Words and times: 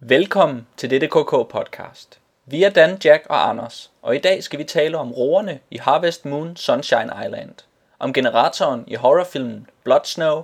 Velkommen 0.00 0.66
til 0.76 0.90
dette 0.90 1.06
KK 1.06 1.30
podcast. 1.30 2.18
Vi 2.46 2.62
er 2.62 2.70
Dan, 2.70 2.98
Jack 3.04 3.26
og 3.28 3.48
Anders, 3.48 3.90
og 4.02 4.16
i 4.16 4.18
dag 4.18 4.42
skal 4.44 4.58
vi 4.58 4.64
tale 4.64 4.98
om 4.98 5.12
roerne 5.12 5.60
i 5.70 5.76
Harvest 5.76 6.24
Moon 6.24 6.56
Sunshine 6.56 7.12
Island, 7.26 7.54
om 7.98 8.12
generatoren 8.12 8.84
i 8.86 8.94
horrorfilmen 8.94 9.66
Blood 9.84 10.04
Snow, 10.04 10.36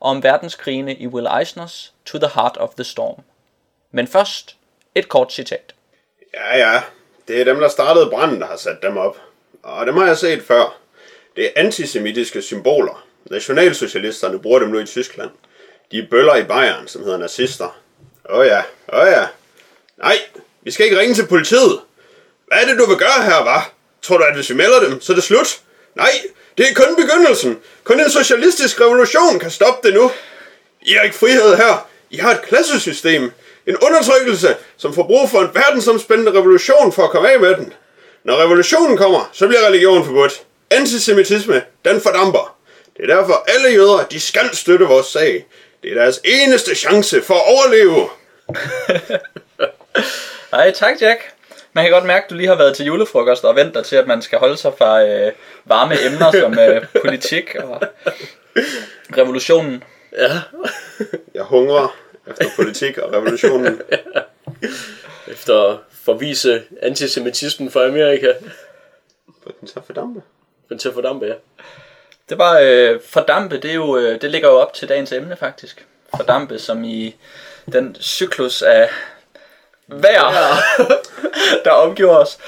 og 0.00 0.10
om 0.10 0.22
verdenskrigene 0.22 0.94
i 0.94 1.06
Will 1.06 1.26
Eisners 1.40 1.94
To 2.04 2.18
the 2.18 2.30
Heart 2.34 2.56
of 2.56 2.74
the 2.74 2.84
Storm. 2.84 3.22
Men 3.90 4.06
først 4.06 4.56
et 4.94 5.08
kort 5.08 5.32
citat. 5.32 5.74
Ja, 6.34 6.58
ja. 6.58 6.82
Det 7.28 7.40
er 7.40 7.44
dem, 7.44 7.60
der 7.60 7.68
startede 7.68 8.10
branden, 8.10 8.40
der 8.40 8.46
har 8.46 8.56
sat 8.56 8.82
dem 8.82 8.96
op. 8.96 9.16
Og 9.62 9.86
dem 9.86 9.96
har 9.96 10.06
jeg 10.06 10.16
set 10.16 10.42
før. 10.42 10.78
Det 11.36 11.44
er 11.44 11.50
antisemitiske 11.56 12.42
symboler. 12.42 13.06
Nationalsocialisterne 13.30 14.40
bruger 14.40 14.58
dem 14.58 14.68
nu 14.68 14.78
i 14.78 14.86
Tyskland. 14.86 15.30
De 15.90 15.98
er 15.98 16.06
bøller 16.10 16.36
i 16.36 16.44
Bayern, 16.44 16.88
som 16.88 17.02
hedder 17.02 17.18
nazister. 17.18 17.83
Åh 18.30 18.38
oh 18.38 18.46
ja, 18.46 18.62
åh 18.92 19.00
oh 19.00 19.06
ja. 19.06 19.26
Nej, 19.98 20.18
vi 20.62 20.70
skal 20.70 20.86
ikke 20.86 20.98
ringe 20.98 21.14
til 21.14 21.26
politiet. 21.26 21.80
Hvad 22.46 22.58
er 22.58 22.66
det, 22.66 22.78
du 22.78 22.86
vil 22.86 22.96
gøre 22.96 23.22
her, 23.22 23.44
var? 23.44 23.72
Tror 24.02 24.18
du, 24.18 24.24
at 24.24 24.34
hvis 24.34 24.50
vi 24.50 24.54
melder 24.54 24.80
dem, 24.80 25.00
så 25.00 25.12
er 25.12 25.14
det 25.14 25.24
slut? 25.24 25.60
Nej, 25.94 26.10
det 26.58 26.70
er 26.70 26.74
kun 26.74 26.96
begyndelsen. 26.96 27.58
Kun 27.84 28.00
en 28.00 28.10
socialistisk 28.10 28.80
revolution 28.80 29.38
kan 29.38 29.50
stoppe 29.50 29.88
det 29.88 29.94
nu. 29.94 30.10
I 30.82 30.92
har 30.92 31.02
ikke 31.02 31.16
frihed 31.16 31.56
her. 31.56 31.88
I 32.10 32.16
har 32.16 32.30
et 32.30 32.42
klassesystem. 32.42 33.32
En 33.66 33.76
undertrykkelse, 33.76 34.56
som 34.76 34.94
får 34.94 35.02
brug 35.02 35.30
for 35.30 35.40
en 35.40 35.50
verdensomspændende 35.54 36.32
revolution 36.32 36.92
for 36.92 37.04
at 37.04 37.10
komme 37.10 37.30
af 37.32 37.40
med 37.40 37.54
den. 37.54 37.72
Når 38.24 38.42
revolutionen 38.42 38.96
kommer, 38.96 39.30
så 39.32 39.46
bliver 39.46 39.66
religion 39.66 40.04
forbudt. 40.04 40.42
Antisemitisme, 40.70 41.62
den 41.84 42.00
fordamper. 42.00 42.56
Det 42.96 43.10
er 43.10 43.16
derfor 43.16 43.44
alle 43.46 43.68
jøder, 43.68 44.06
de 44.10 44.20
skal 44.20 44.56
støtte 44.56 44.84
vores 44.84 45.06
sag. 45.06 45.46
Det 45.82 45.90
er 45.92 45.94
deres 45.94 46.20
eneste 46.24 46.74
chance 46.74 47.22
for 47.22 47.34
at 47.34 47.48
overleve. 47.48 48.08
Hej, 50.50 50.70
tak 50.70 51.00
Jack. 51.00 51.20
Man 51.72 51.84
kan 51.84 51.92
godt 51.92 52.04
mærke, 52.04 52.24
at 52.24 52.30
du 52.30 52.34
lige 52.34 52.48
har 52.48 52.54
været 52.54 52.76
til 52.76 52.86
julefrokost 52.86 53.44
og 53.44 53.56
venter 53.56 53.82
til, 53.82 53.96
at 53.96 54.06
man 54.06 54.22
skal 54.22 54.38
holde 54.38 54.56
sig 54.56 54.72
fra 54.78 55.02
øh, 55.02 55.32
varme 55.64 55.94
emner 56.06 56.30
som 56.40 56.58
øh, 56.58 56.86
politik 57.04 57.54
og 57.54 57.82
revolutionen. 59.16 59.84
Ja, 60.18 60.40
Jeg 61.34 61.42
hungrer 61.42 61.96
efter 62.26 62.44
politik 62.56 62.98
og 62.98 63.12
revolutionen. 63.12 63.80
efter 65.28 65.70
at 65.70 65.76
forvise 66.04 66.62
antisemitismen 66.82 67.70
fra 67.70 67.86
Amerika. 67.86 68.32
For 69.42 69.50
den 69.60 69.68
så 69.68 69.80
fordampe. 69.86 70.22
Til 70.78 70.88
at 70.88 70.94
fordampe, 70.94 71.26
ja. 71.26 71.34
Det 72.28 72.38
var 72.38 72.58
øh, 72.62 73.00
fordampe, 73.08 73.58
det, 73.58 73.70
er 73.70 73.74
jo, 73.74 73.96
øh, 73.96 74.20
det 74.20 74.30
ligger 74.30 74.48
jo 74.48 74.54
op 74.54 74.74
til 74.74 74.88
dagens 74.88 75.12
emne 75.12 75.36
faktisk. 75.36 75.86
Fordampe, 76.16 76.58
som 76.58 76.84
i 76.84 77.16
den 77.72 77.96
cyklus 78.00 78.62
af 78.62 78.90
vejr, 79.88 80.56
der 81.64 81.70
omgiver 81.70 82.16
os. 82.16 82.38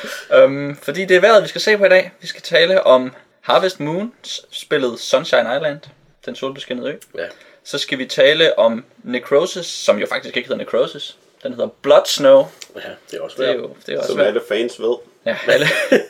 Um, 0.45 0.77
fordi 0.83 1.05
det 1.05 1.17
er 1.17 1.21
vejret, 1.21 1.43
vi 1.43 1.49
skal 1.49 1.61
se 1.61 1.79
på 1.79 1.85
i 1.85 1.89
dag. 1.89 2.13
Vi 2.21 2.27
skal 2.27 2.43
tale 2.43 2.83
om 2.87 3.13
Harvest 3.41 3.81
Moon, 3.81 4.13
spillet 4.51 5.01
Sunshine 5.01 5.57
Island, 5.57 5.81
den 6.27 6.37
solbeskinnede 6.37 6.91
ø. 6.91 6.97
Ja, 7.19 7.27
Så 7.65 7.79
skal 7.79 7.99
vi 7.99 8.07
tale 8.07 8.59
om 8.59 8.85
Necrosis, 9.03 9.67
som 9.67 9.99
jo 9.99 10.07
faktisk 10.07 10.37
ikke 10.37 10.49
hedder 10.49 10.65
Necrosis. 10.65 11.17
Den 11.43 11.53
hedder 11.53 11.69
Blood 11.83 12.03
Snow. 12.07 12.47
ja 12.77 12.81
det 13.11 13.17
er 13.19 13.23
også 13.23 13.37
Det 13.39 13.49
er 13.49 13.53
værd. 13.53 13.61
jo, 13.61 13.77
det 13.87 13.95
er 13.95 13.99
også 13.99 14.07
Som 14.09 14.17
svært. 14.17 14.27
alle 14.27 14.43
fans 14.49 14.81
ved. 14.81 14.97
Ja, 15.27 15.37
alle. 15.49 15.67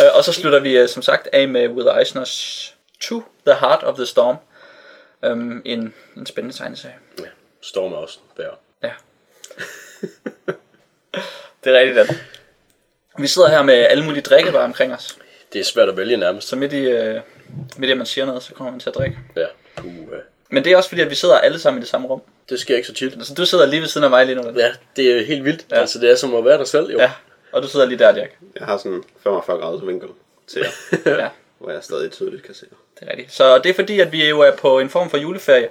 Øh, 0.00 0.06
og 0.14 0.24
så 0.24 0.32
slutter 0.32 0.58
vi 0.60 0.76
øh, 0.78 0.88
som 0.88 1.02
sagt 1.02 1.28
af 1.32 1.48
med 1.48 1.68
Will 1.68 1.88
Eisners 2.00 2.74
To 3.00 3.22
the 3.46 3.56
Heart 3.60 3.82
of 3.82 3.94
the 3.96 4.06
Storm. 4.06 4.36
Um, 5.22 5.62
en, 5.64 5.94
en 6.16 6.26
spændende 6.26 6.56
tegneserie. 6.56 6.94
Ja, 7.18 7.24
Storm 7.64 7.92
er 7.92 7.96
også 7.96 8.18
værd. 8.36 8.58
Ja. 8.82 8.90
det 11.64 11.74
er 11.74 11.78
rigtigt, 11.80 11.96
Dan. 11.96 12.16
Vi 13.18 13.26
sidder 13.26 13.48
her 13.48 13.62
med 13.62 13.74
alle 13.74 14.04
mulige 14.04 14.22
drikkevarer 14.22 14.64
omkring 14.64 14.94
os. 14.94 15.18
Det 15.52 15.60
er 15.60 15.64
svært 15.64 15.88
at 15.88 15.96
vælge 15.96 16.16
nærmest. 16.16 16.48
Så 16.48 16.56
midt 16.56 16.72
i, 16.72 16.78
øh, 16.80 17.20
midt 17.76 17.88
i 17.88 17.90
at 17.92 17.96
man 17.96 18.06
siger 18.06 18.24
noget, 18.26 18.42
så 18.42 18.54
kommer 18.54 18.70
man 18.70 18.80
til 18.80 18.88
at 18.88 18.94
drikke. 18.94 19.18
Ja, 19.36 19.46
puh. 19.76 19.90
Men 20.50 20.64
det 20.64 20.72
er 20.72 20.76
også 20.76 20.88
fordi, 20.88 21.02
at 21.02 21.10
vi 21.10 21.14
sidder 21.14 21.38
alle 21.38 21.58
sammen 21.58 21.78
i 21.78 21.82
det 21.82 21.88
samme 21.88 22.08
rum. 22.08 22.22
Det 22.48 22.60
sker 22.60 22.76
ikke 22.76 22.88
så 22.88 22.94
tit. 22.94 23.12
Altså, 23.12 23.34
du 23.34 23.46
sidder 23.46 23.66
lige 23.66 23.80
ved 23.80 23.88
siden 23.88 24.04
af 24.04 24.10
mig 24.10 24.26
lige 24.26 24.36
nu. 24.36 24.58
Ja, 24.58 24.72
det 24.96 25.18
er 25.18 25.24
helt 25.24 25.44
vildt. 25.44 25.66
Ja. 25.70 25.80
Altså, 25.80 25.98
det 25.98 26.10
er 26.10 26.16
som 26.16 26.34
at 26.34 26.44
være 26.44 26.58
der 26.58 26.64
selv, 26.64 26.90
jo. 26.90 26.98
ja. 26.98 27.12
Og 27.52 27.62
du 27.62 27.68
sidder 27.68 27.86
lige 27.86 27.98
der, 27.98 28.16
Jack. 28.16 28.38
Jeg 28.58 28.66
har 28.66 28.76
sådan 28.78 29.02
45 29.22 29.58
graders 29.58 29.86
vinkel 29.86 30.08
til 30.46 30.60
jer, 30.62 31.10
Ja. 31.22 31.28
hvor 31.58 31.70
jeg 31.70 31.84
stadig 31.84 32.10
tydeligt 32.12 32.42
kan 32.42 32.54
se 32.54 32.66
jer. 32.70 32.76
Det 33.04 33.10
er 33.10 33.16
rigtigt. 33.16 33.36
Så 33.36 33.58
det 33.58 33.70
er 33.70 33.74
fordi, 33.74 34.00
at 34.00 34.12
vi 34.12 34.28
jo 34.28 34.40
er 34.40 34.56
på 34.56 34.78
en 34.78 34.90
form 34.90 35.10
for 35.10 35.16
juleferie, 35.16 35.68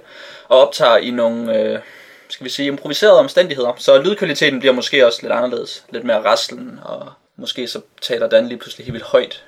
og 0.48 0.66
optager 0.66 0.96
i 0.96 1.10
nogle, 1.10 1.58
øh, 1.58 1.78
skal 2.28 2.44
vi 2.44 2.50
sige, 2.50 2.66
improviserede 2.66 3.18
omstændigheder. 3.18 3.72
Så 3.78 4.02
lydkvaliteten 4.02 4.60
bliver 4.60 4.72
måske 4.72 5.06
også 5.06 5.18
lidt 5.22 5.32
anderledes. 5.32 5.84
Lidt 5.90 6.04
mere 6.04 6.22
raslen, 6.22 6.80
og 6.82 7.12
måske 7.36 7.68
så 7.68 7.80
taler 8.02 8.28
Dan 8.28 8.48
lige 8.48 8.58
pludselig 8.58 8.86
helt 8.86 8.92
vildt 8.92 9.06
højt. 9.06 9.44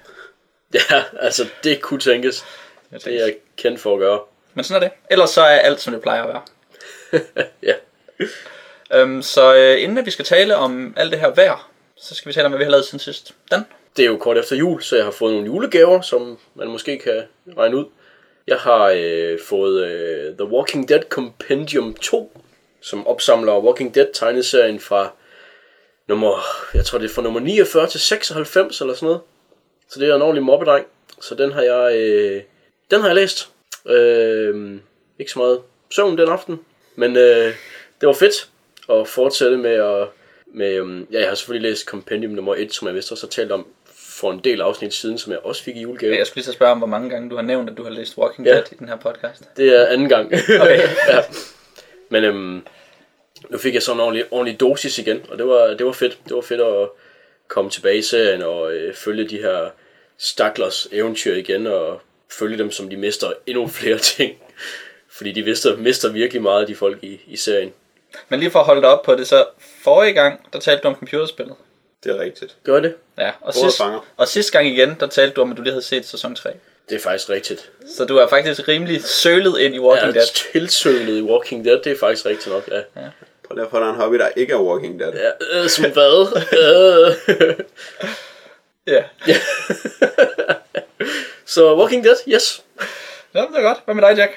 Ja, 0.75 1.03
altså, 1.21 1.49
det 1.65 1.81
kunne 1.81 2.01
tænkes. 2.01 2.45
Det 2.91 3.07
er 3.07 3.25
jeg 3.25 3.35
kendt 3.57 3.81
for 3.81 3.95
at 3.95 3.99
gøre. 3.99 4.21
Men 4.55 4.65
sådan 4.65 4.83
er 4.83 4.89
det. 4.89 4.97
Ellers 5.11 5.31
så 5.31 5.41
er 5.41 5.59
alt, 5.59 5.81
som 5.81 5.93
det 5.93 6.03
plejer 6.03 6.23
at 6.23 6.29
være. 6.29 6.43
Ja. 7.63 7.73
Øhm, 8.93 9.23
så 9.23 9.55
øh, 9.55 9.83
inden 9.83 9.99
at 9.99 10.07
vi 10.07 10.11
skal 10.11 10.25
tale 10.25 10.57
om 10.57 10.95
alt 10.97 11.13
det 11.13 11.21
her 11.21 11.31
vejr, 11.31 11.71
så 11.97 12.15
skal 12.15 12.29
vi 12.29 12.35
tale 12.35 12.45
om, 12.45 12.53
hvad 12.53 12.59
vi 12.59 12.65
har 12.65 12.71
lavet 12.71 12.85
siden 12.85 12.99
sidst. 12.99 13.35
Dan? 13.51 13.65
Det 13.97 14.05
er 14.05 14.11
jo 14.11 14.17
kort 14.17 14.39
efter 14.39 14.57
jul, 14.57 14.83
så 14.83 14.97
jeg 14.97 15.05
har 15.05 15.13
fået 15.13 15.33
nogle 15.33 15.47
julegaver, 15.47 16.01
som 16.01 16.39
man 16.55 16.69
måske 16.69 16.99
kan 16.99 17.23
regne 17.57 17.77
ud. 17.77 17.85
Jeg 18.47 18.57
har 18.57 18.95
øh, 18.97 19.39
fået 19.41 19.87
øh, 19.87 20.35
The 20.37 20.45
Walking 20.45 20.89
Dead 20.89 21.03
Compendium 21.09 21.95
2, 21.95 22.43
som 22.81 23.07
opsamler 23.07 23.59
Walking 23.59 23.95
Dead 23.95 24.07
tegneserien 24.15 24.81
fra 24.81 25.13
nummer, 26.09 26.45
jeg 26.75 26.85
tror 26.85 26.99
det 26.99 27.11
er 27.11 27.15
fra 27.15 27.23
nummer 27.23 27.41
49 27.41 27.87
til 27.87 28.01
96 28.01 28.81
eller 28.81 28.95
sådan 28.95 29.07
noget. 29.07 29.21
Så 29.89 30.01
det 30.01 30.09
er 30.09 30.17
en 30.17 30.23
ordentlig 30.23 30.45
mobbedreng. 30.45 30.87
Så 31.21 31.35
den 31.35 31.53
har 31.53 31.63
jeg, 31.63 31.97
øh, 31.97 32.43
den 32.91 33.01
har 33.01 33.09
jeg 33.09 33.17
læst. 33.17 33.49
Øh, 33.87 34.81
ikke 35.19 35.33
så 35.33 35.39
meget 35.39 35.61
søvn 35.91 36.19
den 36.19 36.29
aften, 36.29 36.61
men 36.97 37.17
øh, 37.17 37.55
det 38.01 38.07
var 38.07 38.13
fedt 38.13 38.51
at 38.91 39.09
fortsætte 39.09 39.57
med 39.57 39.71
at 39.71 40.09
med, 40.47 40.75
øhm, 40.75 41.07
ja, 41.13 41.19
jeg 41.19 41.29
har 41.29 41.35
selvfølgelig 41.35 41.71
læst 41.71 41.85
Compendium 41.87 42.33
nummer 42.33 42.55
1, 42.55 42.75
som 42.75 42.89
jeg 42.89 42.95
vist 42.95 43.13
også 43.13 43.27
har 43.27 43.31
talt 43.31 43.53
om 43.53 43.67
for 44.17 44.33
en 44.33 44.39
del 44.39 44.61
afsnit 44.61 44.95
siden, 44.95 45.19
som 45.19 45.33
jeg 45.33 45.41
også 45.41 45.63
fik 45.63 45.77
i 45.77 45.81
julegave. 45.81 46.17
Jeg 46.17 46.27
skulle 46.27 46.37
lige 46.37 46.45
så 46.45 46.53
spørge 46.53 46.73
om, 46.73 46.79
hvor 46.79 46.87
mange 46.87 47.11
gange 47.11 47.31
du 47.31 47.37
har 47.37 47.43
nævnt, 47.43 47.71
at 47.71 47.77
du 47.77 47.83
har 47.83 47.91
læst 47.91 48.19
Walking 48.19 48.47
Ja. 48.47 48.53
Dead 48.55 48.73
i 48.73 48.75
den 48.75 48.89
her 48.89 48.97
podcast. 48.97 49.43
Det 49.57 49.81
er 49.81 49.87
anden 49.87 50.09
gang. 50.09 50.27
Okay. 50.27 50.81
ja. 51.13 51.21
Men 52.09 52.25
øhm, 52.25 52.67
nu 53.49 53.59
fik 53.59 53.75
jeg 53.75 53.83
sådan 53.83 53.97
en 53.97 54.01
ordentlig, 54.01 54.25
ordentlig 54.31 54.61
dosis 54.61 54.99
igen, 54.99 55.23
og 55.29 55.39
det 55.39 55.47
var, 55.47 55.67
det 55.67 55.87
var 55.87 55.93
fedt. 55.93 56.19
Det 56.25 56.35
var 56.35 56.41
fedt 56.41 56.61
at 56.61 56.89
komme 57.49 57.71
tilbage 57.71 57.99
i 57.99 58.03
serien 58.03 58.43
og 58.43 58.73
øh, 58.73 58.95
følge 58.95 59.29
de 59.29 59.39
her 59.39 59.71
staklers 60.19 60.89
eventyr 60.93 61.35
igen, 61.35 61.67
og 61.67 62.01
følge 62.39 62.59
dem, 62.59 62.71
som 62.71 62.91
de 62.91 62.97
mister 62.97 63.33
endnu 63.47 63.69
flere 63.69 63.99
ting. 64.17 64.39
Fordi 65.09 65.33
de 65.33 65.43
mister, 65.43 65.77
mister 65.77 66.13
virkelig 66.13 66.43
meget, 66.43 66.69
de 66.69 66.75
folk 66.75 67.05
i, 67.05 67.21
i 67.27 67.37
serien. 67.37 67.73
Men 68.29 68.41
lige 68.41 68.51
for 68.51 68.59
at 68.59 68.65
holde 68.65 68.81
dig 68.83 68.91
op 68.91 69.03
på 69.03 69.15
det, 69.15 69.27
så 69.27 69.47
forrige 69.83 70.13
gang, 70.13 70.53
der 70.53 70.59
talte 70.61 70.83
du 70.83 70.89
om 70.89 70.95
computerspillet. 70.95 71.57
Det 72.05 72.17
er 72.17 72.21
rigtigt. 72.21 72.57
Gør 72.65 72.81
det? 72.81 72.95
Ja, 73.19 73.29
og, 73.29 73.35
Både 73.55 73.55
sidst, 73.55 73.77
fanger. 73.79 74.01
og 74.17 74.29
sidste 74.29 74.53
gang 74.53 74.67
igen, 74.69 74.97
der 75.01 75.07
talte 75.07 75.35
du 75.35 75.41
om, 75.43 75.51
at 75.51 75.57
du 75.57 75.63
lige 75.63 75.73
havde 75.73 75.85
set 75.85 76.07
sæson 76.07 76.35
3. 76.35 76.51
Det 76.89 76.95
er 76.97 77.01
faktisk 77.01 77.29
rigtigt. 77.31 77.71
Så 77.97 78.05
du 78.05 78.17
er 78.17 78.27
faktisk 78.29 78.69
rimelig 78.69 79.05
sølet 79.05 79.59
ind 79.59 79.75
i 79.75 79.79
Walking 79.79 80.07
Jeg 80.07 80.15
Dead. 80.15 80.23
er 80.25 80.51
tilsølet 80.53 81.19
i 81.19 81.23
Walking 81.23 81.65
Dead, 81.65 81.81
det 81.85 81.93
er 81.93 81.99
faktisk 81.99 82.27
rigtigt 82.27 82.55
nok, 82.55 82.69
ja. 82.69 82.81
Prøv 83.49 83.55
lige 83.55 83.65
at 83.65 83.71
få 83.71 83.81
dig 83.81 83.89
en 83.89 83.95
hobby, 83.95 84.19
der 84.19 84.29
ikke 84.37 84.53
er 84.53 84.61
Walking 84.61 85.01
Dead. 85.01 85.13
Ja, 85.13 85.31
øh, 85.63 85.69
som 85.69 85.85
hvad? 85.93 86.43
Øh. 87.33 87.55
Ja. 88.87 89.05
Så 91.47 91.77
Walking 91.77 92.05
Dead, 92.05 92.17
yes. 92.29 92.63
ja, 93.35 93.41
det 93.41 93.57
er 93.57 93.63
godt. 93.63 93.79
Hvad 93.85 93.95
med 93.95 94.03
dig, 94.09 94.17
Jack? 94.17 94.33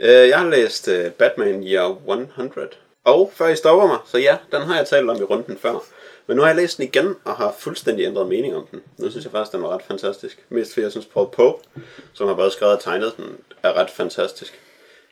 Øh, 0.00 0.28
jeg 0.28 0.38
har 0.38 0.48
læst 0.48 0.88
uh, 0.88 1.06
Batman 1.10 1.64
Year 1.66 1.88
100. 2.08 2.68
Og 3.04 3.32
før 3.34 3.48
I 3.48 3.56
stopper 3.56 3.86
mig, 3.86 3.98
så 4.06 4.18
ja, 4.18 4.36
den 4.52 4.62
har 4.62 4.76
jeg 4.76 4.86
talt 4.86 5.10
om 5.10 5.16
i 5.16 5.22
runden 5.24 5.58
før. 5.62 5.84
Men 6.26 6.36
nu 6.36 6.42
har 6.42 6.48
jeg 6.48 6.56
læst 6.56 6.76
den 6.76 6.86
igen 6.86 7.16
og 7.24 7.36
har 7.36 7.54
fuldstændig 7.58 8.06
ændret 8.06 8.28
mening 8.28 8.56
om 8.56 8.66
den. 8.70 8.82
Nu 8.98 9.10
synes 9.10 9.24
jeg 9.24 9.32
faktisk, 9.32 9.52
den 9.52 9.62
var 9.62 9.68
ret 9.68 9.82
fantastisk. 9.82 10.44
Mest 10.48 10.72
fordi 10.72 10.84
jeg 10.84 10.90
synes, 10.90 11.06
Paul 11.06 11.30
Pope, 11.32 11.64
som 12.12 12.26
har 12.26 12.34
både 12.34 12.50
skrevet 12.50 12.74
og 12.74 12.82
tegnet 12.82 13.16
den, 13.16 13.36
er 13.62 13.72
ret 13.72 13.90
fantastisk. 13.90 14.60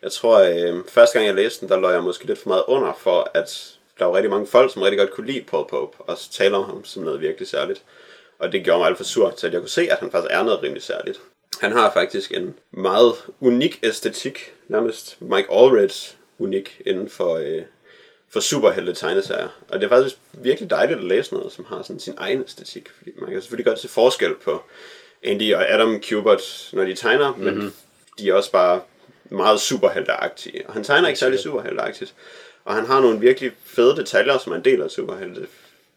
Jeg 0.02 0.12
tror, 0.12 0.38
øh, 0.38 0.84
første 0.88 1.19
gang 1.19 1.26
jeg 1.26 1.34
læste 1.34 1.60
den, 1.60 1.69
der 1.69 1.81
lå 1.81 1.90
jeg 1.90 2.02
måske 2.02 2.25
lidt 2.25 2.38
for 2.38 2.49
meget 2.49 2.64
under 2.66 2.93
for, 2.99 3.31
at 3.34 3.78
der 3.99 4.05
var 4.05 4.16
rigtig 4.16 4.31
mange 4.31 4.46
folk, 4.46 4.72
som 4.72 4.82
rigtig 4.82 4.99
godt 4.99 5.10
kunne 5.10 5.26
lide 5.26 5.44
Paul 5.50 5.69
Pope, 5.69 5.96
og 6.00 6.19
tale 6.31 6.56
om 6.56 6.64
ham 6.64 6.84
som 6.84 7.02
noget 7.02 7.20
virkelig 7.20 7.49
særligt. 7.49 7.82
Og 8.38 8.52
det 8.52 8.64
gjorde 8.64 8.78
mig 8.78 8.87
alt 8.87 8.96
for 8.96 9.04
sur 9.04 9.31
til, 9.31 9.46
at 9.46 9.52
jeg 9.52 9.61
kunne 9.61 9.69
se, 9.69 9.88
at 9.90 9.99
han 9.99 10.11
faktisk 10.11 10.34
er 10.34 10.43
noget 10.43 10.62
rimelig 10.62 10.82
særligt. 10.82 11.20
Han 11.61 11.72
har 11.72 11.93
faktisk 11.93 12.32
en 12.32 12.54
meget 12.70 13.14
unik 13.40 13.78
æstetik, 13.82 14.54
nærmest 14.69 15.16
Mike 15.20 15.52
Allreds 15.52 16.16
unik 16.38 16.82
inden 16.87 17.08
for, 17.08 17.34
øh, 17.34 17.62
for 18.30 18.40
superhelte 18.40 18.94
tegneserier. 18.94 19.48
Og 19.69 19.80
det 19.80 19.84
er 19.84 19.88
faktisk 19.88 20.16
virkelig 20.32 20.70
dejligt 20.70 20.98
at 20.98 21.04
læse 21.04 21.34
noget, 21.34 21.52
som 21.52 21.64
har 21.64 21.82
sådan 21.82 22.00
sin 22.00 22.14
egen 22.16 22.42
æstetik. 22.44 22.88
Fordi 22.98 23.10
man 23.19 23.30
kan 23.30 23.40
selvfølgelig 23.40 23.66
godt 23.66 23.78
se 23.78 23.88
forskel 23.88 24.34
på 24.34 24.62
Andy 25.22 25.54
og 25.54 25.70
Adam 25.70 26.02
Kubert, 26.08 26.70
når 26.72 26.84
de 26.84 26.94
tegner, 26.94 27.34
mm-hmm. 27.34 27.56
men 27.56 27.75
de 28.19 28.28
er 28.28 28.34
også 28.34 28.52
bare 28.52 28.80
meget 29.30 29.60
superhelteagtige. 29.60 30.66
Og 30.66 30.72
han 30.72 30.84
tegner 30.84 31.08
ikke 31.08 31.20
særlig 31.20 31.38
superhelteagtigt. 31.38 32.14
Og 32.64 32.75
han 32.75 32.86
har 32.86 33.00
nogle 33.00 33.20
virkelig 33.20 33.52
fede 33.64 33.96
detaljer, 33.96 34.38
som 34.38 34.52
er 34.52 34.56
en 34.56 34.64
del 34.64 34.82
af 34.82 34.90
superhelte 34.90 35.46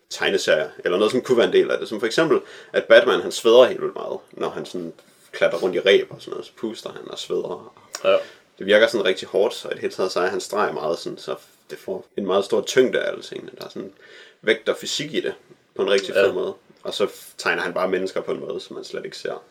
tegneserier, 0.09 0.69
eller 0.85 0.97
noget, 0.97 1.11
som 1.11 1.21
kunne 1.21 1.37
være 1.37 1.47
en 1.47 1.53
del 1.53 1.71
af 1.71 1.79
det. 1.79 1.89
Som 1.89 1.99
for 1.99 2.07
eksempel, 2.07 2.39
at 2.73 2.83
Batman 2.83 3.21
han 3.21 3.31
sveder 3.31 3.65
helt 3.65 3.81
vildt 3.81 3.95
meget, 3.95 4.19
når 4.31 4.49
han 4.49 4.65
sådan 4.65 4.93
klatrer 5.31 5.59
rundt 5.59 5.75
i 5.75 5.79
ræb 5.79 6.07
og 6.09 6.17
sådan 6.19 6.31
noget, 6.31 6.45
så 6.45 6.51
puster 6.57 6.89
han 6.89 7.11
og 7.11 7.19
sveder. 7.19 7.73
Ja. 8.03 8.17
Det 8.57 8.65
virker 8.65 8.87
sådan 8.87 9.05
rigtig 9.05 9.27
hårdt, 9.27 9.65
og 9.65 9.71
i 9.71 9.73
det 9.73 9.81
hele 9.81 9.93
taget 9.93 10.11
så 10.11 10.19
er 10.19 10.27
han 10.27 10.41
streg 10.41 10.73
meget 10.73 10.99
sådan, 10.99 11.17
så 11.17 11.35
det 11.71 11.79
får 11.79 12.05
en 12.17 12.25
meget 12.25 12.45
stor 12.45 12.61
tyngde 12.61 12.99
af 12.99 13.09
alle 13.11 13.21
tingene. 13.23 13.51
Der 13.59 13.65
er 13.65 13.69
sådan 13.69 13.93
vægt 14.41 14.69
og 14.69 14.77
fysik 14.77 15.13
i 15.13 15.19
det, 15.21 15.33
på 15.75 15.81
en 15.81 15.89
rigtig 15.91 16.13
fed 16.13 16.25
Ja. 16.27 16.31
måde. 16.33 16.53
Og 16.83 16.93
så 16.93 17.07
tegner 17.37 17.61
han 17.61 17.73
bare 17.73 17.89
mennesker 17.89 18.21
på 18.21 18.31
en 18.31 18.39
måde, 18.39 18.59
som 18.59 18.75
man 18.75 18.83
slet 18.83 19.05
ikke 19.05 19.17
ser 19.17 19.43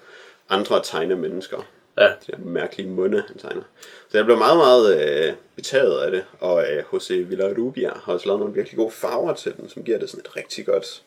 andre 0.49 0.81
tegne 0.85 1.17
mennesker. 1.17 1.67
Ja. 1.99 2.05
De 2.07 2.33
der 2.33 2.39
mærkelige 2.39 2.89
munde, 2.89 3.25
han 3.29 3.39
tegner. 3.39 3.63
Så 4.09 4.19
jeg 4.19 4.25
blev 4.25 4.37
meget, 4.39 4.57
meget 4.57 5.01
øh, 5.29 5.35
betaget 5.57 6.01
af 6.01 6.11
det. 6.11 6.25
Og 6.41 6.73
øh, 6.73 6.85
José 6.93 7.13
Villarrubia 7.15 7.93
har 7.95 8.13
også 8.13 8.27
lavet 8.27 8.41
nogle 8.41 8.55
virkelig 8.55 8.77
gode 8.77 8.91
farver 8.91 9.35
til 9.35 9.57
den, 9.57 9.69
som 9.69 9.85
giver 9.85 9.99
det 9.99 10.11
sådan 10.11 10.25
et 10.27 10.37
rigtig 10.37 10.67
godt 10.67 11.03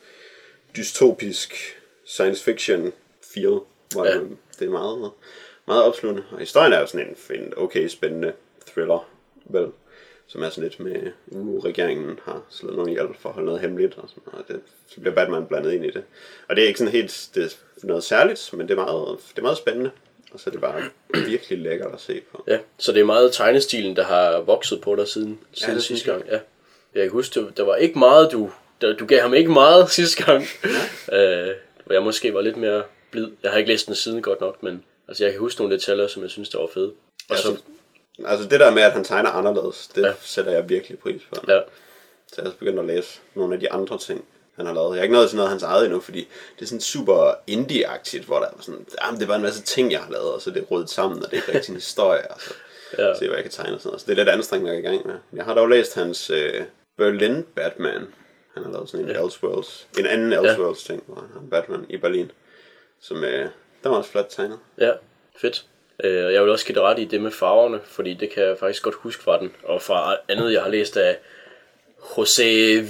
dystopisk 0.77 1.80
science 2.06 2.44
fiction 2.44 2.94
feel. 3.33 3.59
Hvor 3.92 4.06
Ja. 4.06 4.12
ja. 4.16 4.19
det 4.59 4.66
er 4.66 4.69
meget, 4.69 5.12
meget 5.68 5.83
opslugende. 5.83 6.24
Og 6.31 6.39
historien 6.39 6.74
er 6.74 6.80
jo 6.80 6.86
sådan 6.88 7.07
en, 7.30 7.42
en 7.42 7.54
okay 7.57 7.88
spændende 7.88 8.33
thriller, 8.68 9.09
vel? 9.45 9.71
Som 10.27 10.43
er 10.43 10.49
sådan 10.49 10.63
lidt 10.63 10.79
med, 10.79 11.11
uh, 11.27 11.63
regeringen 11.65 12.19
har 12.25 12.41
slået 12.49 12.75
nogen 12.75 12.89
ihjel 12.89 13.07
for 13.19 13.29
at 13.29 13.35
holde 13.35 13.45
noget 13.45 13.61
hemmeligt, 13.61 13.93
og, 13.97 14.09
sådan, 14.09 14.23
og 14.39 14.43
det, 14.47 14.59
så 14.87 14.99
bliver 15.01 15.15
Batman 15.15 15.45
blandet 15.45 15.71
ind 15.73 15.85
i 15.85 15.89
det. 15.91 16.03
Og 16.49 16.55
det 16.55 16.63
er 16.63 16.67
ikke 16.67 16.79
sådan 16.79 16.91
helt 16.93 17.29
det 17.35 17.43
er 17.83 17.87
noget 17.87 18.03
særligt, 18.03 18.49
men 18.53 18.67
det 18.67 18.71
er, 18.71 18.83
meget, 18.85 19.17
det 19.31 19.37
er 19.37 19.41
meget 19.41 19.57
spændende. 19.57 19.91
Og 20.31 20.39
så 20.39 20.49
er 20.49 20.51
det 20.51 20.61
bare 20.61 20.81
virkelig 21.27 21.57
lækkert 21.59 21.93
at 21.93 22.01
se 22.01 22.21
på. 22.31 22.43
Ja, 22.47 22.59
så 22.77 22.91
det 22.91 22.99
er 23.01 23.05
meget 23.05 23.33
tegnestilen, 23.33 23.95
der 23.95 24.03
har 24.03 24.39
vokset 24.39 24.81
på 24.81 24.95
dig 24.95 25.07
siden, 25.07 25.39
siden 25.53 25.75
det 25.75 25.83
sidste 25.83 26.11
gang. 26.11 26.25
Ja. 26.31 26.39
Jeg 26.95 27.03
kan 27.03 27.11
huske, 27.11 27.39
det- 27.39 27.57
der 27.57 27.63
var 27.63 27.75
ikke 27.75 27.99
meget, 27.99 28.31
du, 28.31 28.51
der, 28.81 28.95
du 28.95 29.05
gav 29.05 29.21
ham 29.21 29.33
ikke 29.33 29.51
meget 29.51 29.89
sidste 29.99 30.23
gang. 30.25 30.41
øh, 31.11 31.47
hvor 31.85 31.93
jeg 31.93 32.03
måske 32.03 32.33
var 32.33 32.41
lidt 32.41 32.57
mere 32.57 32.83
blid. 33.11 33.27
Jeg 33.43 33.51
har 33.51 33.57
ikke 33.57 33.71
læst 33.71 33.87
den 33.87 33.95
siden 33.95 34.21
godt 34.21 34.41
nok, 34.41 34.63
men 34.63 34.83
altså, 35.07 35.23
jeg 35.23 35.31
kan 35.33 35.39
huske 35.39 35.61
nogle 35.61 35.75
detaljer, 35.75 36.07
som 36.07 36.21
jeg 36.23 36.31
synes, 36.31 36.49
der 36.49 36.59
var 36.59 36.67
fede. 36.73 36.91
Og 37.29 37.37
så, 37.37 37.57
Altså, 38.25 38.50
det 38.50 38.60
der 38.60 38.71
med, 38.71 38.81
at 38.83 38.92
han 38.92 39.04
tegner 39.04 39.30
anderledes, 39.30 39.88
det 39.95 40.01
Ja. 40.01 40.07
ja. 40.07 40.13
sætter 40.21 40.51
jeg 40.51 40.69
virkelig 40.69 41.00
pris 41.00 41.21
på. 41.30 41.36
ja, 41.48 41.60
Så 42.27 42.36
jeg 42.38 42.44
er 42.44 42.45
også 42.48 42.57
begyndt 42.57 42.80
at 42.80 42.86
læse 42.86 43.19
nogle 43.36 43.54
af 43.54 43.60
de 43.60 43.71
andre 43.71 43.98
ting, 43.98 44.25
han 44.56 44.65
har 44.65 44.74
lavet. 44.74 44.89
Jeg 44.95 45.00
har 45.00 45.04
ikke 45.04 45.15
nået 45.15 45.30
til 45.30 45.36
noget 45.36 45.48
af 45.48 45.51
hans 45.51 45.63
eget 45.63 45.86
endnu, 45.86 46.00
fordi 46.00 46.27
det 46.56 46.62
er 46.62 46.65
sådan 46.65 46.81
super 46.81 47.31
indie-agtigt, 47.48 48.25
hvor 48.25 48.39
der 48.39 48.45
er 48.45 48.51
sådan, 48.62 48.86
jamen, 49.06 49.19
det 49.19 49.24
er 49.24 49.27
bare 49.27 49.38
en 49.38 49.44
masse 49.44 49.62
ting, 49.63 49.92
jeg 49.92 50.00
har 50.00 50.12
lavet, 50.12 50.31
og 50.33 50.42
så 50.42 50.50
er 50.50 50.54
det 50.54 50.71
rodet 50.71 50.89
sammen, 50.89 51.24
og 51.24 51.31
det 51.31 51.38
er 51.38 51.42
ikke 51.42 51.54
rigtig 51.54 51.69
en 51.69 51.75
historie, 51.75 52.31
og 52.31 52.42
så 52.42 52.54
Ja. 52.98 53.07
ja. 53.07 53.13
se, 53.19 53.25
hvad 53.27 53.36
jeg 53.36 53.44
kan 53.44 53.51
tegne 53.51 53.75
og 53.75 53.81
sådan 53.81 53.89
noget. 53.89 54.01
Så 54.01 54.06
det 54.07 54.12
er 54.12 54.16
lidt 54.16 54.30
anstrengende 54.30 54.71
at 54.74 54.80
i 54.80 54.81
gang 54.81 55.07
med. 55.07 55.16
Jeg 55.33 55.45
har 55.45 55.54
dog 55.54 55.69
læst 55.69 55.95
hans 55.95 56.30
øh, 56.30 56.63
Berlin 56.98 57.44
Batman. 57.56 58.07
Han 58.54 58.63
har 58.63 58.71
lavet 58.71 58.89
sådan 58.89 59.06
en 59.06 59.12
Ja. 59.12 59.18
ja. 59.19 59.25
Elseworlds, 59.25 59.88
en 60.00 60.06
anden 60.06 60.33
Elseworlds 60.33 60.83
ting, 60.83 61.04
hvor 61.07 61.16
han 61.16 61.30
har 61.33 61.42
Batman 61.51 61.86
i 61.89 61.98
Berlin, 61.98 62.31
som 63.01 63.24
øh, 63.24 63.50
der 63.83 63.89
var 63.89 63.98
også 63.98 64.09
flot 64.09 64.25
tegnet. 64.30 64.59
ja, 64.77 64.92
fedt. 65.42 65.66
Øh, 66.03 66.25
og 66.25 66.33
jeg 66.33 66.41
vil 66.44 66.51
også 66.51 66.65
give 66.65 66.75
dig 66.75 66.83
ret 66.83 67.00
i 67.00 67.05
det 67.05 67.21
med 67.21 67.31
farverne, 67.31 67.79
fordi 67.85 68.13
det 68.13 68.29
kan 68.29 68.44
jeg 68.44 68.57
faktisk 68.59 68.83
godt 68.83 68.95
huske 68.95 69.23
fra 69.23 69.39
den. 69.39 69.51
Og 69.63 69.81
fra 69.81 70.17
andet, 70.29 70.53
jeg 70.53 70.61
har 70.61 70.69
læst 70.69 70.97
af 70.97 71.17
José 72.00 72.44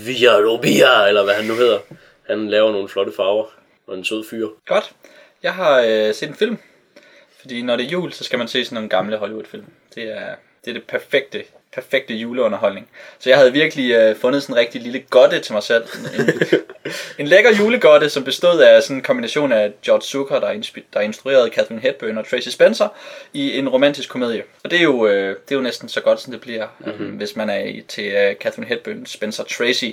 Villarobia, 0.06 1.08
eller 1.08 1.24
hvad 1.24 1.34
han 1.34 1.46
nu 1.46 1.54
hedder. 1.54 1.80
Han 2.28 2.50
laver 2.50 2.72
nogle 2.72 2.90
flotte 2.90 3.12
farver, 3.12 3.46
og 3.88 3.98
en 3.98 4.04
sød 4.04 4.24
fyr. 4.30 4.48
Godt. 4.66 4.94
Jeg 5.44 5.54
har 5.54 5.80
øh, 5.80 6.14
set 6.14 6.30
en 6.30 6.36
film. 6.36 6.58
Fordi 7.40 7.62
når 7.62 7.76
det 7.76 7.86
er 7.86 7.90
jul, 7.90 8.12
så 8.14 8.24
skal 8.24 8.40
man 8.40 8.48
se 8.48 8.66
sådan 8.66 8.76
nogle 8.76 8.90
gamle 8.90 9.18
Hollywood-film. 9.18 9.66
Det 9.96 10.04
er 10.04 10.36
det, 10.66 10.72
er 10.72 10.74
det 10.74 10.88
perfekte, 10.88 11.44
perfekte 11.74 12.14
juleunderholdning. 12.14 12.88
Så 13.20 13.30
jeg 13.30 13.38
havde 13.38 13.54
virkelig 13.54 13.92
øh, 13.92 14.16
fundet 14.16 14.44
sådan 14.44 14.56
en 14.56 14.60
rigtig 14.60 14.82
lille 14.82 15.00
godte 15.10 15.40
til 15.40 15.54
mig 15.54 15.64
selv. 15.64 15.84
En, 16.20 16.30
en, 17.18 17.28
lækker 17.28 17.52
julegodte, 17.60 18.10
som 18.10 18.24
bestod 18.24 18.60
af 18.60 18.84
sådan 18.84 18.96
en 18.96 19.04
kombination 19.04 19.52
af 19.52 19.72
George 19.86 20.02
Zucker, 20.02 20.40
der, 20.40 20.54
inspi- 20.54 20.84
der 20.94 21.00
instruerede 21.00 21.50
Catherine 21.50 21.82
Hepburn 21.82 22.18
og 22.18 22.30
Tracy 22.30 22.50
Spencer 22.50 22.88
i 23.34 23.58
en 23.58 23.70
romantisk 23.70 24.10
komedie. 24.10 24.44
Og 24.64 24.72
det 24.72 24.80
er 24.80 24.84
jo, 24.84 25.08
øh, 25.08 25.30
det 25.30 25.52
er 25.52 25.56
jo 25.56 25.62
næsten 25.62 25.90
så 25.90 26.02
godt, 26.02 26.22
som 26.22 26.32
det 26.32 26.42
bliver, 26.42 26.68
mm-hmm. 26.80 27.06
øh, 27.06 27.18
hvis 27.18 27.36
man 27.36 27.50
er 27.50 27.82
til 27.88 28.06
øh, 28.06 28.36
Catherine 28.36 28.68
Hepburn, 28.68 29.06
Spencer 29.06 29.44
Tracy 29.44 29.90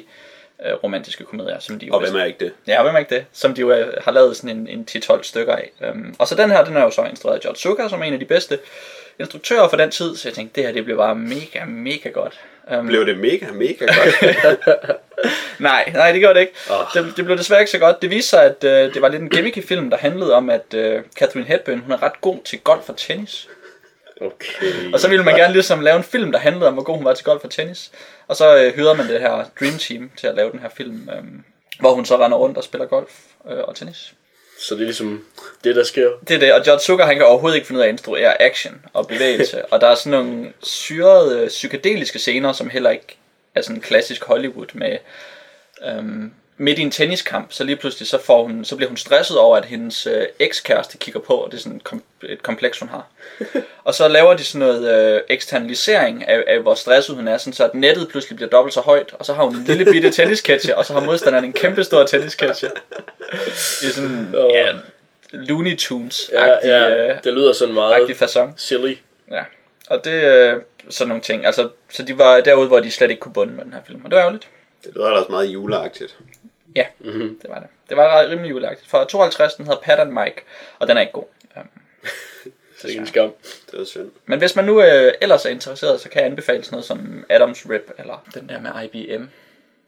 øh, 0.67 0.73
romantiske 0.75 1.25
komedier, 1.25 1.59
som 1.59 1.79
de 1.79 1.87
jo 1.87 1.93
Og 1.95 2.01
vist- 2.03 2.13
hvem 2.13 2.21
er 2.21 2.25
ikke 2.25 2.45
det? 2.45 2.53
Ja, 2.67 2.83
hvem 2.83 2.95
er 2.95 2.99
ikke 2.99 3.15
det? 3.15 3.25
Som 3.33 3.55
de 3.55 3.61
jo 3.61 3.73
øh, 3.73 3.95
har 4.05 4.13
lavet 4.13 4.37
sådan 4.37 4.57
en, 4.57 4.69
en 4.69 4.87
10-12 4.91 5.23
stykker 5.23 5.57
af. 5.57 5.71
Um, 5.93 6.15
og 6.19 6.29
så 6.29 6.35
den 6.35 6.51
her, 6.51 6.65
den 6.65 6.77
er 6.77 6.83
jo 6.83 6.91
så 6.91 7.05
instrueret 7.05 7.37
af 7.37 7.41
George 7.43 7.57
Zucker, 7.59 7.89
som 7.89 8.01
er 8.01 8.05
en 8.05 8.13
af 8.13 8.19
de 8.19 8.25
bedste 8.25 8.59
instruktører 9.19 9.69
for 9.69 9.77
den 9.77 9.91
tid. 9.91 10.17
Så 10.17 10.29
jeg 10.29 10.35
tænkte, 10.35 10.55
det 10.61 10.67
her 10.69 10.73
det 10.75 10.85
bliver 10.85 10.97
bare 10.99 11.15
mega, 11.15 11.65
mega 11.67 12.09
godt. 12.09 12.41
Um, 12.79 12.87
Blev 12.87 13.07
det 13.07 13.19
mega, 13.19 13.47
mega 13.53 13.85
godt? 13.87 14.37
nej, 15.59 15.91
nej, 15.95 16.13
det 16.13 16.21
gjorde 16.21 16.35
det 16.35 16.41
ikke. 16.41 16.53
Oh. 16.71 16.77
Det, 17.05 17.17
det 17.17 17.25
blev 17.25 17.39
desværre 17.39 17.61
ikke 17.61 17.71
så 17.71 17.79
godt. 17.79 18.03
Det 18.03 18.11
viste 18.11 18.31
sig, 18.31 18.45
at 18.45 18.57
uh, 18.65 18.95
det 18.95 19.03
var 19.03 19.09
lidt 19.09 19.23
en 19.23 19.29
gimmicky 19.31 19.65
film, 19.65 19.91
der 19.91 19.97
handlede 19.97 20.35
om, 20.35 20.51
at 20.51 20.75
uh, 20.75 20.81
Catherine 21.19 21.47
Hepburn, 21.49 21.79
hun 21.79 21.93
er 21.93 22.03
ret 22.03 22.21
god 22.21 22.39
til 22.45 22.59
golf 22.61 22.89
og 22.89 22.97
tennis. 22.97 23.49
Okay. 24.21 24.93
Og 24.93 25.01
så 25.01 25.09
ville 25.09 25.25
man 25.25 25.37
gerne 25.37 25.53
ligesom 25.53 25.81
lave 25.81 25.97
en 25.97 26.03
film, 26.03 26.33
der 26.33 26.39
handlede 26.39 26.69
om, 26.69 26.75
hvor 26.75 26.83
god 26.83 26.97
hun 26.97 27.05
var 27.05 27.15
til 27.15 27.25
golf 27.25 27.45
og 27.45 27.51
tennis. 27.51 27.91
Og 28.29 28.37
så 28.37 28.57
øh, 28.57 28.75
hyrede 28.75 28.95
man 28.95 29.09
det 29.09 29.21
her 29.21 29.45
Dream 29.61 29.79
Team 29.79 30.11
til 30.17 30.27
at 30.27 30.35
lave 30.35 30.51
den 30.53 30.61
her 30.61 30.69
film, 30.69 31.11
øh, 31.13 31.25
hvor 31.81 31.95
hun 31.95 32.05
så 32.05 32.25
render 32.25 32.39
rundt 32.39 32.57
og 32.57 32.65
spiller 32.65 32.87
golf 32.87 33.13
øh, 33.51 33.59
og 33.59 33.77
tennis. 33.77 34.15
Så 34.59 34.75
det 34.75 34.81
er 34.81 34.85
ligesom 34.85 35.25
det, 35.65 35.77
der 35.77 35.85
sker. 35.85 36.11
Det 36.29 36.35
er 36.35 36.39
det, 36.39 36.53
og 36.53 36.65
George 36.65 36.81
Zucker, 36.81 37.05
han 37.07 37.17
kan 37.17 37.27
overhovedet 37.27 37.57
ikke 37.57 37.67
finde 37.67 37.79
ud 37.79 37.83
af 37.83 37.89
at 37.89 37.93
instruere 37.93 38.43
action 38.43 38.87
og 38.93 39.09
bevægelse. 39.09 39.65
og 39.73 39.81
der 39.81 39.87
er 39.87 39.95
sådan 39.95 40.19
nogle 40.19 40.53
syrede, 40.63 41.41
øh, 41.41 41.49
psykedeliske 41.49 42.19
scener, 42.19 42.53
som 42.53 42.71
heller 42.71 42.91
ikke 42.91 43.19
er 43.55 43.63
sådan 43.63 43.81
klassisk 43.81 44.25
Hollywood 44.25 44.75
med... 44.75 44.99
Øhm, 45.87 46.33
midt 46.61 46.79
i 46.79 46.83
en 46.83 46.91
tenniskamp, 46.91 47.53
så 47.53 47.65
lige 47.65 47.77
pludselig 47.77 48.09
så, 48.09 48.19
får 48.19 48.43
hun, 48.47 48.65
så 48.65 48.77
bliver 48.77 48.89
hun 48.89 48.97
stresset 48.97 49.39
over, 49.39 49.57
at 49.57 49.65
hendes 49.65 50.07
øh, 50.07 50.27
ekskæreste 50.39 50.99
kigger 50.99 51.21
på, 51.21 51.35
og 51.35 51.51
det 51.51 51.57
er 51.59 51.63
sådan 51.63 51.77
et, 51.77 51.85
kom, 51.85 52.03
et 52.23 52.43
kompleks, 52.43 52.79
hun 52.79 52.89
har. 52.89 53.07
og 53.85 53.95
så 53.95 54.09
laver 54.09 54.35
de 54.35 54.45
sådan 54.45 54.67
noget 54.67 55.15
øh, 55.15 55.21
eksternalisering 55.29 56.29
af, 56.29 56.45
af, 56.47 56.61
hvor 56.61 56.75
stresset 56.75 57.17
hun 57.17 57.29
er, 57.29 57.39
sådan 57.39 57.53
så 57.53 57.65
at 57.65 57.75
nettet 57.75 58.09
pludselig 58.09 58.37
bliver 58.37 58.49
dobbelt 58.49 58.75
så 58.75 58.81
højt, 58.81 59.15
og 59.19 59.27
så 59.27 59.35
har 59.35 59.45
hun 59.45 59.57
en 59.57 59.65
lille 59.65 59.85
bitte 59.85 60.11
tennisketcher, 60.11 60.75
og 60.75 60.87
så 60.87 60.93
har 60.93 61.01
modstanderen 61.01 61.45
en 61.45 61.53
kæmpe 61.53 61.85
stor 61.85 62.07
tennisketcher. 62.07 62.71
Det 63.81 63.89
er 63.89 63.93
sådan, 63.93 64.35
Åh. 64.37 64.51
ja, 64.55 64.73
Looney 65.33 65.77
Tunes 65.79 66.31
Ja, 66.33 66.69
ja, 66.69 67.15
det 67.25 67.33
lyder 67.35 67.53
sådan 67.53 67.75
meget 67.75 68.17
fasong. 68.17 68.55
silly. 68.57 68.97
Ja. 69.31 69.43
Og 69.91 70.05
det 70.05 70.25
er 70.25 70.55
øh, 70.55 70.63
sådan 70.91 71.09
nogle 71.09 71.23
ting. 71.23 71.47
Altså, 71.47 71.69
så 71.91 72.03
de 72.03 72.19
var 72.19 72.41
derude, 72.41 72.69
hvor 72.69 72.81
de 72.81 72.91
slet 72.91 73.11
ikke 73.11 73.21
kunne 73.21 73.33
bunde 73.33 73.53
med 73.53 73.65
den 73.65 73.73
her 73.73 73.81
film. 73.87 74.05
Og 74.05 74.11
det 74.11 74.17
var 74.17 74.23
ærgerligt. 74.23 74.49
det 74.85 74.93
lyder 74.95 75.07
ellers 75.07 75.29
meget 75.29 75.47
juleagtigt. 75.47 76.17
Ja, 76.77 76.87
mm-hmm. 76.99 77.39
det 77.43 77.51
var 77.51 77.59
det. 77.59 77.69
Det 77.89 77.97
var 77.97 78.09
ret- 78.21 78.31
rimelig 78.31 78.51
juleagtigt. 78.51 78.91
Fra 78.91 79.05
52, 79.05 79.55
den 79.55 79.67
hedder 79.67 79.81
Pat 79.81 79.99
and 79.99 80.11
Mike, 80.13 80.43
og 80.79 80.89
den 80.89 80.97
er 80.97 81.01
ikke 81.01 81.13
god. 81.13 81.25
Um, 81.57 81.63
Det 82.45 82.85
er 82.85 82.89
ikke 82.89 83.01
en 83.01 83.07
skam. 83.07 83.33
Det 83.71 83.81
er 83.81 83.85
synd. 83.85 84.11
men 84.27 84.39
hvis 84.39 84.57
man 84.57 84.65
nu 84.65 84.83
øh, 84.83 85.13
ellers 85.21 85.45
er 85.47 85.51
interesseret, 85.51 86.01
så 86.01 86.09
kan 86.09 86.23
jeg 86.23 86.31
anbefale 86.31 86.65
sådan 86.65 86.75
noget 86.75 86.85
som 86.85 87.25
Adams 87.29 87.67
Rip, 87.71 87.91
eller 87.99 88.25
den 88.35 88.49
der 88.49 88.61
med 88.61 88.71
IBM, 88.95 89.25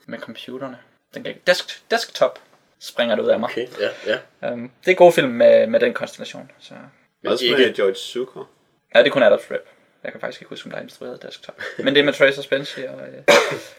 med 0.07 0.19
computerne. 0.19 0.79
Den 1.15 1.25
kan 1.25 1.35
desk, 1.47 1.91
desktop 1.91 2.39
springer 2.81 3.15
det 3.17 3.23
ud 3.23 3.29
af 3.29 3.41
mig. 3.41 3.51
Okay, 3.51 3.67
ja, 4.07 4.19
ja. 4.43 4.53
Um, 4.53 4.71
det 4.85 4.91
er 4.91 4.95
gode 4.95 5.13
film 5.13 5.29
med, 5.29 5.67
med 5.67 5.81
den 5.81 5.95
konstellation. 5.95 6.51
Så. 6.59 6.75
Men 7.23 7.33
Også 7.33 7.45
ikke- 7.45 7.57
med 7.57 7.75
George 7.75 7.95
Zucker. 7.95 8.51
Ja, 8.95 8.99
det 8.99 9.07
er 9.07 9.11
kun 9.11 9.23
Adams 9.23 9.51
Rip. 9.51 9.69
Jeg 10.05 10.13
kan 10.13 10.21
faktisk 10.21 10.41
ikke 10.43 10.49
huske, 10.49 10.67
om 10.67 10.71
der 10.71 10.79
er 10.79 10.83
instrueret 10.83 11.23
desktop. 11.23 11.61
Men 11.79 11.95
det 11.95 12.01
er 12.01 12.05
med 12.05 12.13
Tracer 12.13 12.43
Spencer 12.43 12.91
og 12.91 13.01
øh, 13.09 13.23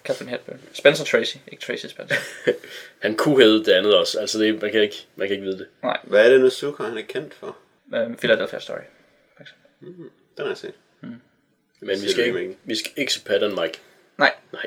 Catherine 0.05 0.31
Hepburn. 0.31 0.59
Spencer 0.73 1.05
Tracy, 1.05 1.35
ikke 1.47 1.63
Tracy 1.63 1.85
Spencer. 1.85 2.15
Han 3.03 3.15
kunne 3.15 3.43
hedde 3.43 3.65
det 3.65 3.71
andet 3.71 3.95
også. 3.97 4.19
Altså, 4.19 4.39
det, 4.39 4.61
man, 4.61 4.71
kan 4.71 4.81
ikke, 4.81 5.05
man 5.15 5.27
kan 5.27 5.35
ikke 5.35 5.45
vide 5.45 5.57
det. 5.57 5.67
Nej, 5.83 5.99
Hvad 6.03 6.25
er 6.25 6.29
det 6.29 6.41
nu 6.41 6.49
Zucker, 6.49 6.83
han 6.83 6.97
er 6.97 7.01
kendt 7.01 7.33
for? 7.33 7.57
øh, 7.95 8.15
Philadelphia 8.15 8.59
Story. 8.59 8.77
For 9.35 9.41
eksempel. 9.43 9.89
Den 10.37 10.45
har 10.45 10.47
jeg 10.47 10.57
set. 10.57 10.73
Men 11.79 12.01
vi 12.01 12.11
skal, 12.11 12.25
ikke, 12.25 12.41
ikke? 12.41 12.57
vi 12.63 12.75
skal 12.75 12.91
ikke 12.95 13.13
se 13.13 13.23
Pat 13.23 13.43
and 13.43 13.53
Mike. 13.61 13.79
Nej, 14.17 14.33
Nej. 14.53 14.65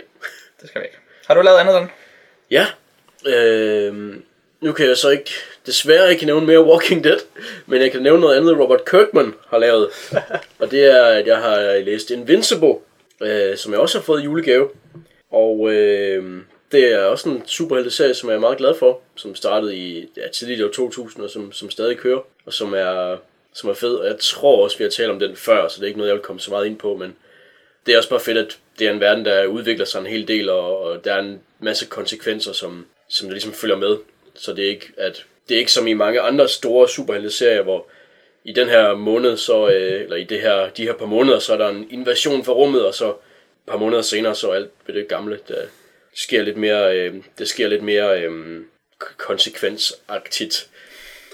det 0.61 0.69
skal 0.69 0.81
vi 0.81 0.87
ikke. 0.87 0.99
Har 1.27 1.35
du 1.35 1.41
lavet 1.43 1.59
andet 1.59 1.75
den? 1.75 1.89
Ja. 2.51 2.67
Øh, 3.27 4.17
nu 4.61 4.73
kan 4.73 4.87
jeg 4.89 4.97
så 4.97 5.11
ikke, 5.11 5.31
desværre 5.67 6.13
ikke 6.13 6.27
nævne 6.27 6.47
mere 6.47 6.65
Walking 6.65 7.05
Dead, 7.05 7.19
men 7.67 7.83
jeg 7.83 7.93
kan 7.93 8.03
nævne 8.03 8.21
noget 8.21 8.37
andet, 8.37 8.59
Robert 8.59 8.85
Kirkman 8.85 9.35
har 9.49 9.59
lavet. 9.59 9.89
Og 10.61 10.71
det 10.71 10.85
er, 10.85 11.05
at 11.05 11.27
jeg 11.27 11.37
har 11.37 11.85
læst 11.85 12.11
Invincible, 12.11 12.75
øh, 13.23 13.57
som 13.57 13.73
jeg 13.73 13.81
også 13.81 13.99
har 13.99 14.03
fået 14.03 14.21
i 14.21 14.25
julegave. 14.25 14.69
Og 15.31 15.73
øh, 15.73 16.41
det 16.73 16.93
er 16.93 17.05
også 17.05 17.29
en 17.29 17.43
superhelteserie, 17.47 18.15
som 18.15 18.29
jeg 18.29 18.37
er 18.37 18.41
meget 18.41 18.59
glad 18.59 18.75
for, 18.75 19.01
som 19.15 19.35
startede 19.35 19.77
i 19.77 20.09
ja, 20.17 20.29
tidligt 20.29 20.61
i 20.61 20.63
år 20.63 20.69
2000, 20.69 21.25
og 21.25 21.31
som, 21.31 21.53
som 21.53 21.71
stadig 21.71 21.97
kører, 21.97 22.21
og 22.47 22.53
som 22.53 22.75
er, 22.75 23.17
som 23.53 23.71
er 23.71 23.75
fed. 23.75 23.95
Og 23.95 24.07
jeg 24.07 24.17
tror 24.21 24.65
også, 24.65 24.79
vi 24.79 24.85
har 24.85 24.91
talt 24.91 25.11
om 25.11 25.19
den 25.19 25.37
før, 25.37 25.69
så 25.69 25.77
det 25.77 25.83
er 25.83 25.87
ikke 25.87 25.99
noget, 25.99 26.09
jeg 26.09 26.17
vil 26.17 26.25
komme 26.25 26.41
så 26.41 26.51
meget 26.51 26.67
ind 26.67 26.79
på, 26.79 26.97
men 26.97 27.17
det 27.87 27.95
er 27.95 27.99
også 27.99 28.11
bare 28.11 28.21
fedt, 28.21 28.39
at 28.39 28.59
det 28.79 28.87
er 28.87 28.93
en 28.93 29.01
verden, 29.01 29.25
der 29.25 29.47
udvikler 29.47 29.85
sig 29.85 30.01
en 30.01 30.07
hel 30.07 30.29
del, 30.29 30.49
og, 30.49 30.81
og 30.81 31.05
der 31.05 31.15
er 31.15 31.21
en 31.21 31.41
masse 31.61 31.87
konsekvenser, 31.87 32.53
som, 32.53 32.87
som 33.09 33.29
der 33.29 33.33
ligesom 33.33 33.53
følger 33.53 33.77
med. 33.77 33.97
Så 34.35 34.53
det 34.53 34.65
er 34.65 34.69
ikke, 34.69 34.93
at, 34.97 35.25
det 35.49 35.55
er 35.55 35.59
ikke 35.59 35.73
som 35.73 35.87
i 35.87 35.93
mange 35.93 36.21
andre 36.21 36.49
store 36.49 36.89
superhelteserier, 36.89 37.63
hvor 37.63 37.87
i 38.45 38.53
den 38.53 38.69
her 38.69 38.95
måned, 38.95 39.37
så, 39.37 39.69
øh, 39.69 40.03
eller 40.03 40.17
i 40.17 40.25
det 40.25 40.41
her, 40.41 40.69
de 40.71 40.83
her 40.83 40.93
par 40.95 41.07
måneder, 41.07 41.39
så 41.39 41.53
er 41.53 41.57
der 41.57 41.69
en 41.69 41.87
invasion 41.91 42.45
fra 42.45 42.53
rummet, 42.53 42.87
og 42.87 42.95
så 42.95 43.15
par 43.67 43.77
måneder 43.77 44.03
senere, 44.03 44.35
så 44.35 44.51
alt 44.51 44.71
ved 44.87 44.95
det 44.95 45.09
gamle, 45.09 45.39
der 45.49 45.63
sker 46.15 46.43
lidt 46.43 46.57
mere, 46.57 46.97
øh, 46.99 47.15
det 47.39 47.49
sker 47.49 47.69
lidt 47.69 47.83
mere 47.83 48.23
øh, 48.23 48.61
konsekvensagtigt 49.17 50.69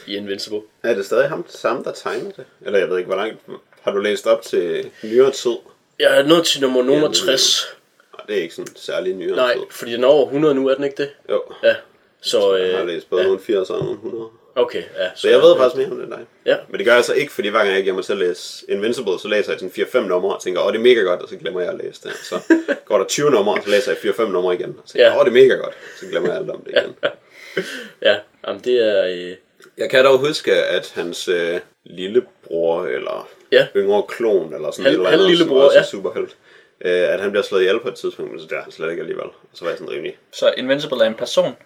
i 0.07 0.16
Invincible. 0.16 0.61
Er 0.83 0.95
det 0.95 1.07
stadig 1.07 1.28
ham 1.28 1.45
samme, 1.49 1.85
der 1.85 1.92
tegner 1.92 2.31
det? 2.31 2.45
Eller 2.66 2.78
jeg 2.78 2.88
ved 2.88 2.99
ikke, 2.99 3.07
hvor 3.09 3.16
langt 3.16 3.40
har 3.83 3.92
du 3.92 3.99
læst 3.99 4.26
op 4.26 4.42
til 4.42 4.90
nyere 5.02 5.31
tid? 5.31 5.57
Jeg 5.99 6.19
er 6.19 6.23
nået 6.26 6.47
til 6.47 6.61
nummer 6.61 6.83
nummer 6.83 7.12
60. 7.12 7.75
Nej, 8.19 8.26
det 8.26 8.38
er 8.38 8.42
ikke 8.42 8.54
sådan 8.54 8.76
særlig 8.76 9.14
nyere 9.14 9.37
Nej, 9.37 9.54
tid. 9.54 9.62
fordi 9.71 9.92
den 9.92 10.04
er 10.04 10.09
over 10.09 10.25
100 10.26 10.54
nu, 10.54 10.69
er 10.69 10.75
den 10.75 10.85
ikke 10.85 10.97
det? 11.02 11.11
Jo, 11.31 11.42
Ja. 11.62 11.75
Så, 12.23 12.57
jeg 12.57 12.75
har 12.75 12.83
øh, 12.83 12.88
læst 12.88 13.11
både 13.11 13.23
ja. 13.23 13.26
nogle 13.26 13.43
80 13.43 13.71
og 13.71 13.79
nogle 13.79 13.93
100. 13.95 14.25
Okay, 14.55 14.83
ja. 14.99 15.09
Så 15.14 15.29
jeg 15.29 15.38
ved 15.41 15.57
faktisk 15.57 15.76
mere 15.76 15.91
om 15.91 15.97
det 15.97 16.05
end 16.05 16.12
dig. 16.12 16.21
Ja. 16.47 16.57
Men 16.69 16.79
det 16.79 16.87
gør 16.87 16.95
jeg 16.95 17.05
så 17.05 17.14
ikke, 17.14 17.33
fordi 17.33 17.49
hver 17.49 17.59
gang 17.64 17.75
jeg 17.75 17.83
giver 17.83 17.95
mig 17.95 18.05
til 18.05 18.12
at 18.12 18.19
læse 18.19 18.64
Invincible, 18.71 19.19
så 19.19 19.29
læser 19.29 19.52
jeg 19.52 19.61
sådan 19.61 20.05
4-5 20.05 20.09
numre 20.09 20.37
og 20.37 20.43
tænker, 20.43 20.61
åh, 20.67 20.73
det 20.73 20.79
er 20.79 20.83
mega 20.83 21.00
godt, 21.00 21.23
og 21.23 21.29
så 21.29 21.37
glemmer 21.37 21.61
jeg 21.61 21.71
at 21.71 21.81
læse 21.85 22.02
det. 22.02 22.12
Så 22.17 22.41
går 22.88 22.99
der 22.99 23.05
20 23.05 23.31
numre, 23.31 23.55
og 23.55 23.62
så 23.64 23.71
læser 23.71 23.93
jeg 24.05 24.14
4-5 24.14 24.23
numre 24.23 24.55
igen, 24.55 24.76
og 24.83 24.88
tænker, 24.88 25.07
Ja. 25.07 25.19
åh, 25.21 25.25
det 25.25 25.31
er 25.31 25.43
mega 25.43 25.55
godt, 25.55 25.75
så 26.00 26.07
glemmer 26.07 26.29
jeg 26.31 26.38
alt 26.38 26.50
om 26.50 26.64
det 26.64 26.71
igen. 26.76 26.95
Ja, 28.02 28.17
jamen 28.47 28.61
det 28.64 28.88
er... 28.88 29.05
Øh, 29.07 29.37
Jeg 29.79 29.91
kan 29.91 30.05
dog 30.05 30.19
huske, 30.19 30.52
at 30.55 30.93
hans 30.95 31.29
øh, 31.29 31.61
lillebror, 31.85 32.85
eller 32.85 33.29
Ja. 33.52 33.67
yngre 33.76 34.02
klon, 34.09 34.55
eller 34.55 34.71
sådan 34.71 34.85
Halv- 34.85 35.00
et 35.00 35.07
eller 35.07 35.25
andet, 35.25 35.38
som 35.38 35.52
også 35.52 35.76
er 35.79 35.81
ja. 35.83 35.87
superhelt, 35.87 36.37
øh, 36.85 36.93
at 37.14 37.21
han 37.21 37.31
bliver 37.31 37.43
slået 37.43 37.61
ihjel 37.61 37.81
på 37.81 37.88
et 37.88 37.95
tidspunkt, 37.95 38.31
men 38.33 38.41
så 38.41 38.47
det 38.50 38.57
er 38.57 38.62
han 38.62 38.73
slet 38.73 38.91
ikke 38.91 39.00
alligevel. 39.00 39.25
Og 39.26 39.35
så 39.55 39.64
var 39.64 39.71
jeg 39.71 39.79
sådan 39.79 39.93
rimelig, 39.93 40.19
Så 40.33 40.55
Invincible 40.57 41.05
er 41.05 41.09
en 41.09 41.14
person. 41.14 41.57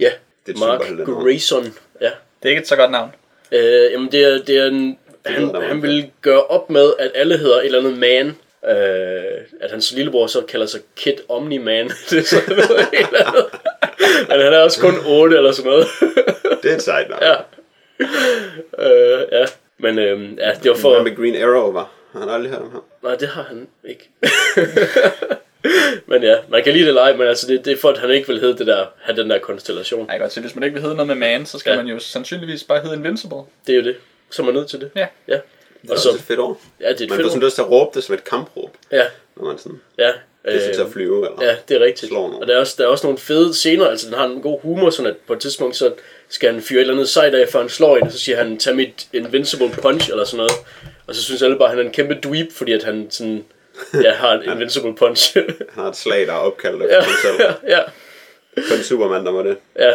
Ja, 0.00 0.10
det 0.46 0.54
er 0.54 0.58
Mark. 0.58 1.06
Grayson. 1.06 1.64
Ja. 2.00 2.10
Det 2.42 2.46
er 2.46 2.48
ikke 2.48 2.60
et 2.60 2.68
så 2.68 2.76
godt 2.76 2.90
navn. 2.90 3.10
Øh, 3.52 3.92
jamen 3.92 4.12
det 4.12 4.24
er, 4.24 4.44
det 4.44 4.56
er 4.58 4.66
en, 4.66 4.98
ved 5.24 5.32
han, 5.32 5.54
han 5.62 5.82
vil 5.82 6.10
gøre 6.22 6.42
op 6.46 6.70
med, 6.70 6.92
at 6.98 7.10
alle 7.14 7.38
hedder 7.38 7.56
et 7.56 7.64
eller 7.64 7.78
andet 7.78 7.98
man. 7.98 8.36
Øh, 8.68 9.40
at 9.60 9.70
hans 9.70 9.92
lillebror 9.92 10.26
så 10.26 10.40
kalder 10.48 10.66
sig 10.66 10.80
Kid 10.96 11.14
Omni-Man. 11.28 11.88
det 12.10 12.18
er 12.18 12.22
sådan 12.22 12.56
noget 12.56 12.86
helt 12.92 13.14
andet. 13.14 13.46
Men 14.28 14.40
han 14.40 14.52
er 14.52 14.58
også 14.58 14.80
kun 14.80 14.94
8 15.06 15.36
eller 15.36 15.52
sådan 15.52 15.70
noget. 15.70 15.86
Det 16.62 16.70
er 16.70 16.76
et 16.76 16.82
sejt 16.82 17.10
navn. 17.10 17.22
ja. 17.22 17.34
Øh, 18.78 19.26
ja. 19.32 19.46
Men 19.78 19.98
øh, 19.98 20.38
ja, 20.38 20.52
det 20.62 20.70
var 20.70 20.76
for... 20.76 20.94
Hvad 20.94 21.02
med 21.02 21.16
Green 21.16 21.42
Arrow 21.42 21.72
var? 21.72 21.90
Har 22.12 22.20
han 22.20 22.28
aldrig 22.28 22.50
hørt 22.50 22.62
om 22.62 22.70
ham? 22.70 22.82
Nej, 23.02 23.16
det 23.16 23.28
har 23.28 23.42
han 23.42 23.68
ikke. 23.88 24.10
men 26.06 26.22
ja, 26.22 26.34
man 26.48 26.64
kan 26.64 26.72
lide 26.72 26.84
det 26.84 26.88
eller 26.88 27.02
ej, 27.02 27.16
men 27.16 27.26
altså 27.26 27.46
det, 27.46 27.64
det 27.64 27.72
er 27.72 27.76
for, 27.76 27.88
at 27.88 27.98
han 27.98 28.10
ikke 28.10 28.28
vil 28.28 28.40
hedde 28.40 28.58
det 28.58 28.66
der, 28.66 28.86
have 29.02 29.22
den 29.22 29.30
der 29.30 29.38
konstellation. 29.38 30.00
Jeg 30.00 30.08
kan 30.08 30.20
godt 30.20 30.32
se, 30.32 30.40
hvis 30.40 30.54
man 30.54 30.64
ikke 30.64 30.74
vil 30.74 30.82
hedde 30.82 30.94
noget 30.96 31.06
med 31.06 31.16
man, 31.16 31.46
så 31.46 31.58
skal 31.58 31.70
Ja. 31.70 31.76
man 31.76 31.86
jo 31.86 31.98
sandsynligvis 31.98 32.64
bare 32.64 32.80
hedde 32.80 32.96
Invincible. 32.96 33.36
Det 33.66 33.72
er 33.72 33.76
jo 33.76 33.84
det. 33.84 33.96
Så 34.30 34.42
er 34.42 34.46
man 34.46 34.54
nødt 34.54 34.68
til 34.68 34.80
det. 34.80 34.90
Ja. 34.96 35.06
Ja. 35.28 35.32
Det 35.32 35.88
er 35.88 35.88
Og 35.88 35.92
også 35.92 36.02
så, 36.10 36.14
et 36.14 36.20
fedt 36.20 36.38
ord. 36.40 36.60
ja, 36.80 36.88
det 36.88 37.00
er 37.00 37.04
et 37.04 37.10
Man 37.10 37.16
får 37.18 37.22
fedt 37.22 37.32
sådan 37.32 37.42
ord. 37.42 37.46
lyst 37.46 37.54
til 37.54 37.62
at 37.62 37.70
råbe 37.70 37.90
det 37.94 38.04
som 38.04 38.14
et 38.14 38.24
kampråb, 38.24 38.70
Ja, 38.92 39.02
når 39.36 39.44
man 39.44 39.58
sådan 39.58 39.80
ja. 39.98 40.06
det 40.06 40.78
Øh, 40.78 40.86
at 40.86 40.92
flyve. 40.92 41.16
Eller? 41.26 41.46
Ja, 41.48 41.56
det 41.68 41.76
er 41.76 41.80
rigtigt. 41.84 42.12
Og 42.12 42.44
der 42.46 42.54
er, 42.54 42.58
også, 42.60 42.74
der 42.78 42.84
er 42.84 42.88
også 42.88 43.06
nogle 43.06 43.18
fede 43.18 43.54
scener, 43.54 43.86
altså 43.86 44.06
den 44.06 44.14
har 44.14 44.24
en 44.26 44.40
god 44.42 44.60
humor, 44.60 44.90
sådan 44.90 45.10
at 45.10 45.16
på 45.26 45.32
et 45.32 45.40
tidspunkt 45.40 45.76
så 45.76 45.92
skal 46.28 46.52
han 46.52 46.62
fyre 46.62 46.76
et 46.78 46.80
eller 46.80 46.94
andet 46.94 47.08
sejt 47.08 47.34
af, 47.34 47.48
før 47.48 47.60
han 47.60 47.68
slår 47.68 47.96
en, 47.96 48.02
og 48.02 48.12
så 48.12 48.18
siger 48.18 48.36
han, 48.36 48.58
tag 48.58 48.76
mit 48.76 49.06
invincible 49.12 49.70
punch, 49.82 50.10
eller 50.10 50.24
sådan 50.24 50.36
noget. 50.36 50.52
Og 51.06 51.14
så 51.14 51.22
synes 51.22 51.42
alle 51.42 51.56
bare, 51.58 51.64
at 51.68 51.70
han 51.70 51.78
er 51.78 51.82
en 51.88 51.92
kæmpe 51.94 52.14
dweeb, 52.24 52.52
fordi 52.52 52.72
at 52.72 52.82
han 52.84 53.06
sådan, 53.10 53.44
ja, 54.04 54.12
har 54.14 54.32
en 54.34 54.42
invincible 54.52 54.94
punch. 54.94 55.36
Han 55.38 55.44
har 55.74 55.88
et 55.88 55.96
slag, 55.96 56.26
der 56.26 56.32
er 56.32 56.36
opkaldt 56.36 56.82
efter 56.82 56.96
ja, 56.96 57.02
ham 57.02 57.12
selv. 57.22 57.40
ja, 57.76 57.80
Kun 58.68 58.78
Superman, 58.82 59.26
der 59.26 59.32
må 59.32 59.42
det. 59.42 59.56
ja. 59.78 59.90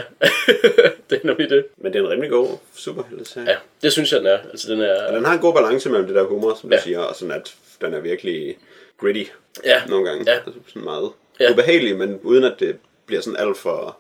det 1.10 1.20
er 1.24 1.28
nemlig 1.28 1.50
det. 1.50 1.66
Men 1.78 1.94
det 1.94 2.00
er 2.00 2.04
en 2.04 2.10
rimelig 2.10 2.30
god 2.32 2.58
superhelteserie. 2.76 3.50
Ja, 3.50 3.56
det 3.82 3.92
synes 3.92 4.12
jeg, 4.12 4.20
den 4.20 4.28
er. 4.28 4.38
Altså, 4.52 4.72
den 4.72 4.82
er... 4.82 5.08
Og 5.08 5.14
den 5.14 5.26
har 5.26 5.34
en 5.34 5.40
god 5.40 5.54
balance 5.54 5.90
mellem 5.90 6.08
det 6.08 6.16
der 6.16 6.24
humor, 6.24 6.58
som 6.62 6.70
du 6.70 6.76
Ja. 6.76 6.82
siger, 6.82 7.00
og 7.00 7.16
sådan 7.16 7.32
at 7.32 7.56
den 7.82 7.94
er 7.94 8.00
virkelig 8.00 8.58
gritty 9.02 9.24
Ja, 9.66 9.82
nogle 9.88 10.06
gange. 10.10 10.24
Ja. 10.32 10.36
Altså 10.38 10.52
sådan 10.68 10.84
meget 10.84 11.10
Ja. 11.40 11.52
ubehagelig, 11.52 11.96
men 11.98 12.20
uden 12.24 12.44
at 12.44 12.54
det 12.60 12.78
bliver 13.06 13.22
sådan 13.22 13.40
alt 13.40 13.58
for 13.58 13.98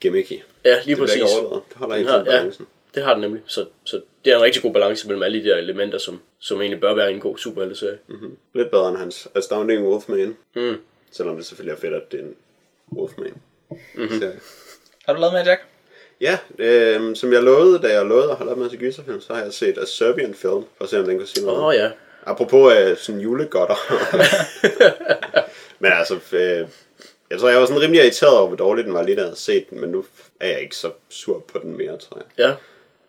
gimmicky. 0.00 0.32
ja 0.64 0.76
lige 0.84 0.96
Det 0.96 0.98
præcis. 0.98 1.14
ikke 1.14 1.26
overdrevet. 1.26 1.62
Det 1.68 1.76
holder 1.76 1.96
Den 1.96 2.06
til 2.06 2.12
ja, 2.14 2.22
balancen. 2.24 2.66
Det 2.94 3.02
har 3.02 3.12
den 3.12 3.20
nemlig. 3.20 3.42
Så, 3.46 3.66
så 3.84 4.00
det 4.24 4.32
er 4.32 4.36
en 4.36 4.42
rigtig 4.42 4.62
god 4.62 4.72
balance 4.72 5.06
mellem 5.06 5.22
alle 5.22 5.44
de 5.44 5.48
der 5.48 5.56
elementer, 5.56 5.98
som, 5.98 6.20
som 6.38 6.60
egentlig 6.60 6.80
bør 6.80 6.94
være 6.94 7.10
i 7.10 7.14
en 7.14 7.20
god 7.20 7.38
superhelteserie. 7.38 7.98
Mm. 8.08 8.36
Lidt 8.54 8.70
bedre 8.70 8.88
end 8.88 8.96
hans 8.96 9.28
Astounding 9.34 9.86
Wolfman. 9.86 10.36
Mm. 10.56 10.76
Selvom 11.12 11.36
det 11.36 11.46
selvfølgelig 11.46 11.76
er 11.76 11.80
fedt, 11.80 11.94
at 11.94 12.12
det 12.12 12.20
er 12.20 12.24
en 12.24 12.34
Wolfman. 12.92 13.34
Mm-hmm. 13.70 14.20
Så, 14.20 14.32
Har 15.06 15.12
du 15.14 15.20
lavet 15.20 15.34
med, 15.34 15.44
Jack? 15.44 15.60
ja, 16.20 16.38
øh, 16.58 17.16
som 17.16 17.32
jeg 17.32 17.42
lovede, 17.42 17.78
da 17.78 17.92
jeg 17.92 18.06
lovede 18.06 18.30
at 18.30 18.36
holde 18.36 18.52
op 18.52 18.58
med 18.58 18.66
at 18.66 18.72
se 18.72 18.78
gyserfilm, 18.78 19.20
så 19.20 19.34
har 19.34 19.42
jeg 19.42 19.52
set 19.52 19.78
A 19.78 19.84
Serbian 19.84 20.34
Film, 20.34 20.64
for 20.76 20.84
at 20.84 20.88
se 20.88 20.98
om 20.98 21.04
den 21.04 21.16
kunne 21.18 21.26
sige 21.26 21.46
noget. 21.46 21.60
Åh 21.60 21.64
oh, 21.64 21.74
ja. 21.74 21.90
Apropos 22.26 22.74
øh, 22.74 22.96
sådan 22.96 23.20
julegodter. 23.20 23.74
men 25.80 25.92
altså, 25.92 26.14
øh, 26.32 26.68
jeg 27.30 27.38
tror, 27.38 27.48
jeg 27.48 27.60
var 27.60 27.66
sådan 27.66 27.82
rimelig 27.82 28.02
irriteret 28.02 28.38
over, 28.38 28.46
hvor 28.46 28.56
dårligt 28.56 28.84
den 28.84 28.94
var 28.94 29.02
lige 29.02 29.16
da 29.16 29.20
jeg 29.20 29.28
havde 29.28 29.40
set 29.40 29.70
den, 29.70 29.80
men 29.80 29.90
nu 29.90 30.04
er 30.40 30.48
jeg 30.48 30.60
ikke 30.60 30.76
så 30.76 30.90
sur 31.08 31.44
på 31.52 31.58
den 31.58 31.76
mere, 31.76 31.96
tror 31.98 32.16
jeg. 32.16 32.46
Ja, 32.46 32.54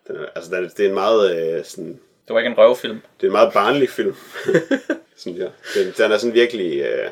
Den 0.07 0.15
er, 0.15 0.25
altså, 0.35 0.55
er, 0.55 0.61
det 0.61 0.79
er 0.79 0.87
en 0.89 0.93
meget, 0.93 1.35
øh, 1.57 1.65
sådan, 1.65 1.99
Det 2.27 2.33
var 2.33 2.39
ikke 2.39 2.51
en 2.51 2.57
røvfilm. 2.57 3.01
det 3.21 3.23
er 3.23 3.27
en 3.27 3.31
meget 3.31 3.53
barnlig 3.53 3.89
film, 3.89 4.15
synes 5.17 5.37
jeg. 5.39 5.49
Den, 5.75 5.93
den 5.97 6.11
er 6.11 6.17
sådan 6.17 6.33
virkelig, 6.33 6.79
øh, 6.81 7.09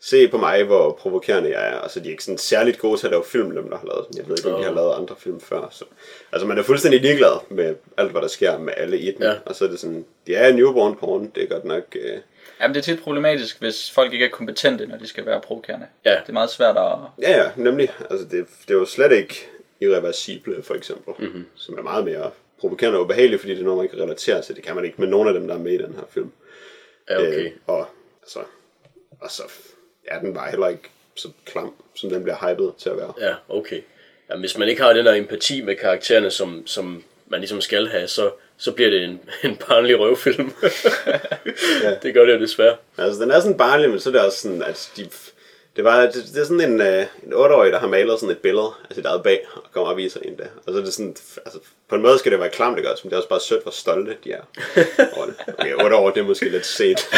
se 0.00 0.28
på 0.28 0.36
mig, 0.36 0.64
hvor 0.64 0.92
provokerende 0.92 1.50
jeg 1.50 1.68
er. 1.68 1.78
Altså, 1.78 2.00
de 2.00 2.06
er 2.06 2.10
ikke 2.10 2.24
sådan 2.24 2.38
særligt 2.38 2.78
gode 2.78 3.00
til 3.00 3.06
at 3.06 3.10
lave 3.10 3.24
film, 3.24 3.54
dem 3.54 3.70
der 3.70 3.78
har 3.78 3.86
lavet. 3.86 4.06
Jeg 4.16 4.28
ved 4.28 4.36
ikke, 4.38 4.52
om 4.52 4.60
de 4.60 4.66
har 4.66 4.74
lavet 4.74 4.94
andre 4.94 5.14
film 5.18 5.40
før. 5.40 5.68
Så. 5.70 5.84
Altså, 6.32 6.46
man 6.46 6.58
er 6.58 6.62
fuldstændig 6.62 7.00
ligeglad 7.00 7.40
med 7.50 7.74
alt, 7.96 8.10
hvad 8.10 8.22
der 8.22 8.28
sker 8.28 8.58
med 8.58 8.72
alle 8.76 8.98
i 8.98 9.12
den. 9.12 9.22
Ja. 9.22 9.34
Og 9.46 9.54
så 9.54 9.64
er 9.64 9.68
det 9.68 9.80
sådan, 9.80 10.04
de 10.26 10.34
er 10.34 10.52
newborn 10.52 10.96
porn, 10.96 11.30
det 11.34 11.42
er 11.42 11.46
godt 11.46 11.64
nok... 11.64 11.82
Øh, 12.00 12.18
Jamen, 12.60 12.74
det 12.74 12.80
er 12.80 12.84
tit 12.94 13.02
problematisk, 13.02 13.60
hvis 13.60 13.90
folk 13.90 14.12
ikke 14.12 14.24
er 14.24 14.30
kompetente, 14.30 14.86
når 14.86 14.96
de 14.96 15.06
skal 15.06 15.26
være 15.26 15.40
provokerende. 15.40 15.86
Ja. 16.04 16.10
Det 16.10 16.28
er 16.28 16.32
meget 16.32 16.50
svært 16.50 16.76
at... 16.76 16.92
Ja, 17.22 17.42
ja, 17.42 17.50
nemlig. 17.56 17.92
Altså, 18.10 18.26
det, 18.30 18.46
det 18.68 18.74
er 18.74 18.78
jo 18.78 18.84
slet 18.84 19.12
ikke 19.12 19.48
irreversible, 19.80 20.62
for 20.62 20.74
eksempel. 20.74 21.14
Mhm. 21.18 21.26
Mm-hmm. 21.28 21.46
Som 21.54 21.78
er 21.78 21.82
meget 21.82 22.04
mere 22.04 22.30
provokerende 22.60 22.98
og 22.98 23.04
ubehageligt, 23.04 23.40
fordi 23.40 23.52
det 23.52 23.60
er 23.60 23.64
noget, 23.64 23.78
man 23.78 23.88
kan 23.88 24.00
relatere 24.00 24.42
til. 24.42 24.56
Det 24.56 24.64
kan 24.64 24.74
man 24.74 24.84
ikke 24.84 25.00
med 25.00 25.08
nogen 25.08 25.28
af 25.28 25.34
dem, 25.34 25.48
der 25.48 25.54
er 25.54 25.58
med 25.58 25.72
i 25.72 25.78
den 25.78 25.94
her 25.94 26.04
film. 26.10 26.30
ja 27.10 27.18
okay. 27.18 27.44
Øh, 27.44 27.52
og, 27.66 27.88
altså, 28.22 28.38
og 29.20 29.30
så 29.30 29.42
er 30.06 30.20
den 30.20 30.34
bare 30.34 30.50
heller 30.50 30.68
ikke 30.68 30.90
så 31.14 31.28
klam, 31.44 31.74
som 31.94 32.10
den 32.10 32.22
bliver 32.22 32.50
hypet 32.50 32.72
til 32.78 32.90
at 32.90 32.96
være. 32.96 33.14
Ja, 33.20 33.34
okay. 33.48 33.80
Jamen, 34.30 34.40
hvis 34.40 34.58
man 34.58 34.68
ikke 34.68 34.82
har 34.82 34.92
den 34.92 35.06
der 35.06 35.14
empati 35.14 35.62
med 35.62 35.76
karaktererne, 35.76 36.30
som, 36.30 36.66
som 36.66 37.04
man 37.26 37.40
ligesom 37.40 37.60
skal 37.60 37.88
have, 37.88 38.08
så, 38.08 38.30
så 38.56 38.72
bliver 38.72 38.90
det 38.90 39.04
en, 39.04 39.20
en 39.50 39.56
barnlig 39.56 39.98
røvfilm. 40.00 40.52
ja. 41.82 41.94
Det 42.02 42.14
gør 42.14 42.24
det 42.24 42.34
jo 42.34 42.40
desværre. 42.40 42.76
Altså, 42.98 43.22
den 43.22 43.30
er 43.30 43.40
sådan 43.40 43.56
barnlig, 43.56 43.90
men 43.90 44.00
så 44.00 44.10
er 44.10 44.12
det 44.12 44.20
også 44.20 44.38
sådan, 44.38 44.62
at 44.62 44.90
de, 44.96 45.08
det, 45.78 45.84
var, 45.84 46.00
det, 46.00 46.14
det 46.34 46.40
er 46.40 46.44
sådan 46.44 46.60
en, 46.60 46.80
øh, 46.80 47.06
en 47.26 47.32
8-årig, 47.32 47.72
der 47.72 47.78
har 47.78 47.86
malet 47.86 48.20
sådan 48.20 48.30
et 48.30 48.38
billede 48.38 48.70
af 48.90 48.94
sit 48.94 49.06
eget 49.06 49.22
bag, 49.22 49.46
og 49.54 49.62
kommer 49.72 49.90
og 49.90 49.96
viser 49.96 50.20
en 50.20 50.36
det. 50.36 50.48
Og 50.66 50.72
så 50.72 50.78
er 50.78 50.84
det 50.84 50.94
sådan, 50.94 51.16
altså, 51.46 51.58
på 51.88 51.94
en 51.94 52.02
måde 52.02 52.18
skal 52.18 52.32
det 52.32 52.40
være 52.40 52.48
klamt, 52.48 52.78
ikke 52.78 52.90
også? 52.90 53.00
Men 53.04 53.10
det 53.10 53.16
er 53.16 53.18
også 53.18 53.28
bare 53.28 53.40
sødt, 53.40 53.62
hvor 53.62 53.72
stolte 53.72 54.16
de 54.24 54.32
er 54.32 54.40
over 55.16 55.26
det. 55.26 55.34
Okay, 55.58 55.74
8 55.84 55.96
år, 55.96 56.10
det 56.10 56.20
er 56.20 56.24
måske 56.24 56.48
lidt 56.48 56.66
set. 56.66 56.98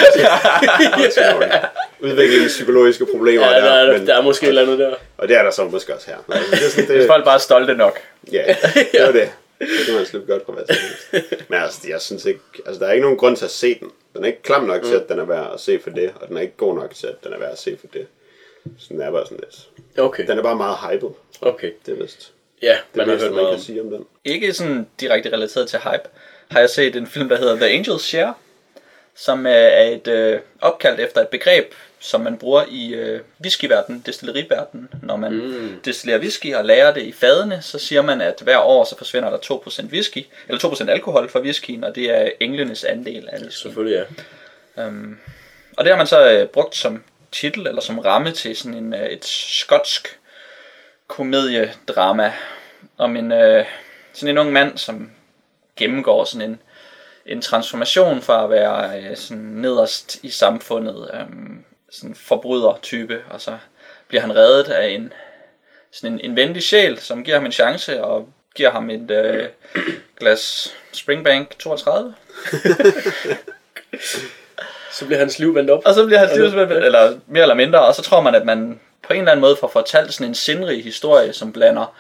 Udvikling 2.01 2.47
psykologiske 2.47 3.07
problemer 3.07 3.47
Ja, 3.47 3.53
der, 3.53 3.61
der, 3.61 3.73
er, 3.73 3.99
men, 3.99 4.07
der 4.07 4.19
er 4.19 4.23
måske 4.23 4.45
et 4.45 4.49
eller 4.49 4.63
andet 4.63 4.79
der. 4.79 4.95
og 5.19 5.29
det 5.29 5.37
er 5.37 5.43
der 5.43 5.51
så 5.51 5.65
måske 5.65 5.95
også 5.95 6.07
her. 6.11 6.17
Men 6.27 6.37
altså, 6.37 6.51
det 6.51 6.65
er 6.67 6.71
sådan, 6.71 6.89
det, 6.89 6.97
Hvis 6.97 7.07
folk 7.07 7.25
bare 7.25 7.35
er 7.35 7.39
stolte 7.39 7.75
nok. 7.75 7.99
Ja, 8.33 8.45
det 8.93 9.01
var 9.01 9.13
det. 9.13 9.31
Det 9.59 9.69
kan 9.87 9.95
man 9.95 10.07
slippe 10.07 10.33
godt 10.33 10.47
fra 10.47 10.53
hvad 10.53 10.65
som 10.67 10.77
helst. 11.13 11.51
Men 11.51 11.59
altså, 11.63 11.81
jeg 11.89 12.01
synes 12.01 12.25
ikke, 12.25 12.41
altså 12.67 12.81
der 12.81 12.87
er 12.87 12.93
ikke 12.93 13.03
nogen 13.03 13.19
grund 13.19 13.37
til 13.37 13.45
at 13.45 13.51
se 13.51 13.79
den. 13.81 13.91
Den 14.15 14.25
er 14.25 14.27
ikke 14.27 14.43
klam 14.43 14.65
nok 14.65 14.83
til, 14.83 14.95
at 14.95 15.09
den 15.09 15.19
er 15.19 15.25
værd 15.25 15.51
at 15.55 15.61
se 15.61 15.81
for 15.83 15.91
det, 15.91 16.13
og 16.21 16.29
den 16.29 16.37
er 16.37 16.41
ikke 16.41 16.57
god 16.57 16.75
nok 16.75 16.95
til, 16.95 17.07
at 17.07 17.25
den 17.25 17.33
er 17.33 17.39
værd 17.39 17.53
at 17.53 17.59
se 17.59 17.77
for 17.81 17.87
det. 17.87 18.07
Så 18.79 18.87
den 18.89 19.01
er 19.01 19.11
bare 19.11 19.25
sådan 19.27 19.39
lidt. 19.39 19.69
Okay, 19.99 20.27
Den 20.27 20.39
er 20.39 20.43
bare 20.43 20.57
meget 20.57 20.77
hyped. 20.91 21.09
okay. 21.41 21.73
Det 21.87 21.93
er 21.99 22.03
vist 22.03 22.33
Ja, 22.63 22.73
det 22.73 22.97
man 22.97 23.09
har 23.09 23.15
hørt 23.17 23.23
man 23.25 23.33
meget 23.35 23.47
kan 23.49 23.55
om. 23.55 23.61
sige 23.61 23.81
om 23.81 23.91
den. 23.91 24.07
Ikke 24.25 24.53
sådan 24.53 24.87
direkte 25.01 25.33
relateret 25.33 25.69
til 25.69 25.79
hype, 25.79 26.09
har 26.51 26.61
jeg 26.61 26.71
set 26.71 26.97
en 26.97 27.07
film, 27.07 27.29
der 27.29 27.37
hedder 27.39 27.57
The 27.57 27.67
Angels 27.69 28.03
Share, 28.03 28.35
som 29.15 29.47
er 29.47 29.83
et 29.83 30.09
øh, 30.09 30.41
opkaldt 30.61 31.01
efter 31.01 31.21
et 31.21 31.29
begreb, 31.29 31.65
som 31.99 32.21
man 32.21 32.39
bruger 32.39 32.65
i 32.71 32.95
øh, 32.95 33.21
whiskyverdenen, 33.41 34.03
destilleriverdenen. 34.07 34.89
Når 35.03 35.17
man 35.17 35.33
mm. 35.33 35.81
destillerer 35.85 36.19
whisky 36.21 36.55
og 36.55 36.65
lærer 36.65 36.95
det 36.95 37.03
i 37.03 37.13
fadene, 37.13 37.63
så 37.63 37.79
siger 37.79 38.03
man, 38.03 38.21
at 38.21 38.41
hver 38.45 38.59
år 38.59 38.85
så 38.85 38.97
forsvinder 38.99 39.31
der 39.31 39.39
2% 39.39 39.85
whisky, 39.93 40.27
eller 40.49 40.61
2% 40.61 40.91
alkohol 40.91 41.29
fra 41.29 41.41
whiskyen, 41.41 41.85
og 41.85 41.95
det 41.95 42.11
er 42.11 42.31
englenes 42.41 42.85
andel 42.85 43.29
af 43.33 43.41
whisky. 43.43 43.63
Selvfølgelig, 43.63 44.07
ja. 44.77 44.87
Um, 44.87 45.19
og 45.77 45.85
det 45.85 45.91
har 45.93 45.97
man 45.99 46.07
så 46.07 46.31
øh, 46.33 46.47
brugt 46.49 46.77
som 46.77 47.03
titel 47.33 47.67
eller 47.67 47.81
som 47.81 47.99
ramme 47.99 48.33
til 48.33 48.57
sådan 48.57 48.75
en, 48.75 48.95
øh, 48.95 49.07
et 49.07 49.25
skotsk 49.25 50.19
komediedrama 51.07 52.33
om 52.99 53.17
en, 53.17 53.33
øh, 53.33 53.65
sådan 54.13 54.29
en 54.29 54.39
ung 54.39 54.53
mand, 54.53 54.79
som 54.79 55.11
gennemgår 55.77 56.25
sådan 56.25 56.51
en, 56.51 56.63
en 57.27 57.43
transformation 57.43 58.23
fra 58.23 58.45
at 58.45 58.51
være 58.51 59.03
øh, 59.03 59.17
sådan 59.17 59.45
nederst 59.45 60.19
i 60.23 60.31
samfundet, 60.31 61.11
øh, 61.15 61.27
sådan 61.91 62.15
forbryder-type, 62.15 63.23
og 63.31 63.41
så 63.41 63.59
bliver 64.09 64.21
han 64.21 64.37
reddet 64.37 64.73
af 64.73 64.89
en, 64.89 65.13
sådan 65.93 66.15
en, 66.15 66.21
en 66.25 66.37
venlig 66.37 66.63
sjæl, 66.63 66.99
som 66.99 67.25
giver 67.25 67.37
ham 67.37 67.47
en 67.47 67.53
chance 67.53 68.05
og 68.05 68.29
giver 68.55 68.71
ham 68.71 68.91
et 68.91 69.11
øh, 69.11 69.49
glas 70.19 70.75
Springbank 70.93 71.59
32. 71.59 72.15
Så 74.93 75.07
bliver 75.07 75.19
hans 75.19 75.39
liv 75.39 75.55
vendt 75.55 75.71
op. 75.71 75.83
Og 75.85 75.95
så 75.95 76.07
bliver 76.07 76.19
hans 76.19 76.33
liv 76.37 76.45
simpelthen- 76.51 76.83
eller 76.83 77.19
mere 77.27 77.43
eller 77.43 77.55
mindre, 77.55 77.81
og 77.87 77.95
så 77.95 78.03
tror 78.03 78.21
man, 78.21 78.35
at 78.35 78.45
man 78.45 78.81
på 79.09 79.13
en 79.13 79.19
eller 79.19 79.31
anden 79.33 79.41
måde 79.41 79.57
får 79.61 79.69
fortalt 79.69 80.15
sådan 80.15 80.27
en 80.27 80.35
sindrig 80.35 80.85
historie, 80.85 81.33
som 81.33 81.53
blander 81.53 81.95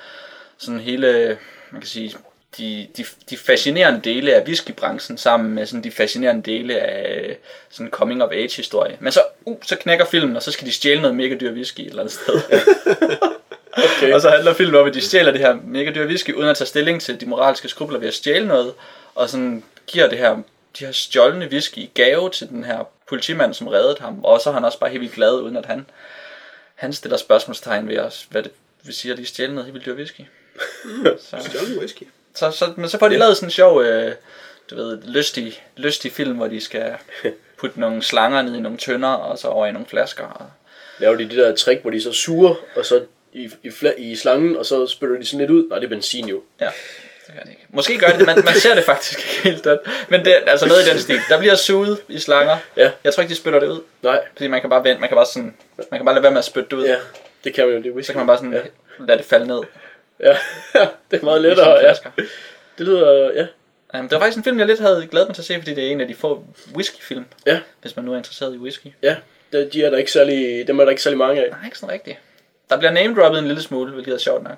sådan 0.59 0.80
hele, 0.80 1.38
man 1.70 1.80
kan 1.80 1.88
sige, 1.88 2.14
de, 2.59 2.87
de, 2.97 3.04
de 3.30 3.37
fascinerende 3.37 4.00
dele 4.04 4.35
af 4.35 4.44
whiskybranchen 4.47 5.18
sammen 5.18 5.54
med 5.54 5.66
sådan 5.66 5.85
de 5.85 5.90
fascinerende 5.90 6.42
dele 6.42 6.78
af 6.80 7.37
sådan 7.70 7.90
coming 7.90 8.23
of 8.23 8.30
age 8.32 8.56
historie. 8.56 8.97
Men 9.00 9.12
så, 9.12 9.20
uh, 9.44 9.56
så 9.62 9.76
knækker 9.76 10.04
filmen, 10.04 10.37
og 10.37 10.42
så 10.42 10.52
skal 10.52 10.66
de 10.66 10.73
stjæle 10.73 11.00
noget 11.00 11.16
mega 11.16 11.35
dyr 11.35 11.52
whisky 11.52 11.80
et 11.80 11.87
eller 11.87 12.02
andet 12.02 12.14
sted. 12.14 12.35
Okay. 13.73 14.12
Og 14.12 14.20
så 14.20 14.30
handler 14.30 14.54
filmen 14.54 14.75
om, 14.80 14.87
at 14.87 14.94
de 14.94 15.00
stjæler 15.00 15.32
det 15.32 15.40
her 15.40 15.56
mega 15.64 15.90
dyre 15.90 16.06
whisky, 16.06 16.35
uden 16.35 16.49
at 16.49 16.56
tage 16.56 16.66
stilling 16.68 17.00
til 17.02 17.20
de 17.20 17.26
moralske 17.26 17.68
skrubler 17.68 17.99
ved 17.99 18.09
at 18.09 18.14
stjæle 18.14 18.47
noget, 18.47 18.73
og 19.14 19.28
sådan 19.28 19.62
giver 19.87 20.09
det 20.09 20.18
her, 20.18 20.37
de 20.79 20.85
her 20.85 20.93
stjålne 20.93 21.47
whisky 21.47 21.79
i 21.79 21.91
gave 21.95 22.31
til 22.31 22.49
den 22.49 22.65
her 22.65 22.85
politimand, 23.09 23.55
som 23.55 23.69
reddede 23.69 23.97
ham, 24.00 24.25
og 24.25 24.41
så 24.41 24.50
er 24.50 24.55
han 24.55 24.65
også 24.65 24.79
bare 24.79 24.91
helt 24.91 25.00
vildt 25.00 25.15
glad, 25.15 25.35
uden 25.35 25.57
at 25.57 25.67
han, 25.67 25.87
han 26.75 26.93
stiller 26.93 27.17
spørgsmålstegn 27.19 27.89
ved 27.89 27.99
os, 27.99 28.27
hvad 28.31 28.43
det 28.43 28.53
vil 28.85 28.95
sige, 28.95 29.12
at 29.12 29.19
de 29.19 29.27
stjæler 29.27 29.55
noget 29.55 29.67
helt 29.67 29.75
vildt 29.75 29.87
dyr 29.87 29.95
whisky. 29.95 30.21
Så, 31.21 31.37
Stjålen 31.49 31.79
whisky. 31.79 32.03
så, 32.35 32.50
så, 32.50 32.73
men 32.77 32.89
så 32.89 32.99
får 32.99 33.09
de 33.09 33.17
lavet 33.19 33.37
sådan 33.37 33.47
en 33.47 33.50
sjov, 33.50 33.83
øh, 33.83 34.15
du 34.71 34.77
ved, 34.77 35.03
lystig, 35.03 35.65
lystig 35.77 36.12
film, 36.12 36.37
hvor 36.37 36.47
de 36.47 36.61
skal 36.61 36.95
putte 37.59 37.81
nogle 37.81 38.03
slanger 38.03 38.43
ned 38.43 38.55
i 38.55 38.61
nogle 38.61 38.79
tønder, 38.79 39.09
og 39.09 39.39
så 39.39 39.49
over 39.49 39.67
i 39.67 39.73
nogle 39.73 39.87
flasker. 39.87 40.25
Og, 40.25 40.47
Laver 40.99 41.17
de 41.17 41.25
det 41.25 41.37
der 41.37 41.55
trick, 41.55 41.83
hvor 41.83 41.91
de 41.91 42.03
så 42.03 42.12
suger, 42.12 42.55
og 42.77 42.85
så 42.85 43.05
i, 43.33 43.50
i, 43.62 43.71
i 43.99 44.17
slangen, 44.17 44.57
og 44.57 44.67
så 44.67 44.87
spytter 44.87 45.17
de 45.19 45.25
sådan 45.27 45.39
lidt 45.39 45.50
ud. 45.50 45.69
Nej, 45.69 45.79
det 45.79 45.85
er 45.85 45.89
benzin 45.89 46.29
jo. 46.29 46.43
Ja, 46.61 46.71
det 47.30 47.38
gør 47.38 47.42
det 47.44 47.50
ikke. 47.50 47.66
Måske 47.68 47.99
gør 47.99 48.06
det 48.06 48.26
man, 48.26 48.37
man 48.44 48.54
ser 48.54 48.75
det 48.75 48.84
faktisk 48.84 49.18
ikke 49.18 49.40
helt 49.50 49.64
dødt. 49.64 49.80
Men 50.08 50.25
det 50.25 50.37
altså 50.46 50.66
noget 50.68 50.87
i 50.87 50.90
den 50.90 50.99
stil. 50.99 51.20
Der 51.28 51.38
bliver 51.38 51.54
suget 51.54 51.99
i 52.08 52.18
slanger. 52.18 52.56
Ja. 52.76 52.90
Jeg 53.04 53.14
tror 53.14 53.20
ikke, 53.22 53.30
de 53.30 53.37
spytter 53.37 53.60
det 53.60 53.68
ud. 53.68 53.80
Nej, 54.02 54.20
Fordi 54.32 54.49
man 54.49 54.60
kan 54.60 54.70
bare 54.70 54.84
vente, 54.84 55.00
man 55.00 55.08
kan 55.08 55.16
bare 55.16 55.26
sådan, 55.26 55.54
man 55.90 55.99
kan 56.00 56.04
bare 56.04 56.14
lade 56.14 56.22
være 56.22 56.32
med 56.32 56.38
at 56.38 56.44
spytte 56.44 56.68
det 56.70 56.76
ud. 56.76 56.84
ja, 56.84 56.96
det 57.44 57.54
kan 57.54 57.66
man 57.66 57.76
jo. 57.76 57.82
Det 57.82 57.88
er 57.88 57.92
whisky. 57.94 58.06
Så 58.06 58.12
kan 58.12 58.18
man 58.20 58.26
bare 58.26 58.37
sådan 58.37 58.52
Ja, 58.52 58.60
lade 59.06 59.18
det 59.18 59.26
falde 59.26 59.46
ned. 59.46 59.60
ja. 60.20 60.37
det 61.10 61.20
er 61.20 61.25
meget 61.25 61.40
lettere, 61.42 61.78
ja. 61.87 61.92
Det 62.78 62.87
lyder, 62.87 63.32
ja. 63.34 63.46
Um, 63.99 64.02
det 64.08 64.12
var 64.12 64.18
faktisk 64.20 64.37
en 64.38 64.44
film, 64.44 64.58
jeg 64.58 64.66
lidt 64.66 64.80
havde 64.80 65.08
glædet 65.10 65.28
mig 65.28 65.34
til 65.34 65.42
at 65.42 65.46
se, 65.46 65.54
fordi 65.58 65.75
det 65.75 65.87
er 65.87 65.90
en 65.90 66.00
af 66.00 66.08
de 66.08 66.14
få 66.14 66.44
whiskyfilm, 66.75 67.25
Ja, 67.46 67.60
hvis 67.82 67.96
man 67.96 68.04
nu 68.04 68.12
er 68.12 68.16
interesseret 68.16 68.54
i 68.54 68.58
whisky. 68.58 68.87
ja. 69.02 69.16
De 69.52 69.84
er 69.84 69.90
der 69.90 69.96
ikke 69.99 70.12
særlig, 70.12 70.66
dem 70.66 70.80
er 70.80 70.84
der 70.84 70.90
ikke 70.90 71.02
særlig 71.02 71.18
mange 71.18 71.44
af. 71.44 71.50
Nej, 71.50 71.58
ikke 71.64 71.78
sådan 71.78 71.92
rigtigt. 71.92 72.18
Der 72.70 72.76
bliver 72.76 72.90
name-droppet 72.90 73.38
en 73.38 73.46
lille 73.46 73.62
smule, 73.62 73.92
hvilket 73.92 74.14
er 74.14 74.18
sjovt 74.18 74.42
nok. 74.42 74.56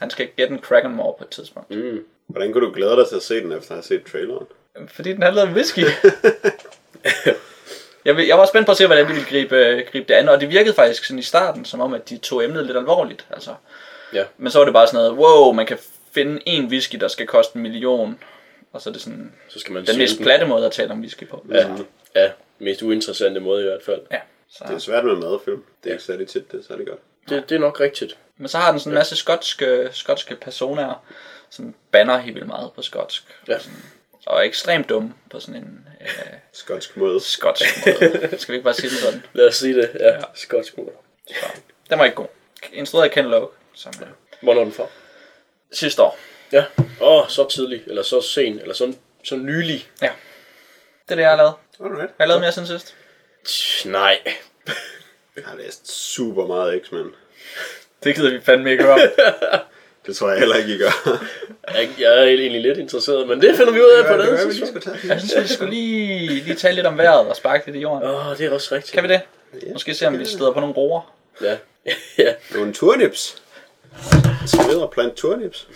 Han 0.00 0.10
skal 0.10 0.28
gætte 0.36 0.54
en 0.54 0.60
Krakenmore 0.60 1.14
på 1.18 1.24
et 1.24 1.30
tidspunkt. 1.30 1.70
Mm. 1.70 2.04
Hvordan 2.26 2.52
kunne 2.52 2.66
du 2.66 2.72
glæde 2.72 2.96
dig 2.96 3.08
til 3.08 3.16
at 3.16 3.22
se 3.22 3.40
den, 3.40 3.52
efter 3.52 3.70
at 3.70 3.76
have 3.76 3.82
set 3.82 4.04
traileren? 4.12 4.46
Fordi 4.88 5.12
den 5.12 5.22
handlede 5.22 5.46
om 5.46 5.52
whisky. 5.52 5.78
jeg, 8.04 8.28
jeg 8.28 8.38
var 8.38 8.46
spændt 8.46 8.66
på 8.66 8.70
at 8.72 8.76
se, 8.78 8.86
hvordan 8.86 9.04
de 9.08 9.12
ville 9.12 9.24
gribe, 9.28 9.56
øh, 9.56 9.86
gribe 9.92 10.08
det 10.08 10.14
an, 10.14 10.28
og 10.28 10.40
det 10.40 10.50
virkede 10.50 10.74
faktisk 10.74 11.04
sådan 11.04 11.18
i 11.18 11.22
starten, 11.22 11.64
som 11.64 11.80
om, 11.80 11.94
at 11.94 12.08
de 12.08 12.18
tog 12.18 12.44
emnet 12.44 12.66
lidt 12.66 12.76
alvorligt. 12.76 13.26
Altså. 13.30 13.54
Ja. 14.12 14.24
Men 14.38 14.50
så 14.50 14.58
var 14.58 14.64
det 14.64 14.74
bare 14.74 14.86
sådan 14.86 14.98
noget, 14.98 15.12
wow, 15.12 15.52
man 15.52 15.66
kan 15.66 15.78
finde 16.12 16.42
en 16.46 16.66
whisky, 16.66 16.96
der 16.96 17.08
skal 17.08 17.26
koste 17.26 17.56
en 17.56 17.62
million. 17.62 18.18
Og 18.72 18.80
så 18.82 18.90
er 18.90 18.92
det 18.92 19.02
sådan 19.02 19.32
Så 19.48 19.58
skal 19.58 19.72
man 19.72 19.86
den 19.86 19.98
mest 19.98 20.20
platte 20.20 20.46
måde 20.46 20.66
at 20.66 20.72
tale 20.72 20.90
om 20.90 21.00
whisky 21.00 21.28
på. 21.28 21.46
Ja, 21.50 21.68
ja. 22.14 22.30
Mest 22.58 22.82
uinteressante 22.82 23.40
måde 23.40 23.60
i 23.60 23.64
hvert 23.64 23.82
fald. 23.82 24.00
ja. 24.12 24.18
Så. 24.48 24.64
Det 24.68 24.74
er 24.74 24.78
svært 24.78 25.04
med 25.04 25.16
madfilm. 25.16 25.64
Det 25.84 25.90
er 25.90 25.94
ikke 25.94 26.04
særlig 26.04 26.28
tit, 26.28 26.52
det 26.52 26.60
er 26.60 26.64
særlig 26.64 26.86
godt. 26.86 26.98
Det, 27.28 27.48
det 27.48 27.54
er 27.54 27.58
nok 27.58 27.80
rigtigt. 27.80 28.18
Men 28.36 28.48
så 28.48 28.58
har 28.58 28.70
den 28.70 28.80
sådan 28.80 28.92
en 28.92 28.94
masse 28.98 29.16
skotske, 29.16 29.88
skotske 29.92 30.36
personer, 30.36 31.04
som 31.50 31.74
banner 31.92 32.18
helt 32.18 32.34
vildt 32.34 32.46
meget 32.48 32.72
på 32.72 32.82
skotsk. 32.82 33.22
Ja. 33.48 33.58
Sådan, 33.58 33.82
og 34.26 34.38
er 34.38 34.42
ekstremt 34.42 34.88
dumme 34.88 35.14
på 35.30 35.40
sådan 35.40 35.54
en 35.54 35.88
øh, 36.00 36.08
Skotsk 36.52 36.96
måde. 36.96 37.20
skotsk 37.20 37.64
måde. 37.86 38.38
Skal 38.38 38.52
vi 38.52 38.56
ikke 38.56 38.64
bare 38.64 38.74
sige 38.74 38.90
det 38.90 38.98
sådan? 38.98 39.22
Lad 39.32 39.48
os 39.48 39.56
sige 39.56 39.74
det. 39.74 39.90
Ja, 40.00 40.14
ja. 40.14 40.20
skotsk 40.34 40.76
mor. 40.78 40.92
Så, 41.28 41.46
den 41.90 41.98
var 41.98 42.04
ikke 42.04 42.14
god. 42.16 42.26
Instrueret 42.72 43.04
af 43.08 43.10
Ken 43.14 43.24
Loach, 43.24 43.52
som 43.74 43.92
øh, 44.02 44.08
Hvornår 44.42 44.60
er 44.60 44.64
den 44.64 44.72
fra? 44.72 44.86
sidste 45.72 46.02
år. 46.02 46.18
Ja. 46.52 46.64
Åh, 46.78 46.84
oh, 47.00 47.28
så 47.28 47.48
tidlig, 47.48 47.82
eller 47.86 48.02
så 48.02 48.20
sen, 48.22 48.58
eller 48.60 48.74
så, 48.74 48.94
så 49.24 49.36
nylig. 49.36 49.88
Ja. 50.02 50.10
Det 51.04 51.12
er 51.12 51.14
det, 51.14 51.22
jeg 51.22 51.30
har 51.30 51.36
lavet. 51.36 51.54
Alright. 51.80 52.00
Har 52.00 52.14
jeg 52.18 52.28
lavet 52.28 52.40
mere 52.40 52.52
siden 52.52 52.68
sidst? 52.68 52.94
Tch, 53.44 53.86
Nej. 53.88 54.18
Jeg 55.36 55.44
har 55.44 55.56
læst 55.56 55.92
super 55.92 56.46
meget 56.46 56.82
X-Men. 56.84 57.06
Det 58.04 58.14
gider 58.14 58.30
vi 58.30 58.40
fandme 58.40 58.70
ikke 58.70 58.84
høre. 58.84 58.98
Det 60.06 60.16
tror 60.16 60.30
jeg 60.30 60.38
heller 60.38 60.56
ikke, 60.56 60.74
I 60.74 60.78
gør. 60.78 61.22
Jeg, 61.74 61.88
jeg 61.98 62.18
er 62.18 62.22
egentlig 62.22 62.62
lidt 62.62 62.78
interesseret, 62.78 63.28
men 63.28 63.40
det 63.40 63.56
finder 63.56 63.72
vi 63.72 63.80
ud 63.80 63.90
af 63.90 64.06
på 64.06 64.22
det 64.22 64.28
gør. 64.28 64.36
Jeg 65.08 65.20
synes, 65.20 65.42
vi 65.42 65.54
skulle 65.54 65.70
lige, 65.70 66.28
lige 66.28 66.54
tale 66.54 66.74
lidt 66.74 66.86
om 66.86 66.98
vejret 66.98 67.28
og 67.28 67.36
sparke 67.36 67.66
lidt 67.66 67.76
i 67.76 67.80
jorden. 67.80 68.08
Åh, 68.08 68.26
oh, 68.28 68.38
det 68.38 68.46
er 68.46 68.50
også 68.50 68.74
rigtigt. 68.74 68.92
Kan 68.92 69.02
vi 69.02 69.08
det? 69.08 69.20
Måske 69.72 69.94
se, 69.94 70.06
om 70.06 70.18
vi 70.18 70.24
støder 70.24 70.52
på 70.52 70.60
nogle 70.60 70.74
roer. 70.74 71.14
Ja. 71.42 71.56
ja. 72.24 72.34
Nogle 72.54 72.72
turnips. 72.72 73.42
Skal 74.46 74.68
videre 74.68 74.88
plant 74.92 75.14
turnips. 75.14 75.68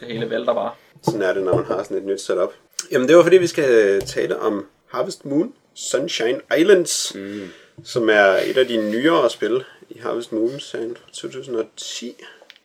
Det 0.00 0.08
hele 0.08 0.30
vælter 0.30 0.54
bare. 0.54 0.72
Sådan 1.04 1.22
er 1.22 1.32
det, 1.32 1.42
når 1.42 1.56
man 1.56 1.64
har 1.64 1.82
sådan 1.82 1.96
et 1.96 2.04
nyt 2.04 2.20
setup. 2.20 2.52
Jamen, 2.90 3.08
det 3.08 3.16
var 3.16 3.22
fordi, 3.22 3.36
vi 3.36 3.46
skal 3.46 4.00
tale 4.00 4.38
om 4.38 4.66
Harvest 4.86 5.24
Moon 5.24 5.52
Sunshine 5.74 6.40
Islands, 6.58 7.14
mm. 7.14 7.50
Som 7.84 8.08
er 8.08 8.40
et 8.44 8.56
af 8.56 8.66
de 8.66 8.90
nyere 8.90 9.30
spil 9.30 9.64
i 9.90 9.98
Harvest 9.98 10.32
Moon-serien 10.32 10.96
fra 10.96 11.10
2010 11.12 12.16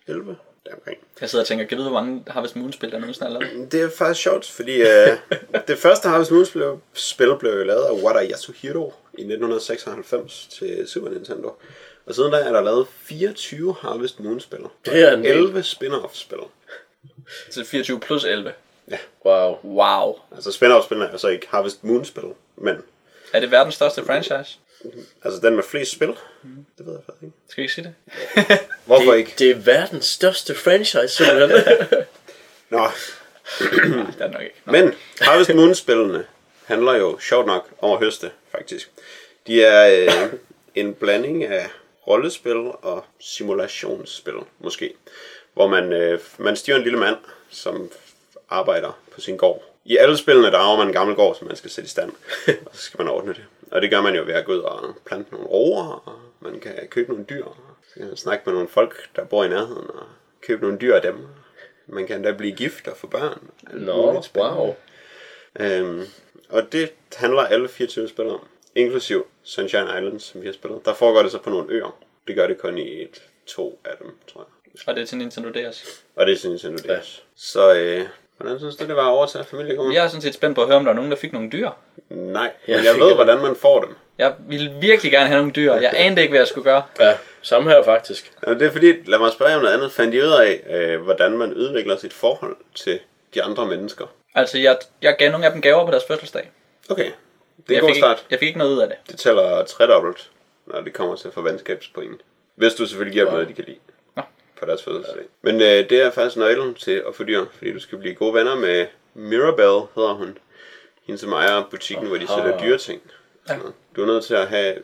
11 0.08 0.36
deromkring. 0.66 0.98
Jeg 1.22 1.30
sidder 1.30 1.44
og 1.44 1.48
tænker, 1.48 1.66
kan 1.66 1.72
jeg 1.72 1.78
vide, 1.78 1.90
hvor 1.90 2.02
mange 2.02 2.24
Harvest 2.28 2.56
Moon-spil, 2.56 2.92
der 2.92 3.00
nogensinde 3.00 3.36
er 3.36 3.40
lavet? 3.40 3.72
Det 3.72 3.82
er 3.82 3.90
faktisk 3.90 4.22
sjovt, 4.22 4.46
fordi 4.46 4.82
øh, 4.82 5.18
det 5.68 5.78
første 5.78 6.10
Harvest 6.10 6.32
Moon 6.32 6.46
spil, 6.46 6.64
spil 6.94 7.36
blev 7.40 7.52
jo 7.52 7.64
lavet 7.64 7.84
af 7.84 8.04
Wada 8.04 8.30
Yasuhiro 8.32 8.94
i 9.14 9.22
1996 9.22 10.48
til 10.48 10.88
Super 10.88 11.10
Nintendo. 11.10 11.56
Og 12.06 12.16
siden 12.16 12.32
da 12.32 12.38
er 12.38 12.52
der 12.52 12.62
lavet 12.62 12.88
24 13.04 13.76
Harvest 13.82 14.20
Moon 14.20 14.40
spil. 14.40 14.60
Det 14.86 15.02
er 15.02 15.14
en 15.14 15.24
del. 15.24 15.32
11 15.32 15.64
spin-off 15.64 16.14
spil. 16.14 16.40
Så 17.50 17.64
24 17.64 18.00
plus 18.00 18.24
11. 18.24 18.54
Wow. 19.26 19.58
Wow. 19.64 20.16
Altså 20.36 20.50
spin-off 20.52 20.86
spil 20.86 20.98
er 20.98 21.12
jo 21.12 21.18
så 21.18 21.28
ikke 21.28 21.48
Harvest 21.50 21.84
Moon 21.84 22.06
spil, 22.06 22.24
men 22.56 22.76
Er 23.34 23.40
det 23.40 23.52
verdens 23.52 23.76
største 23.76 24.06
franchise? 24.06 24.58
altså 25.24 25.40
den 25.42 25.56
med 25.56 25.64
flest 25.64 25.92
spil. 25.92 26.08
Det 26.78 26.86
ved 26.86 26.94
jeg 26.94 27.02
faktisk 27.06 27.24
ikke. 27.24 27.36
Skal 27.50 27.62
vi 27.62 27.64
ikke 27.64 27.74
sige 27.74 27.94
det? 28.50 28.60
Hvorfor 28.86 29.12
Det, 29.12 29.18
ikke? 29.18 29.34
det 29.40 29.52
er 29.52 29.56
verdens 29.56 30.06
største 30.06 30.56
franchise, 30.56 31.08
simpelthen. 31.08 31.50
Nå, 32.70 32.78
Nej, 32.78 32.92
det 34.12 34.22
er 34.22 34.28
nok 34.32 34.42
ikke. 34.42 34.56
Nå. 34.66 34.72
Men 34.72 34.94
Harvest 35.22 35.56
Moon-spillene 35.56 36.26
handler 36.66 36.94
jo 36.94 37.20
sjovt 37.20 37.46
nok 37.48 37.70
om 37.82 37.92
at 37.92 38.00
høste, 38.00 38.32
faktisk. 38.52 38.92
De 39.48 39.64
er 39.64 40.06
øh, 40.24 40.34
en 40.76 40.94
blanding 40.94 41.44
af 41.44 41.70
rollespil 42.08 42.58
og 42.82 43.06
simulationsspil, 43.20 44.34
måske. 44.60 44.94
Hvor 45.54 45.68
man, 45.68 45.94
øh, 45.94 46.20
man 46.38 46.56
styrer 46.56 46.78
en 46.78 46.84
lille 46.84 47.00
mand, 47.00 47.18
som 47.50 47.92
arbejder 48.50 49.00
på 49.14 49.22
sin 49.22 49.38
gård. 49.38 49.73
I 49.86 49.98
alle 49.98 50.18
spillene, 50.18 50.52
der 50.52 50.58
arver 50.58 50.78
man 50.78 50.88
en 50.88 50.94
gammel 50.94 51.16
gård, 51.16 51.36
som 51.36 51.48
man 51.48 51.56
skal 51.56 51.70
sætte 51.70 51.86
i 51.86 51.90
stand. 51.90 52.12
Og 52.66 52.76
så 52.76 52.82
skal 52.82 52.98
man 52.98 53.14
ordne 53.14 53.34
det. 53.34 53.46
Og 53.72 53.82
det 53.82 53.90
gør 53.90 54.02
man 54.02 54.16
jo 54.16 54.24
ved 54.24 54.34
at 54.34 54.46
gå 54.46 54.52
ud 54.54 54.60
og 54.60 54.96
plante 55.06 55.32
nogle 55.32 55.48
roer, 55.48 56.04
og 56.06 56.20
man 56.40 56.60
kan 56.60 56.88
købe 56.90 57.12
nogle 57.12 57.26
dyr. 57.30 57.46
Så 57.88 57.94
kan 57.94 58.08
man 58.08 58.18
snakke 58.18 58.44
med 58.46 58.54
nogle 58.54 58.70
folk, 58.70 59.16
der 59.16 59.24
bor 59.26 59.44
i 59.44 59.48
nærheden, 59.48 59.90
og 59.90 60.06
købe 60.42 60.62
nogle 60.62 60.78
dyr 60.78 60.96
af 60.96 61.02
dem. 61.02 61.16
Man 61.88 62.08
kan 62.08 62.16
endda 62.16 62.32
blive 62.32 62.56
gift 62.56 62.88
og 62.88 62.98
få 62.98 63.08
børn. 63.08 63.50
Nå, 63.74 64.22
spændende. 64.22 64.56
wow. 64.58 64.76
Øhm, 65.60 66.04
og 66.50 66.72
det 66.72 66.94
handler 67.16 67.42
alle 67.42 67.70
24 67.70 68.10
spil 68.10 68.26
om. 68.26 68.48
Inklusiv 68.76 69.28
Sunshine 69.44 69.84
Islands, 69.84 70.24
som 70.24 70.42
vi 70.42 70.46
har 70.46 70.54
spillet. 70.54 70.86
Der 70.86 70.94
foregår 70.94 71.22
det 71.22 71.32
så 71.32 71.40
på 71.40 71.50
nogle 71.50 71.74
øer. 71.74 72.00
Det 72.28 72.36
gør 72.36 72.48
det 72.48 72.58
kun 72.58 72.78
i 72.78 73.02
et, 73.02 73.24
to 73.46 73.80
af 73.86 73.98
dem, 74.02 74.16
tror 74.28 74.42
jeg. 74.42 74.82
Og 74.88 74.96
det 74.96 75.02
er 75.02 75.06
til 75.06 75.18
Nintendo 75.18 75.50
DS. 75.50 76.04
Og 76.16 76.26
det 76.28 76.40
synes 76.40 76.64
jeg 76.64 76.72
nu, 76.72 76.78
det 76.78 76.92
er. 76.92 77.00
Så 77.36 77.74
øh, 77.76 78.08
hvordan 78.44 78.60
synes 78.60 78.76
du, 78.76 78.86
det 78.88 78.96
var 78.96 79.02
at 79.08 79.12
overtage 79.12 79.44
familiegården? 79.44 79.94
Jeg 79.94 80.04
er 80.04 80.08
sådan 80.08 80.22
set 80.22 80.34
spændt 80.34 80.56
på 80.56 80.62
at 80.62 80.68
høre, 80.68 80.78
om 80.78 80.84
der 80.84 80.92
er 80.92 80.96
nogen, 80.96 81.12
der 81.12 81.18
fik 81.18 81.34
nogle 81.34 81.50
dyr. 81.52 81.70
Nej, 82.10 82.52
Jeg 82.68 82.76
men 82.76 82.86
jeg 82.86 82.94
fik 82.94 83.02
ved, 83.02 83.08
det. 83.08 83.16
hvordan 83.16 83.38
man 83.42 83.56
får 83.56 83.82
dem. 83.82 83.96
Jeg 84.18 84.34
ville 84.40 84.74
virkelig 84.82 85.12
gerne 85.12 85.28
have 85.28 85.38
nogle 85.38 85.52
dyr. 85.52 85.74
Jeg 85.74 85.92
anede 85.96 86.22
ikke, 86.22 86.32
hvad 86.32 86.40
jeg 86.40 86.48
skulle 86.48 86.64
gøre. 86.64 86.84
Ja, 87.00 87.18
samme 87.42 87.70
her 87.70 87.84
faktisk. 87.84 88.32
Og 88.42 88.56
det 88.60 88.68
er 88.68 88.72
fordi, 88.72 88.94
lad 89.06 89.20
mig 89.20 89.32
spørge 89.32 89.56
om 89.56 89.62
noget 89.62 89.74
andet. 89.74 89.92
Fandt 89.92 90.16
I 90.16 90.22
ud 90.22 90.32
af, 90.42 90.64
øh, 90.70 91.02
hvordan 91.02 91.32
man 91.38 91.54
udvikler 91.54 91.98
sit 91.98 92.14
forhold 92.14 92.56
til 92.76 93.00
de 93.34 93.44
andre 93.44 93.66
mennesker? 93.66 94.06
Altså, 94.36 94.58
jeg, 94.58 94.78
jeg 95.02 95.16
gav 95.20 95.32
nogle 95.32 95.46
af 95.46 95.52
dem 95.52 95.62
gaver 95.62 95.86
på 95.86 95.92
deres 95.92 96.04
fødselsdag. 96.08 96.52
Okay, 96.90 97.04
det 97.04 97.12
er 97.12 97.14
jeg, 97.70 97.76
en 97.76 97.82
god 97.82 97.96
start. 97.96 98.18
ikke, 98.18 98.28
jeg 98.32 98.40
fik 98.40 98.48
ikke 98.48 98.60
noget 98.60 98.72
ud 98.76 98.80
af 98.80 98.88
det. 98.88 98.98
Det 99.12 99.20
tæller 99.20 99.64
tredobbelt, 99.66 100.30
når 100.68 100.82
det 100.82 100.94
kommer 100.94 101.16
til 101.16 101.28
at 101.28 101.34
få 101.34 101.42
venskabspoint. 101.42 102.22
Hvis 102.56 102.74
du 102.74 102.86
selvfølgelig 102.86 103.14
giver 103.14 103.26
dem 103.26 103.34
noget, 103.34 103.48
de 103.48 103.54
kan 103.54 103.64
lide. 103.68 103.78
På 104.64 104.70
deres 104.70 104.84
fødselsdag. 104.84 105.24
Men 105.42 105.56
øh, 105.56 105.90
det 105.90 105.92
er 105.92 106.12
faktisk 106.12 106.38
nøglen 106.38 106.74
til 106.76 107.04
at 107.08 107.16
få 107.16 107.24
dyr, 107.24 107.46
fordi 107.58 107.74
du 107.74 107.80
skal 107.80 107.98
blive 107.98 108.16
gode 108.16 108.34
venner 108.34 108.56
med 108.56 108.88
Mirabelle, 109.14 109.82
hedder 109.96 110.14
hun. 110.14 110.38
Hende 111.04 111.20
som 111.22 111.32
ejer 111.34 111.64
butikken, 111.72 112.08
hvor 112.08 112.18
de 112.18 112.28
sælger 112.28 112.60
dyreting. 112.60 113.02
Ja. 113.50 113.56
Så 113.56 113.72
Du 113.96 114.02
er 114.02 114.06
nødt 114.06 114.24
til 114.26 114.34
at 114.34 114.48
have 114.48 114.76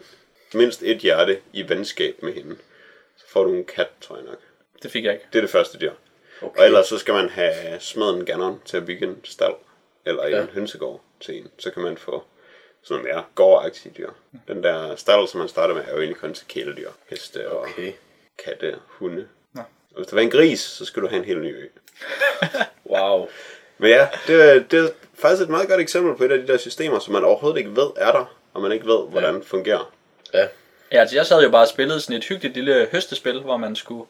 mindst 0.54 0.84
et 0.84 0.98
hjerte 0.98 1.40
i 1.54 1.70
venskab 1.70 2.16
med 2.24 2.34
hende. 2.34 2.56
Så 3.18 3.26
får 3.30 3.44
du 3.44 3.54
en 3.54 3.66
kat, 3.66 3.88
tror 4.02 4.16
jeg 4.16 4.26
nok. 4.26 4.40
Det 4.84 4.92
fik 4.92 5.04
jeg 5.06 5.14
ikke. 5.14 5.26
Det 5.34 5.38
er 5.40 5.42
det 5.44 5.50
første 5.50 5.78
dyr. 5.80 5.92
Okay. 6.42 6.60
Og 6.60 6.66
ellers 6.66 6.88
så 6.88 6.98
skal 6.98 7.14
man 7.14 7.30
have 7.30 7.80
smaden 7.80 8.26
Ganon 8.26 8.62
til 8.66 8.78
at 8.78 8.86
bygge 8.86 9.06
en 9.06 9.22
stald. 9.24 9.54
Eller 10.06 10.28
Ja. 10.28 10.42
en 10.42 10.48
hønsegård 10.48 11.02
til 11.20 11.38
en. 11.38 11.48
Så 11.60 11.72
kan 11.72 11.84
man 11.84 11.98
få 11.98 12.24
sådan 12.84 13.04
mere 13.04 13.24
gårdagtige 13.36 13.94
dyr. 13.98 14.10
Den 14.48 14.64
der 14.64 14.96
stald, 14.96 15.28
som 15.28 15.40
man 15.40 15.48
starter 15.50 15.74
med, 15.76 15.84
er 15.88 15.92
jo 15.92 15.98
egentlig 15.98 16.18
kun 16.18 16.34
til 16.34 16.48
kæledyr. 16.48 16.90
Heste 17.10 17.50
og 17.52 17.60
Okay. 17.60 17.92
katte, 18.46 18.76
hunde. 18.88 19.28
Og 19.92 19.96
hvis 19.98 20.08
der 20.08 20.16
var 20.16 20.22
en 20.22 20.30
gris, 20.32 20.60
så 20.60 20.86
skulle 20.86 21.06
du 21.08 21.10
have 21.10 21.20
en 21.20 21.26
helt 21.26 21.42
ny 21.42 21.56
ø. 21.56 21.66
Wow. 22.90 23.28
Men 23.78 23.90
ja, 23.90 24.08
det, 24.28 24.50
er- 24.56 24.60
det 24.72 24.80
er 24.80 24.90
faktisk 25.20 25.44
et 25.44 25.50
meget 25.50 25.68
godt 25.70 25.82
eksempel 25.82 26.16
på 26.18 26.24
et 26.24 26.32
af 26.32 26.40
de 26.40 26.48
der 26.48 26.58
systemer, 26.58 27.00
som 27.00 27.14
man 27.14 27.24
overhovedet 27.24 27.58
ikke 27.58 27.76
ved 27.76 27.88
er 27.98 28.12
der, 28.12 28.36
og 28.54 28.62
man 28.62 28.72
ikke 28.72 28.86
ved, 28.86 29.10
hvordan 29.10 29.36
det 29.36 29.46
fungerer. 29.46 29.92
Ja. 30.34 30.48
Ja, 30.92 30.98
altså 31.00 31.16
jeg 31.16 31.26
sad 31.26 31.44
jo 31.44 31.50
bare 31.50 31.62
og 31.62 31.68
spillede 31.68 32.02
sådan 32.02 32.16
et 32.16 32.24
hyggeligt 32.26 32.56
lille 32.56 32.88
høstespil, 32.92 33.40
hvor 33.42 33.58
man 33.58 33.76
skulle 33.76 34.06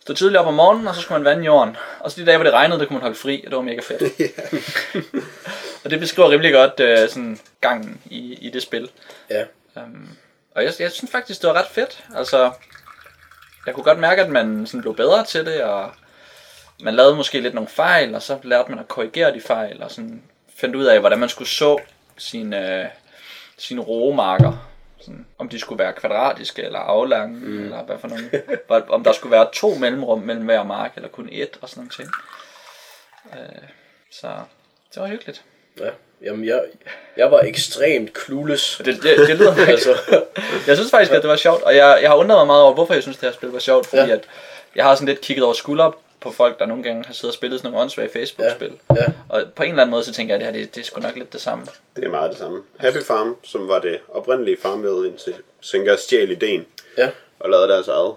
stå 0.00 0.14
tidligt 0.14 0.38
op 0.40 0.46
om 0.46 0.54
morgenen, 0.54 0.86
og 0.88 0.94
så 0.94 1.00
skulle 1.00 1.18
man 1.18 1.24
vande 1.24 1.44
jorden. 1.44 1.76
Og 2.00 2.10
så 2.10 2.20
de 2.20 2.26
dage, 2.26 2.36
hvor 2.36 2.44
det 2.44 2.52
regnede, 2.52 2.80
der 2.80 2.86
kunne 2.86 2.94
man 2.94 3.02
holde 3.02 3.16
fri, 3.16 3.42
og 3.44 3.50
det 3.50 3.56
var 3.56 3.62
mega 3.62 3.80
fedt. 3.80 4.02
og 5.84 5.90
det 5.90 6.00
beskriver 6.00 6.30
rimelig 6.30 6.52
godt 6.52 6.80
uh, 7.02 7.08
sådan 7.10 7.38
gangen 7.60 8.00
i, 8.10 8.34
i 8.34 8.50
det 8.50 8.62
spil. 8.62 8.90
Ja. 9.30 9.44
Um, 9.76 10.08
og 10.54 10.64
jeg, 10.64 10.72
jeg 10.78 10.92
synes 10.92 11.10
faktisk, 11.10 11.42
det 11.42 11.48
var 11.48 11.54
ret 11.54 11.68
fedt. 11.70 12.04
Altså, 12.16 12.50
jeg 13.66 13.74
kunne 13.74 13.84
godt 13.84 13.98
mærke, 13.98 14.22
at 14.22 14.30
man 14.30 14.66
sådan 14.66 14.80
blev 14.80 14.96
bedre 14.96 15.24
til 15.24 15.46
det, 15.46 15.62
og 15.62 15.90
man 16.80 16.94
lavede 16.94 17.16
måske 17.16 17.40
lidt 17.40 17.54
nogle 17.54 17.68
fejl, 17.68 18.14
og 18.14 18.22
så 18.22 18.38
lærte 18.42 18.70
man 18.70 18.78
at 18.78 18.88
korrigere 18.88 19.34
de 19.34 19.40
fejl, 19.40 19.82
og 19.82 19.90
sådan 19.90 20.22
fandt 20.56 20.76
ud 20.76 20.84
af, 20.84 21.00
hvordan 21.00 21.18
man 21.18 21.28
skulle 21.28 21.48
så 21.48 21.78
sine, 22.16 22.80
øh, 22.80 22.88
sine 23.58 23.80
roemarker. 23.80 24.68
Sådan, 25.00 25.26
om 25.38 25.48
de 25.48 25.58
skulle 25.58 25.78
være 25.78 25.92
kvadratiske 25.92 26.62
eller 26.62 26.78
aflange, 26.78 27.38
mm. 27.38 27.62
eller 27.62 27.82
hvad 27.82 27.98
for 27.98 28.08
nogle. 28.08 28.30
Om 28.94 29.04
der 29.04 29.12
skulle 29.12 29.32
være 29.32 29.48
to 29.52 29.74
mellemrum 29.74 30.20
mellem 30.20 30.44
hver 30.44 30.62
mark, 30.62 30.92
eller 30.96 31.08
kun 31.08 31.28
et, 31.32 31.58
og 31.60 31.68
sådan 31.68 31.80
nogle 31.80 31.90
ting. 31.90 32.08
Øh, 33.32 33.68
så 34.10 34.28
det 34.94 35.02
var 35.02 35.08
hyggeligt. 35.08 35.44
ja. 35.78 35.90
Jamen, 36.24 36.44
jeg, 36.44 36.62
jeg 37.16 37.30
var 37.30 37.40
ekstremt 37.40 38.18
clueless. 38.24 38.78
Det, 38.84 38.86
det, 39.02 39.18
det 39.28 39.36
lyder 39.36 39.54
Altså, 39.68 39.94
Jeg 40.66 40.76
synes 40.76 40.90
faktisk, 40.90 41.12
at 41.12 41.22
det 41.22 41.30
var 41.30 41.36
sjovt, 41.36 41.62
og 41.62 41.76
jeg, 41.76 41.98
jeg 42.02 42.10
har 42.10 42.16
undret 42.16 42.38
mig 42.38 42.46
meget 42.46 42.62
over, 42.62 42.74
hvorfor 42.74 42.94
jeg 42.94 43.02
synes, 43.02 43.16
det 43.18 43.28
her 43.28 43.34
spil 43.34 43.48
var 43.48 43.58
sjovt, 43.58 43.86
fordi 43.86 44.02
Ja. 44.02 44.08
ja. 44.08 44.14
at 44.14 44.24
jeg 44.76 44.84
har 44.84 44.94
sådan 44.94 45.08
lidt 45.08 45.20
kigget 45.20 45.44
over 45.44 45.54
skulder 45.54 45.98
på 46.20 46.30
folk, 46.30 46.58
der 46.58 46.66
nogle 46.66 46.82
gange 46.82 47.04
har 47.06 47.14
siddet 47.14 47.30
og 47.30 47.34
spillet 47.34 47.60
sådan 47.60 47.70
nogle 47.70 47.82
åndssvage 47.82 48.08
Facebook-spil. 48.12 48.72
ja. 48.96 49.04
Og 49.28 49.42
på 49.56 49.62
en 49.62 49.68
eller 49.70 49.82
anden 49.82 49.90
måde, 49.90 50.04
så 50.04 50.12
tænker 50.12 50.34
jeg, 50.36 50.46
at 50.48 50.54
det 50.54 50.60
her, 50.60 50.66
det, 50.66 50.74
det 50.74 50.80
er 50.80 50.84
sgu 50.84 51.00
nok 51.00 51.16
lidt 51.16 51.32
det 51.32 51.40
samme. 51.40 51.66
Det 51.96 52.04
er 52.04 52.08
meget 52.10 52.30
det 52.30 52.38
samme. 52.38 52.62
Happy 52.78 53.02
Farm, 53.02 53.36
som 53.44 53.68
var 53.68 53.78
det 53.78 53.98
oprindelige 54.08 54.56
farmved 54.62 55.06
indtil 55.06 55.34
Senga 55.60 55.96
stjal 55.96 56.30
ideen 56.30 56.66
Ja. 56.98 57.08
og 57.40 57.50
lavede 57.50 57.68
deres 57.68 57.88
eget, 57.88 58.14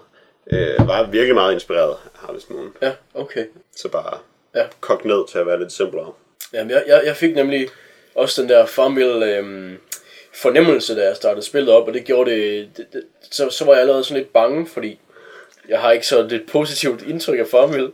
øh, 0.52 0.88
var 0.88 1.02
virkelig 1.06 1.34
meget 1.34 1.52
inspireret 1.54 1.90
af 1.90 1.96
Harvest 2.26 2.50
Moon. 2.50 2.72
Ja, 2.82 2.92
okay. 3.14 3.44
Så 3.76 3.88
bare 3.88 4.18
Ja. 4.54 4.62
kogt 4.80 5.04
ned 5.04 5.28
til 5.30 5.38
at 5.38 5.46
være 5.46 5.58
lidt 5.58 5.72
simplere. 5.72 6.12
Jamen, 6.52 6.70
jeg, 6.70 6.84
jeg, 6.86 7.02
jeg 7.04 7.16
fik 7.16 7.34
nemlig 7.34 7.68
også 8.16 8.42
den 8.42 8.50
der 8.50 8.66
Farmville 8.66 9.36
øhm, 9.36 9.78
fornemmelse, 10.34 10.96
da 10.96 11.06
jeg 11.06 11.16
startede 11.16 11.46
spillet 11.46 11.74
op, 11.74 11.88
og 11.88 11.94
det 11.94 12.04
gjorde 12.04 12.30
det, 12.30 12.68
det, 12.76 12.86
det 12.92 13.02
så, 13.30 13.50
så 13.50 13.64
var 13.64 13.72
jeg 13.72 13.80
allerede 13.80 14.04
sådan 14.04 14.16
lidt 14.22 14.32
bange, 14.32 14.66
fordi 14.66 14.98
jeg 15.68 15.80
har 15.80 15.92
ikke 15.92 16.06
så 16.06 16.18
et 16.20 16.44
positivt 16.48 17.02
indtryk 17.02 17.38
af 17.38 17.46
Farmville. 17.46 17.90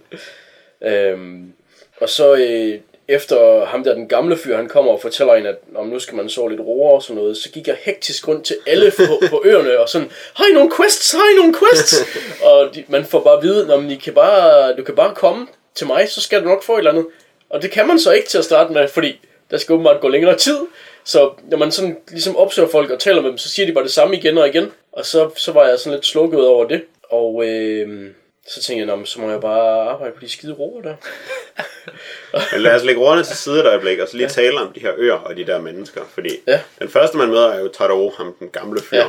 Øhm, 0.82 1.52
og 2.00 2.08
så 2.08 2.34
øh, 2.34 2.78
efter 3.08 3.64
ham 3.64 3.84
der, 3.84 3.94
den 3.94 4.08
gamle 4.08 4.36
fyr, 4.36 4.56
han 4.56 4.68
kommer 4.68 4.92
og 4.92 5.00
fortæller 5.00 5.34
en, 5.34 5.46
at 5.46 5.56
om 5.74 5.86
nu 5.86 5.98
skal 5.98 6.16
man 6.16 6.28
så 6.28 6.48
lidt 6.48 6.60
roer 6.60 6.94
og 6.94 7.02
sådan 7.02 7.16
noget, 7.16 7.36
så 7.36 7.50
gik 7.50 7.66
jeg 7.66 7.76
hektisk 7.80 8.28
rundt 8.28 8.44
til 8.44 8.56
alle 8.66 8.92
på, 8.96 9.26
på 9.30 9.42
øerne 9.44 9.78
og 9.78 9.88
sådan, 9.88 10.10
har 10.34 10.44
I 10.50 10.52
nogle 10.52 10.70
quests, 10.76 11.12
har 11.12 11.32
I 11.34 11.36
nogle 11.36 11.54
quests? 11.54 11.94
og 12.48 12.74
de, 12.74 12.84
man 12.88 13.04
får 13.04 13.20
bare 13.20 13.36
at 13.36 13.42
vide, 13.42 13.74
om 13.74 13.90
I 13.90 13.94
kan 13.94 14.14
bare, 14.14 14.76
du 14.76 14.84
kan 14.84 14.94
bare 14.94 15.14
komme 15.14 15.46
til 15.74 15.86
mig, 15.86 16.08
så 16.10 16.20
skal 16.20 16.42
du 16.42 16.48
nok 16.48 16.62
få 16.62 16.74
et 16.74 16.78
eller 16.78 16.90
andet. 16.90 17.06
Og 17.50 17.62
det 17.62 17.70
kan 17.70 17.86
man 17.86 17.98
så 17.98 18.12
ikke 18.12 18.28
til 18.28 18.38
at 18.38 18.44
starte 18.44 18.72
med, 18.72 18.88
fordi 18.88 19.20
der 19.52 19.58
skal 19.58 19.72
åbenbart 19.72 20.00
gå 20.00 20.08
længere 20.08 20.36
tid. 20.38 20.58
Så 21.04 21.30
når 21.50 21.58
man 21.58 21.72
sådan 21.72 21.96
ligesom 22.10 22.36
opsøger 22.36 22.68
folk 22.68 22.90
og 22.90 22.98
taler 23.00 23.20
med 23.22 23.30
dem, 23.30 23.38
så 23.38 23.48
siger 23.48 23.66
de 23.66 23.72
bare 23.72 23.84
det 23.84 23.92
samme 23.92 24.16
igen 24.16 24.38
og 24.38 24.48
igen. 24.48 24.72
Og 24.92 25.06
så, 25.06 25.30
så 25.36 25.52
var 25.52 25.68
jeg 25.68 25.78
sådan 25.78 25.92
lidt 25.96 26.06
slukket 26.06 26.46
over 26.46 26.64
det. 26.68 26.82
Og 27.10 27.42
øh, 27.46 28.10
så 28.48 28.62
tænkte 28.62 28.78
jeg, 28.78 28.86
"Nå, 28.86 28.96
men 28.96 29.06
så 29.06 29.20
må 29.20 29.30
jeg 29.30 29.40
bare 29.40 29.88
arbejde 29.90 30.14
på 30.14 30.20
de 30.20 30.28
skide 30.28 30.52
roer 30.52 30.82
der. 30.82 30.94
Men 32.52 32.60
lad 32.62 32.74
os 32.74 32.84
lægge 32.84 33.00
roerne 33.00 33.22
til 33.24 33.36
side 33.36 33.60
et 33.60 33.66
øjeblik, 33.66 33.98
og 33.98 34.08
så 34.08 34.16
lige 34.16 34.26
ja. 34.26 34.32
tale 34.32 34.60
om 34.60 34.72
de 34.72 34.80
her 34.80 34.92
øer 34.96 35.14
og 35.14 35.36
de 35.36 35.44
der 35.46 35.60
mennesker. 35.60 36.00
Fordi 36.14 36.28
Ja. 36.46 36.60
den 36.78 36.88
første, 36.88 37.16
man 37.16 37.28
møder, 37.28 37.48
er 37.48 37.60
jo 37.60 37.68
Tadao, 37.68 38.12
ham 38.16 38.34
den 38.38 38.48
gamle 38.48 38.80
fyr. 38.80 38.96
Ja. 38.96 39.04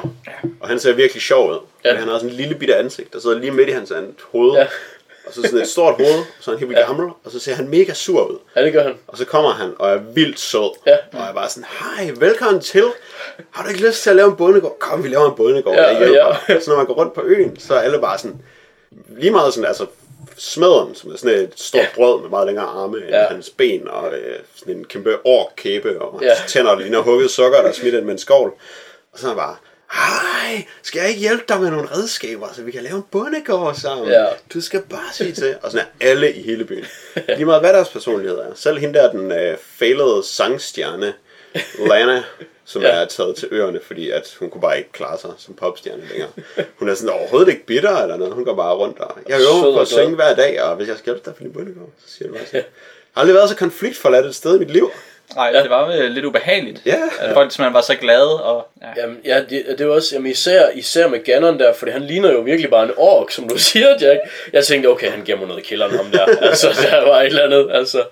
Og 0.59 0.67
han 0.67 0.79
ser 0.79 0.93
virkelig 0.93 1.21
sjov 1.21 1.49
ud. 1.51 1.57
Ja. 1.85 1.95
Han 1.95 2.07
har 2.07 2.17
sådan 2.17 2.29
en 2.29 2.35
lille 2.35 2.55
bitte 2.55 2.75
ansigt, 2.75 3.13
der 3.13 3.19
sidder 3.19 3.39
lige 3.39 3.51
midt 3.51 3.69
i 3.69 3.71
hans 3.71 3.91
andet 3.91 4.15
hoved. 4.31 4.53
Ja. 4.57 4.67
Og 5.25 5.33
så 5.33 5.41
sådan 5.41 5.59
et 5.59 5.67
stort 5.67 5.95
hoved, 5.95 6.23
så 6.39 6.51
er 6.51 6.55
han 6.55 6.59
helt 6.59 6.69
vildt 6.69 6.85
gammel, 6.87 7.09
og 7.23 7.31
så 7.31 7.39
ser 7.39 7.53
han 7.55 7.67
mega 7.67 7.93
sur 7.93 8.25
ud. 8.25 8.37
Ja, 8.55 8.63
det 8.65 8.73
gør 8.73 8.83
han. 8.83 8.93
Og 9.07 9.17
så 9.17 9.25
kommer 9.25 9.51
han 9.51 9.73
og 9.79 9.89
er 9.89 9.97
vildt 9.97 10.39
sød. 10.39 10.69
Ja. 10.87 10.95
Og 11.11 11.19
jeg 11.19 11.29
er 11.29 11.33
bare 11.33 11.49
sådan, 11.49 11.65
hej, 11.79 12.11
velkommen 12.19 12.61
til. 12.61 12.83
Har 13.51 13.63
du 13.63 13.69
ikke 13.69 13.87
lyst 13.87 14.03
til 14.03 14.09
at 14.09 14.15
lave 14.15 14.29
en 14.29 14.35
bondegård? 14.35 14.77
Kom, 14.79 15.03
vi 15.03 15.09
laver 15.09 15.29
en 15.29 15.35
bondegård. 15.35 15.75
Ja, 15.75 15.97
jeg 15.99 16.11
ja. 16.11 16.27
Og 16.55 16.61
så 16.61 16.69
når 16.69 16.77
man 16.77 16.85
går 16.85 16.93
rundt 16.93 17.13
på 17.13 17.21
øen, 17.25 17.59
så 17.59 17.73
er 17.75 17.79
alle 17.79 17.99
bare 17.99 18.17
sådan, 18.19 18.41
lige 19.17 19.31
meget 19.31 19.53
sådan, 19.53 19.67
altså 19.67 19.85
smederen, 20.37 20.95
som 20.95 21.11
er 21.11 21.17
sådan 21.17 21.37
et 21.39 21.51
stort 21.55 21.81
Ja. 21.81 21.87
brød 21.95 22.21
med 22.21 22.29
meget 22.29 22.47
længere 22.47 22.65
arme 22.65 22.97
end 22.97 23.05
Ja. 23.09 23.23
hans 23.23 23.49
ben, 23.49 23.87
og 23.87 24.13
øh, 24.13 24.39
sådan 24.55 24.77
en 24.77 24.85
kæmpe 24.85 25.17
orkkæbe, 25.25 26.01
og 26.01 26.19
hans 26.19 26.23
Ja. 26.23 26.35
tænder, 26.47 26.71
der 26.71 26.79
ligner 26.81 26.99
hugget 26.99 27.31
sukker, 27.31 27.61
der 27.61 27.67
er 27.69 27.73
smidt 27.73 27.93
ind 27.95 28.03
med 28.05 28.11
en 28.13 28.17
skovl. 28.19 28.51
Og 29.13 29.19
så 29.19 29.25
er 29.25 29.29
han 29.29 29.37
bare, 29.37 29.55
hej, 29.93 30.65
skal 30.83 30.99
jeg 30.99 31.09
ikke 31.09 31.21
hjælpe 31.21 31.43
dig 31.49 31.61
med 31.61 31.69
nogle 31.71 31.91
redskaber, 31.91 32.47
så 32.55 32.61
vi 32.61 32.71
kan 32.71 32.83
lave 32.83 32.95
en 32.95 33.03
bondegård 33.11 33.75
sammen? 33.75 34.07
Ja. 34.07 34.25
Du 34.53 34.61
skal 34.61 34.81
bare 34.89 35.13
sige 35.13 35.31
til. 35.31 35.55
Og 35.61 35.71
sådan 35.71 35.87
er 35.99 36.07
alle 36.09 36.33
i 36.33 36.41
hele 36.41 36.65
byen. 36.65 36.85
Lige 37.27 37.45
meget 37.45 37.61
hvad 37.61 37.73
deres 37.73 37.89
personlighed 37.89 38.37
er. 38.37 38.51
Selv 38.55 38.77
hende 38.77 38.99
der, 38.99 39.11
den 39.11 39.31
øh, 39.31 39.57
failede 39.79 40.23
sangstjerne, 40.25 41.13
Lana, 41.87 42.23
som 42.65 42.81
Ja. 42.81 42.87
er 42.87 43.05
taget 43.05 43.35
til 43.35 43.47
øerne, 43.51 43.79
fordi 43.87 44.09
at 44.09 44.35
hun 44.39 44.49
kunne 44.49 44.61
bare 44.61 44.77
ikke 44.77 44.91
klare 44.91 45.17
sig 45.19 45.29
som 45.37 45.53
popstjerne 45.53 46.03
længere. 46.11 46.29
Hun 46.79 46.89
er 46.89 46.95
sådan 46.95 47.09
overhovedet 47.09 47.49
ikke 47.49 47.65
bitter 47.65 47.97
eller 47.97 48.17
noget. 48.17 48.33
Hun 48.33 48.45
går 48.45 48.55
bare 48.55 48.75
rundt 48.75 48.99
og... 48.99 49.17
Jeg 49.29 49.39
øver 49.41 49.73
på 49.73 49.79
at 49.79 49.87
synge 49.87 50.15
hver 50.15 50.35
dag, 50.35 50.61
og 50.63 50.75
hvis 50.75 50.87
jeg 50.87 50.97
skal 50.97 51.05
hjælpe 51.13 51.25
dig 51.25 51.33
for 51.37 51.43
din 51.43 51.53
bundegård, 51.53 51.89
så 52.05 52.13
siger 52.13 52.27
du 52.27 52.33
bare 52.33 52.45
sådan. 52.45 52.55
Jeg 52.57 52.65
har 53.13 53.21
aldrig 53.21 53.35
været 53.35 53.49
så 53.49 53.55
konfliktforladt 53.55 54.25
et 54.25 54.35
sted 54.35 54.55
i 54.55 54.59
mit 54.59 54.71
liv. 54.71 54.91
Nej, 55.35 55.51
ja. 55.53 55.61
det 55.61 55.69
var 55.69 56.07
lidt 56.07 56.25
ubehageligt. 56.25 56.81
Ja. 56.85 56.99
At 57.19 57.33
folk 57.33 57.51
simpelthen 57.51 57.73
var 57.73 57.81
så 57.81 57.95
glade. 57.95 58.43
Og, 58.43 58.67
ja. 58.81 59.01
Jamen, 59.01 59.19
ja, 59.25 59.43
det, 59.49 59.75
det 59.77 59.87
var 59.87 59.93
også, 59.93 60.15
jamen 60.15 60.31
især, 60.31 60.69
især 60.69 61.07
med 61.07 61.23
Ganon 61.23 61.59
der, 61.59 61.73
fordi 61.73 61.91
han 61.91 62.03
ligner 62.03 62.31
jo 62.31 62.39
virkelig 62.39 62.69
bare 62.69 62.83
en 62.83 62.91
ork, 62.97 63.31
som 63.31 63.47
du 63.47 63.57
siger, 63.69 63.89
Jack. 64.01 64.19
Jeg 64.53 64.65
tænkte, 64.65 64.87
okay, 64.87 65.09
han 65.11 65.25
giver 65.25 65.37
mig 65.37 65.47
noget 65.47 65.61
i 65.61 65.65
kælderen, 65.65 65.95
ham 65.95 66.05
der. 66.05 66.25
altså, 66.49 66.67
der 66.91 67.07
var 67.07 67.21
et 67.21 67.25
eller 67.25 67.43
andet, 67.43 67.69
altså. 67.71 68.03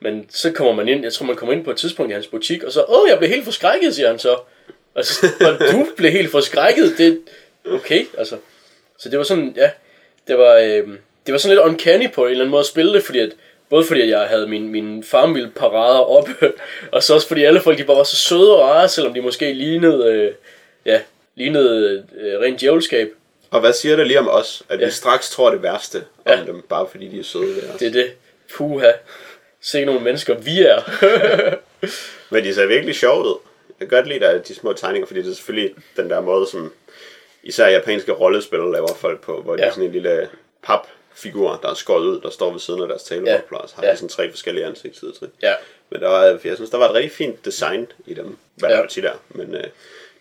Men 0.00 0.26
så 0.30 0.52
kommer 0.52 0.72
man 0.72 0.88
ind, 0.88 1.02
jeg 1.02 1.12
tror, 1.12 1.26
man 1.26 1.36
kommer 1.36 1.52
ind 1.52 1.64
på 1.64 1.70
et 1.70 1.76
tidspunkt 1.76 2.10
i 2.10 2.14
hans 2.14 2.26
butik, 2.26 2.62
og 2.62 2.72
så, 2.72 2.84
åh, 2.88 3.08
jeg 3.10 3.18
blev 3.18 3.30
helt 3.30 3.44
forskrækket, 3.44 3.94
siger 3.94 4.08
han 4.08 4.18
så. 4.18 4.36
Altså, 4.96 5.26
og 5.40 5.72
du 5.72 5.86
blev 5.96 6.10
helt 6.10 6.30
forskrækket, 6.30 6.94
det, 6.98 7.20
okay, 7.70 8.06
altså. 8.18 8.36
Så 8.98 9.08
det 9.08 9.18
var 9.18 9.24
sådan, 9.24 9.52
ja, 9.56 9.70
det 10.28 10.38
var, 10.38 10.54
øh, 10.54 10.88
det 11.26 11.32
var 11.32 11.38
sådan 11.38 11.56
lidt 11.56 11.66
uncanny 11.66 12.12
på 12.12 12.24
en 12.24 12.30
eller 12.30 12.44
anden 12.44 12.50
måde 12.50 12.60
at 12.60 12.66
spille 12.66 12.92
det, 12.94 13.02
fordi 13.02 13.18
at, 13.18 13.30
både 13.70 13.84
fordi 13.84 14.00
at 14.00 14.08
jeg 14.08 14.20
havde 14.20 14.46
min, 14.46 14.68
min 14.68 15.04
farmville 15.04 15.50
parader 15.56 15.98
oppe, 16.00 16.32
og 16.92 17.02
så 17.02 17.14
også 17.14 17.28
fordi 17.28 17.44
alle 17.44 17.60
folk, 17.60 17.78
de 17.78 17.84
bare 17.84 17.96
var 17.96 18.02
så 18.04 18.16
søde 18.16 18.56
og 18.56 18.62
rare, 18.68 18.88
selvom 18.88 19.14
de 19.14 19.20
måske 19.20 19.52
lignede, 19.52 20.12
øh, 20.12 20.32
ja, 20.86 21.00
lignede 21.34 22.04
øh, 22.20 22.40
rent 22.40 22.60
djævelskab. 22.60 23.08
Og 23.50 23.60
hvad 23.60 23.72
siger 23.72 23.96
det 23.96 24.06
lige 24.06 24.18
om 24.18 24.28
os? 24.28 24.62
At 24.68 24.80
Ja. 24.80 24.84
vi 24.84 24.90
straks 24.90 25.30
tror 25.30 25.50
det 25.50 25.62
værste 25.62 25.96
om 26.24 26.38
Ja. 26.38 26.44
dem, 26.46 26.62
bare 26.68 26.86
fordi 26.90 27.08
de 27.08 27.18
er 27.20 27.24
søde 27.24 27.56
ved 27.56 27.70
os. 27.74 27.78
Det 27.78 27.88
er 27.88 27.92
det. 27.92 28.12
Puha. 28.56 28.90
Se 29.60 29.84
nogle 29.84 30.00
mennesker, 30.00 30.34
vi 30.34 30.60
er. 30.62 30.80
Men 32.30 32.44
de 32.44 32.54
ser 32.54 32.66
virkelig 32.66 32.94
sjovt 32.94 33.26
ud. 33.26 33.36
Jeg 33.80 33.88
kan 33.88 33.98
godt 33.98 34.08
lide 34.08 34.42
de 34.48 34.54
små 34.54 34.72
tegninger, 34.72 35.06
fordi 35.06 35.22
det 35.22 35.30
er 35.30 35.34
selvfølgelig 35.34 35.74
den 35.96 36.10
der 36.10 36.20
måde, 36.20 36.46
som 36.46 36.72
især 37.42 37.68
japanske 37.68 38.12
rollespil 38.12 38.58
laver 38.58 38.94
folk 38.94 39.20
på, 39.20 39.42
hvor 39.42 39.52
ja. 39.56 39.62
de 39.62 39.66
er 39.68 39.70
sådan 39.70 39.84
en 39.84 39.92
lille 39.92 40.28
papfigur, 41.14 41.58
der 41.62 41.68
er 41.70 41.74
skåret 41.74 42.02
ud, 42.04 42.20
der 42.20 42.30
står 42.30 42.50
ved 42.50 42.60
siden 42.60 42.82
af 42.82 42.88
deres 42.88 43.10
og 43.50 43.68
så 43.68 43.74
har 43.76 43.84
Ja. 43.84 43.92
de 43.92 43.96
sådan 43.96 44.08
tre 44.08 44.30
forskellige 44.30 44.66
ansigtsudtryk. 44.66 45.30
ja. 45.42 45.54
Men 45.90 46.00
der 46.00 46.08
var, 46.08 46.24
jeg 46.24 46.54
synes, 46.54 46.70
der 46.70 46.78
var 46.78 46.88
et 46.88 46.94
rigtig 46.94 47.12
fint 47.12 47.44
design 47.44 47.92
i 48.06 48.14
dem, 48.14 48.38
hvad 48.54 48.70
Ja. 48.70 48.76
ja. 48.76 48.82
der 48.82 48.88
tit 48.88 49.04
er. 49.04 49.12
Men 49.28 49.54
øh, 49.54 49.64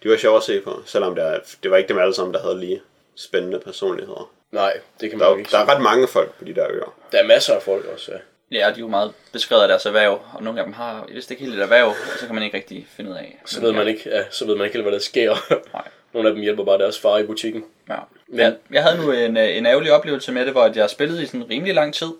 de 0.04 0.10
var 0.10 0.18
sjove 0.18 0.38
at 0.38 0.44
se 0.44 0.60
på, 0.62 0.82
selvom 0.86 1.16
det, 1.16 1.24
er, 1.24 1.40
det 1.64 1.72
var 1.72 1.78
ikke 1.78 1.88
dem 1.88 1.98
alle 2.00 2.14
sammen, 2.14 2.34
der 2.34 2.42
havde 2.42 2.60
lige 2.60 2.82
spændende 3.16 3.60
personligheder. 3.60 4.32
Nej, 4.52 4.74
det 5.02 5.10
kan 5.10 5.20
Der, 5.20 5.26
man 5.26 5.28
jo 5.28 5.34
er- 5.34 5.38
ikke 5.40 5.52
der 5.52 5.58
sige. 5.58 5.72
er 5.72 5.76
ret 5.76 5.82
mange 5.82 6.08
folk 6.08 6.32
på 6.40 6.46
de 6.46 6.56
der 6.56 6.68
øer. 6.72 6.96
Der 7.12 7.18
er 7.18 7.24
masser 7.28 7.54
af 7.56 7.62
folk 7.64 7.86
også, 7.86 8.12
ja. 8.12 8.18
ja, 8.60 8.68
de 8.70 8.76
er 8.76 8.80
jo 8.80 8.88
meget 8.88 9.14
beskrevet 9.32 9.62
af 9.62 9.68
deres 9.68 9.86
erhverv, 9.86 10.22
og 10.34 10.44
nogle 10.44 10.60
af 10.60 10.66
dem 10.66 10.74
har 10.74 11.06
vist 11.12 11.32
ikke 11.32 11.44
helt 11.44 11.56
et 11.56 11.62
erhverv, 11.62 11.94
så 12.20 12.26
kan 12.26 12.36
man 12.36 12.44
ikke 12.44 12.58
rigtig 12.58 12.88
finde 12.96 13.12
ud 13.12 13.16
af. 13.16 13.42
Så 13.46 13.62
ved 13.62 13.72
man 13.72 13.88
ikke, 13.88 14.10
ja, 14.10 14.24
så 14.32 14.46
ved 14.46 14.56
man 14.56 14.66
ikke 14.66 14.74
helt, 14.78 14.84
hvad 14.86 14.94
der 14.94 15.00
sker. 15.00 15.36
Nej. 15.74 15.88
Nogle 16.14 16.30
af 16.30 16.36
dem 16.36 16.44
hjælper 16.44 16.64
bare 16.64 16.78
deres 16.78 17.00
far 17.00 17.18
i 17.18 17.26
butikken. 17.26 17.64
Ja. 17.90 17.96
Jeg, 18.34 18.56
jeg 18.72 18.84
havde 18.84 18.98
nu 18.98 19.12
en, 19.12 19.38
øh, 19.38 19.58
en 19.58 19.66
ærgerlig 19.66 19.92
oplevelse 19.92 20.32
med 20.32 20.46
det, 20.46 20.52
hvor 20.52 20.72
jeg 20.76 20.90
spillede 20.90 21.24
i 21.24 21.26
sådan 21.26 21.50
rimelig 21.50 21.76
lang 21.76 21.94
tid, 21.94 22.12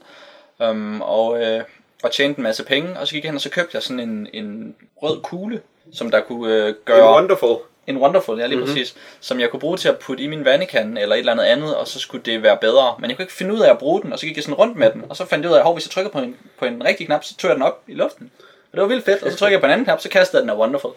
um, 0.60 1.02
og, 1.02 1.44
øh, 1.44 1.62
og 2.04 2.12
tjente 2.12 2.38
en 2.40 2.44
masse 2.44 2.66
penge, 2.66 3.00
og 3.00 3.08
så 3.08 3.14
gik 3.14 3.24
jeg 3.24 3.30
hen 3.30 3.36
og 3.36 3.42
så 3.42 3.50
købte 3.50 3.72
jeg 3.74 3.84
sådan 3.84 4.00
en, 4.00 4.28
en 4.34 4.76
rød 5.02 5.22
kugle, 5.22 5.62
som 5.94 6.12
der 6.12 6.22
kunne 6.22 6.54
øh, 6.54 6.74
gøre... 6.86 7.00
er 7.00 7.16
wonderful. 7.16 7.58
En 7.88 7.98
Wonderful, 7.98 8.40
ja 8.40 8.46
lige 8.46 8.58
mm-hmm. 8.58 8.74
præcis. 8.74 8.96
Som 9.20 9.40
jeg 9.40 9.50
kunne 9.50 9.60
bruge 9.60 9.78
til 9.78 9.90
at 9.90 10.00
putte 10.00 10.24
i 10.24 10.28
min 10.28 10.46
vandekande 10.46 11.02
eller 11.02 11.16
et 11.16 11.20
eller 11.20 11.32
andet 11.32 11.44
andet, 11.44 11.76
og 11.76 11.88
så 11.88 12.00
skulle 12.00 12.24
det 12.26 12.44
være 12.44 12.58
bedre. 12.62 12.96
Men 13.00 13.10
jeg 13.10 13.18
kunne 13.18 13.24
ikke 13.24 13.34
finde 13.34 13.54
ud 13.54 13.60
af 13.60 13.72
at 13.72 13.78
bruge 13.78 14.02
den, 14.02 14.14
og 14.14 14.20
så 14.20 14.26
gik 14.26 14.36
jeg 14.36 14.44
sådan 14.44 14.56
rundt 14.56 14.78
med 14.78 14.92
den, 14.92 15.04
og 15.10 15.18
så 15.18 15.26
fandt 15.26 15.44
jeg 15.44 15.52
ud 15.52 15.58
af, 15.58 15.68
at 15.68 15.74
hvis 15.74 15.86
jeg 15.86 15.92
trykker 15.92 16.12
på 16.12 16.20
en, 16.20 16.36
på 16.60 16.66
en 16.66 16.86
rigtig 16.86 17.06
knap, 17.06 17.24
så 17.24 17.38
tog 17.38 17.50
jeg 17.50 17.56
den 17.56 17.64
op 17.64 17.84
i 17.88 17.94
luften. 17.94 18.32
Og 18.74 18.78
det 18.78 18.82
var 18.82 18.88
vildt 18.88 19.06
fedt, 19.06 19.24
og 19.24 19.32
så 19.32 19.38
trykker 19.38 19.54
jeg 19.54 19.62
på 19.62 19.66
en 19.66 19.72
anden 19.72 19.86
knap, 19.86 20.02
så 20.02 20.10
kastede 20.10 20.38
jeg 20.38 20.42
den 20.42 20.50
af 20.50 20.56
Wonderful. 20.56 20.92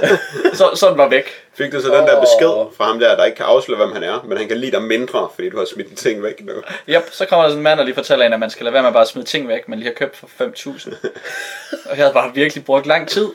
så, 0.58 0.70
så 0.74 0.88
den 0.90 0.98
var 0.98 1.08
væk. 1.08 1.24
Fik 1.54 1.72
du 1.72 1.80
så 1.80 1.88
den 1.88 2.06
der 2.06 2.20
besked 2.20 2.76
fra 2.76 2.84
ham 2.84 2.98
der, 2.98 3.16
der 3.16 3.24
ikke 3.24 3.36
kan 3.36 3.46
afsløre, 3.46 3.78
hvem 3.78 3.92
han 3.92 4.02
er, 4.02 4.24
men 4.28 4.38
han 4.38 4.48
kan 4.48 4.56
lide 4.56 4.72
dig 4.72 4.82
mindre, 4.82 5.28
fordi 5.34 5.50
du 5.50 5.58
har 5.58 5.64
smidt 5.64 5.96
ting 5.96 6.22
væk 6.22 6.44
nu? 6.44 6.52
Yep, 6.88 7.02
så 7.12 7.26
kommer 7.26 7.42
der 7.42 7.50
sådan 7.50 7.58
en 7.58 7.62
mand, 7.62 7.78
der 7.78 7.84
lige 7.84 7.94
fortæller 7.94 8.26
en, 8.26 8.32
at 8.32 8.40
man 8.40 8.50
skal 8.50 8.64
lade 8.64 8.74
være 8.74 8.82
med 8.82 8.92
bare 8.92 9.02
at 9.02 9.08
smide 9.08 9.26
ting 9.26 9.48
væk, 9.48 9.68
man 9.68 9.78
lige 9.78 9.88
har 9.88 9.94
købt 9.94 10.16
for 10.16 10.26
5.000. 10.26 10.94
og 11.90 11.96
jeg 11.96 12.04
havde 12.04 12.12
bare 12.14 12.34
virkelig 12.34 12.64
brugt 12.64 12.86
lang 12.86 13.08
tid. 13.08 13.28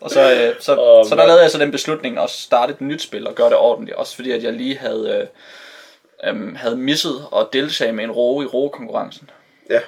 Og 0.00 0.10
så, 0.10 0.32
øh, 0.32 0.54
så, 0.60 0.76
oh, 0.76 1.04
så 1.04 1.10
der 1.10 1.16
mand. 1.16 1.26
lavede 1.26 1.42
jeg 1.42 1.50
så 1.50 1.58
den 1.58 1.70
beslutning 1.70 2.18
at 2.18 2.30
starte 2.30 2.72
et 2.72 2.80
nyt 2.80 3.02
spil 3.02 3.26
og 3.26 3.34
gøre 3.34 3.48
det 3.48 3.56
ordentligt. 3.56 3.96
Også 3.96 4.16
fordi, 4.16 4.30
at 4.30 4.42
jeg 4.42 4.52
lige 4.52 4.78
havde, 4.78 5.28
øh, 6.24 6.34
øh, 6.34 6.56
havde 6.56 6.76
misset 6.76 7.24
at 7.36 7.46
deltage 7.52 7.92
med 7.92 8.04
en 8.04 8.10
roe 8.10 8.44
i 8.44 8.46
roe-konkurrencen. 8.46 9.30
Ja. 9.70 9.80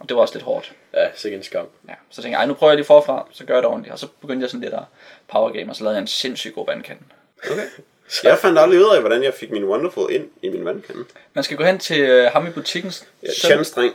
Og 0.00 0.08
det 0.08 0.16
var 0.16 0.22
også 0.22 0.34
lidt 0.34 0.44
hårdt. 0.44 0.72
Ja, 0.94 1.08
sikkert 1.14 1.38
en 1.38 1.44
skam. 1.44 1.66
Ja. 1.88 1.94
Så 2.10 2.22
tænkte 2.22 2.30
jeg, 2.30 2.42
"Ej, 2.42 2.46
nu 2.46 2.54
prøver 2.54 2.70
jeg 2.72 2.76
lige 2.76 2.86
forfra, 2.86 3.26
så 3.32 3.44
gør 3.44 3.54
jeg 3.54 3.62
det 3.62 3.70
ordentligt. 3.70 3.92
Og 3.92 3.98
så 3.98 4.06
begyndte 4.20 4.42
jeg 4.44 4.50
sådan 4.50 4.60
lidt 4.60 4.74
at 4.74 4.82
power 5.28 5.52
game, 5.52 5.70
og 5.72 5.76
så 5.76 5.84
lavede 5.84 5.96
jeg 5.96 6.00
en 6.02 6.06
sindssygt 6.06 6.54
god 6.54 6.66
vandkande. 6.66 7.02
Okay. 7.50 7.66
Jeg 8.24 8.38
fandt 8.38 8.58
aldrig 8.58 8.80
ud 8.80 8.94
af, 8.94 9.00
hvordan 9.00 9.22
jeg 9.22 9.34
fik 9.34 9.50
min 9.50 9.64
Wonderful 9.64 10.12
ind 10.12 10.28
i 10.42 10.48
min 10.48 10.64
vandkande. 10.64 11.04
Man 11.34 11.44
skal 11.44 11.56
gå 11.56 11.64
hen 11.64 11.78
til 11.78 12.00
øh, 12.00 12.30
ham 12.32 12.46
i 12.46 12.50
butikken, 12.50 12.92
Ja, 13.22 13.28
Tjernstreng. 13.42 13.94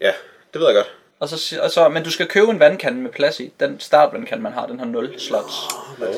Ja, 0.00 0.12
det 0.52 0.60
ved 0.60 0.66
jeg 0.66 0.74
godt. 0.74 0.92
og 1.18 1.28
så, 1.28 1.60
og 1.62 1.70
så, 1.70 1.88
men 1.88 2.02
du 2.04 2.10
skal 2.10 2.26
købe 2.26 2.50
en 2.50 2.60
vandkande 2.60 2.98
med 2.98 3.10
plads 3.10 3.40
i. 3.40 3.52
Den 3.60 3.80
startvandkande, 3.80 4.42
man 4.42 4.52
har, 4.52 4.66
den 4.66 4.78
har 4.78 4.86
0 4.86 5.20
slots. 5.20 5.54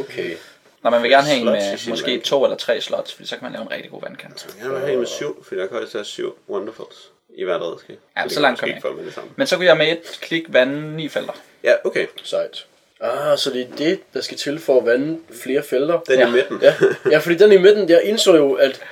Okay. 0.01 0.37
Når 0.83 0.91
man 0.91 1.03
vil 1.03 1.11
gerne 1.11 1.27
have 1.27 1.39
en 1.39 1.45
med 1.45 1.73
måske 1.73 1.89
vandkande. 1.91 2.25
to 2.25 2.45
eller 2.45 2.57
tre 2.57 2.81
slots, 2.81 3.15
fordi 3.15 3.29
så 3.29 3.35
kan 3.37 3.43
man 3.45 3.53
lave 3.53 3.63
en 3.63 3.71
rigtig 3.71 3.91
god 3.91 4.03
vandkande. 4.03 4.37
Jeg 4.63 4.71
vil 4.71 4.79
have 4.79 4.93
en 4.93 4.99
med 4.99 5.07
syv, 5.07 5.45
fordi 5.45 5.61
jeg 5.61 5.69
kan 5.69 5.79
også 5.79 5.99
have 5.99 6.05
syv 6.05 6.39
Wonderfuls 6.49 7.11
i 7.37 7.45
hvert 7.45 7.61
redskab. 7.61 7.97
Ja, 8.17 8.29
så 8.29 8.35
kan 8.35 8.43
langt 8.43 8.61
kom 8.61 8.69
ikke 8.69 8.81
jeg 8.89 8.95
med 8.97 9.05
det 9.05 9.15
samme. 9.15 9.31
Men 9.37 9.47
så 9.47 9.57
kunne 9.57 9.67
jeg 9.67 9.77
med 9.77 9.93
et 9.93 10.19
klik 10.21 10.45
vande 10.49 10.97
ni 10.97 11.09
felter. 11.09 11.33
Ja, 11.65 11.73
okay. 11.85 12.07
Sejt. 12.23 12.67
Ah, 13.01 13.39
så 13.39 13.51
det 13.51 13.61
er 13.63 13.77
det, 13.79 14.01
der 14.15 14.21
skal 14.21 14.37
til 14.37 14.59
for 14.59 14.79
at 14.81 14.87
vande 14.87 15.19
flere 15.43 15.63
felter. 15.63 16.01
Den 16.01 16.19
Ja. 16.19 16.29
i 16.29 16.31
midten. 16.31 16.59
Ja, 16.63 16.75
ja 17.13 17.19
fordi 17.19 17.35
den 17.35 17.53
i 17.53 17.59
midten, 17.59 17.89
jeg 17.89 18.01
indså 18.05 18.37
jo, 18.37 18.53
at 18.53 18.83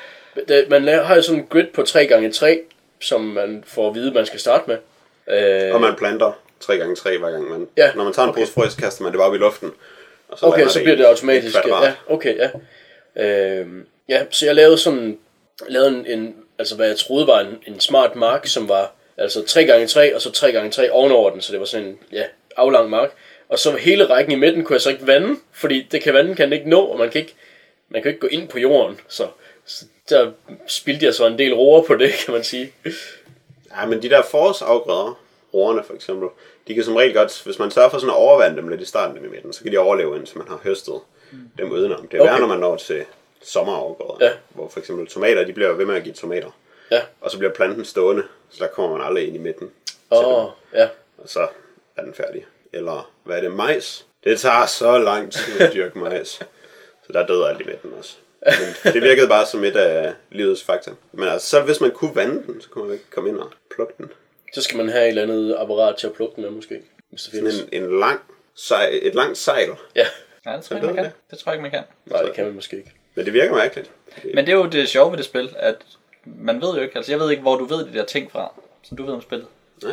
man 0.68 0.88
har 0.88 1.14
jo 1.14 1.22
sådan 1.22 1.40
en 1.40 1.46
grid 1.46 1.66
på 1.74 1.82
3x3, 1.82 2.58
som 3.00 3.20
man 3.20 3.64
får 3.66 3.88
at 3.88 3.94
vide, 3.94 4.12
man 4.14 4.26
skal 4.26 4.40
starte 4.40 4.64
med. 4.70 4.76
Øh, 5.68 5.74
Og 5.74 5.80
man 5.80 5.94
planter 5.98 6.32
3x3 6.64 7.18
hver 7.18 7.30
gang 7.30 7.50
man... 7.50 7.68
Ja, 7.76 7.92
Når 7.94 8.04
man 8.04 8.12
tager 8.12 8.24
en 8.24 8.30
okay. 8.30 8.40
pose 8.40 8.52
frø, 8.52 8.68
så 8.68 8.76
kaster 8.76 9.02
man 9.02 9.12
det 9.12 9.18
bare 9.18 9.28
op 9.28 9.34
i 9.34 9.38
luften. 9.38 9.72
Og 10.28 10.38
så 10.38 10.46
okay, 10.46 10.66
så 10.66 10.78
bliver 10.78 10.96
det 10.96 11.04
et 11.04 11.08
automatisk. 11.08 11.56
Ja, 11.66 11.92
okay, 12.08 12.36
ja. 12.36 12.50
Øh, 13.16 13.66
ja, 14.08 14.22
så 14.30 14.46
jeg 14.46 14.54
lavede 14.54 14.78
sådan, 14.78 15.18
lavede 15.68 15.88
en, 15.88 16.06
en, 16.06 16.34
altså 16.58 16.76
hvad 16.76 16.86
jeg 16.88 16.96
troede 16.96 17.26
var 17.26 17.40
en, 17.40 17.58
en 17.66 17.80
smart 17.80 18.16
mark, 18.16 18.46
som 18.46 18.68
var 18.68 18.92
altså 19.16 19.40
3x3 19.40 20.14
og 20.14 20.20
så 20.20 20.28
3x3 20.28 20.90
ovenover 20.90 21.30
den, 21.30 21.40
så 21.40 21.52
det 21.52 21.60
var 21.60 21.66
sådan 21.66 21.86
en, 21.86 21.98
ja, 22.12 22.24
aflang 22.56 22.90
mark. 22.90 23.10
Og 23.48 23.58
så 23.58 23.76
hele 23.76 24.06
rækken 24.06 24.32
i 24.32 24.36
midten 24.36 24.64
kunne 24.64 24.74
jeg 24.74 24.80
så 24.80 24.90
ikke 24.90 25.06
vande, 25.06 25.36
fordi 25.52 25.86
det 25.92 26.02
kan 26.02 26.14
vandet 26.14 26.36
kan 26.36 26.52
ikke 26.52 26.70
nå, 26.70 26.80
og 26.80 26.98
man 26.98 27.10
kan 27.10 27.20
ikke, 27.20 27.34
man 27.88 28.02
kan 28.02 28.08
ikke 28.08 28.20
gå 28.20 28.26
ind 28.26 28.48
på 28.48 28.58
jorden, 28.58 29.00
så, 29.08 29.26
så 29.64 29.84
der 30.08 30.30
spildte 30.66 31.06
jeg 31.06 31.14
så 31.14 31.26
en 31.26 31.38
del 31.38 31.54
roer 31.54 31.82
på 31.82 31.96
det, 31.96 32.12
kan 32.24 32.34
man 32.34 32.44
sige. 32.44 32.72
Ja, 33.76 33.86
men 33.86 34.02
de 34.02 34.10
der 34.10 34.22
forårsafgrøder, 34.22 35.20
roerne 35.54 35.82
for 35.86 35.94
eksempel, 35.94 36.28
de 36.68 36.74
kan 36.74 36.84
som 36.84 36.96
regel 36.96 37.14
godt, 37.14 37.42
hvis 37.44 37.58
man 37.58 37.70
sørger 37.70 37.88
for 37.88 37.98
sådan 37.98 38.10
at 38.10 38.16
overvande 38.16 38.56
dem 38.56 38.68
lidt 38.68 38.80
i 38.80 38.84
starten 38.84 39.24
af 39.24 39.30
midten, 39.30 39.52
så 39.52 39.62
kan 39.62 39.72
de 39.72 39.78
overleve, 39.78 40.16
indtil 40.16 40.38
man 40.38 40.48
har 40.48 40.60
høstet 40.64 40.94
dem 41.58 41.70
udenom. 41.72 42.08
Det 42.08 42.16
er 42.16 42.22
Okay. 42.22 42.30
værre, 42.30 42.40
når 42.40 42.46
man 42.46 42.58
når 42.58 42.76
til 42.76 43.04
sommerafgrøder, 43.44 44.26
Ja. 44.26 44.32
hvor 44.48 44.68
for 44.68 44.80
eksempel 44.80 45.06
tomater, 45.06 45.44
de 45.44 45.52
bliver 45.52 45.72
ved 45.72 45.86
med 45.86 45.94
at 45.96 46.02
give 46.02 46.14
tomater. 46.14 46.50
Ja. 46.90 47.02
Og 47.20 47.30
så 47.30 47.38
bliver 47.38 47.52
planten 47.52 47.84
stående, 47.84 48.22
så 48.50 48.64
der 48.64 48.70
kommer 48.70 48.96
man 48.96 49.06
aldrig 49.06 49.26
ind 49.26 49.36
i 49.36 49.38
midten. 49.38 49.70
Åh, 50.10 50.44
oh, 50.44 50.50
ja. 50.74 50.88
Og 51.18 51.28
så 51.28 51.48
er 51.96 52.02
den 52.02 52.14
færdig. 52.14 52.46
Eller 52.72 53.10
hvad 53.24 53.36
er 53.36 53.40
det, 53.40 53.52
majs? 53.52 54.06
Det 54.24 54.40
tager 54.40 54.66
så 54.66 54.98
lang 54.98 55.32
tid 55.32 55.60
at 55.60 55.72
dyrke 55.74 55.98
majs. 55.98 56.28
Så 57.06 57.12
der 57.12 57.26
døde 57.26 57.48
alt 57.48 57.60
i 57.60 57.64
midten 57.64 57.92
også. 57.98 58.16
Men 58.84 58.92
det 58.94 59.02
virkede 59.02 59.28
bare 59.28 59.46
som 59.46 59.64
et 59.64 59.76
af 59.76 60.12
livets 60.30 60.62
fakta. 60.64 60.90
Men 61.12 61.28
altså, 61.28 61.48
så 61.48 61.62
hvis 61.62 61.80
man 61.80 61.90
kunne 61.90 62.14
vande 62.16 62.42
den, 62.46 62.60
så 62.62 62.68
kunne 62.68 62.84
man 62.84 62.92
ikke 62.92 63.10
komme 63.10 63.28
ind 63.30 63.38
og 63.38 63.50
plukke 63.74 63.94
den. 63.98 64.12
Så 64.54 64.62
skal 64.62 64.76
man 64.76 64.88
have 64.88 65.04
et 65.04 65.08
eller 65.08 65.22
andet 65.22 65.56
apparat 65.58 65.96
til 65.96 66.06
at 66.06 66.12
plukke 66.12 66.34
den 66.36 66.42
med, 66.44 66.50
måske. 66.50 66.82
Hvis 67.10 67.22
det 67.22 67.30
findes. 67.32 67.54
Sådan 67.54 67.68
en, 67.72 67.82
en 67.84 68.00
lang 68.00 68.20
sej, 68.54 68.98
et 69.02 69.14
langt 69.14 69.38
sejl. 69.38 69.68
Ja, 69.96 70.06
Ja, 70.46 70.52
det 70.56 70.64
tror 70.64 70.76
jeg 70.76 70.84
ikke, 70.84 70.94
man 70.94 71.04
kan. 71.04 71.12
Det 71.30 71.38
tror 71.38 71.52
jeg 71.52 71.56
ikke, 71.56 71.62
man 71.62 71.70
kan. 71.70 71.82
nej, 72.06 72.22
det 72.22 72.32
kan 72.32 72.44
man 72.44 72.54
måske 72.54 72.76
ikke. 72.76 72.92
Men 73.14 73.24
det 73.24 73.32
virker 73.32 73.54
mærkeligt. 73.54 73.90
Men 74.34 74.46
det 74.46 74.52
er 74.52 74.56
jo 74.56 74.66
det 74.66 74.88
sjove 74.88 75.10
ved 75.10 75.18
det 75.18 75.26
spil, 75.26 75.54
at 75.58 75.76
man 76.24 76.60
ved 76.60 76.74
jo 76.74 76.80
ikke, 76.80 76.96
altså 76.96 77.12
jeg 77.12 77.20
ved 77.20 77.30
ikke, 77.30 77.42
hvor 77.42 77.56
du 77.56 77.64
ved 77.64 77.86
de 77.86 77.92
der 77.92 78.04
ting 78.04 78.32
fra, 78.32 78.52
som 78.82 78.96
du 78.96 79.04
ved 79.04 79.14
om 79.14 79.22
spillet. 79.22 79.46
Nej. 79.82 79.92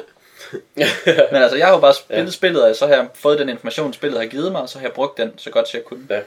Men 1.32 1.42
altså, 1.42 1.58
jeg 1.58 1.68
har 1.68 1.74
jo 1.74 1.80
bare 1.80 1.94
spillet 1.94 2.26
ja. 2.26 2.32
spillet, 2.32 2.64
og 2.64 2.76
så 2.76 2.88
har 2.88 2.94
jeg 2.94 3.08
fået 3.14 3.40
den 3.40 3.50
information, 3.50 3.94
spillet 3.94 4.20
har 4.20 4.28
givet 4.28 4.52
mig, 4.52 4.62
og 4.62 4.70
så 4.70 4.80
har 4.80 4.86
jeg 4.86 4.94
brugt 4.94 5.18
den 5.18 5.34
så 5.38 5.50
godt, 5.50 5.68
som 5.68 5.78
jeg 5.78 5.86
kunne. 5.86 6.08
Ja. 6.10 6.22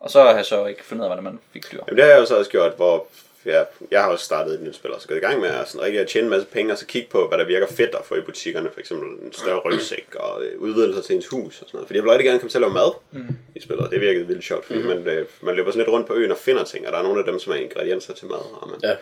Og 0.00 0.10
så 0.10 0.22
har 0.22 0.34
jeg 0.34 0.46
så 0.46 0.66
ikke 0.66 0.84
fundet 0.84 1.02
ud 1.02 1.04
af, 1.04 1.08
hvordan 1.08 1.24
man 1.24 1.38
fik 1.52 1.72
dyr. 1.72 1.78
Jamen, 1.86 1.96
det 1.96 2.04
har 2.04 2.10
jeg 2.10 2.20
jo 2.20 2.26
så 2.26 2.36
også 2.36 2.50
gjort, 2.50 2.72
hvor 2.76 3.06
jeg, 3.44 3.66
jeg 3.90 4.02
har 4.02 4.10
også 4.10 4.24
startet 4.24 4.54
et 4.54 4.60
nyt 4.62 4.74
spil, 4.76 4.92
og 4.92 5.00
så 5.00 5.08
gået 5.08 5.16
i 5.16 5.20
gang 5.20 5.40
med 5.40 5.48
at, 5.48 5.68
sådan, 5.68 5.80
rigtig 5.82 6.00
at 6.00 6.08
tjene 6.08 6.24
en 6.24 6.30
masse 6.30 6.46
penge, 6.48 6.72
og 6.72 6.78
så 6.78 6.86
kigge 6.86 7.08
på, 7.10 7.28
hvad 7.28 7.38
der 7.38 7.44
virker 7.44 7.66
fedt 7.66 7.94
at 7.94 8.04
få 8.04 8.14
i 8.14 8.20
butikkerne, 8.20 8.70
for 8.72 8.80
eksempel 8.80 9.08
en 9.26 9.32
større 9.32 9.58
rygsæk 9.58 10.06
og 10.14 10.44
øh, 10.44 10.58
udvidelser 10.60 11.02
til 11.02 11.16
ens 11.16 11.26
hus 11.26 11.60
og 11.62 11.66
sådan 11.66 11.68
noget. 11.76 11.86
Fordi 11.86 11.96
jeg 11.96 12.04
vil 12.04 12.10
rigtig 12.10 12.24
gerne 12.26 12.38
komme 12.38 12.50
til 12.50 12.58
at 12.58 12.62
lave 12.62 12.72
mad 12.72 12.90
mm. 13.12 13.28
i 13.56 13.60
spillet, 13.60 13.84
og 13.86 13.90
det 13.92 14.00
virkede 14.00 14.26
vildt 14.26 14.44
sjovt, 14.44 14.64
fordi 14.64 14.78
mm. 14.82 14.86
man, 14.86 15.06
øh, 15.06 15.26
man 15.40 15.54
løber 15.54 15.70
sådan 15.70 15.78
lidt 15.80 15.88
rundt 15.92 16.06
på 16.06 16.14
øen 16.14 16.30
og 16.30 16.38
finder 16.38 16.64
ting, 16.64 16.86
og 16.86 16.92
der 16.92 16.98
er 16.98 17.02
nogle 17.02 17.18
af 17.18 17.24
dem, 17.26 17.38
som 17.38 17.52
er 17.52 17.56
ingredienser 17.56 18.14
til 18.14 18.26
mad, 18.26 18.44
og 18.62 18.68
man 18.70 18.78
Ja. 18.82 18.96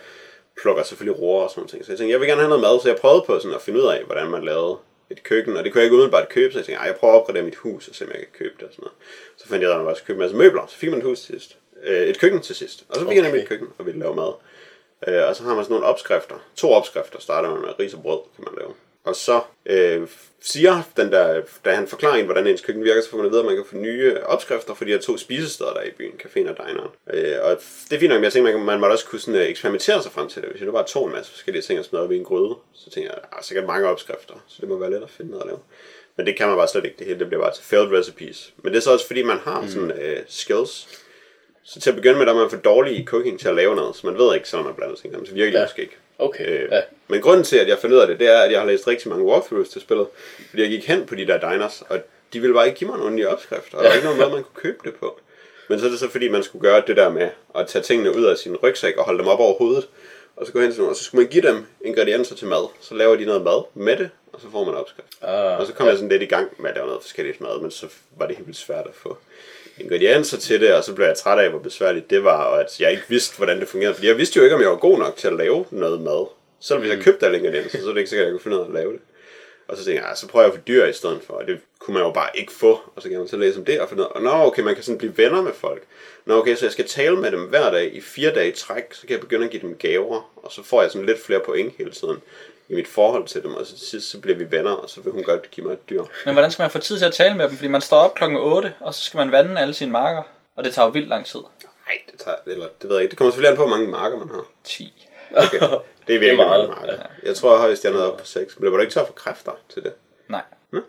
plukker 0.61 0.83
selvfølgelig 0.83 1.21
roer 1.21 1.43
og 1.43 1.49
sådan 1.49 1.59
noget 1.59 1.69
ting. 1.71 1.85
Så 1.85 1.91
jeg 1.91 1.97
tænkte, 1.97 2.11
jeg 2.11 2.19
vil 2.19 2.27
gerne 2.27 2.41
have 2.41 2.49
noget 2.49 2.61
mad, 2.61 2.79
så 2.81 2.89
jeg 2.89 2.97
prøvede 2.97 3.23
på 3.27 3.39
sådan 3.39 3.55
at 3.55 3.61
finde 3.61 3.79
ud 3.81 3.85
af, 3.87 4.03
hvordan 4.03 4.27
man 4.29 4.43
lavede 4.43 4.77
et 5.11 5.23
køkken, 5.23 5.57
og 5.57 5.63
det 5.63 5.71
kunne 5.71 5.79
jeg 5.79 5.85
ikke 5.85 5.93
umiddelbart 5.95 6.29
købe, 6.29 6.53
så 6.53 6.59
jeg 6.59 6.65
tænkte, 6.65 6.79
"Ej, 6.81 6.85
jeg 6.87 6.95
prøver 6.95 7.13
at 7.13 7.19
opgradere 7.19 7.43
mit 7.43 7.55
hus, 7.55 7.87
og 7.87 7.95
se 7.95 8.03
om 8.05 8.11
jeg 8.11 8.19
kan 8.19 8.27
købe 8.37 8.53
det 8.59 8.67
og 8.67 8.73
sådan 8.73 8.81
noget. 8.83 8.95
Så 9.37 9.47
fandt 9.47 9.61
jeg 9.61 9.69
ud 9.69 9.71
af, 9.71 9.75
at 9.75 9.79
man 9.79 9.85
bare 9.87 9.95
skulle 9.95 10.07
købe 10.07 10.17
en 10.17 10.21
masse 10.21 10.35
møbler, 10.35 10.65
så 10.67 10.75
fik 10.77 10.89
man 10.89 10.99
et 10.99 11.05
hus 11.05 11.19
til 11.19 11.33
sidst. 11.33 11.57
Øh, 11.83 12.07
et 12.07 12.19
køkken 12.19 12.41
til 12.41 12.55
sidst. 12.55 12.85
Og 12.89 12.95
så 12.95 13.01
fik 13.01 13.07
okay. 13.07 13.15
jeg 13.15 13.23
nemlig 13.23 13.41
et 13.41 13.49
køkken, 13.49 13.67
og 13.77 13.85
ville 13.85 13.99
lave 13.99 14.15
mad. 14.15 14.33
Øh, 15.07 15.27
og 15.27 15.35
så 15.35 15.43
har 15.43 15.55
man 15.55 15.63
sådan 15.63 15.73
nogle 15.73 15.85
opskrifter. 15.85 16.35
To 16.55 16.71
opskrifter 16.71 17.19
starter 17.19 17.49
man 17.49 17.61
med 17.61 17.79
ris 17.79 17.93
og 17.93 18.01
brød, 18.01 18.19
kan 18.35 18.45
man 18.47 18.53
lave. 18.57 18.73
Og 19.03 19.15
så 19.15 19.41
øh, 19.65 20.07
siger 20.41 20.81
den 20.97 21.11
der, 21.11 21.41
da 21.65 21.75
han 21.75 21.87
forklarer 21.87 22.15
en, 22.15 22.25
hvordan 22.25 22.47
ens 22.47 22.61
køkken 22.61 22.83
virker, 22.83 23.01
så 23.01 23.09
får 23.09 23.17
man 23.17 23.25
at 23.25 23.31
vide, 23.31 23.41
at 23.41 23.45
man 23.45 23.55
kan 23.55 23.65
få 23.65 23.75
nye 23.75 24.17
opskrifter 24.23 24.73
for 24.73 24.85
de 24.85 24.91
her 24.91 24.99
to 24.99 25.17
spisesteder, 25.17 25.73
der 25.73 25.79
er 25.79 25.85
i 25.85 25.91
byen, 25.97 26.21
caféen 26.23 26.49
og 26.49 26.57
dineren. 26.57 26.89
Øh, 27.13 27.35
og 27.41 27.57
det 27.89 27.95
er 27.95 27.99
fint 27.99 28.09
nok, 28.09 28.17
men 28.17 28.23
jeg 28.23 28.33
tænker, 28.33 28.57
man, 28.57 28.65
man 28.65 28.79
må 28.79 28.87
også 28.87 29.05
kunne 29.05 29.19
sådan, 29.19 29.41
øh, 29.41 29.47
eksperimentere 29.47 30.03
sig 30.03 30.11
frem 30.11 30.29
til 30.29 30.41
det. 30.41 30.49
Hvis 30.49 30.61
jeg 30.61 30.65
nu 30.65 30.71
bare 30.71 30.87
tog 30.87 31.05
en 31.05 31.13
masse 31.13 31.31
forskellige 31.31 31.61
ting 31.61 31.79
og 31.79 31.85
smed 31.85 31.99
op 31.99 32.11
i 32.11 32.17
en 32.17 32.23
gryde, 32.23 32.55
så 32.73 32.89
tænker 32.89 33.09
jeg, 33.09 33.19
der 33.31 33.37
er 33.37 33.41
sikkert 33.43 33.67
mange 33.67 33.87
opskrifter, 33.87 34.33
så 34.47 34.57
det 34.61 34.69
må 34.69 34.77
være 34.77 34.91
let 34.91 35.03
at 35.03 35.09
finde 35.09 35.31
noget 35.31 35.43
at 35.43 35.47
lave. 35.47 35.59
Men 36.17 36.25
det 36.25 36.37
kan 36.37 36.47
man 36.47 36.57
bare 36.57 36.67
slet 36.67 36.85
ikke, 36.85 36.95
det 36.99 37.07
hele 37.07 37.19
det 37.19 37.27
bliver 37.27 37.43
bare 37.43 37.53
til 37.53 37.63
failed 37.63 37.91
recipes. 37.91 38.53
Men 38.57 38.73
det 38.73 38.77
er 38.77 38.81
så 38.81 38.93
også 38.93 39.07
fordi, 39.07 39.23
man 39.23 39.37
har 39.37 39.67
sådan 39.67 39.91
øh, 39.91 40.19
skills, 40.27 40.87
så 41.63 41.79
til 41.81 41.89
at 41.89 41.95
begynde 41.95 42.17
med, 42.17 42.25
der 42.25 42.33
er 42.33 42.37
man 42.37 42.49
for 42.49 42.57
dårlig 42.57 42.99
i 42.99 43.05
cooking 43.05 43.39
til 43.39 43.47
at 43.47 43.55
lave 43.55 43.75
noget, 43.75 43.95
så 43.95 44.07
man 44.07 44.17
ved 44.17 44.35
ikke, 44.35 44.49
sådan 44.49 44.65
man 44.65 44.75
blander 44.75 44.95
ting 44.95 45.13
sammen, 45.13 45.27
så 45.27 45.33
virker 45.33 45.51
det 45.51 45.57
Ja. 45.59 45.63
måske 45.65 45.81
ikke. 45.81 45.95
Okay, 46.19 46.63
Øh, 46.63 46.69
ja. 46.71 46.81
Men 47.07 47.21
grunden 47.21 47.43
til, 47.43 47.57
at 47.57 47.67
jeg 47.67 47.77
fandt 47.79 47.95
ud 47.95 47.99
af 47.99 48.07
det, 48.07 48.19
det 48.19 48.27
er, 48.27 48.37
at 48.39 48.51
jeg 48.51 48.59
har 48.59 48.67
læst 48.67 48.87
rigtig 48.87 49.09
mange 49.09 49.25
walkthroughs 49.25 49.69
til 49.69 49.81
spillet, 49.81 50.07
fordi 50.49 50.61
jeg 50.61 50.69
gik 50.69 50.85
hen 50.87 51.05
på 51.05 51.15
de 51.15 51.27
der 51.27 51.51
diners, 51.51 51.83
og 51.89 51.99
de 52.33 52.39
ville 52.39 52.53
bare 52.53 52.67
ikke 52.67 52.79
give 52.79 52.89
mig 52.89 52.99
nogen 52.99 53.15
nye 53.15 53.27
opskrifter, 53.27 53.77
og 53.77 53.83
der 53.83 53.89
var 53.89 53.95
ikke 53.95 54.07
nogen 54.09 54.19
måde, 54.21 54.31
man 54.31 54.43
kunne 54.43 54.61
købe 54.61 54.77
det 54.83 54.95
på. 54.95 55.19
Men 55.69 55.79
så 55.79 55.85
er 55.85 55.89
det 55.89 55.99
så, 55.99 56.09
fordi 56.09 56.29
man 56.29 56.43
skulle 56.43 56.61
gøre 56.69 56.83
det 56.87 56.97
der 56.97 57.09
med 57.09 57.29
at 57.55 57.67
tage 57.67 57.83
tingene 57.83 58.15
ud 58.17 58.23
af 58.25 58.37
sin 58.37 58.55
rygsæk 58.55 58.97
og 58.97 59.03
holde 59.05 59.19
dem 59.19 59.27
op 59.27 59.39
over 59.39 59.57
hovedet, 59.57 59.87
og 60.35 60.45
så 60.45 60.51
gå 60.53 60.59
hen 60.61 60.71
til 60.71 60.79
nogen, 60.79 60.89
og 60.89 60.95
så 60.95 61.03
skulle 61.03 61.21
man 61.23 61.31
give 61.31 61.47
dem 61.47 61.65
ingredienser 61.85 62.35
til 62.35 62.47
mad. 62.47 62.67
Så 62.81 62.95
laver 62.95 63.15
de 63.15 63.25
noget 63.25 63.41
mad 63.41 63.63
med 63.73 63.97
det, 63.97 64.09
og 64.33 64.41
så 64.41 64.47
får 64.51 64.63
man 64.65 64.75
opskrift. 64.75 65.07
Ah, 65.21 65.59
Og 65.59 65.67
så 65.67 65.73
kom 65.73 65.87
jeg 65.87 65.95
sådan 65.95 66.09
lidt 66.09 66.21
i 66.21 66.25
gang 66.25 66.47
med 66.57 66.69
at 66.69 66.75
lave 66.75 66.87
noget 66.87 67.01
forskelligt 67.01 67.41
mad, 67.41 67.61
men 67.61 67.71
så 67.71 67.87
var 68.17 68.27
det 68.27 68.35
helt 68.35 68.47
vildt 68.47 68.59
svært 68.59 68.85
at 68.87 68.95
få 68.95 69.17
ingredienser 69.79 70.37
til 70.37 70.61
det, 70.61 70.73
og 70.73 70.83
så 70.83 70.93
blev 70.93 71.05
jeg 71.05 71.17
træt 71.17 71.39
af, 71.39 71.49
hvor 71.49 71.59
besværligt 71.59 72.09
det 72.09 72.23
var, 72.23 72.43
og 72.43 72.59
at 72.59 72.79
jeg 72.79 72.91
ikke 72.91 73.03
vidste, 73.07 73.37
hvordan 73.37 73.59
det 73.59 73.67
fungerede. 73.67 73.95
Fordi 73.95 74.07
jeg 74.07 74.17
vidste 74.17 74.37
jo 74.37 74.43
ikke, 74.43 74.55
om 74.55 74.61
jeg 74.61 74.69
var 74.69 74.75
god 74.75 74.99
nok 74.99 75.15
til 75.15 75.27
at 75.27 75.33
lave 75.33 75.65
noget 75.71 76.01
mad. 76.01 76.27
Selv 76.59 76.79
hvis 76.79 76.91
jeg 76.91 76.99
købte 76.99 77.25
alle 77.25 77.37
ingredienser, 77.37 77.79
så 77.81 77.85
er 77.89 77.91
det 77.93 77.97
ikke 77.97 78.09
sikkert, 78.09 78.25
at 78.25 78.27
jeg 78.27 78.33
kunne 78.33 78.43
finde 78.43 78.57
ud 78.57 78.61
af 78.63 78.67
at 78.67 78.73
lave 78.73 78.93
det. 78.93 78.99
Og 79.67 79.77
så 79.77 79.85
tænkte 79.85 80.01
jeg, 80.01 80.11
"Ah, 80.11 80.17
så 80.17 80.27
prøver 80.27 80.45
jeg 80.45 80.53
at 80.53 80.59
få 80.59 80.63
dyr 80.67 80.85
i 80.85 80.93
stedet 80.93 81.19
for, 81.27 81.33
og 81.33 81.47
det 81.47 81.59
kunne 81.79 81.93
man 81.93 82.03
jo 82.03 82.11
bare 82.11 82.29
ikke 82.35 82.51
få. 82.51 82.79
Og 82.95 83.01
så 83.01 83.09
kan 83.09 83.17
man 83.17 83.27
så 83.27 83.37
læse 83.37 83.59
om 83.59 83.65
det 83.65 83.81
og 83.81 83.89
finde 83.89 84.03
ud 84.03 84.07
af, 84.15 84.21
nå 84.21 84.29
okay, 84.29 84.61
man 84.61 84.75
kan 84.75 84.83
sådan 84.83 84.97
blive 84.97 85.17
venner 85.17 85.41
med 85.41 85.53
folk. 85.53 85.83
Nå 86.25 86.33
okay, 86.35 86.55
så 86.55 86.65
jeg 86.65 86.71
skal 86.71 86.87
tale 86.87 87.15
med 87.15 87.31
dem 87.31 87.41
hver 87.41 87.71
dag 87.71 87.95
i 87.95 88.01
fire 88.01 88.33
dage 88.35 88.47
i 88.47 88.51
træk, 88.51 88.83
så 88.93 89.01
kan 89.01 89.11
jeg 89.11 89.19
begynde 89.19 89.45
at 89.45 89.51
give 89.51 89.61
dem 89.61 89.75
gaver, 89.75 90.31
og 90.35 90.51
så 90.51 90.63
får 90.63 90.81
jeg 90.81 90.91
sådan 90.91 91.05
lidt 91.05 91.21
flere 91.21 91.39
point 91.39 91.73
hele 91.77 91.91
tiden 91.91 92.17
i 92.69 92.75
mit 92.75 92.87
forhold 92.87 93.27
til 93.27 93.43
dem, 93.43 93.53
og 93.53 93.65
så 93.65 93.77
til 93.77 93.87
sidst 93.87 94.09
så 94.09 94.19
bliver 94.19 94.37
vi 94.37 94.51
venner, 94.51 94.71
og 94.71 94.89
så 94.89 95.01
vil 95.01 95.13
hun 95.13 95.23
godt 95.23 95.51
give 95.51 95.65
mig 95.65 95.73
et 95.73 95.89
dyr. 95.89 96.03
Men 96.25 96.33
hvordan 96.33 96.51
skal 96.51 96.63
man 96.63 96.71
få 96.71 96.79
tid 96.79 96.97
til 96.97 97.05
at 97.05 97.13
tale 97.13 97.37
med 97.37 97.49
dem? 97.49 97.55
Fordi 97.55 97.67
man 97.67 97.81
står 97.81 97.97
op 97.97 98.15
klokken 98.15 98.37
8, 98.37 98.73
og 98.79 98.93
så 98.93 99.01
skal 99.01 99.17
man 99.17 99.31
vande 99.31 99.61
alle 99.61 99.73
sine 99.73 99.91
marker. 99.91 100.23
Og 100.55 100.63
det 100.63 100.73
tager 100.73 100.85
jo 100.85 100.91
vildt 100.91 101.09
lang 101.09 101.25
tid. 101.25 101.39
Nej, 101.39 101.97
det 102.11 102.19
tager, 102.19 102.37
eller 102.47 102.67
det 102.81 102.89
ved 102.89 102.95
jeg 102.95 103.03
ikke. 103.03 103.11
Det 103.11 103.17
kommer 103.17 103.31
selvfølgelig 103.31 103.51
an 103.51 103.57
på, 103.57 103.67
hvor 103.67 103.77
mange 103.77 103.91
marker 103.91 104.17
man 104.17 104.29
har. 104.29 104.45
10. 104.63 105.07
Okay. 105.35 105.59
Det 106.07 106.15
er 106.15 106.19
virkelig 106.19 106.37
meget, 106.37 106.69
mange 106.69 106.87
marker. 106.87 107.03
Jeg 107.23 107.35
tror 107.35 107.57
højst, 107.57 107.83
jeg 107.83 107.91
nået 107.91 108.11
op 108.11 108.17
på 108.17 108.25
6. 108.25 108.59
Men 108.59 108.63
det 108.63 108.71
var 108.71 108.77
du 108.77 108.81
ikke 108.81 108.93
tør 108.93 109.05
for 109.05 109.13
kræfter 109.13 109.51
til 109.73 109.83
det. 109.83 109.93
Nej, 110.27 110.41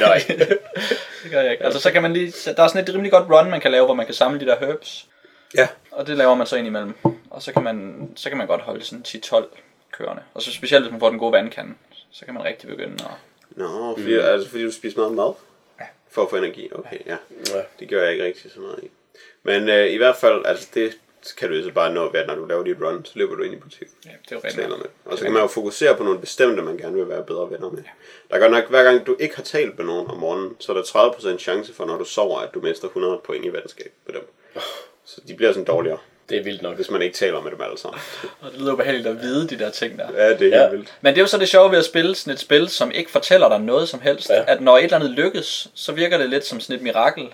nej. 0.00 0.24
det 1.22 1.30
gør 1.30 1.40
jeg 1.40 1.52
ikke. 1.52 1.64
Altså 1.64 1.80
så 1.80 1.92
kan 1.92 2.02
man 2.02 2.12
lige, 2.12 2.32
der 2.56 2.62
er 2.62 2.68
sådan 2.68 2.82
et 2.82 2.94
rimelig 2.94 3.12
godt 3.12 3.30
run, 3.30 3.50
man 3.50 3.60
kan 3.60 3.70
lave, 3.70 3.84
hvor 3.84 3.94
man 3.94 4.06
kan 4.06 4.14
samle 4.14 4.40
de 4.40 4.46
der 4.46 4.66
herbs. 4.66 5.06
Ja. 5.56 5.68
Og 5.90 6.06
det 6.06 6.16
laver 6.16 6.34
man 6.34 6.46
så 6.46 6.56
ind 6.56 6.66
imellem. 6.66 6.94
Og 7.30 7.42
så 7.42 7.52
kan 7.52 7.62
man, 7.62 8.08
så 8.16 8.28
kan 8.28 8.38
man 8.38 8.46
godt 8.46 8.60
holde 8.60 8.84
sådan 8.84 9.04
10-12 9.08 9.44
kørende. 9.98 10.22
Og 10.34 10.42
så 10.42 10.52
specielt 10.52 10.84
hvis 10.84 10.90
man 10.92 11.00
får 11.00 11.10
den 11.10 11.18
gode 11.18 11.32
vandkande, 11.32 11.74
så 12.10 12.24
kan 12.24 12.34
man 12.34 12.44
rigtig 12.44 12.68
begynde 12.68 12.94
at... 12.94 13.10
Nå, 13.50 13.96
fordi, 13.98 14.14
mm. 14.14 14.24
altså, 14.24 14.50
fordi 14.50 14.64
du 14.64 14.72
spiser 14.72 14.98
meget 14.98 15.14
mad? 15.14 15.32
For 16.10 16.22
at 16.22 16.30
få 16.30 16.36
energi, 16.36 16.68
okay, 16.72 16.98
ja. 17.06 17.16
Ja. 17.54 17.62
Det 17.80 17.88
gør 17.88 18.02
jeg 18.02 18.12
ikke 18.12 18.24
rigtig 18.24 18.50
så 18.50 18.60
meget 18.60 18.80
i. 18.82 18.90
Men 19.42 19.68
øh, 19.68 19.90
i 19.90 19.96
hvert 19.96 20.16
fald, 20.16 20.46
altså 20.46 20.68
det 20.74 20.98
kan 21.38 21.48
du 21.48 21.54
jo 21.54 21.64
så 21.64 21.72
bare 21.72 21.94
nå 21.94 22.10
ved, 22.12 22.20
at 22.20 22.26
når 22.26 22.34
du 22.34 22.44
laver 22.44 22.64
dit 22.64 22.76
run, 22.82 23.04
så 23.04 23.12
løber 23.14 23.34
du 23.34 23.42
ind 23.42 23.54
i 23.54 23.56
butikken. 23.56 23.96
Ja, 24.04 24.10
det 24.28 24.32
er 24.32 24.44
rigtigt. 24.44 24.68
med. 24.68 24.76
Og 25.04 25.18
så 25.18 25.24
kan 25.24 25.32
man 25.32 25.42
jo 25.42 25.48
fokusere 25.48 25.96
på 25.96 26.04
nogle 26.04 26.20
bestemte, 26.20 26.62
man 26.62 26.76
gerne 26.76 26.94
vil 26.94 27.08
være 27.08 27.24
bedre 27.24 27.50
venner 27.50 27.70
med. 27.70 27.82
Der 28.30 28.36
er 28.36 28.38
godt 28.38 28.52
nok, 28.52 28.68
hver 28.68 28.84
gang 28.84 29.06
du 29.06 29.16
ikke 29.18 29.36
har 29.36 29.42
talt 29.42 29.78
med 29.78 29.86
nogen 29.86 30.10
om 30.10 30.16
morgenen, 30.16 30.56
så 30.58 30.72
er 30.72 30.76
der 30.76 30.82
30% 30.82 31.38
chance 31.38 31.74
for, 31.74 31.84
når 31.84 31.98
du 31.98 32.04
sover, 32.04 32.38
at 32.40 32.54
du 32.54 32.60
mister 32.60 32.86
100 32.86 33.20
point 33.24 33.44
i 33.44 33.48
venskab 33.48 33.92
på 34.06 34.12
dem. 34.12 34.28
Så 35.04 35.20
de 35.28 35.34
bliver 35.34 35.52
sådan 35.52 35.64
dårligere, 35.64 35.98
Det 36.28 36.38
er 36.38 36.42
vildt 36.42 36.62
nok. 36.62 36.76
hvis 36.76 36.90
man 36.90 37.02
ikke 37.02 37.16
taler 37.16 37.42
med 37.42 37.50
dem 37.50 37.60
alle 37.60 37.78
sammen. 37.78 38.00
Og 38.40 38.50
det 38.52 38.60
lyder 38.60 38.72
ubehageligt 38.72 39.06
at 39.06 39.20
vide 39.22 39.48
de 39.48 39.58
der 39.58 39.70
ting 39.70 39.98
der. 39.98 40.06
Ja, 40.16 40.28
det 40.30 40.34
er 40.34 40.38
helt 40.38 40.54
Ja. 40.54 40.68
vildt. 40.68 40.92
Men 41.00 41.14
det 41.14 41.18
er 41.20 41.22
jo 41.22 41.26
så 41.28 41.38
det 41.38 41.48
sjove 41.48 41.70
ved 41.70 41.78
at 41.78 41.84
spille 41.84 42.14
sådan 42.14 42.32
et 42.32 42.40
spil, 42.40 42.68
som 42.68 42.90
ikke 42.90 43.10
fortæller 43.10 43.48
dig 43.48 43.60
noget 43.60 43.88
som 43.88 44.00
helst. 44.00 44.30
Ja. 44.30 44.42
At 44.46 44.60
når 44.60 44.78
et 44.78 44.84
eller 44.84 44.96
andet 44.96 45.10
lykkes, 45.10 45.68
så 45.74 45.92
virker 45.92 46.18
det 46.18 46.30
lidt 46.30 46.46
som 46.46 46.60
sådan 46.60 46.76
et 46.76 46.82
mirakel. 46.82 47.28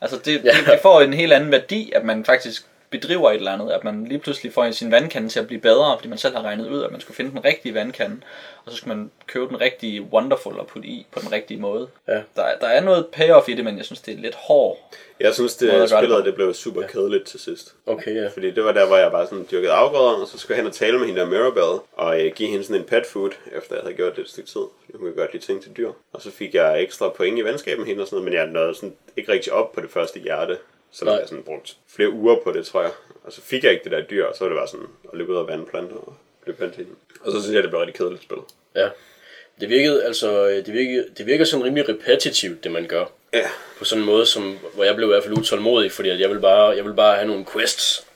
Altså 0.00 0.18
det, 0.24 0.32
ja. 0.44 0.50
det, 0.50 0.66
det 0.66 0.78
får 0.82 1.00
en 1.00 1.12
helt 1.14 1.32
anden 1.32 1.52
værdi, 1.52 1.92
at 1.96 2.04
man 2.04 2.24
faktisk 2.24 2.62
bedriver 2.90 3.30
et 3.30 3.34
eller 3.36 3.52
andet. 3.52 3.70
At 3.70 3.84
man 3.84 4.04
lige 4.04 4.18
pludselig 4.18 4.52
får 4.52 4.70
sin 4.70 4.90
vandkande 4.90 5.28
til 5.28 5.40
at 5.40 5.46
blive 5.46 5.60
bedre, 5.60 5.96
fordi 5.98 6.08
man 6.08 6.18
selv 6.18 6.34
har 6.36 6.42
regnet 6.42 6.68
ud, 6.70 6.82
at 6.82 6.90
man 6.90 7.00
skulle 7.00 7.16
finde 7.16 7.30
den 7.30 7.44
rigtige 7.44 7.74
vandkande. 7.74 8.16
Og 8.64 8.70
så 8.72 8.76
skal 8.76 8.88
man 8.88 9.10
købe 9.26 9.46
den 9.48 9.60
rigtige 9.60 10.02
Wonderful 10.02 10.58
og 10.58 10.66
putte 10.66 10.88
i 10.88 11.06
på 11.12 11.20
den 11.20 11.32
rigtige 11.32 11.60
måde. 11.60 11.88
Ja. 12.08 12.12
Der, 12.36 12.42
er- 12.42 12.58
der 12.58 12.66
er 12.66 12.80
noget 12.80 13.06
payoff 13.12 13.48
i 13.48 13.54
det, 13.54 13.64
men 13.64 13.76
jeg 13.76 13.84
synes, 13.84 14.00
det 14.00 14.14
er 14.14 14.18
lidt 14.18 14.34
hård. 14.34 14.78
Jeg 15.20 15.34
synes, 15.34 15.56
det 15.56 15.90
spillet 15.90 16.24
det 16.24 16.34
blev 16.34 16.54
super 16.54 16.82
kedeligt 16.82 17.26
til 17.26 17.40
sidst. 17.40 17.74
Okay, 17.86 18.16
ja. 18.22 18.28
Fordi 18.28 18.50
det 18.50 18.64
var 18.64 18.72
der, 18.72 18.86
hvor 18.86 18.96
jeg 18.96 19.10
bare 19.10 19.26
sådan 19.26 19.46
dyrkede 19.50 19.72
afgrøder, 19.72 20.10
og 20.20 20.28
så 20.28 20.38
skulle 20.38 20.54
jeg 20.56 20.62
hen 20.62 20.66
og 20.68 20.74
tale 20.74 20.98
med 20.98 21.06
hende 21.06 21.20
der 21.20 21.26
Mirabelle, 21.26 21.80
og 21.92 22.20
øh, 22.26 22.32
give 22.34 22.48
hende 22.48 22.64
sådan 22.64 22.80
en 22.80 22.86
pet 22.86 23.06
food, 23.06 23.30
efter 23.56 23.74
jeg 23.74 23.82
havde 23.82 23.94
gjort 23.94 24.16
det 24.16 24.22
et 24.22 24.28
stykke 24.30 24.48
tid. 24.50 24.60
Fordi 24.84 24.98
hun 24.98 25.00
kunne 25.06 25.16
godt 25.16 25.32
lide 25.32 25.44
ting 25.44 25.62
til 25.62 25.72
dyr. 25.76 25.90
Og 26.12 26.22
så 26.22 26.30
fik 26.30 26.54
jeg 26.54 26.82
ekstra 26.82 27.08
point 27.08 27.38
i 27.38 27.42
venskab 27.42 27.78
med 27.78 27.86
hende 27.86 28.02
og 28.02 28.06
sådan 28.08 28.16
noget, 28.24 28.32
men 28.32 28.38
jeg 28.40 28.46
nåede 28.46 28.74
sådan 28.74 28.94
ikke 29.16 29.32
rigtig 29.32 29.52
op 29.52 29.72
på 29.72 29.80
det 29.80 29.90
første 29.90 30.20
hjerte. 30.20 30.58
Så 30.92 31.04
Nej. 31.04 31.14
jeg 31.14 31.28
sådan 31.28 31.44
brugt 31.44 31.76
flere 31.88 32.10
uger 32.10 32.36
på 32.44 32.52
det, 32.52 32.66
tror 32.66 32.82
jeg. 32.82 32.90
Og 33.24 33.32
så 33.32 33.40
fik 33.40 33.64
jeg 33.64 33.72
ikke 33.72 33.84
det 33.84 33.92
der 33.92 34.02
dyr, 34.02 34.24
og 34.24 34.36
så 34.36 34.44
var 34.44 34.48
det 34.48 34.58
bare 34.58 34.68
sådan 34.68 34.86
at 35.12 35.18
løbe 35.18 35.32
ud 35.32 35.36
og 35.36 35.48
vande 35.48 35.66
planter 35.66 35.96
og 35.96 36.14
blive 36.44 36.56
hende. 36.76 36.90
Og 37.20 37.32
så 37.32 37.42
synes 37.42 37.54
jeg, 37.54 37.62
det 37.62 37.70
blev 37.70 37.80
rigtig 37.80 37.96
kedeligt 37.96 38.22
spil. 38.22 38.38
ja. 38.74 38.88
Det 39.60 39.68
virkede, 39.68 40.04
altså, 40.04 40.46
det 40.48 40.72
virkede, 40.72 41.06
det 41.18 41.26
virker 41.26 41.44
sådan 41.44 41.64
rimelig 41.64 41.88
repetitivt, 41.88 42.64
det 42.64 42.72
man 42.72 42.86
gør. 42.86 43.04
Ja, 43.32 43.50
På 43.78 43.84
sådan 43.84 44.02
en 44.02 44.06
måde, 44.06 44.26
som, 44.26 44.58
hvor 44.74 44.84
jeg 44.84 44.96
blev 44.96 45.08
i 45.08 45.12
hvert 45.12 45.22
fald 45.24 45.38
utålmodig, 45.38 45.92
fordi 45.92 46.08
at 46.08 46.20
jeg 46.20 46.30
vil 46.30 46.40
bare, 46.40 46.76
jeg 46.76 46.84
vil 46.84 46.94
bare 46.94 47.14
have 47.16 47.26
nogle 47.28 47.46
quests. 47.52 48.06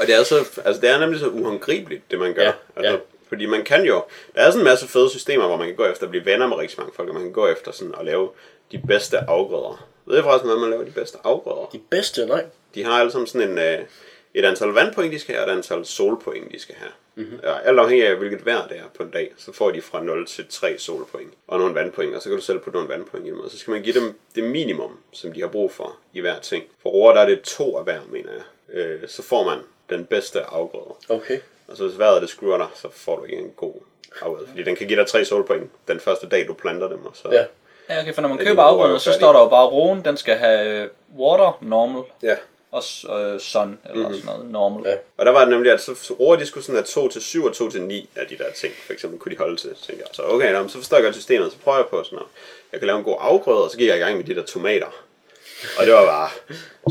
Og 0.00 0.06
det 0.06 0.14
er, 0.14 0.22
så, 0.22 0.34
altså 0.64 0.80
det 0.80 0.90
er 0.90 0.98
nemlig 0.98 1.20
så 1.20 1.28
uhåndgribeligt, 1.28 2.10
det 2.10 2.18
man 2.18 2.34
gør. 2.34 2.42
Ja, 2.42 2.52
altså, 2.76 2.92
ja. 2.92 2.98
Fordi 3.28 3.46
man 3.46 3.64
kan 3.64 3.84
jo... 3.84 4.04
Der 4.34 4.40
er 4.40 4.50
sådan 4.50 4.60
en 4.60 4.64
masse 4.64 4.88
fede 4.88 5.10
systemer, 5.10 5.46
hvor 5.46 5.56
man 5.56 5.66
kan 5.66 5.76
gå 5.76 5.86
efter 5.86 6.04
at 6.04 6.10
blive 6.10 6.24
venner 6.24 6.46
med 6.46 6.56
rigtig 6.56 6.78
mange 6.78 6.92
folk, 6.96 7.08
og 7.08 7.14
man 7.14 7.24
kan 7.24 7.32
gå 7.32 7.48
efter 7.48 7.72
sådan 7.72 7.94
at 8.00 8.04
lave 8.04 8.30
de 8.72 8.82
bedste 8.86 9.18
afgrøder. 9.18 9.88
Ved 10.06 10.18
I 10.18 10.22
forresten, 10.22 10.48
hvordan 10.48 10.60
man 10.60 10.70
laver 10.70 10.84
de 10.84 10.90
bedste 10.90 11.18
afgrøder? 11.24 11.68
De 11.72 11.80
bedste, 11.90 12.26
nej. 12.26 12.44
De 12.74 12.84
har 12.84 12.92
alle 13.00 13.12
sammen 13.12 13.26
sådan 13.26 13.50
en, 13.50 13.58
øh, 13.58 13.78
et 14.34 14.44
antal 14.44 14.68
vandpoint, 14.68 15.12
de 15.12 15.18
skal 15.18 15.34
have, 15.34 15.46
og 15.46 15.52
et 15.52 15.56
antal 15.56 15.84
solpoint, 15.86 16.52
de 16.52 16.58
skal 16.60 16.74
have. 16.74 16.90
Mhm. 17.14 17.24
Mm-hmm. 17.26 17.40
Ja, 17.42 17.58
alt 17.58 17.78
afhængig 17.78 18.06
af, 18.08 18.16
hvilket 18.16 18.46
vejr 18.46 18.66
det 18.68 18.78
er 18.78 18.84
på 18.96 19.02
en 19.02 19.10
dag, 19.10 19.32
så 19.36 19.52
får 19.52 19.70
de 19.70 19.82
fra 19.82 20.02
0 20.02 20.26
til 20.26 20.46
3 20.48 20.78
solpoint 20.78 21.32
og 21.46 21.58
nogle 21.58 21.74
vandpoint, 21.74 22.14
og 22.14 22.22
så 22.22 22.28
kan 22.28 22.38
du 22.38 22.44
selv 22.44 22.58
putte 22.58 22.76
nogle 22.76 22.88
vandpoint 22.88 23.26
i 23.26 23.30
dem, 23.30 23.40
og 23.40 23.50
så 23.50 23.58
skal 23.58 23.70
man 23.70 23.82
give 23.82 24.00
dem 24.00 24.18
det 24.34 24.44
minimum, 24.44 24.98
som 25.12 25.32
de 25.32 25.40
har 25.40 25.48
brug 25.48 25.72
for 25.72 25.96
i 26.12 26.20
hver 26.20 26.38
ting. 26.40 26.64
For 26.82 26.90
roer, 26.90 27.12
der 27.14 27.20
er 27.20 27.26
det 27.28 27.40
to 27.42 27.76
af 27.78 27.84
hver, 27.84 28.00
mener 28.10 28.30
jeg. 28.32 28.42
Øh, 28.76 29.08
så 29.08 29.22
får 29.22 29.44
man 29.44 29.58
den 29.90 30.04
bedste 30.04 30.42
afgrøde. 30.42 30.94
Okay. 31.08 31.38
Og 31.68 31.76
så 31.76 31.86
hvis 31.86 31.98
vejret 31.98 32.22
det 32.22 32.30
skruer 32.30 32.56
dig, 32.58 32.66
så 32.74 32.88
får 32.92 33.16
du 33.16 33.24
ikke 33.24 33.36
en 33.36 33.52
god 33.56 33.74
afgrøde. 34.20 34.46
Fordi 34.48 34.62
den 34.62 34.76
kan 34.76 34.86
give 34.86 34.98
dig 34.98 35.06
3 35.06 35.24
solpoint 35.24 35.70
den 35.88 36.00
første 36.00 36.28
dag, 36.28 36.48
du 36.48 36.54
planter 36.54 36.88
dem, 36.88 37.06
og 37.06 37.16
så... 37.16 37.28
Ja. 37.32 37.44
Ja, 37.88 38.00
okay, 38.00 38.14
for 38.14 38.22
når 38.22 38.28
man 38.28 38.38
køber 38.38 38.62
er 38.62 38.66
afgrøder, 38.66 38.98
så 38.98 39.12
står 39.12 39.32
der 39.32 39.40
jo 39.40 39.48
bare 39.48 39.66
roen, 39.66 40.04
den 40.04 40.16
skal 40.16 40.36
have 40.36 40.88
water, 41.18 41.58
normal, 41.62 42.02
ja. 42.22 42.36
og 42.70 42.82
øh, 43.20 43.40
sun, 43.40 43.78
eller 43.90 44.08
mm-hmm. 44.08 44.14
sådan 44.20 44.36
noget, 44.36 44.50
normal. 44.50 44.90
Ja. 44.90 44.96
Og 45.16 45.26
der 45.26 45.32
var 45.32 45.40
det 45.40 45.48
nemlig, 45.48 45.72
at 45.72 45.80
så 45.80 46.14
roer 46.20 46.36
de 46.36 46.46
skulle 46.46 46.64
sådan 46.64 46.76
have 46.76 46.84
2 46.84 47.08
til 47.08 47.22
7 47.22 47.44
og 47.44 47.54
2 47.54 47.70
til 47.70 47.82
9 47.82 48.08
af 48.16 48.26
de 48.26 48.38
der 48.38 48.52
ting. 48.56 48.74
For 48.86 48.92
eksempel 48.92 49.18
kunne 49.18 49.32
de 49.32 49.38
holde 49.38 49.56
til. 49.56 49.70
Så 49.76 49.86
tænkte 49.86 50.04
jeg, 50.06 50.14
så 50.14 50.22
okay, 50.22 50.52
nå, 50.52 50.68
så 50.68 50.78
forstår 50.78 50.96
jeg 50.96 51.04
godt 51.04 51.14
systemet, 51.14 51.52
så 51.52 51.58
prøver 51.64 51.78
jeg 51.78 51.86
på 51.86 52.04
sådan 52.04 52.16
noget. 52.16 52.30
Jeg 52.72 52.80
kan 52.80 52.86
lave 52.86 52.98
en 52.98 53.04
god 53.04 53.16
afgrøde, 53.20 53.64
og 53.64 53.70
så 53.70 53.76
gik 53.78 53.88
jeg 53.88 53.96
i 53.96 54.00
gang 54.00 54.16
med 54.16 54.24
de 54.24 54.34
der 54.34 54.42
tomater. 54.42 54.86
Og 55.78 55.86
det 55.86 55.94
var 55.94 56.04
bare, 56.06 56.28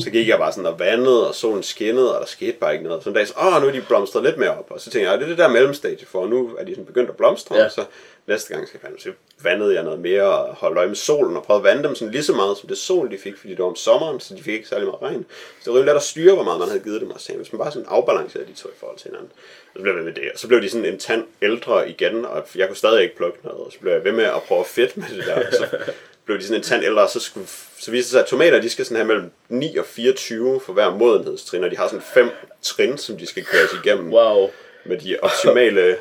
så 0.03 0.09
gik 0.09 0.27
jeg 0.27 0.37
bare 0.37 0.51
sådan 0.51 0.65
og 0.65 0.79
vandede, 0.79 1.27
og 1.27 1.35
solen 1.35 1.63
skinnede, 1.63 2.15
og 2.15 2.21
der 2.21 2.27
skete 2.27 2.51
bare 2.53 2.73
ikke 2.73 2.85
noget. 2.85 3.03
Så 3.03 3.09
en 3.09 3.15
dag 3.15 3.27
så, 3.27 3.33
åh, 3.41 3.61
nu 3.61 3.67
er 3.67 3.71
de 3.71 3.81
blomstret 3.81 4.23
lidt 4.23 4.37
mere 4.37 4.49
op. 4.57 4.71
Og 4.71 4.79
så 4.81 4.89
tænkte 4.89 5.05
jeg, 5.05 5.13
"Ah, 5.13 5.19
det 5.19 5.25
er 5.25 5.29
det 5.29 5.37
der 5.37 5.47
mellemstadie 5.47 6.07
for, 6.07 6.19
og 6.19 6.29
nu 6.29 6.55
er 6.59 6.63
de 6.63 6.71
sådan 6.71 6.85
begyndt 6.85 7.09
at 7.09 7.17
blomstre. 7.17 7.55
Ja. 7.55 7.69
Så 7.69 7.83
næste 8.27 8.53
gang 8.53 8.67
skal 8.67 8.79
jeg 8.83 8.91
så 8.97 9.11
vandede 9.43 9.75
jeg 9.75 9.83
noget 9.83 9.99
mere, 9.99 10.23
og 10.23 10.55
holdt 10.55 10.77
øje 10.77 10.87
med 10.87 10.95
solen, 10.95 11.37
og 11.37 11.43
prøvede 11.43 11.59
at 11.69 11.75
vande 11.75 11.87
dem 11.87 11.95
sådan 11.95 12.11
lige 12.11 12.23
så 12.23 12.33
meget, 12.33 12.57
som 12.57 12.69
det 12.69 12.77
sol, 12.77 13.11
de 13.11 13.17
fik, 13.17 13.37
fordi 13.37 13.51
det 13.51 13.59
var 13.59 13.65
om 13.65 13.75
sommeren, 13.75 14.19
så 14.19 14.35
de 14.35 14.43
fik 14.43 14.53
ikke 14.53 14.67
særlig 14.67 14.87
meget 14.87 15.01
regn. 15.01 15.25
Så 15.61 15.71
det 15.71 15.79
var 15.79 15.85
let 15.85 15.95
at 15.95 16.03
styre, 16.03 16.33
hvor 16.35 16.43
meget 16.43 16.59
man 16.59 16.67
havde 16.67 16.83
givet 16.83 17.01
dem, 17.01 17.11
og 17.11 17.21
så 17.21 17.33
hvis 17.33 17.53
man 17.53 17.59
bare 17.59 17.71
sådan 17.71 17.87
afbalancerede 17.89 18.47
de 18.47 18.53
to 18.53 18.69
i 18.69 18.77
forhold 18.79 18.97
til 18.97 19.07
hinanden. 19.09 19.31
Så 19.75 19.81
blev 19.81 19.95
jeg 19.95 20.05
ved 20.05 20.13
det, 20.13 20.31
og 20.33 20.39
så 20.39 20.47
blev 20.47 20.61
de 20.61 20.69
sådan 20.69 20.85
en 20.85 20.99
tand 20.99 21.23
ældre 21.41 21.89
igen, 21.89 22.25
og 22.25 22.47
jeg 22.55 22.67
kunne 22.67 22.77
stadig 22.77 23.03
ikke 23.03 23.17
plukke 23.17 23.37
noget, 23.43 23.59
og 23.59 23.71
så 23.71 23.79
blev 23.79 23.93
jeg 23.93 24.03
ved 24.03 24.11
med 24.11 24.23
at 24.23 24.43
prøve 24.47 24.59
at 24.59 24.67
fedt 24.67 24.97
med 24.97 25.05
det 25.15 25.25
der, 25.25 25.35
og 25.35 25.53
så 25.53 25.67
blev 26.25 26.37
de 26.37 26.43
sådan 26.43 26.57
en 26.57 26.63
tand 26.63 26.83
ældre, 26.83 27.01
og 27.01 27.09
så, 27.09 27.19
skulle, 27.19 27.47
så 27.79 27.91
viste 27.91 28.07
det 28.07 28.11
sig, 28.11 28.19
at 28.19 28.25
tomater, 28.25 28.61
de 28.61 28.69
skal 28.69 28.85
sådan 28.85 28.97
have 28.97 29.07
mellem 29.07 29.31
9 29.49 29.77
og 29.77 29.85
24 29.85 30.61
for 30.65 30.73
hver 30.73 30.97
modenhedstrin, 30.97 31.63
og 31.63 31.71
de 31.71 31.77
har 31.77 31.87
sådan 31.87 32.01
fem 32.13 32.29
trin, 32.61 32.97
som 32.97 33.17
de 33.17 33.25
skal 33.25 33.45
køres 33.45 33.69
igennem 33.83 34.13
Wow. 34.13 34.49
med 34.85 34.97
de 34.97 35.17
optimale 35.21 35.97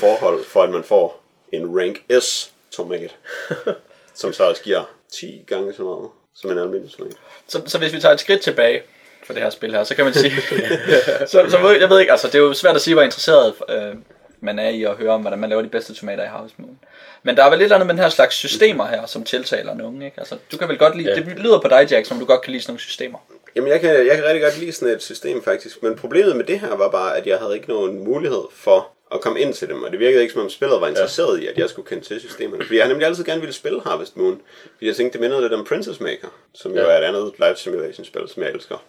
forhold, 0.00 0.44
for 0.44 0.62
at 0.62 0.70
man 0.70 0.84
får 0.84 1.23
en 1.56 1.78
rank 1.78 2.02
S 2.20 2.52
tomat, 2.70 3.16
som 4.14 4.32
så 4.32 4.44
også 4.44 4.62
giver 4.62 4.90
10 5.12 5.44
gange 5.46 5.74
så 5.74 5.82
meget 5.82 6.08
som 6.34 6.50
en 6.50 6.58
almindelig 6.58 6.92
tomat. 6.92 7.12
Så, 7.48 7.62
så 7.66 7.78
hvis 7.78 7.92
vi 7.92 8.00
tager 8.00 8.14
et 8.14 8.20
skridt 8.20 8.40
tilbage 8.40 8.82
for 9.26 9.32
det 9.32 9.42
her 9.42 9.50
spil 9.50 9.72
her, 9.74 9.84
så 9.84 9.94
kan 9.94 10.04
man 10.04 10.14
sige... 10.14 10.32
så, 11.30 11.46
så 11.48 11.76
jeg 11.80 11.90
ved 11.90 12.00
ikke, 12.00 12.12
altså 12.12 12.26
det 12.26 12.34
er 12.34 12.38
jo 12.38 12.54
svært 12.54 12.76
at 12.76 12.82
sige, 12.82 12.94
hvor 12.94 13.02
interesseret 13.02 13.54
øh, 13.68 13.94
man 14.40 14.58
er 14.58 14.68
i 14.68 14.84
at 14.84 14.96
høre 14.96 15.10
om, 15.10 15.20
hvordan 15.20 15.38
man 15.38 15.50
laver 15.50 15.62
de 15.62 15.68
bedste 15.68 15.94
tomater 15.94 16.24
i 16.24 16.52
Moon. 16.56 16.78
Men 17.22 17.36
der 17.36 17.44
er 17.44 17.50
vel 17.50 17.58
lidt 17.58 17.72
andet 17.72 17.86
med 17.86 17.94
den 17.94 18.02
her 18.02 18.08
slags 18.08 18.34
systemer 18.34 18.86
her, 18.86 19.06
som 19.06 19.24
tiltaler 19.24 19.74
nogen, 19.74 20.02
ikke? 20.02 20.18
Altså, 20.18 20.36
du 20.52 20.56
kan 20.56 20.68
vel 20.68 20.78
godt 20.78 20.96
lide, 20.96 21.08
ja. 21.10 21.16
det 21.16 21.38
lyder 21.38 21.60
på 21.60 21.68
dig, 21.68 21.86
Jack, 21.90 22.06
som 22.06 22.18
du 22.18 22.24
godt 22.24 22.42
kan 22.42 22.50
lide 22.52 22.62
sådan 22.62 22.70
nogle 22.72 22.80
systemer. 22.80 23.18
Jamen, 23.56 23.70
jeg 23.70 23.80
kan, 23.80 24.06
jeg 24.06 24.16
kan 24.16 24.24
rigtig 24.24 24.42
godt 24.42 24.58
lide 24.58 24.72
sådan 24.72 24.94
et 24.94 25.02
system 25.02 25.42
faktisk, 25.42 25.82
men 25.82 25.96
problemet 25.96 26.36
med 26.36 26.44
det 26.44 26.60
her 26.60 26.74
var 26.76 26.88
bare, 26.88 27.16
at 27.16 27.26
jeg 27.26 27.38
havde 27.38 27.54
ikke 27.54 27.68
nogen 27.68 28.04
mulighed 28.04 28.42
for 28.52 28.88
at 29.12 29.20
komme 29.20 29.40
ind 29.40 29.54
til 29.54 29.68
dem, 29.68 29.82
og 29.82 29.90
det 29.90 29.98
virkede 30.00 30.22
ikke 30.22 30.32
som 30.32 30.42
om 30.42 30.50
spillet 30.50 30.80
var 30.80 30.88
interesseret 30.88 31.38
ja. 31.40 31.44
i, 31.44 31.46
at 31.46 31.58
jeg 31.58 31.68
skulle 31.70 31.88
kende 31.88 32.04
til 32.04 32.20
systemerne. 32.20 32.64
Fordi 32.64 32.76
jeg 32.76 32.84
har 32.84 32.88
nemlig 32.88 33.06
altid 33.08 33.24
gerne 33.24 33.40
ville 33.40 33.54
spille 33.54 33.80
Harvest 33.82 34.16
Moon, 34.16 34.40
fordi 34.74 34.86
jeg 34.86 34.96
tænkte, 34.96 35.12
det 35.12 35.20
mindede 35.20 35.40
lidt 35.42 35.52
om 35.52 35.64
Princess 35.64 36.00
Maker, 36.00 36.28
som 36.54 36.72
jo 36.72 36.80
Ja. 36.80 36.86
er 36.86 36.98
et 36.98 37.04
andet 37.04 37.32
live 37.38 37.56
simulation 37.56 38.04
spil, 38.04 38.28
som 38.28 38.42
jeg 38.42 38.50
elsker. 38.50 38.84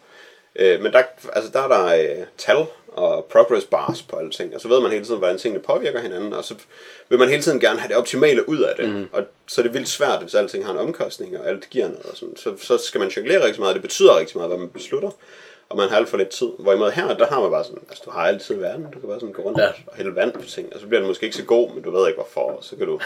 Øh, 0.55 0.81
men 0.81 0.91
der, 0.93 1.03
altså 1.33 1.51
der 1.53 1.59
er 1.59 1.67
der 1.67 1.85
øh, 2.19 2.25
tal 2.37 2.65
og 2.87 3.25
progress 3.25 3.65
bars 3.65 4.01
på 4.01 4.15
alle 4.17 4.31
ting, 4.31 4.55
og 4.55 4.61
så 4.61 4.67
ved 4.67 4.81
man 4.81 4.91
hele 4.91 5.05
tiden, 5.05 5.17
hvordan 5.19 5.37
tingene 5.37 5.63
påvirker 5.63 5.99
hinanden, 5.99 6.33
og 6.33 6.43
så 6.43 6.55
vil 7.09 7.19
man 7.19 7.29
hele 7.29 7.41
tiden 7.41 7.59
gerne 7.59 7.79
have 7.79 7.87
det 7.89 7.97
optimale 7.97 8.49
ud 8.49 8.59
af 8.59 8.75
det. 8.77 8.89
Mm. 8.89 9.07
Og 9.11 9.23
så 9.47 9.61
er 9.61 9.63
det 9.63 9.73
vildt 9.73 9.87
svært, 9.89 10.21
hvis 10.21 10.35
alting 10.35 10.65
har 10.65 10.71
en 10.71 10.77
omkostning, 10.79 11.39
og 11.39 11.47
alt 11.49 11.69
giver 11.69 11.87
noget. 11.87 12.05
Og 12.05 12.17
sådan. 12.17 12.37
Så, 12.37 12.53
så 12.61 12.77
skal 12.77 12.99
man 12.99 13.09
jonglere 13.09 13.45
rigtig 13.45 13.59
meget, 13.59 13.69
og 13.69 13.75
det 13.75 13.81
betyder 13.81 14.17
rigtig 14.19 14.37
meget, 14.37 14.49
hvad 14.49 14.57
man 14.59 14.69
beslutter. 14.69 15.11
Og 15.69 15.77
man 15.77 15.89
har 15.89 15.97
alt 15.97 16.09
for 16.09 16.17
lidt 16.17 16.29
tid. 16.29 16.47
Hvorimod 16.59 16.91
her, 16.91 17.17
der 17.17 17.25
har 17.25 17.41
man 17.41 17.51
bare 17.51 17.63
sådan, 17.63 17.79
altså 17.89 18.03
du 18.05 18.11
har 18.11 18.21
altid 18.21 18.55
verden, 18.55 18.85
du 18.93 18.99
kan 18.99 19.09
bare 19.09 19.19
sådan 19.19 19.33
gå 19.33 19.41
rundt 19.41 19.59
Ja. 19.59 19.67
og 19.87 19.95
hælde 19.95 20.15
vand 20.15 20.31
på 20.31 20.41
ting, 20.41 20.73
og 20.73 20.79
så 20.79 20.87
bliver 20.87 20.99
den 20.99 21.07
måske 21.07 21.23
ikke 21.23 21.35
så 21.37 21.43
god, 21.43 21.71
men 21.73 21.83
du 21.83 21.91
ved 21.91 22.07
ikke 22.07 22.17
hvorfor, 22.17 22.41
og 22.57 22.63
så 22.63 22.75
kan 22.75 22.87
du, 22.87 22.99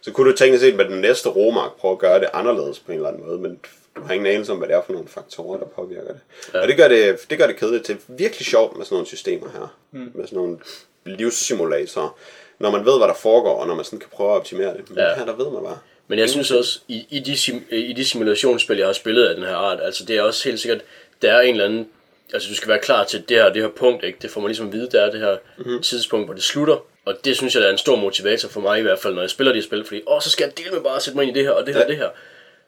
så 0.00 0.12
kunne 0.12 0.30
du 0.32 0.36
tænke 0.36 0.58
set 0.58 0.74
med 0.76 0.84
den 0.84 1.00
næste 1.00 1.28
romark 1.28 1.72
prøve 1.72 1.92
at 1.92 1.98
gøre 1.98 2.20
det 2.20 2.28
anderledes 2.32 2.78
på 2.78 2.92
en 2.92 2.96
eller 2.98 3.08
anden 3.08 3.26
måde, 3.26 3.38
men 3.38 3.58
du 3.96 4.02
har 4.02 4.12
ingen 4.14 4.26
anelse 4.26 4.52
om, 4.52 4.58
hvad 4.58 4.68
det 4.68 4.76
er 4.76 4.82
for 4.86 4.92
nogle 4.92 5.08
faktorer, 5.08 5.58
der 5.58 5.66
påvirker 5.66 6.08
det. 6.12 6.20
Ja. 6.54 6.60
Og 6.60 6.68
det 6.68 6.76
gør 6.76 6.88
det, 6.88 7.18
det 7.30 7.38
gør 7.38 7.46
det 7.46 7.56
kedeligt 7.56 7.84
til 7.84 7.96
virkelig 8.08 8.46
sjovt 8.46 8.76
med 8.76 8.84
sådan 8.84 8.94
nogle 8.94 9.06
systemer 9.06 9.46
her, 9.52 9.76
mm. 9.92 10.10
med 10.14 10.26
sådan 10.26 10.36
nogle 10.36 10.58
livssimulatorer, 11.04 12.16
når 12.58 12.70
man 12.70 12.84
ved, 12.84 12.98
hvad 12.98 13.08
der 13.08 13.14
foregår, 13.14 13.60
og 13.60 13.66
når 13.66 13.74
man 13.74 13.84
sådan 13.84 13.98
kan 13.98 14.08
prøve 14.12 14.30
at 14.30 14.36
optimere 14.36 14.74
det. 14.76 14.90
Men 14.90 14.98
ja. 14.98 15.14
her, 15.14 15.24
der 15.24 15.32
ved 15.36 15.50
man 15.50 15.62
bare. 15.62 15.78
Men 16.08 16.18
jeg 16.18 16.30
synes 16.30 16.50
også, 16.50 16.80
i, 16.88 17.06
i, 17.10 17.20
de, 17.20 17.32
sim- 17.34 17.74
i 17.74 17.92
de 17.92 18.04
simulationsspil, 18.04 18.76
jeg 18.78 18.86
har 18.86 18.92
spillet 18.92 19.26
af 19.26 19.34
den 19.34 19.44
her 19.44 19.56
art, 19.56 19.78
altså 19.82 20.04
det 20.04 20.16
er 20.16 20.22
også 20.22 20.48
helt 20.48 20.60
sikkert, 20.60 20.80
der 21.22 21.32
er 21.32 21.40
en 21.40 21.50
eller 21.50 21.64
anden, 21.64 21.88
altså 22.32 22.48
du 22.48 22.54
skal 22.54 22.68
være 22.68 22.78
klar 22.78 23.04
til 23.04 23.28
det 23.28 23.36
her, 23.36 23.52
det 23.52 23.62
her 23.62 23.68
punkt, 23.68 24.04
ikke? 24.04 24.18
Det 24.22 24.30
får 24.30 24.40
man 24.40 24.48
ligesom 24.48 24.66
at 24.66 24.72
vide, 24.72 24.88
der 24.92 25.02
er 25.02 25.10
det 25.10 25.20
her 25.20 25.36
mm-hmm. 25.58 25.82
tidspunkt, 25.82 26.26
hvor 26.26 26.34
det 26.34 26.42
slutter. 26.42 26.76
Og 27.04 27.14
det 27.24 27.36
synes 27.36 27.54
jeg, 27.54 27.62
der 27.62 27.68
er 27.68 27.72
en 27.72 27.78
stor 27.78 27.96
motivator 27.96 28.48
for 28.48 28.60
mig 28.60 28.78
i 28.78 28.82
hvert 28.82 28.98
fald, 28.98 29.14
når 29.14 29.20
jeg 29.22 29.30
spiller 29.30 29.52
de 29.52 29.58
her 29.58 29.64
spil, 29.66 29.84
fordi, 29.84 30.02
åh, 30.06 30.20
så 30.20 30.30
skal 30.30 30.44
jeg 30.44 30.58
dele 30.58 30.70
med 30.70 30.80
bare 30.80 30.96
at 30.96 31.02
sætte 31.02 31.16
mig 31.16 31.26
ind 31.26 31.36
i 31.36 31.38
det 31.38 31.46
her, 31.46 31.52
og 31.52 31.66
det 31.66 31.74
her, 31.74 31.80
Ja. 31.80 31.84
og 31.84 31.90
det 31.90 31.96
her. 31.96 32.08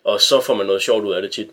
Og 0.05 0.21
så 0.21 0.41
får 0.41 0.55
man 0.55 0.67
noget 0.67 0.83
sjovt 0.83 1.05
ud 1.05 1.13
af 1.15 1.23
det 1.23 1.33
tit. 1.33 1.51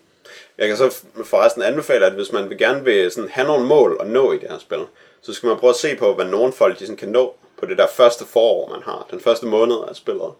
Jeg 0.57 0.67
kan 0.67 0.77
så 0.77 0.95
forresten 1.25 1.63
anbefale, 1.63 2.05
at 2.05 2.13
hvis 2.13 2.31
man 2.31 2.49
vil 2.49 2.57
gerne 2.57 2.83
vil 2.83 3.11
sådan 3.11 3.29
have 3.29 3.47
nogle 3.47 3.65
mål 3.65 3.97
at 3.99 4.07
nå 4.07 4.31
i 4.31 4.37
det 4.37 4.49
her 4.49 4.59
spil, 4.59 4.79
så 5.21 5.33
skal 5.33 5.47
man 5.47 5.57
prøve 5.57 5.69
at 5.69 5.75
se 5.75 5.95
på, 5.95 6.13
hvad 6.13 6.25
nogle 6.25 6.53
folk 6.53 6.79
de 6.79 6.85
sådan 6.85 6.97
kan 6.97 7.09
nå 7.09 7.35
på 7.59 7.65
det 7.65 7.77
der 7.77 7.87
første 7.87 8.25
forår, 8.25 8.69
man 8.69 8.81
har. 8.83 9.07
Den 9.11 9.19
første 9.19 9.45
måned 9.45 9.75
af 9.89 9.95
spillet. 9.95 10.31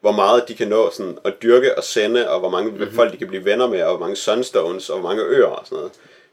Hvor 0.00 0.12
meget 0.12 0.48
de 0.48 0.54
kan 0.54 0.68
nå 0.68 0.90
sådan 0.90 1.18
at 1.24 1.34
dyrke 1.42 1.78
og 1.78 1.84
sende, 1.84 2.30
og 2.30 2.40
hvor 2.40 2.50
mange 2.50 2.70
mm-hmm. 2.70 2.94
folk 2.94 3.12
de 3.12 3.16
kan 3.16 3.28
blive 3.28 3.44
venner 3.44 3.66
med, 3.66 3.82
og 3.82 3.96
hvor 3.96 4.06
mange 4.06 4.16
sunstones, 4.16 4.90
og 4.90 4.98
hvor 4.98 5.08
mange 5.08 5.22
øer 5.22 5.46
og 5.46 5.66
sådan 5.66 5.76
noget, 5.76 5.92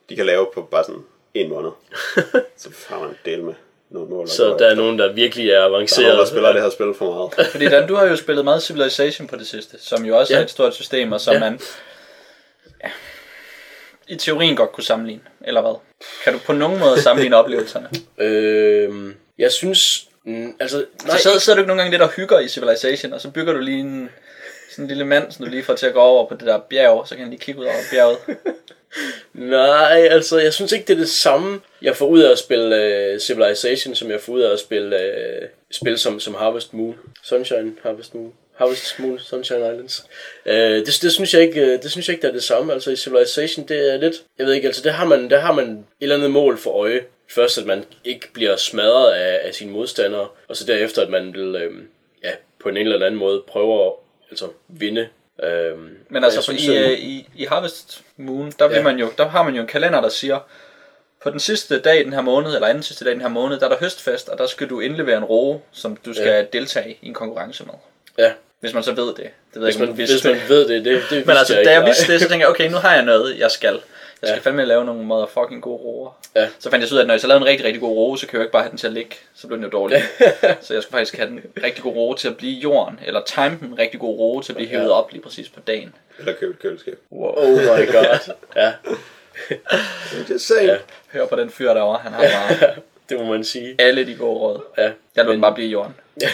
de 0.10 0.16
kan 0.16 0.26
lave 0.26 0.48
på 0.54 0.62
bare 0.62 0.84
sådan 0.84 1.02
en 1.34 1.50
måned. 1.50 1.72
så 2.58 2.70
har 2.88 3.00
man 3.00 3.10
en 3.10 3.18
del 3.26 3.44
med. 3.44 3.54
nogle 3.90 4.10
mål. 4.10 4.28
Så 4.28 4.44
der 4.44 4.50
er 4.50 4.54
efter. 4.54 4.76
nogen, 4.76 5.00
der 5.00 5.14
virkelig 5.14 5.50
er 5.50 5.54
der 5.54 5.58
er 5.58 5.62
nogen, 5.70 5.76
avanceret. 5.76 6.18
der 6.18 6.26
spiller 6.26 6.54
det 6.54 6.62
her 6.62 6.70
spil 6.70 6.94
for 6.98 7.14
meget. 7.36 7.50
Fordi 7.52 7.66
Dan, 7.70 7.88
du 7.88 7.96
har 7.96 8.06
jo 8.06 8.16
spillet 8.16 8.46
meget 8.46 8.64
Civilization 8.64 9.28
på 9.28 9.36
det 9.36 9.48
sidste, 9.48 9.78
som 9.80 10.06
jo 10.06 10.18
også 10.20 10.34
ja. 10.34 10.38
Ja. 10.38 10.42
er 10.42 10.46
et 10.46 10.52
stort 10.52 10.76
system, 10.76 11.12
og 11.12 11.22
som 11.22 11.34
Ja. 11.34 11.40
ja. 11.44 11.50
man 11.50 11.60
ja, 12.84 12.90
i 14.08 14.16
teorien 14.16 14.56
godt 14.56 14.72
kunne 14.72 14.84
sammenligne, 14.84 15.22
eller 15.46 15.62
hvad? 15.62 15.76
Kan 16.24 16.34
du 16.34 16.40
på 16.40 16.54
nogen 16.54 16.80
måde 16.80 17.02
sammenligne 17.02 17.36
oplevelserne? 17.42 17.90
Øhm, 18.18 19.16
jeg 19.38 19.52
synes... 19.52 20.08
Mm, 20.24 20.56
altså, 20.60 20.86
nej, 21.06 21.18
Så 21.18 21.24
sidder, 21.24 21.40
sidder 21.40 21.56
du 21.58 21.62
ikke 21.62 21.68
nogle 21.68 21.82
gange 21.82 21.92
lidt 21.92 22.02
og 22.02 22.10
hygger 22.10 22.40
i 22.40 22.48
Civilization, 22.48 23.14
og 23.14 23.22
så 23.22 23.32
bygger 23.32 23.54
du 23.54 23.60
lige 23.60 23.80
en, 23.80 24.10
sådan 24.72 24.84
en 24.84 24.88
lille 24.88 25.06
mand, 25.06 25.32
som 25.32 25.46
du 25.46 25.52
lige 25.52 25.64
får 25.64 25.74
til 25.76 25.86
at 25.86 25.94
gå 25.94 26.00
over 26.00 26.28
på 26.30 26.36
det 26.36 26.48
der 26.48 26.60
bjerg, 26.70 27.08
så 27.08 27.16
kan 27.16 27.22
han 27.24 27.30
lige 27.30 27.42
kigge 27.42 27.62
ud 27.62 27.66
over 27.66 27.76
bjerget. 27.92 28.18
nej, 29.34 30.08
altså, 30.12 30.40
jeg 30.40 30.54
synes 30.54 30.72
ikke, 30.72 30.86
det 30.88 30.94
er 30.94 30.98
det 30.98 31.10
samme, 31.10 31.62
jeg 31.82 31.96
får 31.96 32.08
ud 32.08 32.20
af 32.20 32.32
at 32.32 32.40
spille 32.40 33.14
uh, 33.14 33.20
Civilization, 33.20 33.96
som 33.96 34.12
jeg 34.12 34.22
får 34.22 34.34
ud 34.34 34.42
af 34.42 34.54
at 34.54 34.60
spille 34.60 34.96
uh, 34.96 35.48
spil 35.72 35.98
som, 35.98 36.20
som 36.20 36.36
Harvest 36.36 36.74
Moon. 36.74 36.96
Sunshine 37.24 37.74
Harvest 37.84 38.16
Moon. 38.16 38.34
Harvest 38.56 39.00
Moon, 39.00 39.20
Sunshine 39.20 39.60
Islands. 39.60 40.06
Uh, 40.46 40.52
det, 40.54 41.00
det, 41.02 41.12
synes 41.12 41.34
jeg 41.34 41.42
ikke, 41.42 41.78
det 41.78 41.92
synes 41.92 42.08
jeg 42.08 42.14
ikke, 42.14 42.22
der 42.22 42.28
er 42.28 42.34
det 42.34 42.44
samme. 42.44 42.74
Altså 42.74 42.92
i 42.92 42.96
Civilization, 42.96 43.68
det 43.68 43.94
er 43.94 43.98
lidt, 43.98 44.16
jeg 44.38 44.46
ved 44.46 44.54
ikke, 44.54 44.68
altså 44.68 44.82
der 44.84 44.92
har 44.92 45.06
man, 45.06 45.30
der 45.30 45.40
har 45.40 45.54
man 45.54 45.70
et 45.70 45.84
eller 46.02 46.16
andet 46.16 46.32
mål 46.32 46.58
for 46.58 46.72
øje. 46.72 47.02
Først, 47.30 47.58
at 47.58 47.66
man 47.66 47.86
ikke 48.06 48.34
bliver 48.34 48.56
smadret 48.56 49.14
af, 49.14 49.40
af 49.44 49.54
sine 49.56 49.72
modstandere, 49.72 50.28
og 50.48 50.58
så 50.58 50.66
derefter, 50.66 51.02
at 51.02 51.10
man 51.10 51.34
vil, 51.34 51.56
øh, 51.56 51.72
ja, 52.24 52.32
på 52.60 52.70
en 52.70 52.78
eller 52.78 53.06
anden 53.06 53.20
måde 53.20 53.44
prøve 53.48 53.86
at 53.86 53.92
altså, 54.32 54.48
vinde. 54.68 55.08
Øh, 55.44 55.78
Men 56.10 56.24
altså, 56.24 56.46
for 56.46 56.52
i, 56.52 56.78
øh, 56.78 56.92
i, 57.00 57.30
i 57.36 57.46
Harvest 57.46 58.02
Moon, 58.18 58.52
der, 58.60 58.68
vil 58.68 58.76
Ja. 58.78 58.84
man 58.84 59.00
jo, 59.00 59.10
der 59.18 59.28
har 59.30 59.44
man 59.44 59.54
jo 59.56 59.62
en 59.62 59.68
kalender, 59.68 60.02
der 60.02 60.10
siger, 60.10 60.40
på 61.24 61.30
den 61.30 61.40
sidste 61.40 61.80
dag 61.80 62.00
i 62.00 62.04
den 62.04 62.14
her 62.14 62.22
måned, 62.22 62.56
eller 62.56 62.68
anden 62.68 62.84
sidste 62.84 63.06
dag 63.06 63.12
i 63.12 63.14
den 63.14 63.22
her 63.22 63.30
måned, 63.30 63.60
der 63.60 63.66
er 63.66 63.70
der 63.70 63.78
høstfest, 63.80 64.30
og 64.30 64.38
der 64.38 64.48
skal 64.48 64.70
du 64.70 64.80
indlevere 64.80 65.18
en 65.18 65.24
roe, 65.24 65.60
som 65.72 65.96
du 66.06 66.14
skal 66.14 66.28
Ja. 66.28 66.44
deltage 66.54 66.98
i 67.02 67.08
en 67.08 67.14
konkurrence 67.14 67.64
med. 67.66 67.74
ja, 68.18 68.32
Hvis 68.60 68.74
man 68.74 68.84
så 68.84 68.92
ved 68.94 69.06
det. 69.08 69.18
Det 69.18 69.32
ved 69.54 69.64
hvis 69.64 69.76
ikke, 69.76 69.80
man, 69.80 69.90
du 69.90 69.94
vidste 69.96 70.14
hvis 70.14 70.24
man 70.42 70.50
ved 70.50 70.68
det, 70.68 70.86
det, 70.86 71.02
det 71.10 71.26
Men 71.28 71.38
altså, 71.38 71.56
jeg 71.56 71.66
da 71.66 71.72
jeg 71.72 71.80
ikke, 71.80 71.86
vidste 71.86 72.14
det, 72.14 72.22
så 72.22 72.28
tænkte 72.30 72.44
jeg, 72.44 72.50
okay, 72.50 72.70
nu 72.72 72.78
har 72.78 72.94
jeg 72.94 73.04
noget, 73.04 73.40
jeg 73.40 73.52
skal. 73.52 73.80
Jeg 74.22 74.28
skal 74.30 74.38
Ja. 74.38 74.50
fandme 74.50 74.66
lave 74.66 74.86
nogle 74.86 75.04
måder 75.04 75.26
fucking 75.26 75.62
gode 75.62 75.78
roer. 75.78 76.20
Ja. 76.36 76.48
Så 76.60 76.70
fandt 76.70 76.82
jeg 76.82 76.90
så 76.90 76.96
ud 76.96 77.00
af, 77.00 77.04
at 77.04 77.08
når 77.08 77.14
jeg 77.14 77.22
så 77.22 77.28
lavede 77.28 77.42
en 77.42 77.48
rigtig, 77.48 77.66
rigtig 77.66 77.82
god 77.82 77.98
roe, 77.98 78.18
så 78.18 78.28
kan 78.28 78.34
jeg 78.34 78.40
jo 78.40 78.44
ikke 78.44 78.52
bare 78.52 78.62
have 78.64 78.70
den 78.70 78.78
til 78.78 78.88
at 78.88 78.94
ligge. 78.94 79.16
Så 79.36 79.48
blev 79.48 79.58
den 79.58 79.66
jo 79.66 79.70
dårlig. 79.72 80.02
så 80.62 80.74
jeg 80.74 80.84
skulle 80.84 80.92
faktisk 80.98 81.18
have 81.18 81.30
den 81.30 81.42
rigtig 81.64 81.84
god 81.84 81.94
roe 81.96 82.16
til 82.16 82.28
at 82.28 82.38
blive 82.38 82.52
i 82.54 82.60
jorden. 82.60 83.00
Eller 83.06 83.22
time 83.26 83.58
den 83.62 83.80
rigtig 83.80 84.00
god 84.00 84.20
roe 84.20 84.44
til 84.44 84.52
at 84.52 84.56
blive 84.56 84.70
hævet 84.70 84.92
op 84.92 85.12
lige 85.12 85.22
præcis 85.22 85.50
på 85.50 85.60
dagen. 85.60 85.96
Eller 86.20 86.34
købe 86.34 86.52
et 86.54 86.60
køleskab. 86.60 87.00
Wow. 87.12 87.32
Oh 87.38 87.50
my 87.52 87.92
god. 87.92 88.34
Ja, 88.56 88.74
Just 90.30 90.48
saying. 90.48 90.70
Ja. 90.70 90.78
Hør 91.14 91.26
på 91.26 91.36
den 91.36 91.50
fyr 91.50 91.74
derovre, 91.74 92.00
han 92.04 92.12
har 92.12 92.22
bare 92.22 92.70
det 93.10 93.18
må 93.20 93.26
man 93.26 93.44
sige. 93.44 93.76
alle 93.80 94.06
de 94.06 94.16
gode 94.16 94.40
råd. 94.40 94.62
Ja. 94.78 94.84
Jeg 94.84 94.92
lod 95.16 95.26
Men- 95.26 95.34
den 95.34 95.42
bare 95.42 95.54
blive 95.54 95.68
i 95.68 95.72
jorden. 95.72 95.96
Ja, 96.22 96.28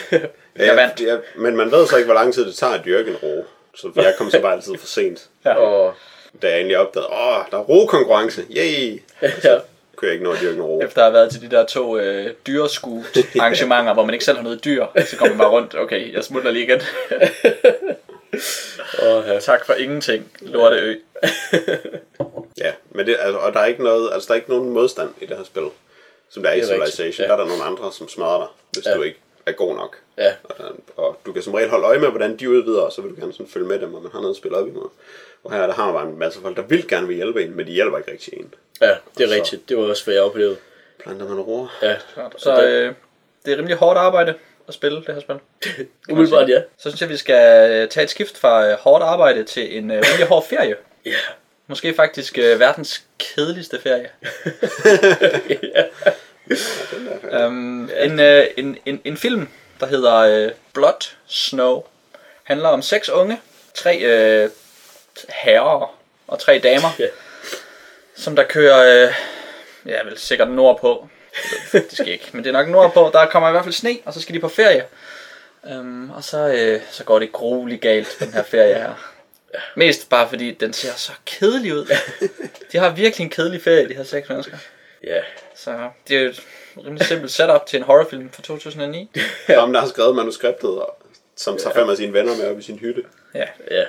Jeg 0.55 0.75
vandt. 0.75 1.01
Ja, 1.01 1.17
men 1.35 1.55
man 1.57 1.71
ved 1.71 1.87
så 1.87 1.95
ikke, 1.97 2.05
hvor 2.05 2.13
lang 2.13 2.33
tid 2.33 2.45
det 2.45 2.55
tager 2.55 2.73
at 2.73 2.85
dyrke 2.85 3.09
en 3.11 3.17
ro. 3.23 3.45
Så 3.75 3.91
jeg 3.95 4.13
kom 4.17 4.29
så 4.29 4.41
bare 4.41 4.53
altid 4.53 4.77
for 4.79 4.87
sent. 4.87 5.29
Ja. 5.45 5.53
Og, 5.53 5.93
Da 6.41 6.47
jeg 6.47 6.55
egentlig 6.55 6.77
opdagede, 6.77 7.09
åh, 7.09 7.43
der 7.51 7.57
er 7.57 7.61
rokonkurrence. 7.61 8.45
Yay! 8.57 9.01
ja. 9.21 9.59
Kunne 9.95 10.07
jeg 10.07 10.13
ikke 10.13 10.23
nå 10.23 10.31
at 10.31 10.37
dyrke 10.41 10.55
en 10.55 10.61
ro. 10.61 10.81
Efter 10.81 10.97
at 10.97 11.03
have 11.03 11.13
været 11.13 11.31
til 11.31 11.41
de 11.41 11.49
der 11.55 11.65
to 11.65 11.97
øh, 11.97 12.33
dyreskud 12.47 13.03
arrangementer, 13.39 13.93
hvor 13.93 14.05
man 14.05 14.13
ikke 14.13 14.25
selv 14.25 14.37
har 14.37 14.43
noget 14.43 14.65
dyr, 14.65 14.85
så 15.07 15.17
kommer 15.17 15.29
man 15.35 15.37
bare 15.37 15.49
rundt. 15.51 15.75
Okay, 15.75 16.13
jeg 16.13 16.23
smutter 16.23 16.51
lige 16.51 16.63
igen. 16.65 16.81
Og, 19.07 19.23
ja. 19.27 19.39
tak 19.39 19.65
for 19.65 19.73
ingenting, 19.73 20.31
lorteø. 20.41 20.95
Ja, 22.57 22.71
men 22.91 23.05
det, 23.07 23.15
altså, 23.19 23.37
og 23.39 23.53
der 23.53 23.59
er 23.59 23.65
ikke 23.65 23.83
noget, 23.83 24.09
altså 24.13 24.27
der 24.27 24.33
er 24.33 24.35
ikke 24.35 24.49
nogen 24.49 24.69
modstand 24.69 25.09
i 25.21 25.25
det 25.25 25.37
her 25.37 25.43
spil. 25.43 25.63
Som 26.29 26.43
der 26.43 26.49
er 26.49 26.53
i 26.53 26.59
er 26.59 26.61
rigtigt, 26.63 26.93
Civilization. 26.95 27.23
ja. 27.23 27.27
Der 27.33 27.37
er 27.39 27.41
der 27.41 27.47
nogle 27.49 27.63
andre, 27.63 27.91
som 27.91 28.09
smadrer 28.09 28.37
dig, 28.37 28.47
hvis 28.73 28.85
Ja. 28.85 28.97
du 28.97 29.01
ikke 29.01 29.17
er 29.45 29.51
god 29.51 29.75
nok. 29.75 29.97
Ja. 30.17 30.31
Og, 30.43 30.65
og 30.97 31.17
du 31.25 31.31
kan 31.33 31.41
som 31.43 31.53
regel 31.53 31.69
holde 31.69 31.85
øje 31.85 31.99
med, 31.99 32.09
hvordan 32.09 32.37
de 32.37 32.49
udvider, 32.49 32.81
og 32.81 32.91
så 32.91 33.01
vil 33.01 33.11
du 33.11 33.15
gerne 33.19 33.33
sådan 33.33 33.47
følge 33.47 33.67
med 33.67 33.79
dem, 33.79 33.93
og 33.93 34.01
man 34.03 34.11
har 34.11 34.19
noget 34.19 34.33
at 34.33 34.37
spille 34.37 34.57
op 34.57 34.67
imod. 34.67 34.89
Og 35.43 35.51
her 35.51 35.67
der 35.67 35.73
har 35.73 35.85
man 35.85 35.93
bare 35.93 36.07
en 36.07 36.19
masse 36.19 36.41
folk, 36.41 36.57
der 36.57 36.63
vil 36.63 36.87
gerne 36.87 37.07
vil 37.07 37.15
hjælpe 37.15 37.43
en, 37.43 37.55
men 37.55 37.67
de 37.67 37.71
hjælper 37.71 37.97
ikke 37.97 38.11
rigtig 38.11 38.33
en. 38.33 38.53
ja, 38.81 38.95
det 39.17 39.31
er 39.31 39.35
rigtigt. 39.35 39.69
Det 39.69 39.77
var 39.77 39.83
også, 39.83 40.03
hvad 40.03 40.13
jeg 40.13 40.23
oplevede. 40.23 40.57
Planter 41.03 41.27
man 41.27 41.39
roer. 41.39 41.67
Ja, 41.81 41.95
Så 42.37 42.63
øh, 42.63 42.93
det 43.45 43.53
er 43.53 43.57
rimelig 43.57 43.77
hårdt 43.77 43.97
arbejde 43.97 44.33
at 44.67 44.73
spille 44.73 44.97
det 44.97 45.13
her 45.13 45.21
spil. 45.21 45.35
umiddelbart 46.11 46.49
ja. 46.49 46.61
Så 46.77 46.89
synes 46.89 47.01
jeg, 47.01 47.09
vi 47.09 47.17
skal 47.17 47.71
øh, 47.71 47.89
tage 47.89 48.03
et 48.03 48.09
skift 48.09 48.37
fra 48.37 48.67
øh, 48.67 48.77
hårdt 48.77 49.03
arbejde 49.03 49.43
til 49.43 49.77
en 49.77 49.91
øh, 49.91 49.97
rimelig 49.97 50.27
hård 50.27 50.45
ferie. 50.49 50.75
Ja. 51.05 51.11
Måske 51.67 51.93
faktisk 51.93 52.37
øh, 52.37 52.59
verdens 52.59 53.03
kedeligste 53.19 53.79
ferie. 53.81 54.09
um, 57.45 57.89
en, 57.99 58.19
øh, 58.19 58.45
en, 58.57 58.77
en, 58.85 59.01
en 59.05 59.17
film, 59.17 59.47
der 59.79 59.85
hedder 59.85 60.15
øh, 60.15 60.51
Blood 60.73 61.13
Snow, 61.27 61.83
handler 62.43 62.69
om 62.69 62.81
seks 62.81 63.09
unge, 63.09 63.39
tre 63.73 63.99
øh, 63.99 64.49
herrer 65.29 65.95
og 66.27 66.39
tre 66.39 66.59
damer, 66.63 66.87
Ja. 66.99 67.07
som 68.15 68.35
der 68.35 68.43
kører, 68.43 69.05
øh, 69.07 69.13
ja 69.85 70.03
vel 70.03 70.17
sikkert 70.17 70.49
nordpå. 70.51 71.07
Det 71.71 71.71
faktisk 71.81 72.07
ikke, 72.07 72.29
men 72.31 72.43
det 72.43 72.49
er 72.49 72.53
nok 72.53 72.67
nordpå. 72.67 73.09
Der 73.13 73.25
kommer 73.25 73.49
i 73.49 73.51
hvert 73.51 73.63
fald 73.63 73.73
sne, 73.73 73.97
og 74.05 74.13
så 74.13 74.21
skal 74.21 74.35
de 74.35 74.39
på 74.39 74.49
ferie. 74.49 74.85
Um, 75.63 76.11
og 76.15 76.23
så, 76.23 76.47
øh, 76.47 76.81
så 76.91 77.03
går 77.03 77.19
det 77.19 77.31
grueligt 77.31 77.81
galt, 77.81 78.15
den 78.19 78.33
her 78.33 78.43
ferie 78.43 78.73
her. 78.75 79.09
Mest 79.75 80.09
bare 80.09 80.29
fordi, 80.29 80.51
den 80.51 80.73
ser 80.73 80.93
så 80.95 81.11
kedelig 81.25 81.73
ud. 81.73 81.85
De 82.71 82.77
har 82.77 82.89
virkelig 82.89 83.23
en 83.23 83.29
kedelig 83.29 83.61
ferie, 83.63 83.89
de 83.89 83.93
her 83.93 84.03
seks 84.03 84.29
mennesker. 84.29 84.57
Ja. 85.03 85.21
Så 85.55 85.89
det 86.07 86.17
er 86.17 86.21
jo 86.21 86.29
et 86.29 86.43
rimelig 86.77 87.05
simpelt 87.05 87.31
setup 87.31 87.65
til 87.65 87.77
en 87.77 87.83
horrorfilm 87.83 88.29
fra 88.31 88.41
2009. 88.43 89.11
Ja. 89.49 89.59
Ham, 89.59 89.73
der 89.73 89.79
har 89.79 89.87
skrevet 89.87 90.15
manuskriptet, 90.15 90.69
og, 90.69 90.97
som 91.35 91.57
tager 91.57 91.73
fem 91.75 91.89
af 91.89 91.97
sine 91.97 92.13
venner 92.13 92.35
med 92.37 92.47
op 92.51 92.59
i 92.59 92.61
sin 92.61 92.79
hytte. 92.79 93.03
Ja. 93.35 93.45
Ja. 93.71 93.83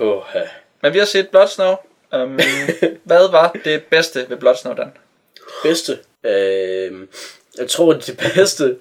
Oh, 0.00 0.22
ja. 0.34 0.42
Men 0.86 0.94
vi 0.94 0.98
har 0.98 1.06
set 1.06 1.28
Blood 1.28 1.48
Snow. 1.48 1.74
Um, 2.12 2.38
hvad 3.04 3.30
var 3.30 3.56
det 3.64 3.82
bedste 3.82 4.26
ved 4.28 4.36
Blood 4.36 4.54
Snow, 4.54 4.74
Dan? 4.74 4.92
Bedste. 5.62 5.98
Øh, 6.24 6.92
jeg 7.58 7.68
tror, 7.68 7.92
det 7.92 8.22
bedste, 8.34 8.76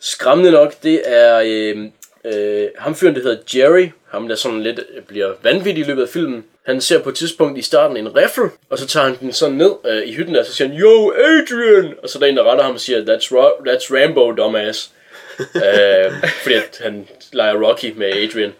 skræmmende 0.00 0.50
nok, 0.50 0.74
det 0.82 1.02
er 1.04 1.42
øh, 1.44 1.84
øh, 2.24 2.68
ham 2.78 2.94
fyren, 2.94 3.14
der 3.14 3.22
hedder 3.22 3.58
Jerry. 3.58 3.88
Ham, 4.08 4.28
der 4.28 4.34
sådan 4.34 4.62
lidt 4.62 4.80
bliver 5.06 5.32
vanvittig 5.42 5.84
i 5.84 5.86
løbet 5.86 6.02
af 6.02 6.08
filmen. 6.08 6.44
Han 6.66 6.80
ser 6.80 7.02
på 7.02 7.08
et 7.08 7.14
tidspunkt 7.14 7.58
i 7.58 7.62
starten 7.62 7.96
en 7.96 8.16
riffel, 8.16 8.50
og 8.70 8.78
så 8.78 8.86
tager 8.86 9.06
han 9.06 9.16
den 9.20 9.32
sådan 9.32 9.56
ned 9.56 9.72
øh, 9.86 10.02
i 10.02 10.14
hytten, 10.14 10.36
og 10.36 10.46
så 10.46 10.54
siger 10.54 10.68
han, 10.68 10.78
Yo, 10.78 11.12
Adrian! 11.12 11.94
Og 12.02 12.08
så 12.08 12.18
er 12.18 12.20
der 12.20 12.26
en, 12.26 12.36
der 12.36 12.50
retter 12.50 12.64
ham 12.64 12.74
og 12.74 12.80
siger, 12.80 12.98
That's, 12.98 13.28
Ro- 13.32 13.68
that's 13.68 13.94
Rambo, 13.96 14.32
dumbass. 14.32 14.90
øh, 15.40 16.12
fordi 16.42 16.54
at 16.54 16.80
han 16.82 17.08
leger 17.32 17.68
Rocky 17.68 17.92
med 17.96 18.06
Adrian. 18.06 18.52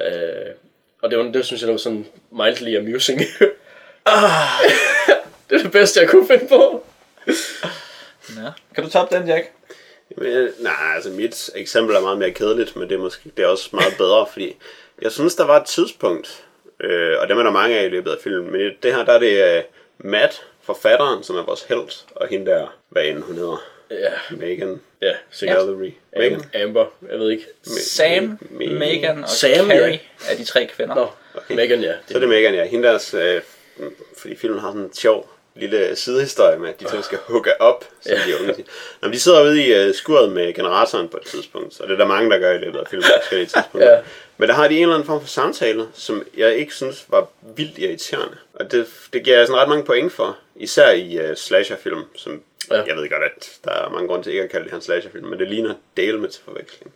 Øh, 0.00 0.65
og 1.02 1.10
det, 1.10 1.18
var, 1.18 1.24
det 1.24 1.46
synes 1.46 1.62
jeg, 1.62 1.66
det 1.66 1.72
var 1.72 1.78
sådan 1.78 2.06
mildly 2.32 2.76
amusing. 2.76 3.20
ah, 4.06 4.70
det 5.50 5.58
er 5.58 5.62
det 5.62 5.72
bedste, 5.72 6.00
jeg 6.00 6.08
kunne 6.08 6.26
finde 6.26 6.46
på. 6.48 6.84
Ja. 8.28 8.52
Kan 8.74 8.84
du 8.84 8.90
toppe 8.90 9.16
den, 9.16 9.28
Jack? 9.28 9.52
Men, 10.16 10.26
øh, 10.26 10.50
nej, 10.60 10.94
altså 10.94 11.10
mit 11.10 11.50
eksempel 11.54 11.96
er 11.96 12.00
meget 12.00 12.18
mere 12.18 12.30
kedeligt, 12.30 12.76
men 12.76 12.88
det 12.88 12.94
er 12.94 12.98
måske 12.98 13.30
det 13.36 13.44
er 13.44 13.48
også 13.48 13.68
meget 13.72 13.94
bedre, 13.98 14.26
fordi 14.32 14.56
jeg 15.02 15.12
synes, 15.12 15.34
der 15.34 15.44
var 15.44 15.60
et 15.60 15.66
tidspunkt, 15.66 16.44
øh, 16.80 17.16
og 17.20 17.28
dem 17.28 17.38
er 17.38 17.42
der 17.42 17.50
mange 17.50 17.78
af 17.78 17.84
i 17.84 17.88
løbet 17.88 18.10
af 18.10 18.16
filmen, 18.22 18.52
men 18.52 18.60
det 18.82 18.94
her, 18.94 19.04
der 19.04 19.12
er 19.12 19.18
det 19.18 19.56
øh, 19.56 19.62
Matt, 19.98 20.46
forfatteren, 20.62 21.22
som 21.22 21.36
er 21.36 21.42
vores 21.42 21.62
held, 21.62 22.04
og 22.14 22.28
hende 22.28 22.46
der, 22.46 22.76
hvad 22.88 23.04
end 23.04 23.22
hun 23.22 23.36
hedder, 23.36 23.62
Ja, 23.90 24.12
Megan 24.30 24.80
ja 25.02 25.12
sikkert. 25.30 25.58
Gallery. 25.58 25.90
Megan? 26.16 26.40
Am- 26.54 26.60
Amber, 26.62 26.86
jeg 27.10 27.18
ved 27.18 27.30
ikke. 27.30 27.44
Sam, 27.62 28.38
Me- 28.50 28.72
Megan 28.78 29.22
og 29.24 29.28
Sam, 29.28 29.66
Carrie 29.68 30.00
ja. 30.28 30.32
er 30.32 30.36
de 30.36 30.44
tre 30.44 30.66
kvinder. 30.66 30.94
Nå, 30.94 31.06
okay. 31.34 31.54
Megan, 31.54 31.80
ja. 31.80 31.92
Så 32.08 32.14
er 32.14 32.18
det 32.20 32.28
Megan, 32.28 32.54
ja. 32.54 32.64
Hende 32.64 32.88
deres, 32.88 33.14
øh, 33.14 33.40
fordi 34.18 34.36
filmen 34.36 34.60
har 34.60 34.68
sådan 34.68 34.82
en 34.82 34.94
sjov 34.94 35.30
lille 35.56 35.96
sidehistorie 35.96 36.58
med, 36.58 36.68
at 36.68 36.80
de 36.80 36.84
to 36.84 37.02
skal 37.02 37.18
hooke 37.26 37.60
op, 37.60 37.84
som 38.00 38.12
Ja. 38.12 38.18
de 38.32 38.40
unge 38.40 38.54
siger. 38.54 38.66
Når 39.02 39.08
de 39.08 39.20
sidder 39.20 39.42
ude 39.42 39.62
i 39.66 39.74
øh, 39.74 39.94
skuret 39.94 40.32
med 40.32 40.54
generatoren 40.54 41.08
på 41.08 41.16
et 41.16 41.22
tidspunkt, 41.26 41.74
så 41.74 41.82
det 41.82 41.90
er 41.92 41.96
der 41.96 42.06
mange, 42.06 42.30
der 42.30 42.38
gør 42.38 42.52
i 42.52 42.58
løbet 42.58 42.78
af 42.78 42.86
filmen 42.90 43.04
på 43.04 43.08
forskellige 43.20 43.46
tidspunkter. 43.46 43.92
Ja. 43.92 44.00
Men 44.38 44.48
der 44.48 44.54
har 44.54 44.68
de 44.68 44.76
en 44.76 44.82
eller 44.82 44.94
anden 44.94 45.06
form 45.06 45.20
for 45.20 45.28
samtale, 45.28 45.86
som 45.94 46.22
jeg 46.36 46.54
ikke 46.56 46.74
synes 46.74 47.04
var 47.08 47.28
vildt 47.56 47.78
irriterende. 47.78 48.36
Og 48.54 48.72
det, 48.72 48.86
det 49.12 49.24
giver 49.24 49.36
jeg 49.38 49.46
sådan 49.46 49.60
ret 49.62 49.68
mange 49.68 49.84
point 49.84 50.12
for, 50.12 50.36
især 50.56 50.90
i 50.90 51.30
uh, 51.30 51.36
slasherfilm, 51.36 52.04
som 52.16 52.42
Ja. 52.70 52.82
jeg 52.86 52.96
ved 52.96 53.08
godt, 53.10 53.22
at 53.22 53.50
der 53.64 53.70
er 53.70 53.90
mange 53.90 54.08
grunde 54.08 54.24
til 54.24 54.30
ikke 54.32 54.42
at 54.44 54.50
kalde 54.50 54.64
det 54.64 54.70
her 54.70 54.76
en 54.76 54.82
slasherfilm, 54.82 55.26
men 55.26 55.38
det 55.38 55.48
ligner 55.48 55.74
Dale 55.96 56.18
med 56.20 56.28
til 56.28 56.42
forveksling. 56.44 56.92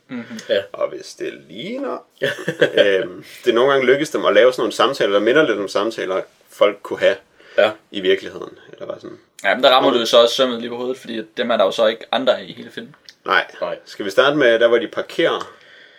Ja. 0.48 0.62
Og 0.72 0.88
hvis 0.88 1.14
det 1.14 1.32
ligner... 1.48 2.04
øhm, 2.84 3.24
det 3.44 3.50
er 3.50 3.52
nogle 3.52 3.72
gange 3.72 3.86
lykkes 3.86 4.10
dem 4.10 4.24
at 4.24 4.34
lave 4.34 4.52
sådan 4.52 4.60
nogle 4.60 4.72
samtaler, 4.72 5.12
der 5.12 5.20
minder 5.20 5.46
lidt 5.48 5.58
om 5.58 5.68
samtaler, 5.68 6.22
folk 6.50 6.78
kunne 6.82 6.98
have 6.98 7.16
Ja. 7.58 7.70
i 7.90 8.00
virkeligheden. 8.00 8.58
Eller 8.72 8.86
hvad 8.86 8.94
sådan. 9.00 9.18
Ja, 9.44 9.54
men 9.54 9.64
der 9.64 9.70
rammer 9.70 9.90
du 9.90 9.98
jo 9.98 10.06
så 10.06 10.22
også 10.22 10.34
sømmet 10.34 10.60
lige 10.60 10.70
på 10.70 10.76
hovedet, 10.76 10.96
fordi 10.98 11.22
dem 11.36 11.50
er 11.50 11.56
der 11.56 11.64
jo 11.64 11.70
så 11.70 11.86
ikke 11.86 12.04
andre 12.12 12.44
i 12.44 12.52
hele 12.52 12.70
filmen. 12.70 12.94
Nej. 13.26 13.44
Nej. 13.60 13.78
Skal 13.84 14.04
vi 14.04 14.10
starte 14.10 14.36
med 14.36 14.58
der, 14.58 14.68
hvor 14.68 14.78
de 14.78 14.88
parkerer 14.88 15.52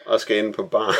og 0.06 0.22
skal 0.22 0.38
ind 0.38 0.54
på 0.54 0.64
bar? 0.66 0.96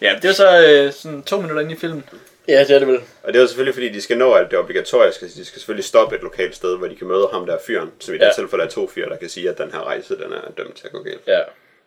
Ja, 0.00 0.18
det 0.22 0.28
er 0.28 0.32
så 0.32 0.66
øh, 0.68 0.92
sådan 0.92 1.22
to 1.22 1.36
minutter 1.40 1.62
inde 1.62 1.72
i 1.74 1.76
filmen. 1.78 2.04
Ja, 2.48 2.60
det 2.60 2.70
er 2.70 2.78
det 2.78 2.88
vel. 2.88 2.98
Og 3.22 3.32
det 3.32 3.36
er 3.36 3.40
jo 3.40 3.46
selvfølgelig, 3.46 3.74
fordi 3.74 3.88
de 3.88 4.00
skal 4.02 4.18
nå 4.18 4.34
alt 4.34 4.50
det 4.50 4.58
obligatoriske. 4.58 5.28
Så 5.28 5.38
de 5.40 5.44
skal 5.44 5.60
selvfølgelig 5.60 5.84
stoppe 5.84 6.16
et 6.16 6.22
lokalt 6.22 6.56
sted, 6.56 6.78
hvor 6.78 6.86
de 6.86 6.96
kan 6.96 7.06
møde 7.06 7.28
ham 7.32 7.46
der 7.46 7.58
fyren. 7.66 7.90
Så 8.00 8.12
i 8.12 8.18
det 8.18 8.24
Ja. 8.24 8.30
tilfælde 8.34 8.64
er 8.64 8.68
to 8.68 8.88
fyre, 8.88 9.08
der 9.08 9.16
kan 9.16 9.28
sige, 9.28 9.50
at 9.50 9.58
den 9.58 9.72
her 9.72 9.80
rejse, 9.86 10.16
den 10.16 10.32
er 10.32 10.50
dømt 10.58 10.76
til 10.76 10.86
at 10.86 10.92
gå 10.92 11.02
galt. 11.02 11.20
Ja. 11.26 11.40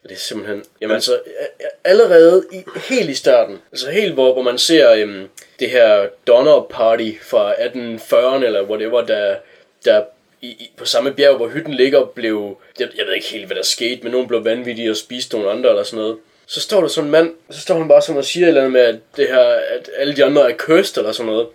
Det 0.10 0.12
er 0.12 0.16
simpelthen... 0.20 0.64
Jamen 0.82 0.96
altså, 0.96 1.14
a- 1.40 1.90
allerede 1.90 2.44
i, 2.52 2.64
helt 2.90 3.10
i 3.10 3.14
starten, 3.14 3.58
altså 3.72 3.90
helt 3.92 4.14
hvor, 4.14 4.34
hvor 4.34 4.42
man 4.42 4.58
ser 4.58 4.92
øhm, 4.94 5.28
det 5.60 5.70
her 5.70 6.08
Donner 6.28 6.68
Party 6.70 7.12
fra 7.22 7.54
1840'erne, 7.54 8.46
eller 8.46 8.64
whatever, 8.64 9.02
der, 9.06 9.36
der 9.86 10.04
i, 10.42 10.48
i, 10.48 10.72
på 10.78 10.86
samme 10.86 11.12
bjerg, 11.14 11.36
hvor 11.36 11.48
hytten 11.48 11.74
ligger, 11.74 12.06
blev... 12.06 12.58
Jeg, 12.80 12.88
jeg 12.98 13.06
ved 13.06 13.14
ikke 13.14 13.28
helt, 13.28 13.46
hvad 13.46 13.56
der 13.56 13.64
skete, 13.64 14.04
men 14.04 14.12
nogen 14.12 14.28
blev 14.28 14.46
vanvittige 14.46 14.92
og 14.92 14.98
spiste 14.98 15.36
nogle 15.38 15.52
andre, 15.52 15.70
eller 15.70 15.84
sådan 15.84 16.00
noget. 16.00 16.18
Så 16.48 16.62
står 16.62 16.82
der 16.82 16.88
sådan 16.88 17.06
en 17.08 17.12
mand, 17.12 17.34
så 17.52 17.62
står 17.62 17.78
han 17.78 17.88
bare 17.88 18.02
sådan 18.02 18.18
og 18.18 18.26
siger 18.26 18.46
et 18.46 18.48
eller 18.48 18.62
andet 18.62 18.74
med, 18.74 18.82
at, 18.82 18.96
det 19.18 19.28
her, 19.28 19.40
at 19.50 19.90
alle 19.98 20.16
de 20.16 20.26
andre 20.26 20.52
er 20.52 20.56
cursed, 20.58 20.98
eller 20.98 21.12
sådan 21.12 21.32
noget. 21.32 21.48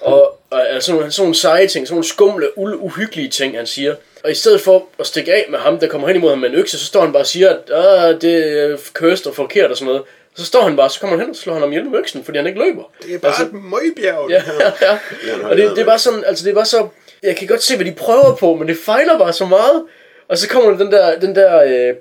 Og, 0.00 0.40
og 0.50 0.68
altså, 0.68 0.86
sådan, 0.86 1.12
nogle- 1.18 1.34
seje 1.34 1.66
ting, 1.66 1.86
sådan 1.86 1.94
nogle 1.94 2.04
skumle, 2.08 2.58
uhyggelige 2.58 3.28
ting, 3.28 3.56
han 3.56 3.66
siger. 3.66 3.94
Og 4.24 4.30
i 4.30 4.34
stedet 4.34 4.60
for 4.60 4.86
at 4.98 5.06
stikke 5.06 5.32
af 5.34 5.46
med 5.50 5.58
ham, 5.58 5.78
der 5.78 5.86
kommer 5.88 6.06
hen 6.08 6.16
imod 6.16 6.30
ham 6.30 6.38
med 6.38 6.48
en 6.48 6.54
økse, 6.54 6.78
så 6.78 6.84
står 6.84 7.00
han 7.00 7.12
bare 7.12 7.22
og 7.22 7.26
siger, 7.26 7.50
at 7.50 7.70
"Ah, 7.72 8.20
det 8.20 8.58
er 8.60 8.76
cursed 8.92 9.26
og 9.26 9.34
forkert 9.34 9.70
og 9.70 9.76
sådan 9.76 9.86
noget. 9.86 10.02
Så 10.36 10.44
står 10.44 10.62
han 10.62 10.76
bare, 10.76 10.90
så 10.90 11.00
kommer 11.00 11.16
han 11.16 11.24
hen 11.26 11.30
og 11.30 11.36
slår 11.36 11.54
han 11.54 11.62
om 11.62 11.72
ihjel 11.72 11.84
med 11.90 11.98
øksen, 11.98 12.24
fordi 12.24 12.38
han 12.38 12.46
ikke 12.46 12.58
løber. 12.58 12.82
Det 13.06 13.14
er 13.14 13.18
bare 13.18 13.30
altså, 13.30 13.44
et 13.44 13.52
møgbjerg, 13.52 14.30
Ja, 14.30 14.42
ja, 14.60 14.72
ja. 14.86 15.48
Og 15.48 15.56
det, 15.56 15.70
det 15.70 15.78
er 15.78 15.84
bare 15.84 15.98
sådan, 15.98 16.24
altså 16.26 16.44
det 16.44 16.50
er 16.50 16.54
bare 16.54 16.64
så, 16.64 16.88
jeg 17.22 17.36
kan 17.36 17.46
godt 17.48 17.62
se, 17.62 17.76
hvad 17.76 17.86
de 17.86 17.92
prøver 17.92 18.36
på, 18.40 18.54
men 18.54 18.68
det 18.68 18.76
fejler 18.78 19.18
bare 19.18 19.32
så 19.32 19.46
meget. 19.46 19.82
Og 20.28 20.38
så 20.38 20.48
kommer 20.48 20.70
der 20.70 20.78
den 20.78 20.92
der, 20.92 21.18
den 21.20 21.34
der 21.36 21.62
øh, 21.62 21.94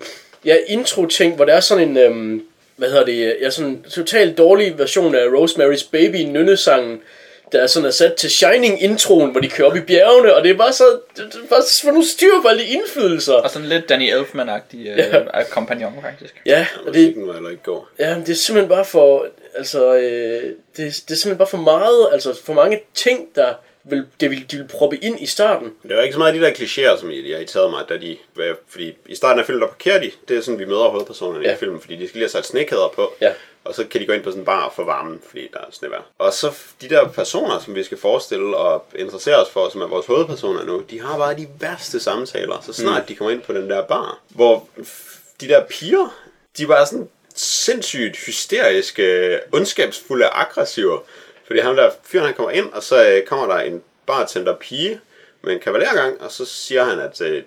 ja, 0.45 0.55
intro-ting, 0.67 1.36
hvor 1.36 1.45
der 1.45 1.53
er 1.53 1.59
sådan 1.59 1.89
en, 1.89 1.97
øh, 1.97 2.41
hvad 2.76 2.89
hedder 2.89 3.05
det, 3.05 3.36
ja, 3.41 3.49
sådan 3.49 3.71
en 3.71 3.86
totalt 3.91 4.38
dårlig 4.38 4.80
version 4.80 5.15
af 5.15 5.26
Rosemary's 5.26 5.89
Baby, 5.91 6.15
nynnesangen, 6.15 7.01
der 7.53 7.59
er 7.63 7.67
sådan 7.67 7.87
er 7.87 7.91
sat 7.91 8.13
til 8.13 8.29
Shining-introen, 8.31 9.31
hvor 9.31 9.39
de 9.41 9.49
kører 9.49 9.67
op 9.69 9.75
i 9.75 9.79
bjergene, 9.81 10.35
og 10.35 10.43
det 10.43 10.51
er 10.51 10.57
bare 10.57 10.73
så, 10.73 10.99
det, 11.17 11.25
det 11.33 11.35
er 11.43 11.47
bare 11.49 11.61
så, 11.63 11.91
nu 11.91 12.03
styr 12.03 12.41
på 12.41 12.47
alle 12.47 12.61
de 12.61 12.67
indflydelser. 12.67 13.33
Og 13.33 13.49
sådan 13.49 13.67
lidt 13.67 13.89
Danny 13.89 14.13
Elfman-agtig 14.13 14.77
øh, 14.77 14.97
Ja. 14.97 15.43
kompagnon, 15.49 15.93
faktisk. 16.01 16.41
Ja, 16.45 16.67
og 16.87 16.93
det, 16.93 17.13
var 17.17 17.33
heller 17.33 17.49
ikke 17.49 17.63
god. 17.63 17.81
Ja, 17.99 18.15
det 18.25 18.29
er 18.29 18.33
simpelthen 18.35 18.69
bare 18.69 18.85
for, 18.85 19.25
altså, 19.55 19.95
øh, 19.95 20.01
det, 20.43 20.53
det 20.77 20.87
er 20.87 20.91
simpelthen 20.91 21.37
bare 21.37 21.47
for 21.47 21.57
meget, 21.57 22.07
altså 22.11 22.39
for 22.45 22.53
mange 22.53 22.79
ting, 22.95 23.27
der 23.35 23.53
vil, 23.83 24.05
det 24.19 24.29
vil, 24.29 24.51
de 24.51 24.57
vil 24.57 24.67
proppe 24.67 24.97
ind 24.97 25.21
i 25.21 25.25
starten. 25.25 25.71
Det 25.87 25.95
var 25.95 26.01
ikke 26.01 26.13
så 26.13 26.19
meget 26.19 26.35
de 26.35 26.39
der 26.41 26.49
klichéer, 26.51 26.99
som 26.99 27.09
de 27.09 27.15
har 27.31 27.37
irriteret 27.37 27.69
mig, 27.71 27.83
da 27.89 27.97
de, 27.97 28.17
fordi 28.69 28.93
i 29.05 29.15
starten 29.15 29.39
af 29.39 29.45
filmen, 29.45 29.61
der 29.61 29.67
parkerer 29.67 29.99
de, 30.01 30.11
det 30.27 30.37
er 30.37 30.41
sådan, 30.41 30.59
vi 30.59 30.65
møder 30.65 30.89
hovedpersonerne 30.89 31.45
Ja. 31.47 31.53
i 31.53 31.57
filmen, 31.57 31.81
fordi 31.81 31.95
de 31.95 32.07
skal 32.07 32.17
lige 32.19 32.23
have 32.23 32.29
sat 32.29 32.45
snekæder 32.45 32.91
på, 32.95 33.13
Ja. 33.21 33.31
Og 33.66 33.76
så 33.76 33.86
kan 33.88 34.01
de 34.01 34.05
gå 34.05 34.14
ind 34.14 34.24
på 34.24 34.30
sådan 34.30 34.41
en 34.41 34.45
bar 34.45 34.74
for 34.76 34.84
varmen, 34.84 35.22
fordi 35.28 35.47
der 35.53 35.59
er 35.59 35.72
snevejr. 35.72 36.01
Og 36.18 36.34
så 36.34 36.51
de 36.82 36.89
der 36.89 37.07
personer, 37.07 37.59
som 37.59 37.76
vi 37.76 37.84
skal 37.84 37.97
forestille 37.97 38.57
og 38.57 38.86
interessere 38.95 39.36
os 39.36 39.49
for, 39.49 39.70
som 39.70 39.82
er 39.82 39.88
vores 39.88 40.05
hovedpersoner 40.05 40.64
nu, 40.64 40.84
de 40.89 41.01
har 41.01 41.18
bare 41.18 41.38
de 41.38 41.47
værste 41.59 41.99
samtaler, 41.99 42.61
så 42.61 42.74
snart 42.74 43.01
mm. 43.01 43.07
de 43.07 43.16
kommer 43.16 43.32
ind 43.32 43.41
på 43.41 43.53
den 43.53 43.70
der 43.70 43.86
bar, 43.86 44.20
hvor 44.30 44.68
de 45.41 45.47
der 45.47 45.66
piger, 45.66 46.16
de 46.57 46.68
var 46.68 46.86
sådan 46.86 47.09
sindssygt 47.36 48.18
hysteriske, 48.18 49.39
ondskabsfulde 49.51 50.26
og 50.26 50.41
aggressive. 50.41 50.99
Fordi 51.47 51.59
ham 51.59 51.76
der 51.76 51.91
fyren, 52.03 52.26
han 52.26 52.34
kommer 52.34 52.51
ind, 52.51 52.72
og 52.74 52.84
så 52.84 53.09
øh, 53.09 53.24
kommer 53.24 53.47
der 53.47 53.61
en 53.61 53.84
bartender 54.05 54.55
pige 54.55 54.99
med 55.41 55.53
en 55.53 55.59
kavalergang, 55.59 56.22
og 56.22 56.32
så 56.32 56.45
siger 56.45 56.84
han, 56.84 56.99
at 56.99 57.22
øh, 57.22 57.43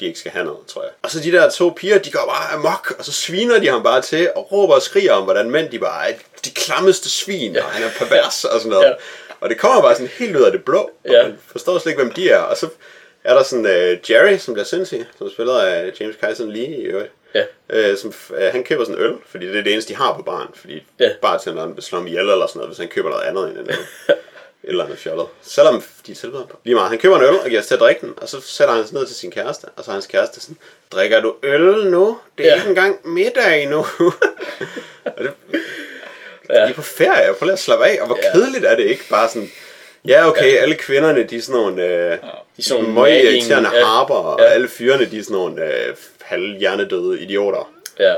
de 0.00 0.06
ikke 0.06 0.18
skal 0.18 0.32
have 0.32 0.44
noget, 0.44 0.66
tror 0.66 0.82
jeg. 0.82 0.90
Og 1.02 1.10
så 1.10 1.20
de 1.20 1.32
der 1.32 1.50
to 1.50 1.72
piger, 1.76 1.98
de 1.98 2.10
går 2.10 2.26
bare 2.36 2.52
amok, 2.58 2.94
og 2.98 3.04
så 3.04 3.12
sviner 3.12 3.58
de 3.60 3.68
ham 3.68 3.82
bare 3.82 4.02
til, 4.02 4.30
og 4.36 4.52
råber 4.52 4.74
og 4.74 4.82
skriger 4.82 5.12
om, 5.12 5.24
hvordan 5.24 5.50
mænd 5.50 5.70
de 5.70 5.78
bare 5.78 6.10
er 6.10 6.14
de 6.44 6.50
klammeste 6.50 7.10
svin, 7.10 7.56
og 7.56 7.64
han 7.64 7.82
er 7.82 7.88
pervers 7.98 8.44
og 8.44 8.60
sådan 8.60 8.70
noget. 8.72 8.86
Ja. 8.86 8.92
Og 9.40 9.48
det 9.50 9.58
kommer 9.58 9.82
bare 9.82 9.94
sådan 9.94 10.10
helt 10.18 10.36
ud 10.36 10.42
af 10.42 10.52
det 10.52 10.64
blå, 10.64 10.78
og 11.04 11.10
Ja. 11.10 11.22
man 11.22 11.38
forstår 11.46 11.78
slet 11.78 11.92
ikke, 11.92 12.02
hvem 12.02 12.12
de 12.14 12.30
er. 12.30 12.38
Og 12.38 12.56
så 12.56 12.68
er 13.24 13.34
der 13.34 13.42
sådan 13.42 13.64
uh, 13.64 14.10
Jerry, 14.10 14.38
som 14.38 14.54
bliver 14.54 14.64
sindssyg, 14.66 15.04
som 15.18 15.26
er 15.26 15.30
spillet 15.30 15.58
af 15.58 15.92
James 16.00 16.16
Kyson 16.22 16.52
Lee 16.52 16.66
i 16.66 16.82
øvrigt. 16.82 17.12
Ja. 17.34 17.42
Øh, 17.70 17.98
som, 17.98 18.12
øh, 18.36 18.52
han 18.52 18.64
køber 18.64 18.84
sådan 18.84 18.98
en 18.98 19.04
øl, 19.04 19.14
fordi 19.30 19.46
det 19.48 19.58
er 19.58 19.62
det 19.62 19.72
eneste, 19.72 19.92
de 19.92 19.96
har 19.98 20.14
på 20.16 20.22
baren. 20.22 20.48
Fordi 20.54 20.82
ja. 21.00 21.10
bartenderen 21.22 21.74
vil 21.74 21.82
slå 21.84 21.98
ham 21.98 22.06
ihjel 22.06 22.20
eller 22.28 22.46
sådan 22.46 22.58
noget, 22.58 22.68
hvis 22.68 22.78
han 22.78 22.88
køber 22.88 23.10
noget 23.10 23.22
andet 23.22 23.44
end 23.48 23.58
en 23.58 23.68
øl. 23.70 23.76
Et 24.64 24.68
eller 24.70 24.84
andet 24.84 24.98
fjollet. 24.98 25.26
Selvom 25.42 25.82
de 26.06 26.14
tilbyder 26.14 26.46
på. 26.46 26.56
Lige 26.64 26.74
meget. 26.74 26.88
Han 26.90 26.98
køber 26.98 27.16
en 27.16 27.22
øl 27.22 27.28
og 27.40 27.48
giver 27.48 27.60
os 27.60 27.66
til 27.66 27.74
at 27.74 27.80
drikke 27.80 28.00
den, 28.00 28.14
og 28.16 28.28
så 28.28 28.40
sætter 28.40 28.74
han 28.74 28.86
sig 28.86 28.94
ned 28.94 29.06
til 29.06 29.16
sin 29.16 29.30
kæreste, 29.30 29.64
og 29.76 29.84
så 29.84 29.90
er 29.90 29.92
hans 29.92 30.06
kæreste 30.06 30.40
sådan, 30.40 30.56
drikker 30.92 31.20
du 31.20 31.34
øl 31.42 31.86
nu? 31.86 32.18
Det 32.38 32.46
er 32.46 32.48
Ja. 32.50 32.54
ja. 32.54 32.60
ikke 32.60 32.68
engang 32.68 33.08
middag 33.08 33.62
endnu. 33.62 33.78
og 35.04 35.12
det, 35.18 35.32
Ja. 36.50 36.54
de 36.64 36.70
er 36.70 36.74
på 36.74 36.82
ferie, 36.82 37.34
prøv 37.34 37.46
lige 37.46 37.52
at 37.52 37.58
slappe 37.58 37.86
af, 37.86 37.98
og 38.00 38.06
hvor 38.06 38.18
Ja. 38.22 38.26
ja. 38.26 38.32
kedeligt 38.32 38.64
er 38.64 38.76
det 38.76 38.84
ikke? 38.84 39.04
Bare 39.10 39.28
sådan, 39.28 39.50
ja 40.08 40.28
okay, 40.28 40.56
alle 40.56 40.74
kvinderne, 40.74 41.22
de 41.22 41.36
er 41.36 41.40
sådan 41.42 41.60
nogle, 41.60 41.82
øh, 41.84 42.10
De 42.12 42.16
er 42.58 42.62
sådan 42.62 42.90
møg 42.92 43.24
irriterende 43.24 43.70
ja. 43.76 43.84
harper, 43.84 44.14
og 44.14 44.40
Ja. 44.40 44.46
alle 44.46 44.68
fyrene, 44.68 45.04
de 45.04 45.18
er 45.18 45.22
sådan 45.22 45.34
nogle 45.36 45.64
øh, 45.74 45.96
halvhjernedøde 46.22 47.20
idioter. 47.20 47.72
Ja. 47.98 48.14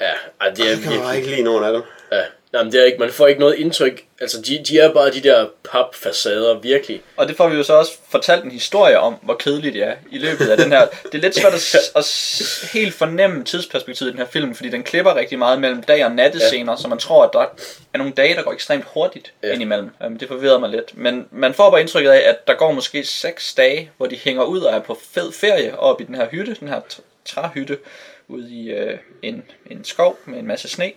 Ja, 0.00 0.12
ej, 0.40 0.48
det 0.50 0.64
er 0.64 0.68
Jeg 0.68 0.78
kan 0.78 0.84
bare 0.86 0.92
virkelig... 0.98 1.16
ikke 1.16 1.28
lide 1.30 1.42
nogen 1.42 1.64
af 1.64 1.72
dem. 1.72 1.82
Ja. 2.12 2.22
Jamen, 2.54 2.72
det 2.72 2.80
er 2.80 2.84
ikke, 2.84 2.98
man 2.98 3.10
får 3.10 3.26
ikke 3.26 3.40
noget 3.40 3.54
indtryk. 3.56 4.04
Altså, 4.20 4.40
de, 4.42 4.64
de 4.68 4.78
er 4.78 4.92
bare 4.92 5.10
de 5.10 5.20
der 5.20 5.46
papfacader, 5.72 6.58
virkelig. 6.58 7.02
Og 7.16 7.28
det 7.28 7.36
får 7.36 7.48
vi 7.48 7.56
jo 7.56 7.62
så 7.62 7.74
også 7.74 7.92
fortalt 8.08 8.44
en 8.44 8.50
historie 8.50 8.98
om, 9.00 9.14
hvor 9.22 9.34
kedeligt 9.34 9.74
det 9.74 9.82
er 9.82 9.94
i 10.10 10.18
løbet 10.18 10.48
af 10.50 10.56
den 10.56 10.72
her. 10.72 10.86
Det 11.12 11.14
er 11.14 11.18
lidt 11.18 11.34
svært 11.34 11.54
at, 11.54 11.76
at 11.96 12.70
helt 12.72 12.94
fornemme 12.94 13.44
tidsperspektivet 13.44 14.08
i 14.08 14.12
den 14.12 14.18
her 14.20 14.26
film, 14.26 14.54
fordi 14.54 14.68
den 14.68 14.82
klipper 14.82 15.14
rigtig 15.16 15.38
meget 15.38 15.60
mellem 15.60 15.82
dag- 15.82 16.04
og 16.04 16.12
nattescener, 16.12 16.72
ja. 16.72 16.76
så 16.76 16.88
man 16.88 16.98
tror, 16.98 17.24
at 17.24 17.30
der 17.32 17.46
er 17.94 17.98
nogle 17.98 18.12
dage, 18.12 18.34
der 18.34 18.42
går 18.42 18.52
ekstremt 18.52 18.84
hurtigt 18.94 19.32
Ja. 19.42 19.52
indimellem. 19.52 19.90
Um, 20.06 20.18
det 20.18 20.28
forvirrer 20.28 20.58
mig 20.58 20.70
lidt. 20.70 20.96
Men 20.98 21.26
man 21.30 21.54
får 21.54 21.70
bare 21.70 21.80
indtrykket 21.80 22.10
af, 22.10 22.28
at 22.28 22.46
der 22.46 22.54
går 22.54 22.72
måske 22.72 23.04
seks 23.04 23.54
dage, 23.54 23.90
hvor 23.96 24.06
de 24.06 24.16
hænger 24.16 24.42
ud 24.42 24.60
og 24.60 24.74
er 24.74 24.80
på 24.80 24.98
fed 25.10 25.32
ferie 25.32 25.78
op 25.78 26.00
i 26.00 26.04
den 26.04 26.14
her 26.14 26.26
hytte, 26.30 26.56
den 26.60 26.68
her 26.68 26.80
træhytte, 27.24 27.78
ude 28.28 28.50
i 28.50 28.70
øh, 28.70 28.98
en, 29.22 29.42
en 29.70 29.84
skov 29.84 30.18
med 30.24 30.38
en 30.38 30.46
masse 30.46 30.68
sne. 30.68 30.92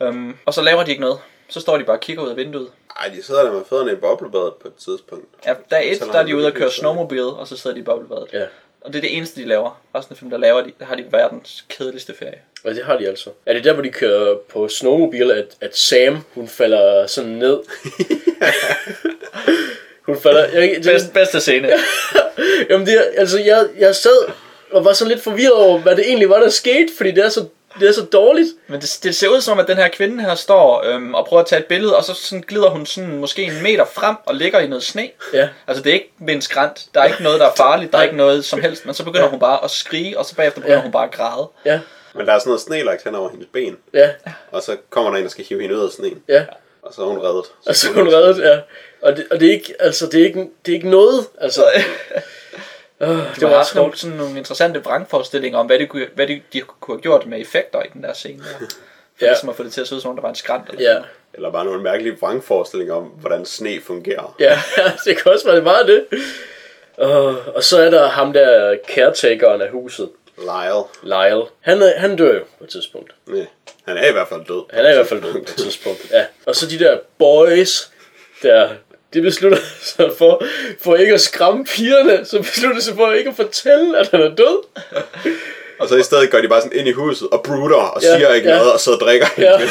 Um, 0.00 0.36
og 0.46 0.54
så 0.54 0.62
laver 0.62 0.84
de 0.84 0.90
ikke 0.90 1.00
noget. 1.00 1.18
Så 1.48 1.60
står 1.60 1.78
de 1.78 1.84
bare 1.84 1.96
og 1.96 2.00
kigger 2.00 2.22
ud 2.24 2.28
af 2.30 2.36
vinduet. 2.36 2.68
Ej, 3.00 3.08
de 3.16 3.22
sidder 3.22 3.42
der 3.44 3.52
med 3.52 3.60
fødderne 3.68 3.92
i 3.92 3.96
boblebadet 3.96 4.52
på 4.62 4.68
et 4.68 4.74
tidspunkt. 4.74 5.24
Ja, 5.46 5.54
dag 5.70 5.90
1, 5.92 5.98
Så 5.98 6.04
der 6.12 6.18
er 6.18 6.26
de 6.26 6.36
ude 6.36 6.46
og 6.46 6.52
køre 6.52 6.70
snowmobile, 6.70 7.26
og 7.26 7.46
så 7.48 7.56
sidder 7.56 7.74
de 7.74 7.80
i 7.80 7.84
boblebadet. 7.84 8.26
Ja. 8.32 8.44
Og 8.80 8.92
det 8.92 8.96
er 8.98 9.00
det 9.00 9.16
eneste, 9.16 9.40
de 9.42 9.48
laver. 9.48 9.80
Resten 9.94 10.12
af 10.12 10.16
filmen, 10.18 10.32
der 10.32 10.38
laver 10.38 10.60
de, 10.62 10.72
der 10.78 10.84
har 10.84 10.94
de 10.94 11.04
verdens 11.10 11.64
kedeligste 11.68 12.14
ferie. 12.18 12.38
Og 12.64 12.74
det 12.74 12.84
har 12.84 12.96
de 12.98 13.08
altså. 13.08 13.30
Er 13.46 13.52
det 13.52 13.64
der, 13.64 13.72
hvor 13.72 13.82
de 13.82 13.88
kører 13.90 14.36
på 14.48 14.68
snowmobile, 14.68 15.34
at, 15.34 15.56
at 15.60 15.76
Sam, 15.76 16.18
hun 16.34 16.48
falder 16.48 17.06
sådan 17.06 17.30
ned? 17.30 17.58
hun 20.06 20.20
falder... 20.20 20.44
Jeg, 20.60 20.70
det, 20.76 20.84
Best, 20.84 21.12
bedste 21.12 21.40
scene. 21.40 21.68
Jamen, 22.70 22.86
det, 22.86 22.94
er- 22.94 23.20
altså, 23.20 23.38
jeg, 23.38 23.66
jeg 23.78 23.94
sad 23.94 24.18
og 24.70 24.84
var 24.84 24.92
sådan 24.92 25.10
lidt 25.12 25.22
forvirret 25.22 25.52
over, 25.54 25.78
hvad 25.78 25.96
det 25.96 26.06
egentlig 26.06 26.30
var, 26.30 26.40
der 26.40 26.48
skete, 26.48 26.88
fordi 26.96 27.10
det 27.10 27.24
er 27.24 27.28
så, 27.28 27.44
det 27.80 27.88
er 27.88 27.92
så 27.92 28.02
dårligt. 28.04 28.48
Men 28.68 28.80
det, 28.80 28.98
det 29.02 29.14
ser 29.16 29.28
ud 29.28 29.40
som, 29.40 29.58
at 29.58 29.68
den 29.68 29.76
her 29.76 29.88
kvinde 29.88 30.24
her 30.24 30.34
står 30.34 30.82
øhm, 30.84 31.14
og 31.14 31.26
prøver 31.26 31.40
at 31.42 31.46
tage 31.48 31.60
et 31.60 31.66
billede, 31.66 31.96
og 31.96 32.04
så 32.04 32.14
sådan 32.14 32.44
glider 32.48 32.68
hun 32.70 32.86
sådan 32.86 33.16
måske 33.18 33.42
en 33.42 33.62
meter 33.62 33.84
frem 33.84 34.16
og 34.26 34.34
ligger 34.34 34.58
i 34.60 34.66
noget 34.66 34.82
sne. 34.82 35.10
Ja. 35.32 35.48
Altså 35.66 35.82
det 35.82 35.90
er 35.90 35.94
ikke 35.94 36.12
med 36.18 36.34
en 36.34 36.42
skrant, 36.42 36.86
der 36.94 37.00
er 37.00 37.04
ikke 37.04 37.22
noget, 37.22 37.40
der 37.40 37.46
er 37.46 37.54
farligt, 37.56 37.92
der 37.92 37.98
er 37.98 38.02
ikke 38.02 38.16
noget 38.16 38.44
som 38.44 38.60
helst, 38.60 38.86
men 38.86 38.94
så 38.94 39.04
begynder 39.04 39.28
hun 39.28 39.38
bare 39.40 39.64
at 39.64 39.70
skrige, 39.70 40.18
og 40.18 40.24
så 40.24 40.34
bagefter 40.34 40.60
begynder 40.60 40.76
Ja. 40.76 40.82
hun 40.82 40.92
bare 40.92 41.04
at 41.04 41.10
græde. 41.10 41.48
Ja, 41.64 41.80
Men 42.14 42.26
der 42.26 42.32
er 42.32 42.38
sådan 42.38 42.48
noget 42.50 42.60
snelagt 42.60 43.04
hen 43.04 43.14
over 43.14 43.30
hendes 43.30 43.48
ben, 43.52 43.76
ja, 43.94 44.10
og 44.52 44.62
så 44.62 44.76
kommer 44.90 45.10
der 45.10 45.18
en, 45.18 45.24
der 45.24 45.30
skal 45.30 45.44
hive 45.44 45.60
hende 45.62 45.76
ud 45.78 45.84
af 45.84 45.90
sneen, 45.90 46.22
ja. 46.28 46.44
og 46.82 46.94
så 46.94 47.02
er 47.02 47.06
hun 47.06 47.18
reddet. 47.18 47.44
Og 47.66 47.74
så 47.74 47.88
er 47.90 47.92
hun 47.94 48.08
reddet, 48.14 48.44
ja. 48.44 48.58
Og 49.02 49.16
det, 49.16 49.26
og 49.30 49.40
det 49.40 49.48
er 49.48 49.52
ikke, 49.52 49.74
altså, 49.80 50.06
det 50.06 50.20
er 50.20 50.24
ikke, 50.26 50.48
det 50.66 50.72
er 50.72 50.76
ikke 50.76 50.90
noget, 50.90 51.26
altså. 51.40 51.64
Uh, 53.00 53.08
Det 53.08 53.26
det 53.34 53.42
var 53.42 53.48
var 53.48 53.58
også 53.58 53.78
nogle, 53.78 53.96
sådan 53.96 54.16
nogle 54.16 54.38
interessante 54.38 54.82
vrangforestillinger 54.84 55.58
om, 55.58 55.66
hvad, 55.66 55.78
det 55.78 55.88
kunne, 55.88 56.06
hvad 56.14 56.26
de, 56.26 56.40
de 56.52 56.60
kunne 56.60 56.96
have 56.96 57.02
gjort 57.02 57.26
med 57.26 57.40
effekter 57.40 57.82
i 57.82 57.86
den 57.92 58.02
der 58.02 58.12
scene. 58.12 58.38
Der. 58.42 58.58
For 59.18 59.24
Ja. 59.24 59.26
ja. 59.26 59.30
ligesom 59.32 59.48
at 59.48 59.54
få 59.56 59.62
det 59.62 59.72
til 59.72 59.80
at 59.80 59.88
se 59.88 59.94
ud 59.94 60.00
som 60.00 60.10
om, 60.10 60.16
der 60.16 60.22
var 60.22 60.28
en 60.28 60.34
skrant. 60.34 60.68
Eller 60.68 60.82
Ja, 60.82 60.94
sådan 60.94 61.04
Eller 61.34 61.50
bare 61.52 61.64
nogle 61.64 61.82
mærkelige 61.82 62.16
vrangforestillinger 62.20 62.94
om, 62.94 63.02
hvordan 63.04 63.46
sne 63.46 63.80
fungerer. 63.80 64.36
ja, 64.40 64.58
det 65.04 65.16
kan 65.22 65.32
også 65.32 65.44
være, 65.46 65.56
det 65.56 65.64
var 65.64 65.82
det. 65.82 66.06
Uh, 67.02 67.48
og 67.56 67.64
så 67.64 67.78
er 67.78 67.90
der 67.90 68.08
ham 68.08 68.32
der 68.32 68.76
caretakeren 68.94 69.60
af 69.62 69.70
huset, 69.70 70.10
Lyle. 70.38 70.82
Lyle. 71.02 71.42
Han, 71.60 71.82
er, 71.82 71.98
han 71.98 72.16
dør 72.16 72.34
jo 72.34 72.44
på 72.58 72.64
et 72.64 72.70
tidspunkt. 72.70 73.14
Nej, 73.26 73.46
han 73.84 73.96
er 73.96 74.08
i 74.08 74.12
hvert 74.12 74.28
fald 74.28 74.44
død. 74.48 74.62
Han 74.70 74.84
er 74.84 74.90
i 74.90 74.94
hvert 74.94 75.06
fald 75.06 75.22
død 75.22 75.32
på 75.32 75.38
et 75.38 75.46
tidspunkt. 75.46 76.10
Ja. 76.12 76.24
Og 76.46 76.56
så 76.56 76.66
de 76.66 76.78
der 76.78 76.98
boys, 77.18 77.90
der 78.42 78.68
de 79.14 79.22
beslutter 79.22 79.58
sig 79.96 80.10
for, 80.18 80.42
for 80.80 80.96
ikke 80.96 81.14
at 81.14 81.20
skræmme 81.20 81.64
pigerne, 81.64 82.24
så 82.24 82.38
beslutter 82.38 82.80
sig 82.80 82.94
for 82.94 83.12
ikke 83.12 83.30
at 83.30 83.36
fortælle, 83.36 83.98
at 83.98 84.08
han 84.10 84.20
er 84.20 84.34
død. 84.34 84.62
Og 85.78 85.88
så 85.88 85.96
i 85.96 86.02
stedet 86.02 86.30
går 86.30 86.38
de 86.38 86.48
bare 86.48 86.60
sådan 86.62 86.78
ind 86.78 86.88
i 86.88 86.92
huset 86.92 87.28
og 87.32 87.42
bruder 87.42 87.76
og 87.76 88.02
Ja, 88.02 88.16
siger 88.16 88.34
ikke 88.34 88.48
ja. 88.48 88.56
noget, 88.56 88.72
og 88.72 88.80
så 88.80 88.90
drikker 88.90 89.26
Ja. 89.38 89.52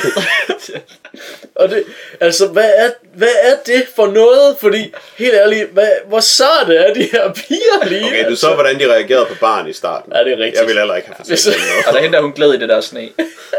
Og 1.56 1.70
det, 1.70 1.84
altså, 2.20 2.48
hvad 2.48 2.70
er, 2.76 2.90
hvad 3.14 3.28
er 3.44 3.56
det 3.66 3.84
for 3.96 4.08
noget? 4.08 4.56
Fordi, 4.60 4.94
helt 5.18 5.34
ærligt, 5.34 5.70
hvad, 5.74 5.90
hvor 6.08 6.20
sarte 6.20 6.76
er 6.76 6.94
de 6.94 7.04
her 7.04 7.34
piger 7.34 7.88
lige? 7.90 8.06
Okay, 8.06 8.24
du 8.24 8.28
altså. 8.28 8.48
så, 8.48 8.54
hvordan 8.54 8.80
de 8.80 8.92
reagerede 8.94 9.26
på 9.26 9.36
barn 9.42 9.68
i 9.70 9.74
starten. 9.74 10.14
Ja, 10.16 10.24
det 10.24 10.34
er 10.34 10.38
rigtigt. 10.38 10.56
Jeg 10.60 10.68
ville 10.68 10.82
heller 10.82 10.96
ikke 10.96 11.08
have 11.08 11.16
fortalt 11.18 11.46
noget. 11.46 11.88
Og 11.88 11.94
der 11.94 12.00
henter 12.02 12.22
hun 12.22 12.32
glæde 12.32 12.56
i 12.56 12.60
det 12.60 12.70
der 12.70 12.82
sne. 12.82 13.02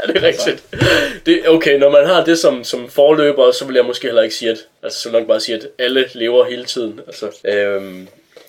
Ja, 0.07 0.13
det 0.13 0.17
er 0.23 0.27
rigtigt. 0.27 0.63
Det, 1.27 1.49
okay, 1.49 1.79
når 1.79 1.91
man 1.91 2.07
har 2.07 2.25
det 2.25 2.39
som, 2.39 2.65
som 2.65 2.91
forløber, 2.91 3.53
så 3.53 3.65
vil 3.65 3.75
jeg 3.75 3.85
måske 3.85 4.07
heller 4.07 4.23
ikke 4.23 4.35
sige, 4.35 4.51
at, 4.51 4.59
altså, 4.83 5.01
så 5.01 5.09
vil 5.09 5.15
jeg 5.15 5.21
nok 5.21 5.29
bare 5.29 5.41
sige, 5.41 5.57
at 5.57 5.67
alle 5.79 6.09
lever 6.13 6.45
hele 6.45 6.65
tiden. 6.65 7.01
Altså, 7.07 7.29
øhm, 7.45 8.09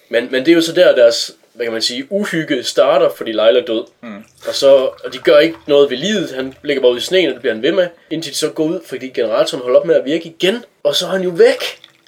men, 0.10 0.28
men 0.32 0.45
det 0.45 0.52
er 0.52 0.56
jo 0.56 0.62
så 0.62 0.72
der, 0.74 0.95
deres, 0.95 1.32
hvad 1.54 1.66
kan 1.66 1.74
man 1.74 1.82
sige, 1.82 2.08
uhygge 2.10 2.64
starter, 2.64 3.10
fordi 3.18 3.32
Leila 3.32 3.60
er 3.60 3.66
død. 3.66 3.86
Mm. 4.02 4.24
Og, 4.47 4.56
så, 4.56 4.76
og 5.06 5.14
de 5.14 5.18
gør 5.18 5.39
ikke 5.39 5.58
noget 5.68 5.89
ved 5.89 5.97
livet. 5.97 6.32
Han 6.36 6.54
ligger 6.64 6.82
bare 6.82 6.91
ude 6.91 6.97
i 6.97 7.02
sneen, 7.02 7.28
og 7.28 7.34
det 7.34 7.41
bliver 7.41 7.54
han 7.54 7.64
ved 7.64 7.72
med, 7.72 7.88
indtil 8.10 8.32
de 8.32 8.38
så 8.38 8.50
går 8.50 8.64
ud, 8.64 8.80
fordi 8.86 9.10
generatoren 9.10 9.64
holder 9.64 9.80
op 9.80 9.86
med 9.86 9.95
at 9.95 10.06
virke 10.06 10.26
igen. 10.26 10.66
Og 10.84 10.95
så 10.95 11.06
er 11.06 11.10
han 11.10 11.22
jo 11.22 11.30
væk. 11.30 11.64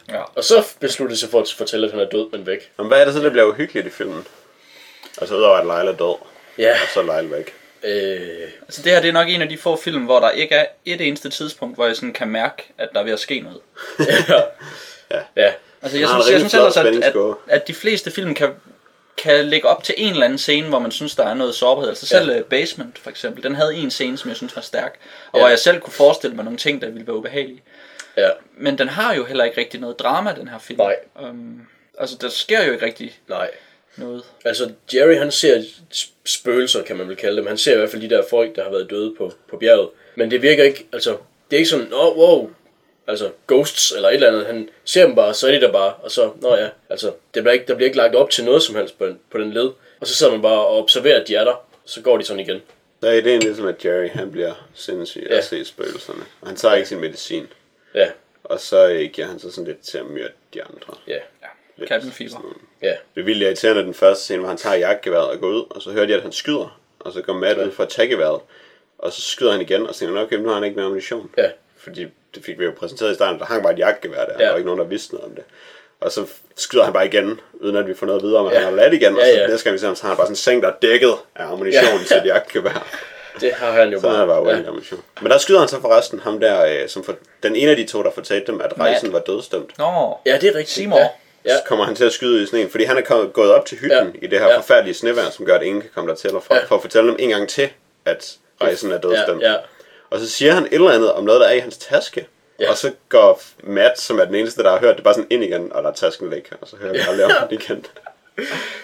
Ja. 0.09 0.21
Og 0.35 0.43
så 0.43 0.63
beslutter 0.79 1.15
de 1.15 1.19
sig 1.19 1.29
for 1.29 1.41
at 1.41 1.53
fortælle, 1.57 1.85
at 1.85 1.91
han 1.91 2.01
er 2.01 2.09
død, 2.09 2.31
men 2.31 2.45
væk. 2.47 2.71
Men 2.77 2.87
hvad 2.87 3.01
er 3.01 3.05
det 3.05 3.13
så, 3.13 3.19
der 3.19 3.29
bliver 3.29 3.45
uhyggeligt 3.45 3.87
i 3.87 3.89
filmen? 3.89 4.27
Altså 5.21 5.35
udover 5.35 5.55
at 5.57 5.65
Leila 5.65 5.91
er 5.91 5.95
død, 5.97 6.15
Ja. 6.57 6.71
og 6.71 6.87
så 6.93 6.99
er 6.99 7.03
Leila 7.21 7.35
væk. 7.37 7.53
Øh, 7.83 8.47
Altså 8.67 8.81
det 8.81 8.91
her 8.91 9.01
det 9.01 9.07
er 9.07 9.13
nok 9.13 9.27
en 9.29 9.41
af 9.41 9.49
de 9.49 9.57
få 9.57 9.75
film, 9.75 10.01
hvor 10.05 10.19
der 10.19 10.29
ikke 10.29 10.55
er 10.55 10.65
et 10.85 11.01
eneste 11.01 11.29
tidspunkt, 11.29 11.75
hvor 11.75 11.85
jeg 11.85 11.95
sådan 11.95 12.13
kan 12.13 12.27
mærke, 12.27 12.63
at 12.77 12.89
der 12.93 12.99
er 12.99 13.03
ved 13.03 13.13
at 13.13 13.19
ske 13.19 13.39
noget. 13.39 13.59
ja. 15.37 15.51
Altså 15.81 15.97
jeg 15.97 16.07
synes, 16.07 16.29
jeg 16.31 16.39
synes 16.39 16.53
ellers, 16.53 16.77
at, 16.77 16.85
at, 16.85 17.15
at 17.47 17.67
de 17.67 17.73
fleste 17.73 18.11
film 18.11 18.33
kan, 18.35 18.49
kan 19.17 19.45
lægge 19.45 19.67
op 19.67 19.83
til 19.83 19.95
en 19.97 20.11
eller 20.13 20.25
anden 20.25 20.37
scene, 20.37 20.67
hvor 20.67 20.79
man 20.79 20.91
synes, 20.91 21.15
der 21.15 21.25
er 21.25 21.33
noget 21.33 21.55
sårbarhed. 21.55 21.89
Altså 21.89 22.05
selv 22.05 22.29
Ja. 22.31 22.35
ja. 22.37 22.41
Basement 22.41 22.97
for 22.97 23.09
eksempel, 23.09 23.43
den 23.43 23.55
havde 23.55 23.75
en 23.75 23.91
scene, 23.91 24.17
som 24.17 24.29
jeg 24.29 24.37
synes 24.37 24.55
var 24.55 24.61
stærk, 24.61 24.99
og 25.31 25.37
Ja. 25.37 25.41
hvor 25.41 25.49
jeg 25.49 25.59
selv 25.59 25.79
kunne 25.79 25.93
forestille 25.93 26.35
mig 26.35 26.45
nogle 26.45 26.57
ting, 26.59 26.81
der 26.81 26.89
ville 26.89 27.07
være 27.07 27.15
ubehagelige. 27.15 27.61
ja. 28.17 28.29
Men 28.57 28.77
den 28.77 28.87
har 28.89 29.15
jo 29.15 29.25
heller 29.25 29.43
ikke 29.43 29.57
rigtig 29.61 29.79
noget 29.79 29.99
drama, 29.99 30.33
den 30.39 30.47
her 30.47 30.59
film. 30.59 30.79
Nej. 30.79 30.95
Um, 31.29 31.67
altså 31.99 32.15
der 32.21 32.29
sker 32.29 32.65
jo 32.65 32.71
ikke 32.73 32.85
rigtig 32.85 33.19
Nej. 33.27 33.49
noget. 33.95 34.23
Altså, 34.45 34.71
Jerry 34.93 35.15
han 35.17 35.31
ser 35.31 35.63
sp- 35.93 36.11
spøgelser, 36.25 36.83
kan 36.83 36.95
man 36.95 37.07
vel 37.07 37.15
kalde 37.15 37.37
dem. 37.37 37.47
Han 37.47 37.57
ser 37.57 37.73
i 37.73 37.77
hvert 37.77 37.89
fald 37.89 38.01
de 38.01 38.09
der 38.09 38.23
folk, 38.29 38.55
der 38.55 38.63
har 38.63 38.71
været 38.71 38.89
døde 38.89 39.15
på, 39.17 39.33
på 39.49 39.57
bjerget. 39.57 39.89
Men 40.15 40.31
det 40.31 40.41
virker 40.41 40.63
ikke, 40.63 40.87
altså, 40.93 41.17
det 41.51 41.55
er 41.55 41.57
ikke 41.57 41.69
sådan, 41.69 41.93
åh, 41.93 42.05
oh, 42.07 42.17
wow, 42.17 42.49
altså 43.07 43.31
ghosts 43.47 43.91
eller 43.91 44.09
et 44.09 44.13
eller 44.13 44.27
andet. 44.27 44.45
Han 44.45 44.69
ser 44.85 45.05
dem 45.05 45.15
bare, 45.15 45.33
så 45.33 45.47
er 45.47 45.51
de 45.51 45.61
der 45.61 45.71
bare, 45.71 45.93
og 45.93 46.11
så, 46.11 46.31
nå 46.41 46.55
ja, 46.55 46.69
altså, 46.89 47.11
det 47.33 47.43
bliver 47.43 47.53
ikke, 47.53 47.65
der 47.67 47.75
bliver 47.75 47.87
ikke 47.87 47.97
lagt 47.97 48.15
op 48.15 48.29
til 48.29 48.45
noget 48.45 48.63
som 48.63 48.75
helst 48.75 48.97
på, 48.97 49.05
den- 49.05 49.19
på 49.31 49.37
den 49.37 49.51
led. 49.53 49.71
Og 49.99 50.07
så 50.07 50.15
sidder 50.15 50.31
man 50.31 50.41
bare 50.41 50.65
og 50.65 50.77
observerer, 50.77 51.21
at 51.21 51.27
de 51.27 51.35
er 51.35 51.43
der, 51.43 51.65
så 51.85 52.01
går 52.01 52.17
de 52.17 52.23
sådan 52.23 52.39
igen. 52.39 52.61
Der 53.01 53.09
er 53.09 53.13
ideen 53.13 53.39
ligesom, 53.41 53.67
at 53.67 53.85
Jerry 53.85 54.09
han 54.09 54.31
bliver 54.31 54.53
sindssyg 54.73 55.25
Ja. 55.29 55.33
af 55.33 55.37
at 55.37 55.43
se 55.45 55.65
spøgelserne. 55.65 56.23
Og 56.41 56.47
han 56.47 56.55
tager 56.55 56.75
ikke 56.75 56.87
sin 56.89 56.99
medicin. 56.99 57.47
Ja, 57.95 58.09
Og 58.43 58.59
så 58.59 58.87
øh, 58.89 59.09
giver 59.13 59.27
han 59.27 59.39
sig 59.39 59.51
sådan 59.53 59.67
lidt 59.67 59.81
til 59.81 59.97
at 59.97 60.05
myrde 60.05 60.31
de 60.53 60.63
andre. 60.63 60.93
ja, 61.07 61.17
Lidt 61.77 61.89
Cabin 61.89 62.11
fever. 62.11 62.55
ja, 62.81 62.95
Det 63.15 63.21
er 63.21 63.25
vildt 63.25 63.43
irriterende 63.43 63.83
den 63.83 63.93
første 63.93 64.23
scene, 64.23 64.39
hvor 64.39 64.47
han 64.47 64.57
tager 64.57 64.75
jagtgeværet 64.75 65.27
og 65.29 65.39
går 65.39 65.47
ud, 65.47 65.63
og 65.69 65.81
så 65.81 65.91
hører 65.91 66.05
de, 66.05 66.15
at 66.15 66.21
han 66.21 66.31
skyder. 66.31 66.79
Og 66.99 67.13
så 67.13 67.21
går 67.21 67.33
Matt 67.33 67.59
ud 67.59 67.71
for 67.71 67.83
at 67.83 67.89
tage 67.89 68.07
geværet. 68.07 68.39
Og 68.97 69.13
så 69.13 69.21
skyder 69.21 69.51
han 69.51 69.61
igen, 69.61 69.87
og 69.87 69.93
så 69.93 69.99
tænker 69.99 70.15
han, 70.15 70.25
okay, 70.25 70.35
nu 70.35 70.47
har 70.47 70.55
han 70.55 70.63
ikke 70.63 70.75
mere 70.75 70.85
ammunition. 70.85 71.29
ja, 71.37 71.49
Fordi 71.83 72.05
det 72.35 72.45
fik 72.45 72.59
vi 72.59 72.65
jo 72.65 72.71
præsenteret 72.79 73.11
i 73.11 73.15
starten, 73.15 73.39
der 73.39 73.45
hang 73.45 73.63
bare 73.63 73.73
et 73.73 73.79
jagtgevær 73.79 74.25
der, 74.25 74.33
ja. 74.33 74.39
Ja. 74.39 74.43
der 74.45 74.49
var 74.49 74.57
ikke 74.57 74.65
nogen, 74.65 74.79
der 74.79 74.85
vidste 74.87 75.13
noget 75.13 75.25
om 75.29 75.35
det. 75.35 75.43
Og 76.01 76.11
så 76.11 76.25
skyder 76.55 76.83
han 76.83 76.93
bare 76.93 77.05
igen, 77.05 77.39
uden 77.53 77.75
at 77.75 77.87
vi 77.87 77.93
får 77.93 78.05
noget 78.05 78.23
videre 78.23 78.37
om, 78.39 78.47
at 78.47 78.53
Ja. 78.53 78.57
han 78.59 78.67
har 78.67 78.75
ladt 78.75 78.93
igen. 78.93 79.13
Og 79.15 79.19
Ja, 79.19 79.33
så 79.33 79.39
ja. 79.41 79.47
næste 79.47 79.63
gang 79.63 79.73
vi 79.73 79.79
ser 79.79 79.87
ham, 79.87 79.95
så 79.95 80.01
har 80.03 80.09
han 80.09 80.17
bare 80.17 80.25
sådan 80.27 80.31
en 80.31 80.35
seng, 80.35 80.63
der 80.63 80.67
er 80.69 80.73
dækket 80.81 81.13
af 81.35 81.45
ammunition 81.45 81.83
Ja. 81.85 81.91
ja. 81.91 82.03
til 82.07 82.17
et 82.17 82.25
jagtgevær. 82.25 82.87
det 83.41 83.53
har 83.53 83.71
han 83.71 83.89
jo 83.93 83.99
Så 84.01 84.09
han 84.09 84.19
er 84.21 84.25
bare 84.25 84.47
ja. 84.49 84.53
uden 84.55 84.65
ammunition. 84.65 85.01
Men 85.21 85.31
der 85.31 85.37
skyder 85.37 85.59
han 85.59 85.67
så 85.67 85.81
forresten 85.81 86.19
ham 86.19 86.39
der, 86.39 86.65
øh, 86.65 86.89
som 86.89 87.03
for, 87.03 87.15
den 87.43 87.55
ene 87.55 87.71
af 87.71 87.77
de 87.77 87.85
to, 87.85 88.03
der 88.03 88.11
fortalte 88.11 88.51
dem, 88.51 88.61
at 88.61 88.79
rejsen 88.79 89.13
var 89.13 89.19
dødsdømt. 89.19 89.77
Nå, 89.77 90.17
ja, 90.25 90.33
det 90.41 90.43
er 90.49 90.55
rigtigt. 90.55 90.69
Seymour. 90.69 90.99
Ja, 90.99 91.07
ja, 91.45 91.55
Så 91.57 91.63
kommer 91.67 91.85
han 91.85 91.95
til 91.95 92.03
at 92.05 92.11
skyde 92.13 92.43
i 92.43 92.45
sneen, 92.45 92.69
fordi 92.69 92.83
han 92.83 92.97
er 92.97 93.01
kommet, 93.01 93.33
gået 93.33 93.51
op 93.53 93.65
til 93.65 93.77
hytten 93.77 94.11
Ja. 94.21 94.25
i 94.25 94.27
det 94.27 94.39
her 94.39 94.47
Ja. 94.47 94.57
forfærdelige 94.57 94.93
snevejr, 94.93 95.29
som 95.29 95.45
gør, 95.45 95.55
at 95.55 95.63
ingen 95.63 95.81
kan 95.81 95.89
komme 95.95 96.09
der 96.09 96.15
til 96.15 96.35
og 96.35 96.43
fra, 96.43 96.55
Ja. 96.55 96.63
for 96.63 96.75
at 96.75 96.81
fortælle 96.81 97.07
dem 97.09 97.15
en 97.19 97.29
gang 97.29 97.49
til, 97.49 97.69
at 98.05 98.35
rejsen 98.61 98.91
er 98.91 98.97
dødsdømt. 98.97 99.41
ja, 99.41 99.51
ja. 99.51 99.57
Og 100.11 100.19
så 100.19 100.29
siger 100.29 100.53
han 100.53 100.63
et 100.65 100.73
eller 100.73 100.91
andet 100.91 101.11
om 101.13 101.23
noget, 101.23 101.41
der 101.41 101.47
er 101.47 101.53
i 101.53 101.59
hans 101.59 101.77
taske. 101.77 102.27
Ja. 102.59 102.63
Ja. 102.65 102.69
Og 102.71 102.77
så 102.77 102.91
går 103.09 103.41
Matt, 103.63 103.99
som 103.99 104.19
er 104.19 104.25
den 104.25 104.35
eneste, 104.35 104.63
der 104.63 104.71
har 104.71 104.79
hørt 104.79 104.95
det, 104.95 105.03
bare 105.03 105.13
sådan 105.13 105.27
ind 105.29 105.43
igen, 105.43 105.73
og 105.73 105.83
der 105.83 105.89
er 105.89 105.93
tasken 105.93 106.31
væk. 106.31 106.49
Og 106.61 106.67
så 106.67 106.75
hører 106.75 106.93
vi 106.93 106.99
aldrig 107.09 107.25
om 107.25 107.31
det 107.49 107.63
igen. 107.63 107.85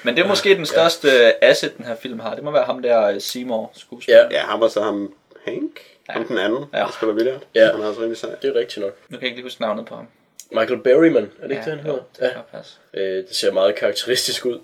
men 0.04 0.16
det 0.16 0.24
er 0.24 0.28
måske 0.28 0.56
den 0.56 0.66
største 0.66 1.44
asset, 1.44 1.78
den 1.78 1.86
her 1.86 1.96
film 1.96 2.20
har. 2.20 2.36
Det 2.36 2.44
må 2.44 2.52
være 2.52 2.64
ham 2.64 2.82
der 2.82 3.08
øh, 3.08 3.22
Seymour 3.22 3.72
skuespiller. 3.76 4.22
Ja. 4.22 4.28
Ja, 4.32 4.40
ham 4.40 4.62
og 4.62 4.72
så 4.72 4.82
ham 4.82 5.14
Hank, 5.46 5.80
ja. 6.10 6.14
ham 6.14 6.26
den 6.28 6.38
anden, 6.38 6.66
Ja. 6.74 6.80
der 6.80 6.92
spiller 6.92 7.16
Willard. 7.16 7.42
Ja. 7.56 7.72
Han 7.72 7.82
er 7.82 7.86
også 7.88 8.00
rimelig 8.00 8.18
sej. 8.18 8.30
det 8.42 8.50
er 8.56 8.60
rigtigt 8.60 8.86
nok. 8.86 8.94
Nu 9.10 9.18
kan 9.18 9.22
jeg 9.22 9.28
ikke 9.28 9.36
lige 9.38 9.46
huske 9.46 9.62
navnet 9.62 9.86
på 9.86 9.96
ham. 9.96 10.08
Michael 10.52 10.80
Berryman, 10.80 11.24
er 11.42 11.48
det 11.48 11.52
ikke 11.52 11.66
det, 11.66 11.78
han 11.78 11.86
jo, 11.88 12.00
hedder? 12.20 12.34
det. 12.54 12.60
Ja. 12.94 13.02
Øh, 13.02 13.28
det 13.28 13.36
ser 13.36 13.52
meget 13.52 13.76
karakteristisk 13.76 14.46
ud. 14.46 14.60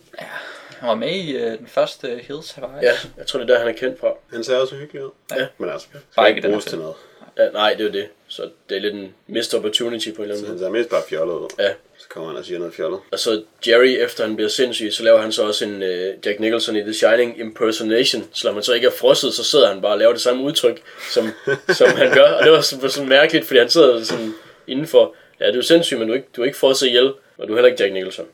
Han 0.84 0.90
var 0.90 0.96
med 0.96 1.12
i 1.16 1.36
øh, 1.38 1.58
den 1.58 1.68
første 1.68 2.08
Hills 2.08 2.52
Have 2.52 2.68
Eyes. 2.74 2.84
Ja, 2.84 2.94
jeg 3.18 3.28
tror, 3.28 3.40
det 3.40 3.50
er 3.50 3.54
der, 3.54 3.60
han 3.60 3.68
er 3.74 3.78
kendt 3.78 4.00
fra. 4.00 4.14
Han 4.34 4.44
ser 4.44 4.58
også 4.58 4.76
hyggelig 4.76 5.06
ud. 5.06 5.10
Ja. 5.36 5.48
Men 5.58 5.70
altså, 5.70 5.88
Bare 5.94 6.02
skal 6.12 6.28
ikke 6.28 6.38
ikke 6.38 6.48
bruges 6.48 6.66
til 6.66 6.78
noget. 6.78 6.96
Ja, 7.38 7.50
nej, 7.50 7.70
det 7.74 7.80
er 7.80 7.84
jo 7.86 7.92
det. 7.92 8.08
Så 8.28 8.50
det 8.70 8.78
er 8.78 8.82
lidt 8.82 8.94
en 8.94 9.14
missed 9.28 9.58
opportunity 9.60 10.12
på 10.12 10.16
en 10.16 10.22
eller 10.22 10.36
anden 10.36 10.46
Han 10.48 10.56
måde. 10.56 10.66
ser 10.66 10.70
mest 10.72 10.90
bare 10.90 11.02
fjollet 11.10 11.34
ud. 11.34 11.48
Ja. 11.60 11.70
Så 11.98 12.10
kommer 12.10 12.30
han 12.30 12.38
og 12.38 12.46
siger 12.46 12.60
noget 12.60 12.74
fjollet. 12.74 13.00
Og 13.12 13.20
så 13.20 13.44
Jerry, 13.68 14.04
efter 14.04 14.26
han 14.26 14.36
bliver 14.36 14.50
sindssyg, 14.50 14.94
så 14.94 15.04
laver 15.04 15.22
han 15.22 15.32
så 15.32 15.44
også 15.48 15.66
en 15.66 15.76
uh, 15.84 16.26
Jack 16.26 16.40
Nicholson 16.40 16.76
i 16.76 16.82
The 16.82 16.94
Shining 16.94 17.40
impersonation. 17.40 18.28
Så 18.34 18.48
når 18.48 18.54
man 18.54 18.64
så 18.64 18.74
ikke 18.74 18.88
er 18.88 18.92
frosset, 18.92 19.34
så 19.34 19.44
sidder 19.44 19.68
han 19.74 19.82
bare 19.82 19.92
og 19.92 19.98
laver 20.00 20.12
det 20.14 20.22
samme 20.22 20.44
udtryk, 20.44 20.82
som, 21.12 21.28
som 21.80 21.88
han 21.90 22.14
gør. 22.14 22.32
Og 22.32 22.44
det 22.44 22.52
var 22.52 22.62
sådan, 22.62 22.90
sådan 22.90 23.10
mærkeligt, 23.10 23.46
fordi 23.46 23.60
han 23.60 23.70
sidder 23.70 24.04
sådan 24.04 24.34
indenfor, 24.68 25.16
ja, 25.40 25.52
du 25.52 25.58
er 25.58 25.62
sindssyg, 25.62 25.98
men 25.98 26.08
du 26.08 26.14
er 26.14 26.18
ikke, 26.18 26.28
du 26.36 26.42
er 26.42 26.46
ikke 26.46 26.58
frosset 26.58 26.88
ihjel, 26.88 27.14
og 27.38 27.48
du 27.48 27.54
er 27.54 27.58
heller 27.58 27.70
ikke 27.72 27.84
Jack 27.84 27.94
Nicholson. 27.94 28.26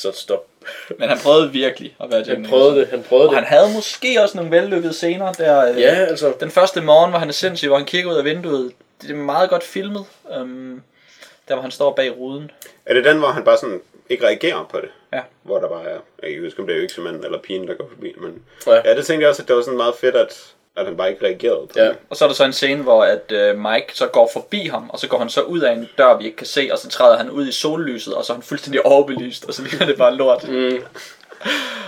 Så 0.00 0.12
stop. 0.12 0.46
Men 0.98 1.08
han 1.08 1.18
prøvede 1.18 1.50
virkelig 1.52 1.96
at 2.00 2.10
være 2.10 2.18
Jack 2.18 2.28
Han 2.40 2.46
prøvede 2.46 2.80
det, 2.80 2.88
han 2.88 3.02
prøvede 3.02 3.28
Og 3.28 3.34
han 3.34 3.42
det. 3.42 3.48
havde 3.48 3.72
måske 3.74 4.22
også 4.22 4.36
nogle 4.36 4.50
vellykkede 4.50 4.92
scener 4.92 5.32
der. 5.32 5.70
øh, 5.72 5.80
Ja, 5.80 5.94
altså, 5.94 6.32
Den 6.40 6.50
første 6.50 6.80
morgen, 6.80 7.10
hvor 7.10 7.18
han 7.18 7.28
er 7.28 7.32
sindssyg, 7.32 7.68
hvor 7.68 7.76
han 7.76 7.86
kigger 7.86 8.10
ud 8.12 8.16
af 8.16 8.24
vinduet. 8.24 8.72
Det 9.02 9.10
er 9.10 9.14
meget 9.14 9.50
godt 9.50 9.62
filmet. 9.64 10.04
Um, 10.40 10.82
der 11.48 11.54
hvor 11.54 11.62
han 11.62 11.70
står 11.70 11.92
bag 11.94 12.16
ruden. 12.16 12.50
Er 12.86 12.94
det 12.94 13.04
den, 13.04 13.18
hvor 13.18 13.28
han 13.28 13.44
bare 13.44 13.56
sådan 13.58 13.80
ikke 14.08 14.26
reagerer 14.26 14.68
på 14.70 14.80
det? 14.80 14.88
Ja. 15.12 15.20
Hvor 15.42 15.58
der 15.58 15.68
bare 15.68 15.82
er, 15.84 15.88
jeg 15.90 16.00
kan 16.20 16.28
ikke 16.28 16.42
huske, 16.42 16.60
om 16.60 16.66
det 16.66 16.76
er 16.76 16.82
øksemanden 16.82 17.24
eller 17.24 17.38
pigen, 17.38 17.68
der 17.68 17.74
går 17.74 17.88
forbi, 17.88 18.14
men... 18.20 18.42
Ja. 18.66 18.88
Ja, 18.88 18.96
det 18.96 19.06
tænkte 19.06 19.22
jeg 19.22 19.28
også, 19.30 19.42
at 19.42 19.48
det 19.48 19.56
var 19.56 19.62
sådan 19.62 19.76
meget 19.76 19.94
fedt, 19.94 20.16
at, 20.16 20.52
at 20.76 20.84
han 20.86 20.96
bare 20.96 21.10
ikke 21.10 21.24
reagerede 21.24 21.66
på 21.66 21.72
ja. 21.76 21.84
det. 21.84 21.96
Og 22.10 22.16
så 22.16 22.24
er 22.24 22.28
der 22.28 22.34
så 22.34 22.44
en 22.44 22.52
scene, 22.52 22.82
hvor 22.82 23.04
at 23.04 23.32
øh, 23.32 23.58
Mike 23.58 23.86
så 23.94 24.06
går 24.06 24.30
forbi 24.32 24.60
ham, 24.66 24.90
og 24.90 24.98
så 24.98 25.08
går 25.08 25.18
han 25.18 25.28
så 25.30 25.40
ud 25.42 25.60
af 25.60 25.72
en 25.72 25.88
dør, 25.98 26.16
vi 26.18 26.24
ikke 26.24 26.36
kan 26.36 26.46
se, 26.46 26.68
og 26.72 26.78
så 26.78 26.88
træder 26.88 27.16
han 27.16 27.30
ud 27.30 27.48
i 27.48 27.52
sollyset, 27.52 28.14
og 28.14 28.24
så 28.24 28.32
er 28.32 28.34
han 28.36 28.42
fuldstændig 28.42 28.86
overbelyst, 28.86 29.44
og 29.44 29.54
så 29.54 29.62
ligner 29.62 29.86
det 29.86 29.98
bare 29.98 30.14
lort. 30.16 30.48
Mm, 30.48 30.78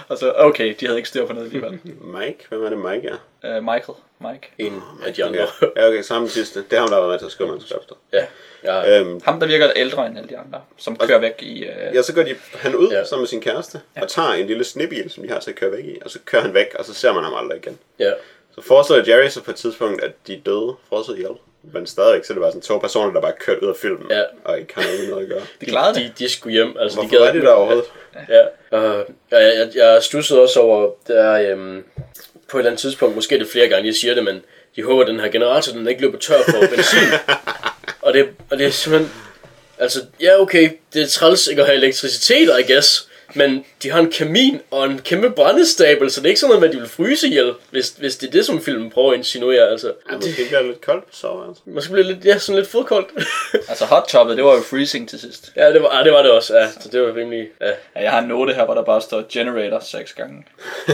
Og 0.08 0.18
så, 0.18 0.32
okay, 0.36 0.74
de 0.80 0.86
havde 0.86 0.98
ikke 0.98 1.08
styr 1.08 1.26
på 1.26 1.32
noget 1.32 1.46
alligevel. 1.46 1.78
Mike? 2.18 2.38
Hvem 2.48 2.64
er 2.64 2.68
det, 2.68 2.78
Mike 2.78 3.08
er? 3.42 3.56
Uh, 3.58 3.64
Michael, 3.64 3.98
Mike. 4.18 4.50
en 4.58 4.82
af 5.06 5.14
de 5.14 5.24
andre. 5.24 5.38
Ja, 5.40 5.46
ja 5.76 5.88
okay, 5.88 6.02
samme 6.02 6.28
sidste. 6.28 6.64
Det 6.70 6.72
er 6.76 6.80
ham, 6.80 6.88
der 6.88 6.94
har 6.94 7.00
været 7.02 7.12
med 7.12 7.18
til 7.18 7.26
at 7.26 7.32
skrive 7.32 7.48
manuskriptet. 7.48 7.96
Ja. 8.12 8.24
ja. 8.64 9.00
Øhm, 9.00 9.20
Ham, 9.24 9.40
der 9.40 9.46
virker 9.46 9.70
ældre 9.76 10.06
end 10.06 10.18
alle 10.18 10.28
de 10.30 10.38
andre, 10.38 10.60
som 10.76 10.96
kører 10.96 11.18
væk 11.18 11.34
i... 11.42 11.62
Uh, 11.62 11.94
ja, 11.96 12.02
så 12.02 12.14
går 12.14 12.22
de, 12.22 12.34
han 12.54 12.74
ud 12.74 12.88
Ja. 12.90 12.98
ja. 12.98 13.04
sammen 13.04 13.22
med 13.22 13.28
sin 13.28 13.40
kæreste, 13.40 13.80
og 13.96 14.08
tager 14.08 14.28
en 14.32 14.46
lille 14.46 14.64
snebil, 14.64 15.10
som 15.10 15.22
de 15.22 15.28
har 15.28 15.40
til 15.40 15.50
at 15.50 15.56
køre 15.56 15.72
væk 15.72 15.84
i, 15.84 15.98
og 16.04 16.10
så 16.10 16.18
kører 16.24 16.42
han 16.42 16.54
væk, 16.54 16.74
og 16.78 16.84
så 16.84 16.94
ser 16.94 17.12
man 17.12 17.24
ham 17.24 17.34
aldrig 17.34 17.58
igen. 17.58 17.78
ja. 17.98 18.10
Så 18.54 18.60
forestiller 18.66 19.04
Jerry 19.08 19.28
sig 19.28 19.42
på 19.42 19.50
et 19.50 19.56
tidspunkt, 19.56 20.04
at 20.04 20.12
de 20.26 20.42
døde, 20.46 20.74
frosset 20.88 21.14
ihjel. 21.14 21.30
Men 21.72 21.86
stadigvæk, 21.86 22.24
så 22.24 22.32
er 22.32 22.34
det 22.34 22.42
bare 22.42 22.50
sådan 22.50 22.62
to 22.62 22.78
personer, 22.78 23.12
der 23.12 23.20
bare 23.20 23.30
er 23.30 23.36
kørt 23.36 23.58
ud 23.58 23.68
af 23.68 23.76
filmen, 23.76 24.06
Ja. 24.10 24.22
og 24.44 24.58
ikke 24.60 24.74
har 24.74 25.08
noget 25.10 25.22
at 25.22 25.28
gøre. 25.28 25.40
de 25.60 25.66
klarede 25.66 25.98
de, 26.00 26.04
det. 26.04 26.18
de 26.18 26.28
skulle 26.28 26.52
hjem. 26.52 26.76
Altså, 26.80 26.96
Hvorfor 26.98 27.10
de 27.10 27.16
gad 27.16 27.26
var 27.26 27.32
de 27.32 27.40
der 27.46 27.52
overhovedet? 27.52 27.84
Ja, 28.28 28.42
og 28.78 29.06
jeg, 29.30 29.40
jeg, 29.40 29.68
jeg 29.74 30.02
stussede 30.02 30.42
også 30.42 30.60
over, 30.60 30.90
der 31.06 31.32
øhm, 31.52 31.84
på 32.50 32.56
et 32.58 32.60
eller 32.60 32.70
andet 32.70 32.80
tidspunkt, 32.80 33.14
måske 33.14 33.38
det 33.38 33.48
flere 33.48 33.68
gange, 33.68 33.86
jeg 33.86 33.94
siger 33.94 34.14
det, 34.14 34.24
men 34.24 34.42
de 34.76 34.82
håber, 34.82 35.02
at 35.02 35.08
den 35.08 35.20
her 35.20 35.28
generator, 35.30 35.72
den 35.72 35.88
ikke 35.88 36.00
løber 36.00 36.18
tør 36.18 36.34
for 36.48 36.66
benzin. 36.74 36.98
og, 38.02 38.12
det, 38.14 38.28
og 38.50 38.58
det 38.58 38.66
er 38.66 38.70
simpelthen, 38.70 39.12
altså, 39.78 40.00
ja 40.20 40.40
okay, 40.40 40.70
det 40.94 41.02
er 41.02 41.06
træls 41.06 41.46
ikke 41.46 41.62
at 41.62 41.68
have 41.68 41.76
elektricitet, 41.76 42.50
I 42.60 42.72
guess, 42.72 43.08
men 43.34 43.64
de 43.82 43.90
har 43.90 44.00
en 44.00 44.10
kamin 44.10 44.60
og 44.70 44.84
en 44.84 44.98
kæmpe 44.98 45.30
brændestabel, 45.30 46.10
så 46.10 46.20
det 46.20 46.26
er 46.26 46.28
ikke 46.28 46.40
sådan 46.40 46.48
noget 46.48 46.60
med, 46.60 46.68
at 46.68 46.74
de 46.74 46.80
vil 46.80 46.88
fryse 46.88 47.26
ihjel, 47.28 47.52
hvis, 47.70 47.88
hvis 47.98 48.16
det 48.16 48.26
er 48.26 48.30
det, 48.30 48.46
som 48.46 48.62
filmen 48.62 48.90
prøver 48.90 49.12
at 49.12 49.18
insinuere. 49.18 49.68
Altså, 49.70 49.92
Ja, 50.10 50.16
måske 50.16 50.44
bliver 50.48 50.58
det 50.58 50.66
lidt 50.68 50.80
koldt 50.80 51.04
på 51.04 51.10
soveværelset. 51.12 51.66
måske 51.66 51.92
bliver 51.92 52.06
det 52.06 52.14
lidt, 52.16 52.24
ja, 52.26 52.38
sådan 52.38 52.56
lidt 52.58 52.68
fodkoldt. 52.68 53.08
Altså 53.68 53.84
hot 53.84 54.04
toppet, 54.08 54.36
det 54.36 54.44
var 54.44 54.54
jo 54.54 54.60
freezing 54.60 55.08
til 55.08 55.20
sidst. 55.20 55.52
ja, 55.56 55.72
det 55.72 55.82
var, 55.82 55.88
ah, 55.88 56.04
det 56.04 56.12
var 56.12 56.22
det 56.22 56.30
også, 56.30 56.56
ja, 56.58 56.68
så 56.80 56.88
det 56.88 57.02
var 57.02 57.14
rimelig, 57.16 57.48
ja, 57.60 57.66
Ja, 57.68 58.02
jeg 58.02 58.10
har 58.10 58.18
en 58.22 58.28
note 58.28 58.54
her, 58.54 58.64
hvor 58.64 58.74
der 58.74 58.82
bare 58.84 59.00
står 59.00 59.22
generator 59.32 59.80
seks 59.80 60.12
gange. 60.12 60.44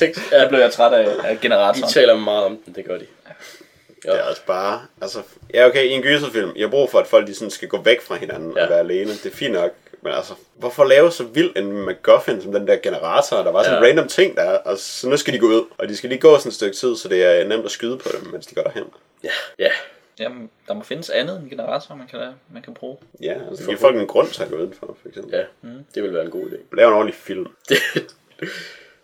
Der 0.00 0.06
ja, 0.32 0.48
blev 0.48 0.60
jeg 0.60 0.72
træt 0.72 0.92
af, 0.92 1.08
af 1.24 1.36
de 1.36 1.42
generatoren. 1.42 1.92
taler 1.92 2.16
meget 2.16 2.44
om 2.44 2.58
den, 2.66 2.74
det 2.74 2.84
gør 2.84 2.98
de. 2.98 3.06
Det 4.02 4.10
er 4.18 4.22
også 4.22 4.42
bare, 4.46 4.80
altså, 5.02 5.18
ja 5.54 5.66
okay, 5.66 5.84
i 5.84 5.90
en 5.90 6.02
gyserfilm, 6.02 6.52
jeg 6.56 6.64
har 6.64 6.70
brug 6.70 6.90
for, 6.90 6.98
at 6.98 7.06
folk 7.06 7.26
de 7.26 7.34
sådan 7.34 7.50
skal 7.50 7.68
gå 7.68 7.82
væk 7.82 8.00
fra 8.02 8.14
hinanden 8.14 8.52
Ja. 8.52 8.58
ja. 8.58 8.64
og 8.64 8.70
være 8.70 8.78
alene. 8.78 9.10
Det 9.10 9.26
er 9.32 9.36
fint 9.36 9.52
nok, 9.52 9.70
Men 10.02 10.12
altså, 10.12 10.32
hvorfor 10.54 10.84
lave 10.84 11.10
så 11.12 11.24
vild 11.24 11.56
en 11.56 11.72
MacGuffin 11.72 12.42
som 12.42 12.52
den 12.52 12.66
der 12.66 12.76
generator? 12.76 13.36
Der 13.36 13.50
var 13.52 13.62
sådan 13.62 13.78
en 13.78 13.84
Ja. 13.84 13.88
random 13.90 14.08
ting 14.08 14.36
der, 14.36 14.50
og 14.50 14.78
så 14.78 15.08
nu 15.08 15.16
skal 15.16 15.34
de 15.34 15.38
gå 15.38 15.46
ud. 15.46 15.64
Og 15.78 15.88
de 15.88 15.96
skal 15.96 16.08
lige 16.10 16.20
gå 16.20 16.38
sådan 16.38 16.48
et 16.48 16.54
stykke 16.54 16.76
tid, 16.76 16.96
så 16.96 17.08
det 17.08 17.24
er 17.24 17.44
nemt 17.48 17.64
at 17.64 17.70
skyde 17.70 17.98
på 17.98 18.08
dem, 18.20 18.30
mens 18.32 18.46
de 18.46 18.54
går 18.54 18.62
derhen. 18.62 18.84
Ja, 19.24 19.30
ja. 19.58 19.70
Jamen, 20.18 20.50
der 20.68 20.74
må 20.74 20.82
findes 20.82 21.10
andet 21.10 21.36
end 21.40 21.50
generator, 21.50 21.94
man 21.94 22.06
kan, 22.06 22.20
man 22.52 22.62
kan 22.62 22.74
bruge. 22.74 22.96
Ja, 23.22 23.34
altså 23.50 23.64
giver 23.66 23.78
folk 23.78 23.96
en 23.96 24.06
grund 24.06 24.28
til 24.28 24.42
at 24.42 24.48
gå 24.50 24.56
udenfor, 24.56 24.96
for 25.02 25.08
eksempel. 25.08 25.34
ja. 25.62 25.68
Det 25.94 26.02
vil 26.02 26.14
være 26.14 26.24
en 26.24 26.30
god 26.30 26.42
idé. 26.46 26.56
Lave 26.76 26.88
en 26.88 26.94
ordentlig 26.94 27.14
film. 27.14 27.46
Det, 27.68 27.76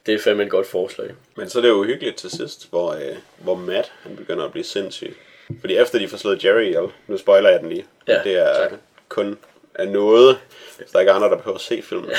det 0.06 0.14
er 0.14 0.18
fandme 0.18 0.42
et 0.42 0.50
godt 0.50 0.66
forslag. 0.66 1.10
Men 1.36 1.48
så 1.48 1.58
er 1.58 1.62
det 1.62 1.68
jo 1.68 1.74
uhyggeligt 1.74 2.16
til 2.16 2.30
sidst, 2.30 2.70
hvor, 2.70 2.92
øh, 2.92 3.16
hvor 3.38 3.54
Matt 3.54 3.92
han 4.02 4.16
begynder 4.16 4.44
at 4.44 4.52
blive 4.52 4.64
sindssyg. 4.64 5.16
Fordi 5.60 5.76
efter 5.76 5.98
de 5.98 6.08
får 6.08 6.16
slået 6.16 6.44
Jerry 6.44 6.62
ihjel, 6.62 6.88
nu 7.06 7.16
spoiler 7.16 7.50
jeg 7.50 7.60
den 7.60 7.68
lige, 7.68 7.84
Ja, 8.08 8.20
det 8.24 8.36
er 8.38 8.68
tak. 8.68 8.72
kun 9.08 9.38
af 9.74 9.88
noget, 9.88 10.38
så 10.78 10.84
der 10.92 10.96
er 10.96 11.00
ikke 11.00 11.12
andre, 11.12 11.28
der 11.28 11.36
behøver 11.36 11.54
at 11.58 11.60
se 11.60 11.82
filmen. 11.82 12.10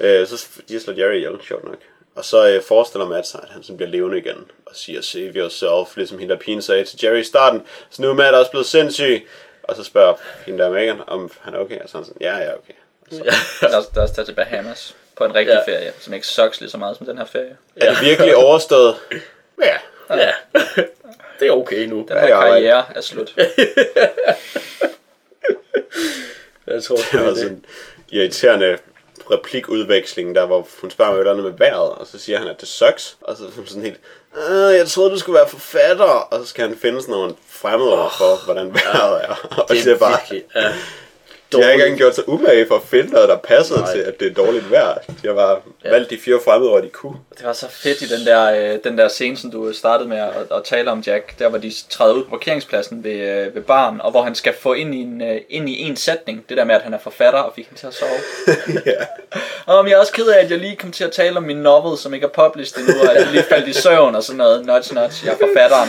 øh, 0.00 0.26
så 0.26 0.46
de 0.68 0.80
slår 0.80 0.94
Jerry 0.94 1.14
ihjel, 1.16 1.38
sjovt 1.48 1.64
nok. 1.64 1.78
Og 2.14 2.24
så 2.24 2.48
øh, 2.48 2.62
forestiller 2.62 3.06
Matt 3.08 3.26
sig, 3.26 3.40
at 3.42 3.48
han 3.48 3.62
sådan 3.62 3.76
bliver 3.76 3.90
levende 3.90 4.18
igen, 4.18 4.50
og 4.66 4.76
siger, 4.76 5.00
save 5.02 5.32
yourself, 5.32 5.96
ligesom 5.96 6.18
hende 6.18 6.34
der 6.34 6.40
pigen 6.40 6.62
sagde 6.62 6.84
til 6.84 6.98
Jerry 7.02 7.18
i 7.20 7.24
starten. 7.24 7.62
Så 7.90 8.02
nu 8.02 8.08
er 8.08 8.14
Matt 8.14 8.34
også 8.34 8.50
blevet 8.50 8.66
sindssyg. 8.66 9.28
Og 9.62 9.76
så 9.76 9.84
spørger 9.84 10.14
hende 10.46 10.64
der 10.64 10.70
Megan, 10.70 11.00
om 11.06 11.30
han 11.40 11.54
er 11.54 11.58
okay, 11.58 11.80
og 11.80 11.88
så 11.88 11.98
er 11.98 12.02
han 12.02 12.06
sådan, 12.06 12.22
ja, 12.22 12.36
ja, 12.36 12.50
okay. 12.54 12.72
Lad 13.62 13.74
os, 13.78 13.84
lad 13.96 14.04
os 14.04 14.10
tage 14.10 14.24
til 14.24 14.32
Bahamas 14.34 14.96
på 15.16 15.24
en 15.24 15.34
rigtig 15.34 15.52
Ja. 15.66 15.72
ja. 15.72 15.78
ferie, 15.78 15.92
som 16.00 16.14
ikke 16.14 16.26
sucks 16.26 16.60
lige 16.60 16.70
så 16.70 16.78
meget 16.78 16.96
som 16.96 17.06
den 17.06 17.18
her 17.18 17.24
ferie. 17.24 17.56
Er 17.76 17.90
det 17.94 18.00
virkelig 18.02 18.36
overstået? 18.36 18.96
Ja. 19.64 19.76
Ja. 20.16 20.32
det 21.40 21.48
er 21.48 21.52
okay 21.52 21.86
nu. 21.86 21.96
Den 21.96 22.06
Ja, 22.16 22.20
her 22.20 22.28
ja, 22.28 22.40
karriere 22.40 22.84
er 22.94 23.00
slut. 23.00 23.34
Jeg 26.70 26.84
tror, 26.84 26.96
Det 27.12 27.26
var 27.26 27.34
sådan 27.34 27.50
en 27.52 27.64
irriterende 28.12 28.78
replikudveksling, 29.30 30.34
der 30.34 30.46
hvor 30.46 30.68
hun 30.80 30.90
spørger 30.90 31.12
mig, 31.12 31.22
hvordan 31.22 31.42
med 31.42 31.52
vejret, 31.58 31.90
og 31.90 32.06
så 32.06 32.18
siger 32.18 32.38
han, 32.38 32.48
at 32.48 32.60
det 32.60 32.68
sucks. 32.68 33.16
Og 33.20 33.36
så 33.36 33.44
er 33.44 33.66
sådan 33.66 33.82
helt, 33.82 34.00
"Øh, 34.50 34.76
jeg 34.76 34.88
troede, 34.88 35.10
du 35.10 35.18
skulle 35.18 35.38
være 35.38 35.48
forfatter. 35.48 36.04
Og 36.04 36.40
så 36.40 36.46
skal 36.46 36.68
han 36.68 36.78
finde 36.78 37.00
sådan 37.00 37.12
nogle 37.12 37.34
fremmede 37.48 37.90
for, 38.18 38.44
hvordan 38.44 38.74
vejret 38.74 39.24
er. 39.24 39.48
Og 39.62 39.68
det 39.68 39.84
det 39.84 39.92
er 39.92 39.98
bare, 39.98 40.18
virkelig... 40.30 40.44
Ja. 41.52 41.58
de 41.58 41.62
har 41.64 41.70
ikke 41.70 41.82
engang 41.84 41.98
gjort 41.98 42.14
sig 42.14 42.28
umage 42.28 42.66
for 42.66 42.74
at 42.74 42.82
finde 42.82 43.12
noget, 43.12 43.28
der 43.28 43.36
passede 43.36 43.78
Nej. 43.80 43.92
til, 43.92 43.98
at 43.98 44.20
det 44.20 44.30
er 44.30 44.34
dårligt 44.34 44.70
vejr. 44.70 44.94
De 45.22 45.26
har 45.28 45.34
bare 45.34 45.56
Ja. 45.84 45.90
valgt 45.90 46.10
de 46.10 46.18
fire 46.24 46.38
fremmede 46.44 46.70
ord, 46.72 46.82
de 46.82 46.88
kunne. 46.88 47.16
Det 47.38 47.46
var 47.46 47.52
så 47.52 47.66
fedt 47.70 48.02
i 48.02 48.08
den 48.16 48.26
der, 48.26 48.72
øh, 48.72 48.78
den 48.84 48.98
der 48.98 49.08
scene, 49.08 49.36
som 49.36 49.50
du 49.50 49.72
startede 49.72 50.08
med 50.08 50.16
at, 50.18 50.28
at 50.56 50.64
tale 50.64 50.90
om, 50.90 51.00
Jack. 51.06 51.38
Der 51.38 51.48
hvor 51.48 51.58
de 51.58 51.72
træder 51.90 52.14
ud 52.14 52.24
på 52.24 52.30
parkeringspladsen 52.30 53.04
ved, 53.04 53.12
øh, 53.12 53.54
ved 53.54 53.62
baren, 53.62 54.00
og 54.00 54.10
hvor 54.10 54.22
han 54.22 54.34
skal 54.34 54.54
få 54.60 54.72
ind 54.72 54.94
i, 54.94 54.98
en, 54.98 55.22
øh, 55.22 55.40
ind 55.50 55.68
i 55.68 55.80
en 55.82 55.96
sætning. 55.96 56.44
Det 56.48 56.56
der 56.56 56.64
med, 56.64 56.74
at 56.74 56.82
han 56.82 56.94
er 56.94 56.98
forfatter 56.98 57.40
og 57.40 57.52
fik 57.56 57.66
hende 57.68 57.80
til 57.80 57.86
at 57.86 57.94
sove. 57.94 58.10
ja. 58.86 59.04
Og 59.66 59.88
jeg 59.88 59.94
er 59.94 59.98
også 59.98 60.12
ked 60.12 60.26
af, 60.26 60.44
at 60.44 60.50
jeg 60.50 60.58
lige 60.58 60.76
kom 60.76 60.92
til 60.92 61.04
at 61.04 61.12
tale 61.12 61.36
om 61.36 61.42
min 61.42 61.56
novel, 61.56 61.98
som 61.98 62.14
ikke 62.14 62.24
er 62.24 62.30
published 62.48 62.78
endnu, 62.88 63.02
og 63.02 63.14
at 63.16 63.22
jeg 63.24 63.32
lige 63.32 63.42
faldt 63.48 63.68
i 63.68 63.72
søvn 63.72 64.14
og 64.14 64.22
sådan 64.22 64.36
noget. 64.38 64.66
Nudge, 64.66 64.94
nudge, 64.94 65.16
jeg 65.26 65.32
er 65.32 65.36
forfatteren. 65.46 65.88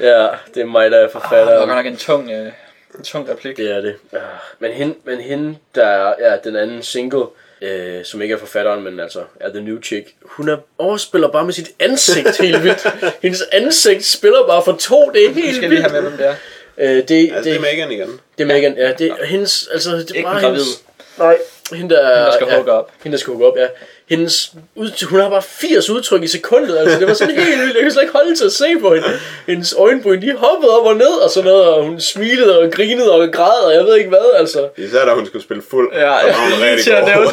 ja, 0.00 0.26
det 0.54 0.60
er 0.60 0.64
mig, 0.66 0.90
der 0.90 0.96
er 0.96 1.02
Ah, 1.02 1.08
det 1.08 1.14
var 1.14 1.20
forfatter. 1.20 1.58
godt 1.58 1.68
nok 1.68 1.86
en 1.86 1.96
tung, 1.96 2.30
øh, 2.30 2.52
en 2.98 3.04
tung 3.04 3.28
replik. 3.30 3.56
Det 3.56 3.70
er 3.70 3.80
det. 3.80 3.94
Ja. 4.12 4.18
Men, 4.58 4.72
hende, 4.72 4.94
men 5.04 5.20
hende, 5.20 5.58
der 5.74 5.86
er 5.86 6.14
ja, 6.30 6.36
den 6.44 6.56
anden 6.56 6.82
single, 6.82 7.24
øh, 7.62 8.04
som 8.04 8.22
ikke 8.22 8.34
er 8.34 8.38
forfatteren, 8.38 8.84
men 8.84 9.00
altså 9.00 9.22
er 9.40 9.48
The 9.48 9.60
New 9.60 9.80
Chick, 9.82 10.14
hun 10.22 10.48
er, 10.48 10.56
overspiller 10.78 11.28
bare 11.28 11.44
med 11.44 11.52
sit 11.52 11.70
ansigt 11.80 12.38
helt 12.42 12.64
vildt. 12.64 12.86
Hendes 13.22 13.42
ansigt 13.52 14.04
spiller 14.04 14.46
bare 14.46 14.62
for 14.64 14.76
to, 14.80 15.10
det 15.14 15.26
er 15.26 15.30
helt 15.30 15.56
skal 15.56 15.70
lige 15.70 15.82
vildt. 15.82 15.92
have 15.92 16.02
med, 16.02 16.10
hvem 16.10 16.18
det 16.18 16.26
er. 16.26 16.34
Øh, 16.78 17.08
det, 17.08 17.30
Altså, 17.34 17.36
det, 17.36 17.44
det 17.44 17.54
er 17.56 17.60
Megan 17.60 17.92
igen. 17.92 18.20
det 18.38 18.44
er 18.44 18.48
Megan, 18.48 18.76
ja. 18.76 18.92
Det 18.92 19.06
er 19.10 19.24
hendes, 19.24 19.68
altså, 19.72 19.90
det 19.90 20.10
er 20.10 20.14
Ikke 20.14 20.26
bare 20.26 20.40
hendes... 20.40 20.84
Nej, 21.18 21.38
hende 21.72 21.94
der, 21.94 22.08
Hende, 22.08 22.26
der 22.26 22.32
skal 22.32 22.46
ja, 22.50 22.56
hugge 22.56 22.72
op. 22.72 22.90
Hende, 23.02 23.16
der 23.16 23.20
skal 23.20 23.30
hugge 23.32 23.46
op, 23.46 23.56
ja. 23.56 23.66
Hendes, 24.08 24.52
ud, 24.74 25.06
hun 25.06 25.20
har 25.20 25.28
bare 25.30 25.42
80 25.42 25.90
udtryk 25.90 26.22
i 26.22 26.26
sekundet, 26.26 26.78
altså 26.78 26.98
det 26.98 27.08
var 27.08 27.14
sådan 27.14 27.34
helt 27.34 27.60
vildt. 27.60 27.74
Jeg 27.74 27.82
kunne 27.82 27.92
slet 27.92 28.02
ikke 28.02 28.12
holde 28.12 28.34
til 28.36 28.44
at 28.44 28.52
se 28.52 28.64
på 28.80 28.94
hende. 28.94 29.08
Hendes 29.46 29.74
øjenbryn, 29.78 30.22
de 30.22 30.32
hoppede 30.36 30.78
op 30.80 30.86
og 30.86 30.96
ned 30.96 31.14
og 31.24 31.30
sådan 31.30 31.50
noget, 31.50 31.64
og 31.64 31.84
hun 31.84 32.00
smilede 32.00 32.58
og 32.60 32.70
grinede 32.72 33.12
og 33.12 33.28
græd, 33.32 33.64
og 33.64 33.74
jeg 33.74 33.84
ved 33.84 33.96
ikke 33.96 34.08
hvad, 34.08 34.30
altså. 34.34 34.68
Især 34.76 35.04
da 35.04 35.12
hun 35.14 35.26
skulle 35.26 35.44
spille 35.44 35.62
fuld. 35.70 35.92
Ja, 35.94 36.00
Der 36.00 36.06
var 36.06 36.54
hun 36.54 36.62
rigtig 36.64 36.92
god. 37.14 37.32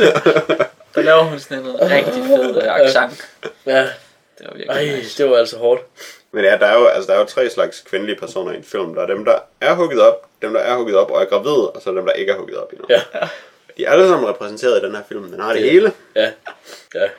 det. 0.57 0.67
Der 0.95 1.01
laver 1.01 1.23
hun 1.23 1.39
sådan 1.39 1.57
en 1.65 1.67
rigtig 1.81 2.13
fed 2.13 2.55
øh, 2.63 2.75
accent. 2.85 3.27
Ja, 3.65 3.79
Det 3.81 4.47
var 4.47 4.53
virkelig 4.55 4.69
ej, 4.91 4.97
nice. 4.97 5.23
det 5.23 5.31
var 5.31 5.37
altså 5.37 5.57
hårdt. 5.57 5.81
Men 6.31 6.43
ja, 6.43 6.51
der 6.51 6.65
er, 6.65 6.79
jo, 6.79 6.85
altså, 6.85 7.07
der 7.11 7.13
er 7.15 7.19
jo 7.19 7.25
tre 7.25 7.49
slags 7.49 7.83
kvindelige 7.89 8.19
personer 8.19 8.51
i 8.51 8.55
en 8.57 8.63
film. 8.63 8.95
Der 8.95 9.01
er 9.01 9.07
dem, 9.07 9.25
der 9.25 9.35
er 9.61 9.73
hugget 9.73 10.01
op, 10.01 10.21
dem, 10.41 10.53
der 10.53 10.59
er 10.59 10.75
hugget 10.75 10.95
op 10.97 11.11
og 11.11 11.21
er 11.21 11.25
gravide, 11.25 11.69
og 11.69 11.81
så 11.81 11.89
er 11.89 11.93
dem, 11.93 12.05
der 12.05 12.11
ikke 12.13 12.31
er 12.31 12.35
hugget 12.37 12.57
op 12.57 12.71
endnu. 12.71 12.85
Ja, 12.89 13.01
De 13.77 13.85
er 13.85 13.91
alle 13.91 14.07
sammen 14.07 14.29
repræsenteret 14.29 14.81
i 14.83 14.85
den 14.85 14.95
her 14.95 15.03
film. 15.07 15.31
Den 15.31 15.39
har 15.39 15.53
det 15.53 15.61
Det- 15.61 15.71
hele. 15.71 15.91
ja, 16.15 16.31
ja. 16.95 17.09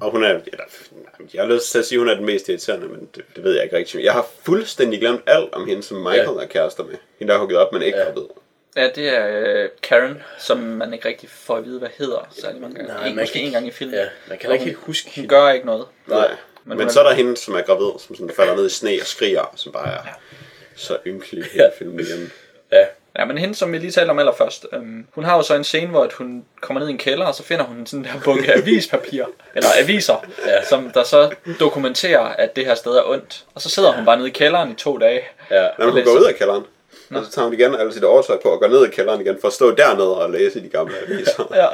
Og 0.00 0.10
hun 0.10 0.24
er, 0.24 0.28
eller, 0.28 0.64
jeg 1.34 1.42
har 1.42 1.48
lyst 1.54 1.70
til 1.70 1.78
at 1.78 1.84
sige, 1.86 1.96
at 1.96 2.00
hun 2.00 2.08
er 2.08 2.14
den 2.14 2.24
mest 2.26 2.48
irriterende, 2.48 2.88
men 2.88 3.08
det, 3.14 3.24
det 3.36 3.44
ved 3.44 3.54
jeg 3.54 3.64
ikke 3.64 3.76
rigtigt. 3.76 4.04
Jeg 4.04 4.12
har 4.12 4.26
fuldstændig 4.44 5.00
glemt 5.00 5.22
alt 5.26 5.52
om 5.54 5.68
hende, 5.68 5.82
som 5.82 5.96
Michael 5.96 6.28
Ja. 6.38 6.42
er 6.42 6.46
kærester 6.46 6.84
med. 6.84 6.94
Hende, 7.18 7.30
der 7.32 7.36
er 7.38 7.40
hugget 7.40 7.58
op, 7.58 7.72
men 7.72 7.82
ikke 7.82 7.98
Ja. 7.98 8.04
ja. 8.04 8.10
gravid. 8.10 8.26
Ja, 8.76 8.90
det 8.94 9.08
er 9.18 9.26
øh, 9.64 9.68
Karen, 9.82 10.22
som 10.38 10.58
man 10.58 10.92
ikke 10.92 11.08
rigtig 11.08 11.28
får 11.30 11.56
at 11.56 11.64
vide, 11.64 11.78
hvad 11.78 11.88
hedder 11.98 12.28
særlig 12.40 12.60
mange 12.60 12.76
gange. 12.76 12.88
Nej, 12.88 13.00
Nej, 13.00 13.08
man 13.08 13.22
måske 13.22 13.32
kan 13.38 13.42
en 13.46 13.52
gang 13.52 13.66
i 13.66 13.70
filmen. 13.70 13.94
Ja, 13.96 14.06
man 14.28 14.38
kan 14.38 14.52
ikke 14.52 14.64
helt 14.64 14.76
huske 14.76 15.10
Hun 15.16 15.28
gør 15.28 15.48
ikke 15.50 15.66
noget. 15.66 15.86
Nej. 16.06 16.28
Men 16.28 16.36
Men, 16.64 16.78
men 16.78 16.90
så 16.90 17.00
er 17.00 17.04
der 17.08 17.14
hende, 17.14 17.36
som 17.36 17.54
er 17.54 17.60
gravid, 17.62 17.90
som 18.06 18.16
sådan 18.16 18.30
falder 18.36 18.56
ned 18.56 18.66
i 18.66 18.68
sne 18.70 18.90
og 19.00 19.06
skriger, 19.06 19.52
som 19.56 19.72
bare 19.72 19.92
er 19.92 20.02
så 20.76 20.98
ynkelig 21.06 21.44
i 21.44 21.56
Ja. 21.56 21.62
ja. 21.62 21.70
filmen. 21.78 22.32
Ja, 23.16 23.20
Ja, 23.20 23.24
men 23.26 23.38
hende, 23.38 23.54
som 23.54 23.72
vi 23.72 23.78
lige 23.78 23.90
talte 23.90 24.10
om 24.10 24.18
allerførst, 24.18 24.66
øhm, 24.72 25.06
hun 25.14 25.24
har 25.24 25.36
jo 25.36 25.42
så 25.42 25.54
en 25.54 25.64
scene, 25.64 25.86
hvor 25.90 26.02
at 26.04 26.12
hun 26.12 26.44
kommer 26.60 26.80
ned 26.80 26.88
i 26.88 26.92
en 26.92 26.98
kælder, 26.98 27.26
og 27.26 27.34
så 27.34 27.42
finder 27.42 27.64
hun 27.64 27.86
sådan 27.86 28.04
der 28.04 28.10
bunke 28.24 28.52
avispapir, 28.58 29.24
eller 29.54 29.68
aviser, 29.82 30.24
Ja. 30.46 30.52
ja. 30.52 30.64
som 30.64 30.90
der 30.94 31.02
så 31.04 31.30
dokumenterer, 31.60 32.20
at 32.20 32.56
det 32.56 32.66
her 32.66 32.74
sted 32.74 32.92
er 32.92 33.02
ondt. 33.06 33.44
Og 33.54 33.60
så 33.62 33.68
sidder 33.70 33.92
hun 33.92 34.04
bare 34.04 34.16
nede 34.16 34.28
i 34.28 34.32
kælderen 34.32 34.70
i 34.70 34.74
to 34.74 34.98
dage. 34.98 35.20
ja. 35.50 35.68
Når 35.78 35.86
hun 35.86 35.94
læser. 35.94 36.12
går 36.12 36.20
ud 36.20 36.24
af 36.24 36.34
kælderen, 36.34 36.64
og 37.10 37.24
så 37.24 37.30
tager 37.30 37.44
hun 37.46 37.54
igen 37.54 37.74
alle 37.74 37.92
sit 37.92 38.04
overtøj 38.04 38.36
på 38.42 38.48
og 38.48 38.60
går 38.60 38.68
ned 38.68 38.86
i 38.86 38.90
kælderen 38.90 39.20
igen 39.20 39.38
for 39.40 39.48
at 39.48 39.54
stå 39.54 39.74
dernede 39.74 40.16
og 40.20 40.30
læse 40.30 40.62
de 40.62 40.68
gamle 40.68 40.94
aviser. 41.08 41.52
Ja. 41.54 41.66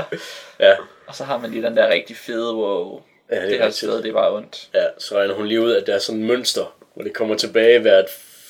Ja, 0.69 0.75
Og 1.07 1.15
så 1.15 1.25
har 1.25 1.39
man 1.39 1.51
lige 1.51 1.63
den 1.63 1.77
der 1.77 1.89
rigtig 1.89 2.17
fede, 2.17 2.55
wow, 2.55 3.01
Ja, 3.31 3.37
ja, 3.37 3.41
det 3.43 3.47
er 3.49 3.57
det, 3.57 3.65
her 3.65 3.71
sted, 3.71 4.03
det 4.03 4.15
var 4.15 4.31
ondt. 4.31 4.69
ja, 4.75 4.85
så 4.99 5.15
regner 5.15 5.35
hun 5.35 5.47
lige 5.47 5.61
ud, 5.61 5.73
at 5.73 5.87
der 5.87 5.95
er 5.95 5.99
sådan 5.99 6.21
et 6.21 6.27
mønster, 6.27 6.75
hvor 6.95 7.05
det 7.05 7.13
kommer 7.13 7.37
tilbage 7.37 7.79
hvert 7.79 8.05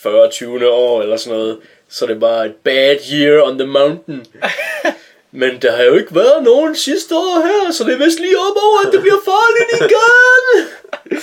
40-20 0.06 0.64
år 0.66 1.02
eller 1.02 1.16
sådan 1.16 1.38
noget. 1.38 1.58
Så 1.92 2.06
det 2.06 2.20
bare 2.20 2.46
et 2.46 2.54
bad 2.64 2.96
year 3.12 3.42
on 3.42 3.58
the 3.58 3.66
mountain. 3.66 4.26
Men 5.42 5.62
der 5.62 5.72
har 5.76 5.82
jo 5.82 5.94
ikke 5.94 6.14
været 6.14 6.42
nogen 6.42 6.76
sidste 6.76 7.14
år 7.16 7.46
her, 7.46 7.72
så 7.72 7.84
det 7.84 7.92
er 7.94 7.98
vist 8.04 8.20
lige 8.20 8.38
op 8.38 8.56
over, 8.56 8.86
at 8.86 8.92
det 8.92 9.00
bliver 9.00 9.18
farligt 9.24 9.70
igen. 9.80 11.22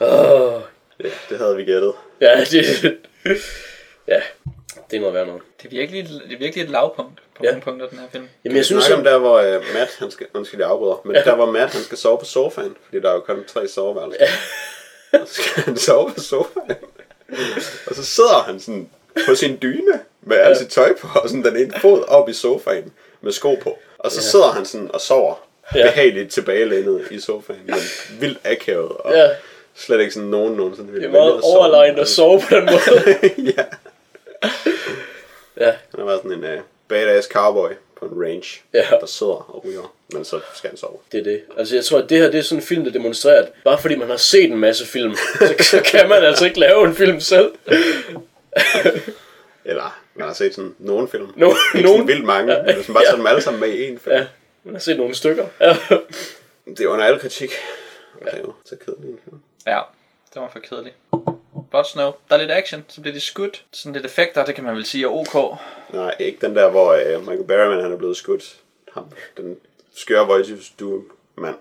Oh, 0.00 0.60
Det, 0.98 1.12
det 1.28 1.38
havde 1.38 1.56
vi 1.56 1.64
gættet. 1.64 1.92
ja, 2.20 2.44
det, 2.50 2.96
ja, 4.08 4.20
det 4.90 5.00
må 5.00 5.10
være 5.10 5.26
noget. 5.26 5.42
Det 5.62 5.66
er 5.66 5.70
virkelig, 5.70 6.08
det 6.08 6.32
er 6.34 6.38
virkelig 6.38 6.64
et 6.64 6.70
lavpunkt 6.70 7.22
på 7.36 7.44
Ja. 7.44 7.48
ja. 7.48 7.50
nogle 7.50 7.62
punkter, 7.62 7.88
den 7.88 7.98
her 7.98 8.06
film. 8.12 8.28
Jamen, 8.44 8.56
jeg 8.56 8.64
synes, 8.64 8.90
om 8.90 9.04
der, 9.04 9.18
hvor 9.18 9.38
uh, 9.40 9.74
Matt, 9.74 9.96
han 9.98 10.10
skal, 10.10 10.26
undskyld, 10.34 10.60
jeg 10.60 10.68
afbryder, 10.68 11.00
men 11.04 11.16
ja. 11.16 11.22
der 11.22 11.34
hvor 11.34 11.50
Matt, 11.50 11.72
han 11.72 11.82
skal 11.82 11.98
sove 11.98 12.18
på 12.18 12.24
sofaen, 12.24 12.76
fordi 12.84 13.00
der 13.00 13.10
er 13.10 13.14
jo 13.14 13.20
kun 13.20 13.44
tre 13.44 13.68
soveværelser. 13.68 14.26
Ja. 15.12 15.18
Og 15.20 15.28
så 15.28 15.34
skal 15.42 15.62
han 15.62 15.76
sove 15.76 16.10
på 16.10 16.20
sofaen. 16.20 16.70
og 17.86 17.94
så 17.94 18.04
sidder 18.04 18.42
han 18.46 18.60
sådan 18.60 18.90
på 19.26 19.34
sin 19.34 19.58
dyne 19.62 20.00
med 20.22 20.36
alt 20.36 20.58
sit 20.58 20.68
tøj 20.68 20.94
på, 21.00 21.08
og 21.22 21.28
sådan 21.28 21.44
den 21.44 21.56
ene 21.56 21.72
fod 21.80 22.04
op 22.08 22.28
i 22.28 22.32
sofaen 22.32 22.92
med 23.20 23.32
sko 23.32 23.54
på. 23.54 23.78
Og 23.98 24.10
så 24.12 24.18
ja. 24.18 24.22
sidder 24.22 24.50
han 24.50 24.64
sådan 24.64 24.90
og 24.94 25.00
sover 25.00 25.34
Ja. 25.74 25.82
behageligt 25.82 26.32
tilbagelænet 26.32 27.02
i 27.10 27.20
sofaen, 27.20 27.60
men 27.66 27.74
vildt 28.20 28.38
akavet, 28.44 28.88
og 28.88 29.12
ja, 29.14 29.28
slet 29.74 30.00
ikke 30.00 30.12
sådan 30.12 30.28
nogen 30.28 30.54
nogensinde 30.54 30.86
det 30.86 30.94
ville 30.94 31.08
er 31.08 31.12
meget 31.12 31.40
overlegnet 31.42 31.98
at 32.00 32.08
sove 32.08 32.40
på 32.40 32.54
den 32.56 32.64
måde. 32.64 33.18
ja. 33.56 33.64
Ja, 35.60 35.70
Han 35.70 35.98
har 35.98 36.04
været 36.04 36.20
sådan 36.22 36.44
en 36.44 36.44
uh, 36.54 36.60
badass 36.88 37.28
cowboy 37.28 37.70
på 37.98 38.04
en 38.06 38.22
range, 38.24 38.60
Ja. 38.74 38.84
der 39.00 39.06
sidder 39.06 39.32
og 39.54 39.64
ryger, 39.64 39.94
men 40.12 40.24
så 40.24 40.40
skal 40.54 40.70
han 40.70 40.76
sove. 40.76 40.96
det 41.12 41.20
er 41.20 41.24
det. 41.24 41.40
Altså, 41.58 41.74
jeg 41.74 41.84
tror, 41.84 41.98
at 41.98 42.10
det 42.10 42.18
her 42.18 42.30
det 42.30 42.38
er 42.38 42.42
sådan 42.42 42.58
en 42.58 42.66
film, 42.66 42.84
der 42.84 42.90
demonstrerer, 42.92 43.42
at 43.42 43.48
bare 43.64 43.78
fordi 43.78 43.94
man 43.94 44.08
har 44.10 44.16
set 44.16 44.44
en 44.50 44.58
masse 44.58 44.86
film, 44.86 45.14
så, 45.38 45.54
så 45.60 45.80
kan 45.84 46.08
man 46.08 46.22
altså 46.24 46.44
ikke 46.44 46.60
lave 46.60 46.84
en 46.84 46.94
film 46.94 47.20
selv. 47.20 47.50
Eller 49.64 50.00
man 50.14 50.26
har 50.26 50.34
set 50.34 50.54
sådan 50.54 50.74
nogle 50.78 51.08
film. 51.08 51.32
No, 51.36 51.52
Ikke 51.74 51.88
nogen. 51.88 52.06
vildt 52.08 52.24
mange, 52.24 52.52
Ja. 52.52 52.62
men 52.62 52.74
hvis 52.74 52.88
man 52.88 52.94
bare 52.94 53.02
Ja. 53.04 53.08
tager 53.10 53.16
dem 53.16 53.26
alle 53.26 53.40
sammen 53.42 53.60
med 53.60 53.68
i 53.68 53.88
en 53.88 53.98
film. 53.98 54.14
Ja, 54.16 54.26
man 54.64 54.74
har 54.74 54.80
set 54.80 54.96
nogle 54.96 55.14
stykker. 55.14 55.46
Ja. 55.60 55.76
Det 56.66 56.80
er 56.80 56.88
under 56.88 57.04
al 57.04 57.20
kritik. 57.20 57.50
Er 58.20 58.38
jo 58.38 58.52
så 58.64 58.76
kedelig 58.76 59.10
en 59.10 59.18
film. 59.24 59.40
Ja, 59.66 59.80
det 60.34 60.42
var 60.42 60.48
for 60.52 60.58
kedeligt. 60.58 60.94
But 61.70 61.86
Snow. 61.86 62.12
Der 62.28 62.34
er 62.34 62.38
lidt 62.38 62.50
action, 62.50 62.84
så 62.88 63.00
bliver 63.00 63.14
de 63.14 63.20
skudt. 63.20 63.64
Sådan 63.72 63.92
lidt 63.92 64.04
effekter, 64.06 64.44
det 64.44 64.54
kan 64.54 64.64
man 64.64 64.74
vel 64.74 64.84
sige 64.86 65.04
er 65.04 65.08
ok. 65.08 65.58
Nej, 65.92 66.14
ikke 66.18 66.46
den 66.46 66.56
der, 66.56 66.70
hvor 66.70 66.94
uh, 66.94 67.20
Michael 67.20 67.44
Berryman 67.44 67.82
han 67.82 67.92
er 67.92 67.96
blevet 67.96 68.16
skudt. 68.16 68.56
Ham, 68.94 69.04
den 69.36 69.56
skøre 69.94 70.26
Voice 70.26 70.52
of 70.52 70.58
Doom 70.80 71.10
mand. 71.36 71.54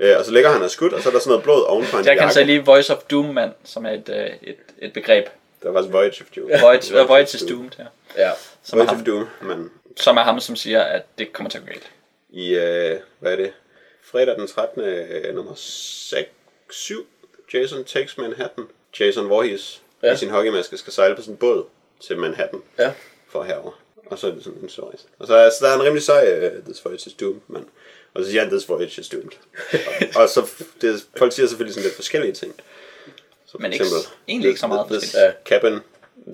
Uh, 0.00 0.06
og 0.18 0.24
så 0.24 0.30
ligger 0.32 0.50
han 0.50 0.62
og 0.62 0.70
skudt, 0.70 0.92
og 0.92 1.02
så 1.02 1.08
er 1.08 1.12
der 1.12 1.20
sådan 1.20 1.30
noget 1.30 1.42
blod 1.44 1.62
ovenpå 1.66 1.96
hans 1.96 2.06
Jeg 2.06 2.18
kan 2.18 2.32
sige 2.32 2.44
lige 2.44 2.64
Voice 2.64 2.96
of 2.96 3.02
Doom, 3.02 3.24
mand, 3.24 3.52
som 3.64 3.86
er 3.86 3.90
et, 3.90 4.08
øh, 4.08 4.30
et, 4.42 4.56
et 4.78 4.92
begreb. 4.92 5.26
Der 5.62 5.68
var 5.70 5.74
faktisk 5.80 5.92
Voyage 5.92 6.22
of 6.24 6.30
Doom. 6.36 6.50
Voice, 6.62 7.02
uh, 7.02 7.08
Voice 7.08 7.36
is 7.36 7.42
Doomed, 7.42 7.70
ja. 7.78 7.84
ja. 8.16 8.32
Som 8.62 8.78
Voyage 8.78 8.90
of 8.90 8.96
ham, 8.96 9.04
Doom, 9.04 9.26
men 9.42 9.70
som 9.96 10.16
er 10.16 10.22
ham, 10.22 10.40
som 10.40 10.56
siger, 10.56 10.82
at 10.82 11.02
det 11.18 11.32
kommer 11.32 11.50
til 11.50 11.58
at 11.58 11.64
gå 11.64 11.70
galt. 11.70 11.90
i, 12.30 12.54
øh, 12.54 12.98
hvad 13.18 13.32
er 13.32 13.36
det, 13.36 13.52
fredag 14.02 14.36
den 14.36 14.46
13. 14.48 14.82
Øh, 14.82 15.34
nummer 15.34 15.52
6, 15.56 16.28
7, 16.70 17.06
Jason 17.54 17.84
Takes 17.84 18.18
Manhattan. 18.18 18.64
Jason 19.00 19.28
Voorhees 19.30 19.82
ja. 20.02 20.08
Ja. 20.08 20.14
i 20.14 20.16
sin 20.16 20.30
hockeymaske 20.30 20.76
skal 20.76 20.92
sejle 20.92 21.16
på 21.16 21.22
sin 21.22 21.36
båd 21.36 21.64
til 22.00 22.18
Manhattan 22.18 22.62
Ja. 22.78 22.92
for 23.28 23.42
herover. 23.42 23.72
Og 24.06 24.18
så 24.18 24.26
er 24.26 24.30
det 24.30 24.44
sådan 24.44 24.58
en 24.62 24.68
story. 24.68 24.92
Og 25.18 25.26
så, 25.26 25.34
er- 25.34 25.50
så 25.50 25.56
der 25.66 25.70
er 25.70 25.74
en 25.76 25.82
rimelig 25.82 26.02
sej, 26.02 26.46
uh, 26.56 26.64
This 26.64 26.84
Voyage 26.84 27.06
is 27.06 27.12
Doomed, 27.14 27.40
men... 27.48 27.64
Og 28.14 28.24
så 28.24 28.30
siger 28.30 28.42
han, 28.42 28.50
This 28.50 28.68
Voyage 28.68 29.00
is 29.00 29.08
Doomed. 29.08 29.30
og, 30.16 30.22
og 30.22 30.28
så, 30.28 30.50
det, 30.80 31.06
folk 31.16 31.32
siger 31.32 31.46
selvfølgelig 31.46 31.74
sådan 31.74 31.84
lidt 31.84 31.94
forskellige 31.96 32.32
ting. 32.32 32.54
Så 33.48 33.52
for 33.52 33.58
Men 33.58 33.72
ikke- 33.72 33.84
egentlig 34.28 34.48
ikke 34.48 34.60
så 34.60 34.66
meget 34.66 34.86
this, 34.90 35.02
forskelligt. 35.04 35.36
cabin, 35.48 35.78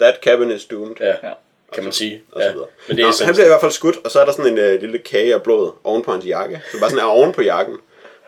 That 0.00 0.14
cabin 0.22 0.50
is 0.50 0.64
doomed. 0.64 0.96
Ja, 1.00 1.06
Ja. 1.06 1.32
kan 1.74 1.84
man 1.84 1.92
sige. 1.92 2.22
Og 2.32 2.40
så 2.40 2.46
Ja. 2.46 2.52
videre. 2.52 2.66
Men 2.88 2.96
det 2.96 3.02
er 3.02 3.06
Nå, 3.06 3.12
sådan, 3.12 3.26
han 3.26 3.34
bliver 3.34 3.44
i 3.46 3.48
hvert 3.48 3.60
fald 3.60 3.72
skudt, 3.72 3.96
og 4.04 4.10
så 4.10 4.20
er 4.20 4.24
der 4.24 4.32
sådan 4.32 4.52
en 4.52 4.58
øh, 4.58 4.80
lille 4.80 4.98
kage 4.98 5.34
af 5.34 5.42
blod 5.42 5.72
oven 5.84 6.02
på 6.02 6.12
hans 6.12 6.24
jakke. 6.26 6.62
Så 6.72 6.80
bare 6.80 6.90
sådan 6.90 7.04
er 7.04 7.08
oven 7.08 7.32
på 7.32 7.42
jakken. 7.42 7.76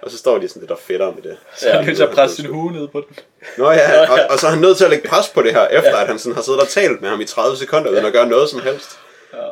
Og 0.02 0.10
så 0.10 0.18
står 0.18 0.38
de 0.38 0.48
sådan 0.48 0.60
lidt 0.62 0.70
og 0.70 0.78
fedter 0.78 1.12
med 1.14 1.22
det. 1.22 1.36
Så 1.56 1.68
er 1.68 1.76
han 1.76 1.84
nødt 1.86 1.96
til 1.96 2.04
at 2.04 2.10
presse 2.10 2.36
sin 2.36 2.46
hue 2.46 2.72
ned 2.72 2.88
på 2.88 3.00
den. 3.08 3.16
Nå 3.58 3.70
ja, 3.70 4.10
og, 4.12 4.18
og 4.30 4.38
så 4.38 4.46
er 4.46 4.50
han 4.50 4.60
nødt 4.60 4.76
til 4.76 4.84
at 4.84 4.90
lægge 4.90 5.08
pres 5.08 5.28
på 5.28 5.42
det 5.42 5.52
her, 5.52 5.66
efter 5.66 5.96
at 5.96 6.06
han 6.06 6.18
sådan 6.18 6.34
har 6.34 6.42
siddet 6.42 6.60
og 6.60 6.68
talt 6.68 7.00
med 7.00 7.08
ham 7.10 7.20
i 7.20 7.24
30 7.24 7.56
sekunder, 7.56 7.90
uden 7.90 8.04
at 8.04 8.12
gøre 8.12 8.26
noget 8.28 8.48
som 8.50 8.60
helst. 8.60 8.90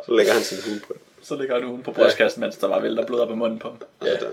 Så 0.06 0.12
lægger 0.12 0.32
han 0.32 0.42
sin 0.42 0.58
hue 0.66 0.80
på 0.86 0.92
det. 0.92 1.00
Så 1.22 1.34
ligger 1.36 1.54
han 1.54 1.64
ugen 1.64 1.82
på 1.82 1.92
brystkassen, 1.92 2.40
mens 2.40 2.56
der 2.56 2.66
var 2.68 2.80
vælter 2.80 3.06
blod 3.06 3.20
op 3.20 3.30
i 3.30 3.34
munden 3.34 3.58
på 3.58 3.68
ham. 3.68 3.78
Og 4.00 4.06
så, 4.06 4.26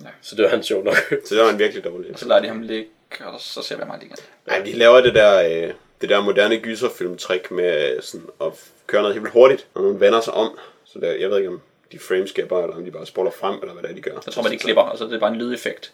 der. 0.00 0.06
så 0.22 0.34
det 0.36 0.42
var 0.44 0.50
han 0.50 0.62
sjov 0.62 0.84
nok. 0.84 0.96
så 1.26 1.34
det 1.34 1.44
var 1.44 1.50
en 1.50 1.58
virkelig 1.58 1.84
dårlig. 1.84 2.18
Så 2.18 2.28
lader 2.28 2.40
de 2.40 2.48
ham 2.48 2.62
ligge, 2.62 2.86
og 3.24 3.40
så 3.40 3.62
ser 3.62 3.76
vi 3.76 3.82
aldrig 3.82 4.02
igen. 4.06 4.16
Nej, 4.46 4.58
de 4.58 4.72
laver 4.72 5.00
det 5.00 5.14
der, 5.14 5.42
øh, 5.68 5.72
det 6.00 6.08
der 6.08 6.20
moderne 6.20 6.56
gyserfilm-trick 6.60 7.50
med 7.50 7.92
øh, 7.96 8.02
sådan 8.02 8.26
at 8.40 8.46
køre 8.86 9.02
noget 9.02 9.14
helt 9.16 9.28
hurtigt, 9.30 9.66
og 9.74 9.82
nogen 9.82 10.00
vender 10.00 10.20
sig 10.20 10.34
om. 10.34 10.58
Så 10.84 10.98
der, 10.98 11.12
jeg 11.12 11.30
ved 11.30 11.36
ikke, 11.36 11.48
om 11.48 11.60
de 11.92 11.98
frameskæber, 11.98 12.62
eller 12.62 12.76
om 12.76 12.84
de 12.84 12.90
bare 12.90 13.06
spoler 13.06 13.30
frem, 13.30 13.58
eller 13.60 13.72
hvad 13.72 13.82
det 13.82 13.90
er, 13.90 13.94
de 13.94 14.00
gør. 14.00 14.12
Jeg 14.26 14.32
tror 14.32 14.42
bare, 14.42 14.52
de 14.52 14.58
klipper, 14.58 14.82
og 14.82 14.98
så 14.98 15.04
er 15.04 15.08
det 15.08 15.20
bare 15.20 15.30
en 15.32 15.36
lydeffekt. 15.38 15.92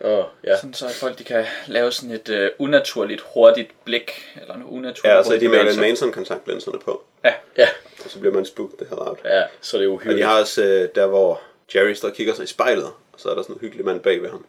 Åh, 0.00 0.24
ja. 0.44 0.56
Sådan 0.56 0.74
så 0.74 0.86
at 0.86 0.92
folk 0.92 1.18
de 1.18 1.24
kan 1.24 1.44
lave 1.66 1.92
sådan 1.92 2.10
et 2.10 2.28
uh, 2.28 2.66
unaturligt 2.66 3.24
hurtigt 3.34 3.70
blik, 3.84 4.36
eller 4.40 4.54
en 4.54 4.64
unaturlig 4.64 5.10
Ja, 5.12 5.18
og 5.18 5.24
så 5.24 5.34
er 5.34 5.38
de 5.38 5.44
bevægelse. 5.48 5.80
Manson 5.80 6.12
kontaktlinserne 6.12 6.78
på, 6.78 7.02
Ja, 7.24 7.34
Ja, 7.56 7.68
og 8.04 8.10
så 8.10 8.18
bliver 8.18 8.34
man 8.34 8.44
spooked 8.46 8.78
det 8.78 8.86
her 8.90 8.96
out. 9.08 9.18
ja, 9.24 9.42
så 9.60 9.76
er 9.76 9.80
det 9.80 9.88
Og 9.88 9.90
de 9.90 9.94
uhyggeligt. 9.94 10.26
har 10.26 10.40
også 10.40 10.64
øh, 10.64 10.88
der, 10.94 11.06
hvor 11.06 11.40
Jerry 11.74 11.92
står 11.92 12.08
og 12.08 12.14
kigger 12.14 12.34
sig 12.34 12.44
i 12.44 12.46
spejlet, 12.46 12.84
og 12.84 12.92
så 13.16 13.28
er 13.28 13.34
der 13.34 13.42
sådan 13.42 13.54
en 13.56 13.60
hyggelig 13.60 13.84
mand 13.84 14.00
bag 14.00 14.22
ved 14.22 14.30
ham. 14.30 14.44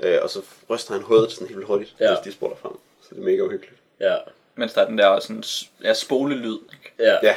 Øh, 0.00 0.18
og 0.22 0.30
så 0.30 0.42
ryster 0.70 0.92
han 0.94 1.02
hovedet 1.02 1.32
sådan 1.32 1.46
helt 1.48 1.56
vildt 1.56 1.66
hurtigt, 1.68 1.94
Ja. 2.00 2.08
hvis 2.14 2.18
de 2.24 2.32
spoler 2.32 2.56
frem. 2.56 2.72
Så 3.02 3.08
det 3.10 3.18
er 3.18 3.24
mega 3.24 3.42
uhyggeligt. 3.42 3.80
Ja, 4.00 4.16
mens 4.54 4.72
der 4.72 4.80
er 4.82 4.86
den 4.86 4.98
der 4.98 5.20
sådan, 5.20 5.42
ja, 5.84 5.94
spolelyd. 5.94 6.58
Ikke? 6.72 6.92
ja. 6.98 7.18
Ja, 7.22 7.34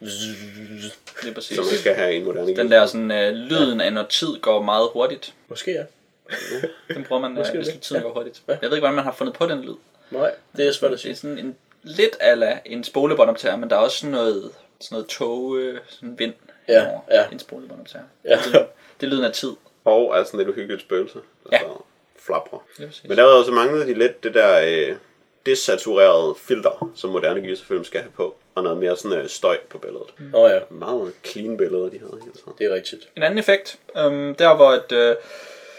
Det 0.00 1.28
er 1.30 1.34
præcis. 1.34 1.56
som 1.56 1.64
man 1.64 1.74
skal 1.74 1.94
have 1.94 2.14
i 2.14 2.16
en 2.16 2.24
moderne 2.24 2.56
Den 2.56 2.70
der 2.70 2.86
sådan, 2.86 3.10
uh, 3.10 3.34
lyden 3.36 3.80
af 3.80 3.92
når 3.92 4.02
tid 4.02 4.40
går 4.40 4.62
meget 4.62 4.88
hurtigt. 4.92 5.34
Måske 5.48 5.72
ja. 5.72 5.84
Den 6.94 7.04
bruger 7.04 7.22
man, 7.22 7.32
Måske 7.34 7.52
uh, 7.52 7.56
hvis 7.64 7.68
det. 7.74 7.80
tiden 7.82 8.02
går 8.02 8.12
hurtigt. 8.12 8.42
Jeg 8.48 8.58
ved 8.62 8.68
ikke, 8.70 8.80
hvordan 8.80 8.94
man 8.94 9.04
har 9.04 9.12
fundet 9.12 9.34
på 9.36 9.46
den 9.46 9.60
lyd. 9.62 9.74
Nej, 10.10 10.34
det 10.56 10.66
er 10.68 10.72
svært 10.72 10.92
at 10.92 10.98
Det 10.98 11.10
er 11.10 11.14
sige. 11.14 11.16
sådan 11.16 11.38
en 11.38 11.56
lidt 11.82 12.16
ala 12.20 12.58
en 12.64 12.84
spolebåndoptager, 12.84 13.56
men 13.56 13.70
der 13.70 13.76
er 13.76 13.80
også 13.80 13.98
sådan 13.98 14.10
noget, 14.10 14.50
sådan 14.80 14.94
noget 14.96 15.06
tog, 15.06 15.56
øh, 15.58 15.80
sådan 15.88 16.18
vind 16.18 16.32
Ja, 16.68 16.86
ja. 17.10 17.24
en 17.32 17.38
spolebåndoptager. 17.38 18.04
Ja. 18.24 18.36
Det, 18.44 18.66
det 19.00 19.06
er 19.06 19.10
lyden 19.10 19.24
af 19.24 19.32
tid. 19.32 19.52
Og 19.84 20.18
er 20.18 20.24
sådan 20.24 20.38
lidt 20.38 20.48
uhyggeligt 20.48 20.82
spøgelse, 20.82 21.14
der 21.14 21.48
Ja. 21.52 21.58
står 21.58 21.68
og 21.68 21.86
flapper. 22.26 22.64
Det 22.76 22.82
er 22.82 22.86
præcis. 22.88 23.04
Men 23.08 23.18
derudover 23.18 23.44
så 23.44 23.50
manglede 23.52 23.86
de 23.86 23.94
lidt 23.94 24.24
det 24.24 24.34
der 24.34 24.60
øh, 24.66 24.96
desaturerede 25.46 26.34
filter, 26.38 26.90
som 26.96 27.10
moderne 27.10 27.40
gyserfilm 27.40 27.84
skal 27.84 28.00
have 28.00 28.12
på. 28.16 28.36
Og 28.54 28.62
noget 28.62 28.78
mere 28.78 28.96
sådan 28.96 29.18
øh, 29.18 29.28
støj 29.28 29.58
på 29.70 29.78
billedet. 29.78 30.06
Mm. 30.18 30.34
Åh 30.34 30.50
ja, 30.50 30.58
Meget 30.70 31.12
clean 31.24 31.56
billeder, 31.56 31.88
de 31.88 31.98
havde 31.98 32.12
tiden. 32.22 32.52
det 32.58 32.66
er 32.66 32.74
rigtigt. 32.74 33.08
En 33.16 33.22
anden 33.22 33.38
effekt, 33.38 33.78
øhm, 33.96 34.34
der 34.34 34.54
hvor 34.56 34.70
et, 34.72 34.92
øh, 34.92 35.16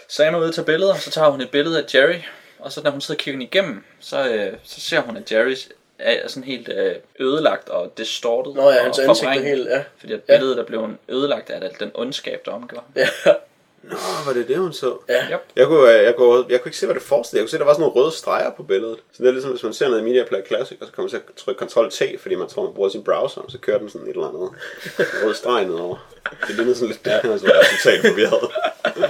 Sam 0.08 0.36
er 0.36 0.40
ude 0.40 0.52
til 0.52 0.64
billeder, 0.64 0.96
så 0.96 1.12
tager 1.12 1.30
hun 1.30 1.42
et 1.42 1.52
billede 1.52 1.84
af 1.84 1.96
Jerry, 1.96 2.16
og 2.60 2.72
så 2.72 2.82
når 2.84 2.92
hun 2.92 3.02
sidder 3.02 3.18
og 3.20 3.24
kigger 3.24 3.42
igennem, 3.42 3.84
så, 4.00 4.30
øh, 4.30 4.54
så 4.64 4.82
ser 4.82 5.00
hun, 5.00 5.18
at 5.18 5.32
Jerry 5.32 5.56
er 6.00 6.28
sådan 6.28 6.44
helt 6.44 6.70
øh, 6.70 6.96
ødelagt 7.20 7.70
og 7.70 7.98
distorted. 7.98 8.54
Nå 8.54 8.62
ja, 8.62 8.78
og 8.78 8.84
hans 8.84 9.00
ansigt 9.00 9.30
er 9.30 9.42
helt, 9.42 9.68
ja. 9.70 9.84
Fordi 9.98 10.14
at 10.14 10.22
billedet 10.24 10.60
er 10.60 10.64
blevet 10.64 10.98
ødelagt 11.10 11.50
af 11.50 11.70
den 11.80 11.92
ondskab, 11.94 12.42
der 12.46 12.52
omgår. 12.52 12.78
ham. 12.78 12.86
Ja, 12.96 13.08
Nå, 13.84 13.98
var 14.26 14.34
det 14.34 14.48
det, 14.48 14.58
hun 14.58 14.74
så? 14.74 14.98
ja. 15.10 15.28
Yep. 15.34 15.40
Jeg 15.56 15.68
kunne, 15.68 15.98
øh, 15.98 16.04
jeg, 16.04 16.16
kunne, 16.16 16.46
jeg 16.50 16.62
kunne 16.62 16.70
ikke 16.70 16.78
se, 16.78 16.86
hvad 16.86 16.96
det 16.96 17.04
forestillede. 17.04 17.42
Jeg 17.42 17.44
kunne 17.44 17.50
se, 17.50 17.58
at 17.58 17.60
der 17.60 17.66
var 17.66 17.74
sådan 17.74 17.82
nogle 17.82 17.96
røde 17.96 18.12
streger 18.12 18.52
på 18.52 18.64
billedet. 18.64 18.98
Så 19.12 19.24
det 19.24 19.28
er 19.28 19.32
ligesom, 19.32 19.52
hvis 19.52 19.64
man 19.64 19.74
ser 19.74 19.88
noget 19.88 20.02
i 20.02 20.04
Media 20.04 20.24
Player 20.24 20.46
Classic, 20.46 20.78
og 20.82 20.88
så 20.88 20.94
kommer 20.94 21.04
man 21.04 21.10
til 21.10 21.18
at 21.28 21.36
trykke 21.36 21.66
Ctrl-T, 21.66 22.18
fordi 22.22 22.36
man 22.36 22.48
tror, 22.48 22.64
man 22.64 22.74
bruger 22.74 22.90
sin 22.90 23.04
browser, 23.04 23.42
og 23.42 23.52
så 23.52 23.58
kører 23.58 23.78
den 23.78 23.90
sådan 23.90 24.08
et 24.08 24.14
eller 24.14 24.28
andet 24.28 24.50
rød 25.26 25.34
streg 25.34 25.66
nedover. 25.66 26.10
Det 26.48 26.56
lignede 26.56 26.76
sådan 26.76 26.88
lidt, 26.88 27.08
ja. 27.08 27.22
så 27.22 27.46
var 27.46 27.64
totalt 27.78 28.08
forvirret. 28.08 28.50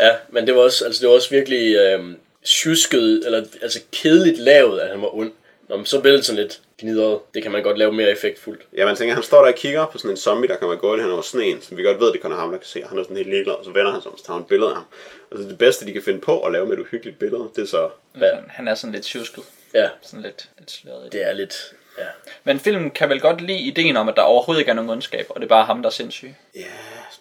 Ja, 0.00 0.10
men 0.28 0.46
det 0.46 0.54
var 0.54 0.60
også, 0.60 0.84
altså 0.84 1.00
det 1.00 1.08
var 1.08 1.14
også 1.14 1.30
virkelig 1.30 1.76
øh, 1.76 2.04
tjusket, 2.44 3.22
eller 3.26 3.44
altså 3.62 3.80
kedeligt 3.92 4.38
lavet, 4.38 4.80
at 4.80 4.90
han 4.90 5.02
var 5.02 5.14
ond. 5.14 5.32
Nå, 5.68 5.76
men 5.76 5.86
så 5.86 6.00
blev 6.00 6.12
det 6.12 6.24
sådan 6.24 6.42
lidt 6.42 6.60
gnidret. 6.80 7.18
Det 7.34 7.42
kan 7.42 7.52
man 7.52 7.62
godt 7.62 7.78
lave 7.78 7.92
mere 7.92 8.10
effektfuldt. 8.10 8.62
Ja, 8.76 8.84
man 8.84 8.96
tænker, 8.96 9.14
han 9.14 9.22
står 9.22 9.40
der 9.44 9.48
og 9.52 9.54
kigger 9.54 9.86
på 9.86 9.98
sådan 9.98 10.10
en 10.10 10.16
zombie, 10.16 10.48
der 10.48 10.56
kommer 10.56 10.76
gående 10.76 11.04
hen 11.04 11.12
over 11.12 11.22
sneen, 11.22 11.62
som 11.62 11.76
vi 11.76 11.82
godt 11.82 12.00
ved, 12.00 12.12
det 12.12 12.20
kun 12.20 12.32
er 12.32 12.36
ham, 12.36 12.50
der 12.50 12.58
kan 12.58 12.66
se. 12.66 12.82
Han 12.88 12.98
er 12.98 13.02
sådan 13.02 13.16
helt 13.16 13.28
ligeglad, 13.30 13.54
og 13.54 13.64
så 13.64 13.70
vender 13.70 13.92
han 13.92 14.02
sig 14.02 14.10
om, 14.12 14.18
så 14.18 14.24
tager 14.24 14.34
han 14.34 14.42
et 14.42 14.48
billede 14.48 14.70
af 14.70 14.76
ham. 14.76 14.84
Og 15.30 15.38
så 15.38 15.42
det 15.44 15.58
bedste, 15.58 15.86
de 15.86 15.92
kan 15.92 16.02
finde 16.02 16.20
på 16.20 16.40
at 16.40 16.52
lave 16.52 16.66
med 16.66 16.72
et 16.74 16.80
uhyggeligt 16.80 17.18
billede, 17.18 17.48
det 17.56 17.62
er 17.62 17.66
så... 17.66 17.88
Ja. 18.20 18.30
Han 18.48 18.68
er 18.68 18.74
sådan 18.74 18.92
lidt 18.94 19.04
tjusket. 19.04 19.44
Ja, 19.74 19.88
Sådan 20.02 20.22
lidt, 20.22 20.48
lidt 20.58 20.70
sløret. 20.70 21.12
det. 21.12 21.26
er 21.26 21.32
lidt... 21.32 21.54
Ja. 21.98 22.04
Men 22.44 22.60
filmen 22.60 22.90
kan 22.90 23.08
vel 23.08 23.20
godt 23.20 23.40
lide 23.40 23.58
ideen 23.58 23.96
om, 23.96 24.08
at 24.08 24.16
der 24.16 24.22
overhovedet 24.22 24.60
ikke 24.60 24.70
er 24.70 24.74
nogen 24.74 24.90
ondskab, 24.90 25.26
og 25.28 25.40
det 25.40 25.44
er 25.44 25.48
bare 25.48 25.64
ham, 25.64 25.82
der 25.82 25.86
er 25.88 25.92
sindssyg. 25.92 26.34
Ja, 26.56 26.60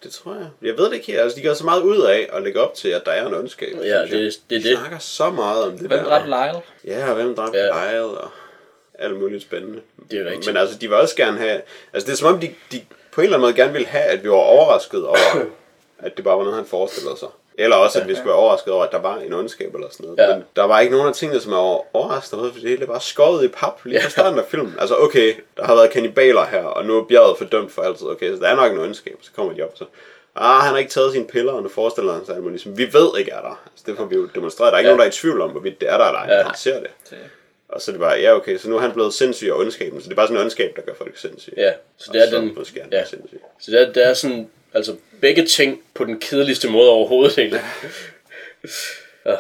det 0.03 0.11
tror 0.11 0.33
jeg. 0.33 0.47
Jeg 0.61 0.77
ved 0.77 0.85
det 0.85 0.93
ikke 0.93 1.05
helt. 1.07 1.19
Altså, 1.19 1.35
de 1.39 1.41
gør 1.43 1.53
så 1.53 1.63
meget 1.65 1.81
ud 1.81 2.01
af 2.01 2.29
at 2.33 2.43
lægge 2.43 2.61
op 2.61 2.73
til, 2.73 2.89
at 2.89 3.05
der 3.05 3.11
er 3.11 3.27
en 3.27 3.33
ondskab. 3.33 3.73
Ja, 3.83 4.01
det- 4.01 4.11
det 4.11 4.55
er 4.55 4.59
de 4.61 4.69
det. 4.69 4.77
snakker 4.77 4.97
så 4.99 5.29
meget 5.29 5.63
om 5.63 5.71
det 5.71 5.79
Hvem 5.79 5.89
der. 5.99 6.03
dræbte 6.05 6.27
Lyle? 6.27 6.61
Ja, 6.97 7.09
og 7.09 7.15
hvem 7.15 7.35
dræbte 7.35 7.59
ja. 7.59 7.91
Lyle, 7.91 8.03
og 8.03 8.31
alt 8.99 9.19
muligt 9.19 9.41
spændende. 9.43 9.81
Det 10.11 10.19
er 10.19 10.25
rigtigt. 10.25 10.47
Men 10.47 10.57
altså, 10.57 10.77
de 10.77 10.87
vil 10.87 10.97
også 10.97 11.15
gerne 11.15 11.37
have... 11.37 11.61
Altså, 11.93 12.07
det 12.07 12.13
er 12.13 12.17
som 12.17 12.33
om, 12.33 12.39
de, 12.39 12.49
de 12.71 12.81
på 13.11 13.21
en 13.21 13.25
eller 13.25 13.37
anden 13.37 13.47
måde 13.47 13.55
gerne 13.61 13.71
ville 13.73 13.87
have, 13.87 14.03
at 14.03 14.23
vi 14.23 14.29
var 14.29 14.35
overrasket 14.35 15.07
over, 15.07 15.17
at 16.05 16.17
det 16.17 16.23
bare 16.25 16.37
var 16.37 16.43
noget, 16.43 16.57
han 16.57 16.65
forestillede 16.65 17.17
sig. 17.19 17.27
Eller 17.59 17.75
også, 17.75 18.01
at 18.01 18.07
vi 18.07 18.13
skulle 18.15 18.27
være 18.27 18.35
overrasket 18.37 18.73
over, 18.73 18.83
at 18.83 18.91
der 18.91 18.99
var 18.99 19.17
en 19.17 19.33
ondskab 19.33 19.75
eller 19.75 19.87
sådan 19.91 20.05
noget. 20.05 20.19
Ja. 20.29 20.35
Men 20.35 20.43
der 20.55 20.63
var 20.63 20.79
ikke 20.79 20.91
nogen 20.95 21.07
af 21.07 21.13
tingene, 21.15 21.39
som 21.39 21.53
er 21.53 21.57
over- 21.57 21.83
overrasket 21.93 22.39
over, 22.39 22.47
fordi 22.51 22.61
det 22.61 22.69
hele 22.69 22.87
var 22.87 22.99
skåret 22.99 23.43
i 23.43 23.47
pap 23.47 23.85
lige 23.85 24.01
fra 24.01 24.09
starten 24.09 24.39
af 24.39 24.45
filmen. 24.45 24.75
Altså, 24.79 24.95
okay, 24.97 25.33
der 25.57 25.65
har 25.65 25.75
været 25.75 25.89
kannibaler 25.89 26.45
her, 26.45 26.63
og 26.63 26.85
nu 26.85 26.97
er 26.99 27.03
bjerget 27.03 27.37
fordømt 27.37 27.71
for 27.71 27.81
altid. 27.81 28.07
Okay, 28.07 28.33
så 28.35 28.39
der 28.41 28.47
er 28.47 28.55
nok 28.55 28.71
en 28.71 28.79
ondskab. 28.79 29.17
Så 29.21 29.29
kommer 29.35 29.53
de 29.53 29.61
op, 29.63 29.71
så... 29.75 29.85
Ah, 30.35 30.61
han 30.61 30.71
har 30.71 30.77
ikke 30.77 30.91
taget 30.91 31.11
sine 31.13 31.27
piller, 31.27 31.51
og 31.53 31.63
nu 31.63 31.69
forestiller 31.69 32.13
han 32.13 32.25
sig, 32.25 32.35
at 32.37 32.43
ligesom, 32.43 32.77
vi 32.77 32.93
ved 32.93 33.09
ikke 33.19 33.31
er 33.31 33.41
der. 33.41 33.61
Altså, 33.71 33.83
det 33.85 33.97
får 33.97 34.05
vi 34.05 34.15
jo 34.15 34.25
demonstreret. 34.35 34.71
Der 34.71 34.75
er 34.75 34.79
ikke 34.79 34.87
Ja. 34.89 34.95
nogen, 34.95 34.99
der 34.99 35.05
er 35.05 35.09
i 35.09 35.13
tvivl 35.13 35.41
om, 35.41 35.49
hvorvidt 35.49 35.81
det 35.81 35.89
er 35.91 35.97
der 35.97 36.05
eller 36.05 36.19
ej. 36.19 36.33
Ja. 36.37 36.43
Han 36.43 36.55
ser 36.55 36.79
det. 36.79 36.87
Det- 37.09 37.17
Og 37.69 37.81
så 37.81 37.91
er 37.91 37.93
det 37.93 37.99
bare, 37.99 38.19
ja 38.19 38.35
okay, 38.35 38.57
så 38.57 38.69
nu 38.69 38.75
er 38.75 38.79
han 38.81 38.91
blevet 38.93 39.13
sindssyg 39.13 39.47
af 39.47 39.53
ondskaben, 39.59 40.01
så 40.01 40.05
det 40.05 40.11
er 40.11 40.15
bare 40.15 40.27
sådan 40.27 40.37
en 40.37 40.41
ondskab, 40.43 40.75
der 40.75 40.81
gør 40.81 40.93
folk 40.93 41.17
sindssyge. 41.17 41.53
Ja, 41.57 41.71
så 41.97 42.09
det 42.13 42.21
Og 42.21 42.27
er 42.27 42.31
så 42.31 42.37
den... 42.37 42.53
måske 42.57 42.81
han 42.81 42.89
Ja, 42.91 42.97
ja. 42.97 43.05
sindssyg. 43.05 43.39
så 43.59 43.71
det 43.71 43.81
er, 43.81 43.93
det 43.93 44.07
er 44.07 44.13
sådan... 44.13 44.49
Altså, 44.73 44.95
begge 45.21 45.45
ting 45.45 45.81
på 45.93 46.03
den 46.05 46.19
kedeligste 46.19 46.69
måde 46.69 46.89
overhovedet, 46.89 47.37
egentlig. 47.39 47.61
Jeg 49.25 49.39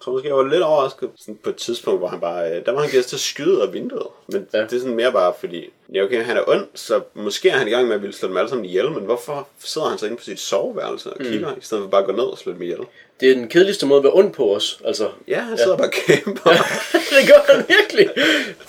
tror 0.00 0.12
måske, 0.12 0.28
jeg 0.28 0.36
var 0.36 0.48
lidt 0.48 0.62
overrasket 0.62 1.10
sådan 1.16 1.36
på 1.44 1.50
et 1.50 1.56
tidspunkt, 1.56 2.00
hvor 2.00 2.08
han 2.08 2.20
bare, 2.20 2.50
øh, 2.56 2.66
der 2.66 2.72
var 2.72 2.80
han 2.80 2.90
givet 2.90 3.06
til 3.06 3.16
at 3.16 3.20
skyde 3.20 3.62
af 3.62 3.72
vinduet. 3.72 4.06
Men 4.26 4.48
Ja. 4.52 4.58
ja. 4.58 4.64
det 4.64 4.72
er 4.72 4.78
sådan 4.80 4.94
mere 4.96 5.12
bare 5.12 5.34
fordi, 5.40 5.70
ja 5.94 6.02
okay, 6.04 6.24
han 6.24 6.36
er 6.36 6.42
ond, 6.46 6.66
så 6.74 7.00
måske 7.14 7.48
er 7.48 7.52
han 7.56 7.68
i 7.68 7.70
gang 7.70 7.86
med 7.86 7.94
at 7.94 8.02
ville 8.02 8.14
slå 8.16 8.28
dem 8.28 8.36
alle 8.36 8.48
sammen 8.48 8.64
ihjel, 8.64 8.90
men 8.90 9.04
hvorfor 9.04 9.48
sidder 9.58 9.88
han 9.88 9.98
så 9.98 10.06
inde 10.06 10.16
på 10.16 10.24
sit 10.24 10.40
soveværelse 10.40 11.12
og 11.12 11.18
kigger, 11.18 11.50
mm. 11.54 11.58
i 11.60 11.64
stedet 11.64 11.82
for 11.82 11.88
bare 11.90 12.00
at 12.00 12.06
gå 12.06 12.12
ned 12.12 12.24
og 12.24 12.38
slå 12.38 12.52
dem 12.52 12.62
ihjel? 12.62 12.78
Det 13.20 13.30
er 13.30 13.34
den 13.34 13.48
kedeligste 13.48 13.86
måde 13.86 13.98
at 13.98 14.04
være 14.04 14.12
ond 14.12 14.32
på 14.32 14.54
os, 14.56 14.78
altså. 14.86 15.08
Ja, 15.28 15.40
han 15.40 15.58
sidder 15.58 15.70
ja. 15.70 15.76
bare 15.76 15.86
og 15.86 15.92
kæmper. 15.92 16.50
det 17.20 17.28
gør 17.28 17.54
han 17.54 17.64
virkelig. 17.68 18.08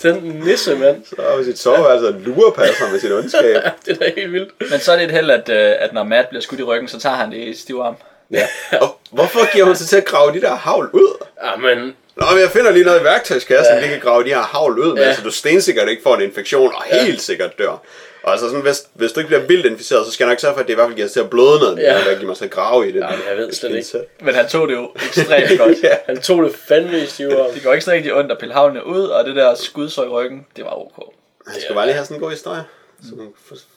Den 0.02 0.42
nisse, 0.44 0.74
mand. 0.74 1.04
Så 1.04 1.14
er 1.18 1.36
på 1.36 1.44
sit 1.44 1.58
soveværelse 1.58 2.06
og 2.08 2.14
lurepasser 2.14 2.90
med 2.92 3.00
sin 3.00 3.12
ondskab. 3.12 3.54
det 3.86 3.92
er 3.92 3.94
da 3.94 4.12
helt 4.16 4.32
vildt. 4.32 4.70
Men 4.70 4.80
så 4.80 4.92
er 4.92 4.96
det 4.96 5.04
et 5.04 5.10
held, 5.10 5.30
at, 5.30 5.48
øh, 5.48 5.74
at 5.78 5.92
når 5.92 6.02
Matt 6.04 6.28
bliver 6.28 6.42
skudt 6.42 6.60
i 6.60 6.62
ryggen, 6.62 6.88
så 6.88 6.98
tager 7.00 7.16
han 7.16 7.30
det 7.32 7.38
i 7.38 7.54
stiv 7.54 7.80
arm. 7.84 7.94
Ja. 8.30 8.46
Og 8.80 8.98
hvorfor 9.10 9.52
giver 9.52 9.64
hun 9.64 9.76
sig 9.76 9.86
til 9.88 9.96
at 9.96 10.04
grave 10.04 10.32
de 10.32 10.40
der 10.40 10.54
havl 10.54 10.90
ud? 10.92 11.24
Ja, 11.44 11.56
men... 11.56 11.94
Nå, 12.16 12.26
men 12.32 12.40
jeg 12.40 12.50
finder 12.50 12.70
lige 12.70 12.84
noget 12.84 13.00
i 13.00 13.04
værktøjskassen, 13.04 13.74
ja. 13.74 13.80
vi 13.82 13.88
kan 13.88 14.00
grave 14.00 14.24
de 14.24 14.28
her 14.28 14.40
havl 14.42 14.78
ud 14.78 14.94
med, 14.94 15.02
Ja. 15.02 15.08
ja. 15.08 15.14
så 15.14 15.22
du 15.22 15.30
stensikkert 15.30 15.88
ikke 15.88 16.02
får 16.02 16.16
en 16.16 16.22
infektion, 16.22 16.72
og 16.74 16.82
helt 17.00 17.22
sikkert 17.22 17.58
dør. 17.58 17.82
Og 18.28 18.32
altså 18.32 18.46
sådan, 18.48 18.62
hvis, 18.62 18.86
hvis 18.94 19.12
du 19.12 19.20
ikke 19.20 19.28
bliver 19.28 19.40
vildt 19.46 19.66
inficeret, 19.66 20.06
så 20.06 20.12
skal 20.12 20.24
jeg 20.24 20.32
nok 20.32 20.40
sørge 20.40 20.54
for, 20.54 20.60
at 20.60 20.66
det 20.66 20.72
i 20.72 20.74
hvert 20.74 20.86
fald 20.86 20.96
giver 20.96 21.08
til 21.08 21.20
at 21.20 21.30
bløde 21.30 21.58
noget, 21.60 21.78
Ja. 21.78 21.94
der 21.94 22.14
giver 22.14 22.26
mig 22.26 22.36
så 22.36 22.44
at 22.44 22.50
grave 22.50 22.88
i 22.88 22.92
det. 22.92 23.00
Ja, 23.00 23.10
men 23.10 23.18
jeg 23.28 23.36
ved 23.36 23.52
slet 23.52 23.76
ikke. 23.76 24.08
Men 24.22 24.34
han 24.34 24.48
tog 24.48 24.68
det 24.68 24.74
jo 24.74 24.90
ekstremt 24.94 25.58
godt. 25.60 25.76
ja. 25.82 25.96
Han 26.06 26.20
tog 26.20 26.42
det 26.44 26.54
fandme 26.54 26.98
i 27.02 27.06
stive. 27.06 27.30
Det 27.54 27.62
går 27.64 27.72
ikke 27.72 27.84
så 27.84 27.90
rigtig 27.92 28.14
ondt 28.14 28.32
at 28.32 28.38
pille 28.38 28.54
havne 28.54 28.86
ud, 28.86 29.02
og 29.02 29.24
det 29.24 29.36
der 29.36 29.54
skudsår 29.54 30.04
i 30.04 30.08
ryggen, 30.08 30.46
det 30.56 30.64
var 30.64 30.80
ok. 30.80 31.12
Han 31.46 31.60
skal 31.60 31.74
bare 31.74 31.86
lige 31.86 31.94
have 31.94 32.04
sådan 32.04 32.16
en 32.16 32.20
god 32.22 32.30
historie. 32.30 32.62
Så, 33.02 33.14
hun- 33.14 33.34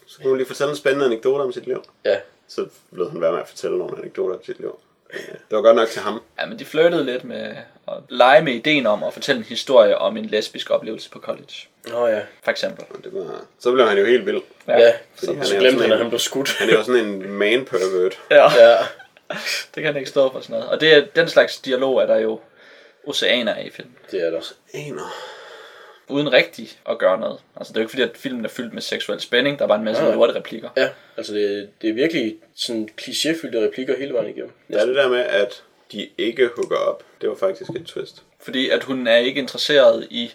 så 0.08 0.18
kunne 0.18 0.30
hun 0.30 0.38
lige 0.38 0.48
fortælle 0.48 0.72
en 0.72 0.78
spændende 0.78 1.06
anekdote 1.06 1.42
om 1.42 1.52
sit 1.52 1.66
liv. 1.68 1.84
Ja. 2.06 2.18
Så 2.48 2.66
lød 2.92 3.10
han 3.10 3.22
være 3.22 3.32
med 3.32 3.40
at 3.40 3.48
fortælle 3.48 3.78
nogle 3.78 3.98
anekdoter 3.98 4.36
om 4.36 4.44
sit 4.46 4.60
liv. 4.60 4.76
Det 5.32 5.36
var 5.52 5.62
godt 5.62 5.76
nok 5.76 5.88
til 5.88 6.02
ham. 6.02 6.22
Ja, 6.40 6.46
men 6.46 6.60
de 6.60 6.66
flirtede 6.66 7.04
lidt 7.06 7.24
med 7.24 7.54
at 7.88 7.94
lege 8.10 8.42
med 8.42 8.54
ideen 8.54 8.86
om 8.88 9.04
at 9.04 9.14
fortælle 9.14 9.40
en 9.40 9.46
historie 9.46 9.98
om 9.98 10.18
en 10.18 10.26
lesbisk 10.26 10.70
oplevelse 10.70 11.10
på 11.10 11.20
college. 11.20 11.54
Nå 11.88 12.08
ja. 12.08 12.22
For 12.44 12.52
eksempel. 12.52 12.86
Og 12.90 13.04
det 13.04 13.14
var, 13.14 13.46
så 13.60 13.72
blev 13.72 13.88
han 13.88 13.98
jo 13.98 14.06
helt 14.06 14.26
vild. 14.26 14.42
Ja, 14.68 14.94
Fordi 15.16 15.34
han 15.34 15.46
så 15.46 15.56
er 15.56 15.60
glemte 15.60 15.72
sådan 15.78 15.82
han, 15.82 15.92
at 15.92 15.98
han 15.98 16.10
blev 16.10 16.20
skudt. 16.20 16.58
Han 16.58 16.70
er 16.70 16.74
jo 16.74 16.84
sådan 16.84 17.06
en 17.06 17.32
man 17.32 17.66
pervert. 17.66 18.20
Ja. 18.32 18.52
Ja. 18.68 18.78
Det 19.76 19.84
kan 19.84 19.86
han 19.86 19.98
ikke 19.98 20.10
stå 20.10 20.32
for 20.32 20.40
sådan 20.40 20.54
noget. 20.54 20.70
Og 20.70 20.82
det 20.82 20.94
er, 20.94 21.06
den 21.16 21.30
slags 21.30 21.58
dialog 21.60 22.02
er 22.02 22.06
der 22.06 22.18
jo 22.18 22.40
oceaner 23.08 23.54
af 23.54 23.64
i 23.66 23.70
filmen. 23.70 23.96
Det 24.12 24.28
er 24.28 24.30
der. 24.30 24.42
Aner. 24.74 25.14
Uden 26.08 26.34
rigtig 26.34 26.70
at 26.90 26.98
gøre 26.98 27.20
noget. 27.20 27.40
Altså 27.56 27.74
det 27.74 27.78
er 27.78 27.82
jo 27.82 27.84
ikke 27.84 27.90
fordi, 27.90 28.02
at 28.04 28.18
filmen 28.18 28.46
er 28.46 28.50
fyldt 28.50 28.74
med 28.74 28.82
seksuel 28.82 29.20
spænding. 29.22 29.58
Der 29.60 29.64
er 29.64 29.68
bare 29.68 29.78
en 29.78 29.86
masse 29.86 30.04
Nej. 30.04 30.14
lorte 30.14 30.36
replikker. 30.36 30.70
Ja, 30.78 30.90
altså 31.18 31.34
det, 31.34 31.70
det 31.82 31.90
er 31.90 31.94
virkelig 31.94 32.38
sådan 32.56 32.90
klichéfyldte 33.02 33.58
replikker 33.58 33.98
hele 33.98 34.14
vejen 34.14 34.30
igennem. 34.30 34.52
Ja, 34.70 34.86
det 34.86 34.96
der 34.96 35.10
med, 35.10 35.20
at 35.20 35.64
de 35.92 36.10
ikke 36.18 36.50
hooker 36.56 36.76
op, 36.78 37.04
det 37.22 37.30
var 37.30 37.36
faktisk 37.36 37.70
et 37.70 37.86
twist. 37.86 38.24
Fordi 38.40 38.70
at 38.70 38.84
hun 38.84 39.08
er 39.08 39.18
ikke 39.18 39.42
interesseret 39.42 40.08
i... 40.10 40.34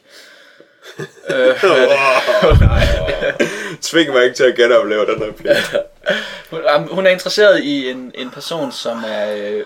øh, 1.28 1.36
er 1.64 3.34
det? 3.38 3.48
Tving 3.80 4.12
mig 4.12 4.24
ikke 4.24 4.36
til 4.36 4.44
at 4.44 4.56
genopleve 4.56 5.06
den 5.06 5.22
replik. 5.22 5.56
Hun, 6.50 6.62
jamen, 6.64 6.88
hun 6.88 7.06
er 7.06 7.10
interesseret 7.10 7.62
i 7.62 7.90
en, 7.90 8.12
en 8.14 8.30
person, 8.30 8.72
som 8.72 9.04
er 9.06 9.34
øh, 9.36 9.64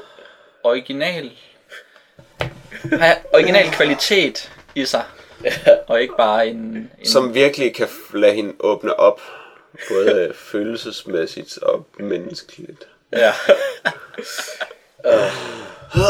original. 0.62 1.30
Har 2.92 3.18
original 3.32 3.70
kvalitet 3.70 4.52
i 4.74 4.84
sig. 4.84 5.04
Og 5.86 6.02
ikke 6.02 6.14
bare 6.16 6.48
en... 6.48 6.56
en 6.56 6.90
Som 7.04 7.34
virkelig 7.34 7.74
kan 7.74 7.88
lade 8.14 8.32
hende 8.32 8.54
åbne 8.60 9.00
op, 9.00 9.20
både 9.88 10.32
følelsesmæssigt 10.34 11.58
og 11.58 11.86
menneskeligt. 11.98 12.88
Ja. 13.12 13.32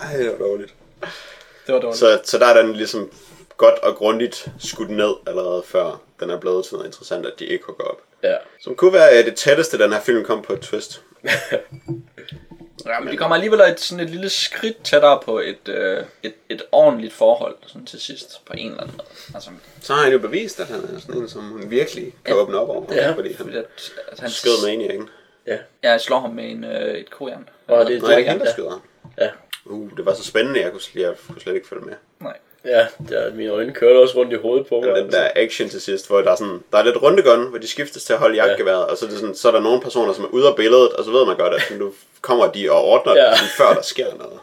Ej, 0.00 0.16
det 0.16 0.30
var 0.30 0.38
dårligt. 0.46 0.74
Det 1.66 1.74
var 1.74 1.80
dårligt. 1.80 1.98
Så, 1.98 2.20
så 2.24 2.38
der 2.38 2.46
er 2.46 2.62
den 2.62 2.76
ligesom 2.76 3.10
godt 3.56 3.78
og 3.78 3.94
grundigt 3.94 4.48
skudt 4.58 4.90
ned 4.90 5.14
allerede 5.26 5.62
før 5.66 6.00
den 6.20 6.30
er 6.30 6.40
blevet 6.40 6.64
til 6.64 6.74
noget 6.74 6.86
interessant, 6.86 7.26
at 7.26 7.32
de 7.38 7.46
ikke 7.46 7.64
hooker 7.64 7.84
op. 7.84 7.98
Ja. 8.22 8.34
Som 8.60 8.74
kunne 8.74 8.92
være 8.92 9.18
øh, 9.18 9.24
det 9.24 9.36
tætteste, 9.36 9.78
den 9.78 9.92
her 9.92 10.00
film 10.00 10.24
kom 10.24 10.42
på 10.42 10.52
et 10.52 10.60
twist. 10.60 11.02
Ja, 12.86 13.00
men 13.00 13.10
vi 13.10 13.16
kommer 13.16 13.34
alligevel 13.34 13.60
et, 13.60 13.80
sådan 13.80 14.04
et 14.04 14.10
lille 14.10 14.30
skridt 14.30 14.82
tættere 14.84 15.20
på 15.24 15.38
et, 15.38 15.68
øh, 15.68 16.04
et, 16.22 16.34
et 16.48 16.62
ordentligt 16.72 17.12
forhold 17.12 17.56
sådan 17.66 17.86
til 17.86 18.00
sidst, 18.00 18.40
på 18.46 18.52
en 18.58 18.70
eller 18.70 18.82
anden 18.82 18.96
måde. 18.96 19.08
Altså, 19.34 19.50
Så 19.80 19.94
har 19.94 20.02
han 20.02 20.12
jo 20.12 20.18
bevist, 20.18 20.60
at 20.60 20.66
han 20.66 20.76
er 20.96 21.00
sådan 21.00 21.22
en, 21.22 21.28
som 21.28 21.42
hun 21.42 21.70
virkelig 21.70 22.12
kan 22.24 22.36
åbne 22.36 22.58
op 22.58 22.68
over. 22.68 22.94
Ja. 22.94 23.12
fordi 23.12 23.28
han 23.28 23.36
fordi 23.46 23.56
at, 23.56 23.64
at 24.08 24.20
han 24.20 24.30
skød 24.30 24.66
Maniac. 24.66 25.00
Ja. 25.46 25.58
Jeg 25.82 26.00
slår 26.00 26.18
ham 26.20 26.30
med 26.30 26.44
en, 26.44 26.64
øh, 26.64 26.94
et 26.94 27.10
kojern. 27.10 27.48
Og 27.66 27.86
det- 27.86 28.02
det 28.02 28.10
er 28.14 28.18
Ja. 28.18 28.30
hende, 28.32 28.44
der 28.44 28.52
skyder 28.52 28.70
ham. 28.70 28.82
Ja. 29.18 29.28
Uh, 29.64 29.96
det 29.96 30.06
var 30.06 30.14
så 30.14 30.24
spændende, 30.24 30.60
jeg 30.60 30.70
kunne, 30.72 30.80
jeg 30.94 31.14
kunne 31.28 31.40
slet 31.40 31.54
ikke 31.54 31.68
følge 31.68 31.84
med. 31.84 31.94
Nej. 32.20 32.36
Ja, 32.64 32.86
der, 33.08 33.34
mine 33.34 33.50
øjne 33.50 33.72
kørte 33.72 33.98
også 33.98 34.16
rundt 34.16 34.32
i 34.32 34.36
hovedet 34.36 34.66
på 34.66 34.80
mig. 34.80 34.92
Men 34.92 35.02
den 35.04 35.12
der 35.12 35.30
action 35.36 35.68
til 35.68 35.80
sidst, 35.80 36.06
hvor 36.08 36.20
der 36.22 36.30
er, 36.30 36.36
sådan, 36.36 36.60
der 36.72 36.78
er 36.78 36.82
lidt 36.84 37.02
rundegun, 37.02 37.48
hvor 37.48 37.58
de 37.58 37.66
skiftes 37.68 38.04
til 38.04 38.12
at 38.12 38.18
holde 38.18 38.44
jagtgeværet, 38.44 38.86
og 38.86 38.96
så 38.96 39.04
er, 39.06 39.10
det 39.10 39.18
sådan, 39.18 39.34
så 39.34 39.48
er 39.48 39.52
der 39.52 39.60
nogle 39.60 39.80
personer, 39.80 40.12
som 40.12 40.24
er 40.24 40.28
ude 40.28 40.48
af 40.48 40.56
billedet, 40.56 40.92
og 40.92 41.04
så 41.04 41.10
ved 41.10 41.26
man 41.26 41.36
godt, 41.36 41.54
at 41.54 41.62
sådan, 41.62 41.78
nu 41.78 41.94
kommer 42.20 42.52
de 42.52 42.70
og 42.72 42.84
ordner 42.84 43.16
Ja. 43.16 43.30
det, 43.30 43.38
sådan, 43.38 43.50
før 43.56 43.74
der 43.74 43.82
sker 43.82 44.14
noget. 44.14 44.40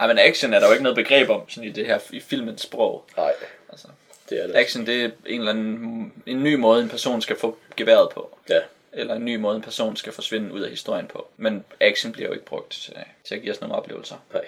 Ej, 0.00 0.06
men 0.06 0.18
action 0.18 0.52
er 0.54 0.58
der 0.60 0.66
jo 0.66 0.72
ikke 0.72 0.82
noget 0.82 0.96
begreb 0.96 1.30
om 1.30 1.40
sådan 1.48 1.68
i 1.68 1.72
det 1.72 1.86
her 1.86 1.98
i 2.10 2.20
filmens 2.20 2.62
sprog. 2.62 3.04
Nej, 3.16 3.32
Altså, 3.68 3.86
det 4.30 4.42
er 4.42 4.46
det. 4.46 4.56
action 4.56 4.86
det 4.86 5.04
er 5.04 5.10
en 5.26 5.38
eller 5.40 5.52
anden 5.52 6.12
en 6.26 6.42
ny 6.42 6.54
måde, 6.54 6.82
en 6.82 6.88
person 6.88 7.22
skal 7.22 7.36
få 7.36 7.56
geværet 7.76 8.08
på. 8.10 8.38
Ja. 8.48 8.58
Eller 8.92 9.14
en 9.14 9.24
ny 9.24 9.36
måde, 9.36 9.56
en 9.56 9.62
person 9.62 9.96
skal 9.96 10.12
forsvinde 10.12 10.52
ud 10.52 10.60
af 10.60 10.70
historien 10.70 11.06
på. 11.06 11.28
Men 11.36 11.64
action 11.80 12.12
bliver 12.12 12.28
jo 12.28 12.32
ikke 12.34 12.44
brugt 12.44 12.72
til, 12.72 12.96
til 13.24 13.34
at 13.34 13.42
give 13.42 13.52
os 13.52 13.60
nogle 13.60 13.74
oplevelser. 13.74 14.16
Nej. 14.32 14.44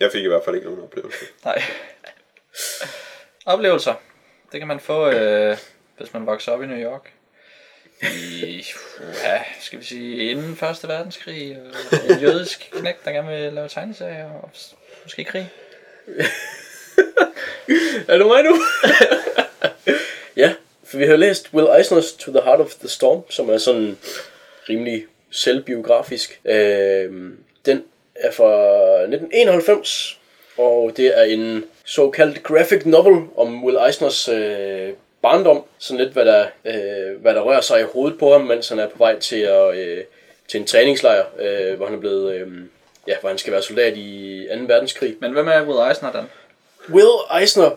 Jeg 0.00 0.12
fik 0.12 0.24
i 0.24 0.28
hvert 0.28 0.44
fald 0.44 0.56
ikke 0.56 0.68
nogen 0.68 0.82
oplevelse. 0.82 1.24
Nej. 1.44 1.62
oplevelser. 3.46 3.94
Det 4.52 4.60
kan 4.60 4.68
man 4.68 4.80
få, 4.80 5.10
øh, 5.10 5.56
hvis 5.98 6.12
man 6.12 6.26
vokser 6.26 6.52
op 6.52 6.62
i 6.62 6.66
New 6.66 6.78
York. 6.78 7.12
I, 8.02 8.64
ja, 9.24 9.42
skal 9.60 9.78
vi 9.78 9.84
sige, 9.84 10.30
inden 10.30 10.56
Første 10.56 10.88
Verdenskrig. 10.88 11.58
Og 11.58 12.10
en 12.10 12.20
jødisk 12.20 12.70
knæk, 12.72 13.04
der 13.04 13.10
gerne 13.10 13.28
vil 13.28 13.52
lave 13.52 13.68
tegneserier. 13.68 14.30
Og 14.30 14.50
måske 15.02 15.24
krig. 15.24 15.50
Er 18.08 18.18
det 18.18 18.26
mig 18.26 18.42
nu? 18.42 18.56
ja, 20.42 20.54
for 20.96 21.00
vi 21.00 21.06
har 21.06 21.16
læst 21.16 21.48
Will 21.54 21.68
Eisner's 21.68 22.18
To 22.18 22.32
the 22.32 22.40
Heart 22.44 22.60
of 22.60 22.74
the 22.74 22.88
Storm, 22.88 23.22
som 23.30 23.50
er 23.50 23.58
sådan 23.58 23.98
rimelig 24.68 25.04
selvbiografisk. 25.30 26.40
Øh, 26.44 27.12
den 27.66 27.84
er 28.14 28.32
fra 28.32 28.52
1991, 29.02 30.18
og 30.56 30.92
det 30.96 31.18
er 31.18 31.22
en 31.22 31.64
såkaldt 31.84 32.42
graphic 32.42 32.82
novel 32.84 33.24
om 33.36 33.64
Will 33.64 33.78
Eisners 33.86 34.28
øh, 34.28 34.92
barndom. 35.22 35.64
Sådan 35.78 36.04
lidt, 36.04 36.12
hvad 36.12 36.24
der, 36.24 36.46
øh, 36.64 37.20
hvad 37.22 37.34
der 37.34 37.40
rører 37.40 37.60
sig 37.60 37.80
i 37.80 37.84
hovedet 37.92 38.18
på 38.18 38.32
ham, 38.32 38.40
mens 38.40 38.68
han 38.68 38.78
er 38.78 38.88
på 38.88 38.98
vej 38.98 39.18
til, 39.18 39.40
at, 39.40 39.76
øh, 39.76 40.04
til 40.48 40.60
en 40.60 40.66
træningslejr, 40.66 41.24
øh, 41.38 41.76
hvor 41.76 41.86
han 41.86 41.94
er 41.94 42.00
blevet... 42.00 42.34
Øh, 42.34 42.48
ja, 43.08 43.14
hvor 43.20 43.28
han 43.28 43.38
skal 43.38 43.52
være 43.52 43.62
soldat 43.62 43.96
i 43.96 44.46
2. 44.54 44.64
verdenskrig. 44.66 45.16
Men 45.20 45.32
hvem 45.32 45.48
er 45.48 45.62
Will 45.62 45.88
Eisner 45.88 46.12
den? 46.12 46.26
Will 46.90 47.40
Eisner, 47.40 47.70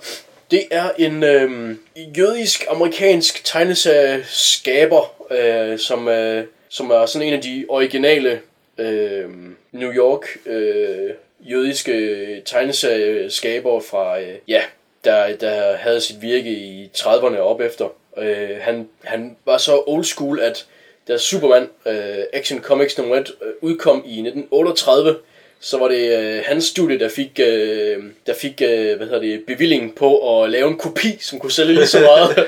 det 0.51 0.63
er 0.71 0.89
en 0.97 1.23
øh, 1.23 1.75
jødisk-amerikansk 2.17 3.45
tegneserieskaber, 3.45 5.31
øh, 5.31 5.79
som, 5.79 6.07
øh, 6.07 6.45
som 6.69 6.91
er 6.91 7.05
sådan 7.05 7.27
en 7.27 7.33
af 7.33 7.41
de 7.41 7.65
originale 7.69 8.41
øh, 8.77 9.29
New 9.71 9.91
York 9.91 10.37
øh, 10.45 11.13
jødiske 11.39 12.41
tegneserieskaber 12.45 13.79
fra, 13.79 14.21
øh, 14.21 14.35
ja, 14.47 14.61
der, 15.03 15.35
der 15.35 15.75
havde 15.75 16.01
sit 16.01 16.21
virke 16.21 16.49
i 16.49 16.89
30'erne 16.97 17.37
op 17.37 17.61
efter. 17.61 17.93
Øh, 18.17 18.57
han, 18.61 18.89
han 19.03 19.37
var 19.45 19.57
så 19.57 19.83
old 19.87 20.03
school, 20.03 20.39
at 20.39 20.65
da 21.07 21.17
Superman 21.17 21.69
øh, 21.85 22.23
Action 22.33 22.61
Comics 22.61 22.97
nummer 22.97 23.15
1 23.15 23.31
øh, 23.41 23.53
udkom 23.61 23.97
i 24.05 24.19
1938, 24.19 25.15
så 25.61 25.77
var 25.77 25.87
det 25.87 26.17
øh, 26.19 26.43
hans 26.45 26.65
studie, 26.65 26.99
der 26.99 27.09
fik, 27.09 27.39
øh, 27.39 27.97
der 28.27 28.33
fik 28.33 28.61
øh, 28.61 28.97
hvad 28.97 29.07
hedder 29.07 29.19
det, 29.19 29.43
bevilling 29.47 29.95
på 29.95 30.41
at 30.43 30.49
lave 30.49 30.67
en 30.67 30.77
kopi, 30.77 31.17
som 31.21 31.39
kunne 31.39 31.51
sælge 31.51 31.73
lige 31.73 31.87
så 31.87 31.99
meget. 32.17 32.47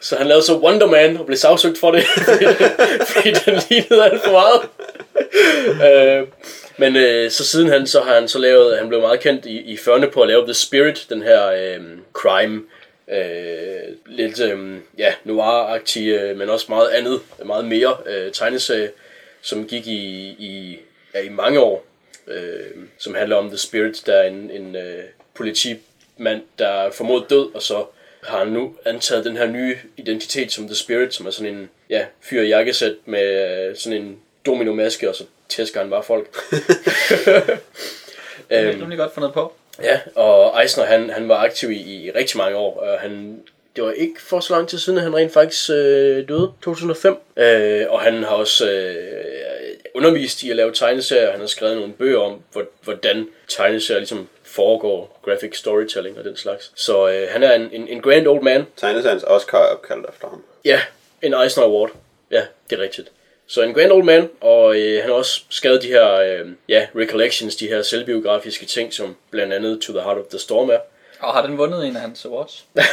så 0.00 0.16
han 0.16 0.26
lavede 0.26 0.44
så 0.44 0.58
Wonder 0.58 0.86
Man 0.86 1.16
og 1.16 1.26
blev 1.26 1.36
sagsøgt 1.36 1.78
for 1.78 1.90
det, 1.90 2.04
fordi 3.10 3.30
den 3.30 3.60
lignede 3.70 4.04
alt 4.04 4.22
for 4.22 4.32
meget. 4.32 4.60
øh, 6.20 6.28
men 6.76 6.96
øh, 6.96 7.30
så 7.30 7.44
siden 7.44 7.68
han, 7.68 7.86
så 7.86 8.00
har 8.00 8.14
han 8.14 8.28
så 8.28 8.38
lavet, 8.38 8.78
han 8.78 8.88
blev 8.88 9.00
meget 9.00 9.20
kendt 9.20 9.46
i, 9.46 9.58
i 9.58 9.74
40'erne 9.74 10.10
på 10.10 10.20
at 10.20 10.28
lave 10.28 10.44
The 10.44 10.54
Spirit, 10.54 11.06
den 11.08 11.22
her 11.22 11.46
øh, 11.50 11.80
crime, 12.12 12.62
øh, 13.12 13.96
lidt 14.06 14.40
øh, 14.40 14.76
ja, 14.98 15.12
noir-agtig, 15.24 16.06
øh, 16.06 16.38
men 16.38 16.50
også 16.50 16.66
meget 16.68 16.88
andet, 16.88 17.20
meget 17.44 17.64
mere 17.64 17.96
øh, 18.06 18.32
tegneserie, 18.32 18.90
som 19.42 19.66
gik 19.66 19.86
i, 19.86 20.28
i, 20.38 20.78
ja, 21.14 21.20
i 21.20 21.28
mange 21.28 21.60
år, 21.60 21.84
øh, 22.26 22.60
som 22.98 23.14
handler 23.14 23.36
om 23.36 23.48
The 23.48 23.58
Spirit, 23.58 24.02
der 24.06 24.14
er 24.14 24.28
en, 24.28 24.50
en 24.50 24.76
øh, 24.76 25.04
politimand, 25.34 26.42
der 26.58 26.68
er 26.68 26.90
formodet 26.90 27.30
død, 27.30 27.54
og 27.54 27.62
så 27.62 27.84
har 28.22 28.38
han 28.38 28.48
nu 28.48 28.76
antaget 28.84 29.24
den 29.24 29.36
her 29.36 29.46
nye 29.46 29.76
identitet 29.96 30.52
som 30.52 30.66
The 30.66 30.76
Spirit, 30.76 31.14
som 31.14 31.26
er 31.26 31.30
sådan 31.30 31.54
en 31.54 31.70
ja, 31.90 32.04
fyr 32.20 32.42
i 32.42 32.48
jakkesæt 32.48 32.94
med 33.04 33.68
øh, 33.68 33.76
sådan 33.76 34.02
en 34.02 34.18
domino-maske, 34.46 35.08
og 35.08 35.14
så 35.14 35.24
tæsker 35.48 35.80
han 35.80 35.90
bare 35.90 36.02
folk. 36.02 36.28
Det 38.50 38.58
er 38.58 38.68
Øhm, 38.70 38.80
rimelig 38.80 38.98
godt 38.98 39.14
fundet 39.14 39.32
på. 39.32 39.52
Ja, 39.82 40.00
og 40.14 40.62
Eisner 40.62 40.84
han, 40.84 41.10
han 41.10 41.28
var 41.28 41.36
aktiv 41.36 41.70
i, 41.70 42.04
i 42.04 42.10
rigtig 42.10 42.38
mange 42.38 42.56
år, 42.56 42.80
og 42.80 43.00
han, 43.00 43.40
det 43.76 43.84
var 43.84 43.92
ikke 43.92 44.22
for 44.22 44.40
så 44.40 44.54
lang 44.54 44.68
tid 44.68 44.78
siden, 44.78 44.98
at 44.98 45.04
han 45.04 45.16
rent 45.16 45.32
faktisk 45.32 45.70
øh, 45.70 46.28
døde, 46.28 46.52
2005. 46.64 47.16
Øh, 47.36 47.86
og 47.88 48.00
han 48.00 48.22
har 48.22 48.30
også 48.30 48.70
øh, 48.70 49.24
undervist 49.94 50.42
i 50.42 50.50
at 50.50 50.56
lave 50.56 50.72
tegneserier, 50.72 51.30
han 51.30 51.40
har 51.40 51.46
skrevet 51.46 51.76
nogle 51.76 51.92
bøger 51.92 52.18
om, 52.20 52.40
hvor, 52.52 52.64
hvordan 52.82 53.28
tegneserier 53.48 53.98
ligesom 54.00 54.28
foregår, 54.44 55.20
graphic 55.24 55.58
storytelling 55.58 56.18
og 56.18 56.24
den 56.24 56.36
slags. 56.36 56.72
Så 56.74 57.08
øh, 57.08 57.28
han 57.30 57.42
er 57.42 57.52
en, 57.52 57.68
en, 57.72 57.88
en 57.88 58.00
grand 58.02 58.26
old 58.26 58.42
man. 58.42 58.64
Tegneseriens 58.76 59.24
Oscar 59.26 59.58
er 59.58 59.66
opkaldt 59.66 60.06
efter 60.08 60.28
ham. 60.28 60.44
Ja, 60.64 60.80
en 61.22 61.34
Eisner 61.34 61.64
Award. 61.64 61.90
Ja, 62.30 62.42
det 62.70 62.78
er 62.78 62.82
rigtigt. 62.82 63.08
Så 63.46 63.62
en 63.62 63.74
grand 63.74 63.92
old 63.92 64.04
man, 64.04 64.30
og 64.40 64.76
øh, 64.80 65.00
han 65.00 65.10
har 65.10 65.16
også 65.16 65.40
skrevet 65.48 65.82
de 65.82 65.88
her 65.88 66.12
øh, 66.14 66.48
ja, 66.68 66.86
recollections, 66.96 67.56
de 67.56 67.68
her 67.68 67.82
selvbiografiske 67.82 68.66
ting, 68.66 68.92
som 68.94 69.16
blandt 69.30 69.52
andet 69.52 69.80
To 69.80 69.92
the 69.92 70.02
Heart 70.02 70.18
of 70.18 70.24
the 70.30 70.38
Storm 70.38 70.70
er. 70.70 70.78
Og 71.20 71.32
har 71.32 71.46
den 71.46 71.58
vundet 71.58 71.86
en 71.86 71.96
af 71.96 72.02
hans 72.02 72.24
awards? 72.24 72.64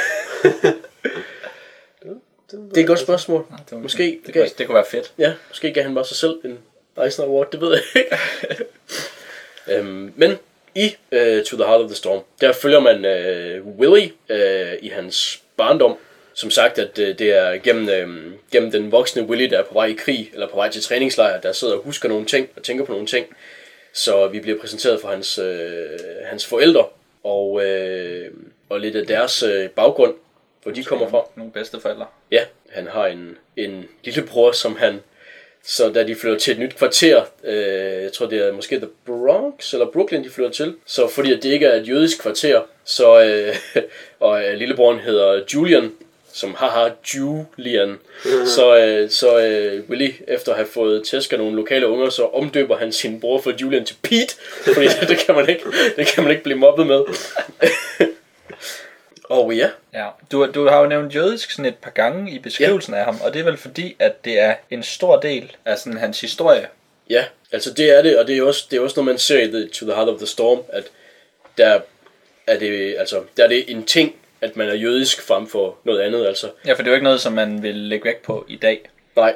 Det 2.51 2.77
er 2.77 2.81
et 2.81 2.87
godt 2.87 2.99
spørgsmål. 2.99 3.45
Nej, 3.49 3.59
det 3.69 3.71
var, 3.71 3.77
Måske 3.77 4.19
Det, 4.25 4.33
gav- 4.33 4.43
kunne, 4.43 4.51
det 4.57 4.65
kunne 4.67 4.75
være 4.75 4.85
fedt. 4.91 5.11
Ja, 5.17 5.33
måske 5.49 5.73
gav 5.73 5.83
han 5.83 5.95
bare 5.95 6.05
sig 6.05 6.17
selv 6.17 6.39
en 6.45 6.59
Eisner 7.05 7.25
Award, 7.25 7.51
det 7.51 7.61
ved 7.61 7.71
jeg 7.71 7.81
ikke. 7.95 8.17
øhm, 9.79 10.13
men 10.15 10.37
i 10.75 10.95
uh, 11.11 11.43
To 11.45 11.57
the 11.57 11.65
Heart 11.65 11.81
of 11.81 11.87
the 11.87 11.95
Storm, 11.95 12.21
der 12.41 12.53
følger 12.53 12.79
man 12.79 12.97
uh, 12.97 13.79
Willie 13.79 14.11
uh, 14.29 14.83
i 14.83 14.87
hans 14.87 15.41
barndom, 15.57 15.97
som 16.39 16.49
sagt, 16.49 16.79
at 16.79 16.99
øh, 16.99 17.19
det 17.19 17.29
er 17.31 17.57
gennem, 17.57 17.89
øh, 17.89 18.33
gennem 18.51 18.71
den 18.71 18.91
voksne 18.91 19.23
Willy, 19.23 19.49
der 19.49 19.57
er 19.59 19.63
på 19.63 19.73
vej 19.73 19.85
i 19.85 19.93
krig, 19.93 20.29
eller 20.33 20.47
på 20.47 20.55
vej 20.55 20.69
til 20.69 20.81
træningslejr, 20.81 21.41
der 21.41 21.51
sidder 21.51 21.75
og 21.75 21.83
husker 21.83 22.09
nogle 22.09 22.25
ting, 22.25 22.49
og 22.55 22.63
tænker 22.63 22.85
på 22.85 22.91
nogle 22.91 23.07
ting. 23.07 23.25
Så 23.93 24.27
vi 24.27 24.39
bliver 24.39 24.59
præsenteret 24.59 25.01
for 25.01 25.07
hans, 25.07 25.37
øh, 25.37 25.99
hans 26.25 26.45
forældre, 26.45 26.85
og, 27.23 27.65
øh, 27.65 28.31
og 28.69 28.79
lidt 28.79 28.95
af 28.95 29.07
deres 29.07 29.43
øh, 29.43 29.69
baggrund, 29.69 30.13
hvor 30.63 30.71
de 30.71 30.83
kommer 30.83 31.09
fra. 31.09 31.23
Nogle 31.35 31.51
bedste 31.51 31.79
forældre. 31.79 32.05
Ja, 32.31 32.45
han 32.69 32.87
har 32.87 33.07
en, 33.07 33.37
en 33.57 33.87
lillebror, 34.03 34.51
som 34.51 34.75
han... 34.75 34.99
Så 35.65 35.89
da 35.89 36.03
de 36.03 36.15
flytter 36.15 36.39
til 36.39 36.53
et 36.53 36.59
nyt 36.59 36.75
kvarter, 36.75 37.21
øh, 37.43 38.03
jeg 38.03 38.13
tror 38.13 38.25
det 38.25 38.47
er 38.47 38.51
måske 38.53 38.77
The 38.77 38.89
Bronx 39.05 39.73
eller 39.73 39.91
Brooklyn, 39.91 40.23
de 40.23 40.29
flytter 40.29 40.51
til. 40.51 40.75
Så 40.85 41.07
fordi 41.07 41.33
at 41.33 41.43
det 41.43 41.49
ikke 41.49 41.65
er 41.65 41.81
et 41.81 41.87
jødisk 41.87 42.21
kvarter, 42.21 42.61
så 42.85 43.23
øh, 43.23 43.55
og 44.19 44.43
øh, 44.43 44.53
lillebroren 44.53 44.99
hedder 44.99 45.41
Julian, 45.53 45.91
som 46.33 46.55
haha 46.57 46.89
Julian. 47.15 47.97
Så, 48.55 48.77
øh, 48.77 49.09
så 49.09 49.39
øh, 49.39 49.89
Willy, 49.89 50.11
efter 50.27 50.51
at 50.51 50.57
have 50.57 50.67
fået 50.67 51.03
tæsk 51.03 51.33
af 51.33 51.39
nogle 51.39 51.55
lokale 51.55 51.87
unger, 51.87 52.09
så 52.09 52.25
omdøber 52.25 52.77
han 52.77 52.91
sin 52.91 53.19
bror 53.19 53.41
for 53.41 53.53
Julian 53.61 53.85
til 53.85 53.95
Pete, 54.01 54.35
fordi 54.63 54.87
det 55.09 55.17
kan 55.17 55.35
man 55.35 55.49
ikke, 55.49 55.63
det 55.95 56.07
kan 56.07 56.23
man 56.23 56.31
ikke 56.31 56.43
blive 56.43 56.57
mobbet 56.57 56.87
med. 56.87 57.01
Og 59.29 59.53
ja, 59.53 59.69
Ja, 59.93 60.07
du, 60.31 60.51
du 60.55 60.67
har 60.67 60.81
jo 60.81 60.87
nævnt 60.87 61.15
jødisk 61.15 61.51
sådan 61.51 61.65
et 61.65 61.77
par 61.77 61.91
gange 61.91 62.31
i 62.31 62.39
beskrivelsen 62.39 62.93
ja. 62.93 62.99
af 62.99 63.05
ham, 63.05 63.21
og 63.23 63.33
det 63.33 63.39
er 63.39 63.43
vel 63.43 63.57
fordi, 63.57 63.95
at 63.99 64.25
det 64.25 64.39
er 64.39 64.55
en 64.69 64.83
stor 64.83 65.19
del 65.19 65.55
af 65.65 65.77
sådan 65.77 65.97
hans 65.97 66.21
historie. 66.21 66.67
Ja, 67.09 67.25
altså 67.51 67.73
det 67.73 67.97
er 67.97 68.01
det, 68.01 68.19
og 68.19 68.27
det 68.27 68.37
er 68.37 68.43
også, 68.43 68.67
det 68.71 68.77
er 68.77 68.81
også 68.81 68.99
noget, 68.99 69.05
man 69.05 69.17
ser 69.17 69.43
i 69.43 69.47
the, 69.47 69.67
To 69.67 69.85
the 69.85 69.95
Heart 69.95 70.09
of 70.09 70.17
the 70.17 70.27
Storm, 70.27 70.59
at 70.69 70.83
der 71.57 71.79
er 72.47 72.59
det, 72.59 72.95
altså, 72.97 73.23
der 73.37 73.43
er 73.43 73.47
det 73.47 73.71
en 73.71 73.85
ting, 73.85 74.15
at 74.41 74.55
man 74.55 74.69
er 74.69 74.73
jødisk 74.73 75.21
frem 75.21 75.47
for 75.47 75.77
noget 75.83 75.99
andet, 75.99 76.25
altså. 76.25 76.49
Ja, 76.65 76.73
for 76.73 76.77
det 76.77 76.87
er 76.87 76.91
jo 76.91 76.95
ikke 76.95 77.03
noget, 77.03 77.21
som 77.21 77.33
man 77.33 77.63
vil 77.63 77.75
lægge 77.75 78.05
vægt 78.05 78.21
på 78.21 78.45
i 78.47 78.55
dag. 78.55 78.89
Nej, 79.15 79.35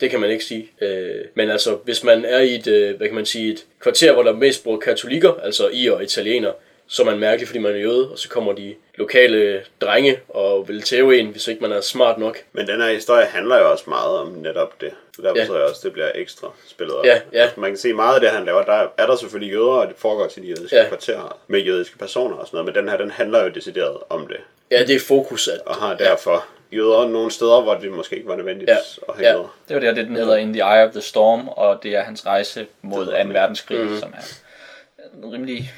det 0.00 0.10
kan 0.10 0.20
man 0.20 0.30
ikke 0.30 0.44
sige. 0.44 0.70
Øh, 0.80 1.24
men 1.34 1.50
altså, 1.50 1.74
hvis 1.74 2.04
man 2.04 2.24
er 2.24 2.38
i 2.38 2.54
et, 2.54 2.66
øh, 2.66 2.96
hvad 2.96 3.06
kan 3.06 3.14
man 3.14 3.26
sige, 3.26 3.52
et 3.52 3.64
kvarter, 3.80 4.12
hvor 4.12 4.22
der 4.22 4.32
mest 4.32 4.64
bor 4.64 4.78
katolikker, 4.78 5.34
altså 5.42 5.68
i 5.72 5.88
og 5.88 6.02
italiener, 6.02 6.52
så 6.86 7.02
er 7.02 7.06
man 7.06 7.18
mærkelig, 7.18 7.48
fordi 7.48 7.58
man 7.58 7.72
er 7.72 7.76
jøde, 7.78 8.10
og 8.10 8.18
så 8.18 8.28
kommer 8.28 8.52
de 8.52 8.74
lokale 8.94 9.62
drenge 9.80 10.18
og 10.28 10.68
vil 10.68 10.82
tæve 10.82 11.18
en, 11.18 11.26
hvis 11.26 11.48
ikke 11.48 11.62
man 11.62 11.72
er 11.72 11.80
smart 11.80 12.18
nok. 12.18 12.38
Men 12.52 12.66
den 12.66 12.80
her 12.80 12.92
historie 12.92 13.26
handler 13.26 13.58
jo 13.58 13.70
også 13.70 13.84
meget 13.86 14.18
om 14.18 14.28
netop 14.28 14.80
det. 14.80 14.90
Så 15.16 15.22
derfor 15.22 15.38
Ja. 15.38 15.44
tror 15.46 15.54
jeg 15.56 15.64
også, 15.64 15.80
det 15.84 15.92
bliver 15.92 16.10
ekstra 16.14 16.50
spillet 16.68 16.96
op. 16.96 17.04
Ja, 17.04 17.20
ja. 17.32 17.38
Altså, 17.42 17.60
Man 17.60 17.70
kan 17.70 17.76
se 17.78 17.92
meget 17.92 18.14
af 18.14 18.20
det, 18.20 18.30
han 18.30 18.44
laver. 18.44 18.62
Der 18.64 18.86
er 18.98 19.06
der 19.06 19.16
selvfølgelig 19.16 19.52
jøder, 19.54 19.66
og 19.66 19.86
det 19.88 19.96
foregår 19.98 20.26
til 20.26 20.42
de 20.42 20.48
jødiske 20.48 20.76
Ja. 20.76 20.82
ja. 20.82 20.88
kvarterer 20.88 21.38
med 21.48 21.60
jødiske 21.60 21.98
personer 21.98 22.36
og 22.36 22.46
sådan 22.46 22.56
noget. 22.58 22.74
Men 22.74 22.82
den 22.84 22.90
her, 22.90 22.96
den 22.98 23.10
handler 23.10 23.42
jo 23.44 23.48
decideret 23.48 23.96
om 24.08 24.26
det. 24.26 24.36
Ja, 24.70 24.84
det 24.84 24.96
er 24.96 25.00
fokus, 25.00 25.48
at... 25.48 25.60
Og 25.66 25.74
har 25.74 25.96
derfor 25.96 26.46
jøder 26.72 27.08
nogle 27.08 27.30
steder, 27.30 27.60
hvor 27.62 27.74
det 27.74 27.92
måske 27.92 28.16
ikke 28.16 28.28
var 28.28 28.36
nødvendigt 28.36 28.70
Ja. 28.70 28.76
at 29.08 29.14
have 29.14 29.26
Ja. 29.26 29.32
jøder. 29.32 29.56
Det 29.68 29.76
er 29.76 29.80
jo 29.80 29.86
det, 29.86 29.96
det 29.96 30.06
den 30.06 30.16
hedder 30.16 30.36
In 30.36 30.52
the 30.52 30.62
Eye 30.62 30.84
of 30.86 30.92
the 30.92 31.00
Storm, 31.00 31.48
og 31.48 31.82
det 31.82 31.94
er 31.94 32.02
hans 32.02 32.26
rejse 32.26 32.66
mod 32.82 33.06
2. 33.06 33.12
verdenskrig, 33.12 33.78
mm. 33.80 33.98
som 34.00 34.14
er 34.16 34.22
en 35.26 35.32
rimelig 35.32 35.72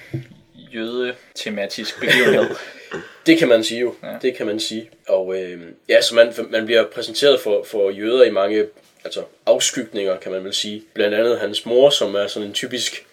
jøde-tematisk 0.77 2.01
begivenhed. 2.01 2.47
Det 3.27 3.39
kan 3.39 3.49
man 3.49 3.65
sige 3.65 3.81
jo. 3.81 3.95
Ja. 4.03 4.09
Det 4.23 4.37
kan 4.37 4.47
man 4.47 4.61
sige. 4.61 4.91
Og 5.09 5.43
øh, 5.43 5.61
ja, 5.89 6.01
så 6.03 6.15
man, 6.15 6.35
man 6.51 6.67
bliver 6.67 6.85
præsenteret 6.85 7.41
for, 7.41 7.65
for 7.65 7.91
jøder 7.91 8.25
i 8.25 8.31
mange 8.31 8.67
altså, 9.05 9.23
afskygninger, 9.47 10.17
kan 10.17 10.33
man 10.33 10.45
vel 10.45 10.55
sige. 10.55 10.83
Blandt 10.95 11.15
andet 11.15 11.39
hans 11.39 11.67
mor, 11.67 11.91
som 11.91 12.15
er 12.15 12.27
sådan 12.27 12.49
en 12.49 12.55
typisk, 12.55 13.07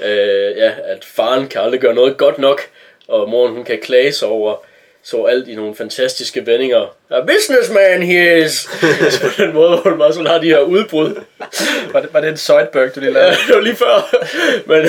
øh, 0.00 0.56
ja, 0.56 0.74
at 0.84 1.04
faren 1.04 1.48
kan 1.48 1.60
aldrig 1.60 1.80
gøre 1.80 1.94
noget 1.94 2.16
godt 2.16 2.38
nok, 2.38 2.60
og 3.08 3.28
moren 3.28 3.54
hun 3.54 3.64
kan 3.64 3.80
klage 3.80 4.12
sig 4.12 4.28
over 4.28 4.56
så 5.02 5.24
alt 5.24 5.48
i 5.48 5.54
nogle 5.54 5.74
fantastiske 5.74 6.46
vendinger. 6.46 6.94
A 7.10 7.20
businessman 7.20 8.02
he 8.02 8.38
is! 8.44 8.52
så 9.10 9.20
på 9.36 9.42
den 9.42 9.54
måde, 9.54 9.68
hvor 9.68 9.90
hun 9.90 9.98
bare 9.98 10.12
sådan 10.12 10.26
har 10.26 10.38
de 10.38 10.46
her 10.48 10.60
udbrud. 10.60 11.14
var, 11.92 12.00
det, 12.00 12.12
var 12.14 12.20
det 12.20 12.28
en 12.30 12.36
Zoidberg, 12.36 12.94
du 12.94 13.00
lige 13.00 13.12
Ja, 13.12 13.18
lavede? 13.18 13.36
det 13.46 13.54
var 13.54 13.60
lige 13.60 13.76
før. 13.76 14.16
Men 14.70 14.88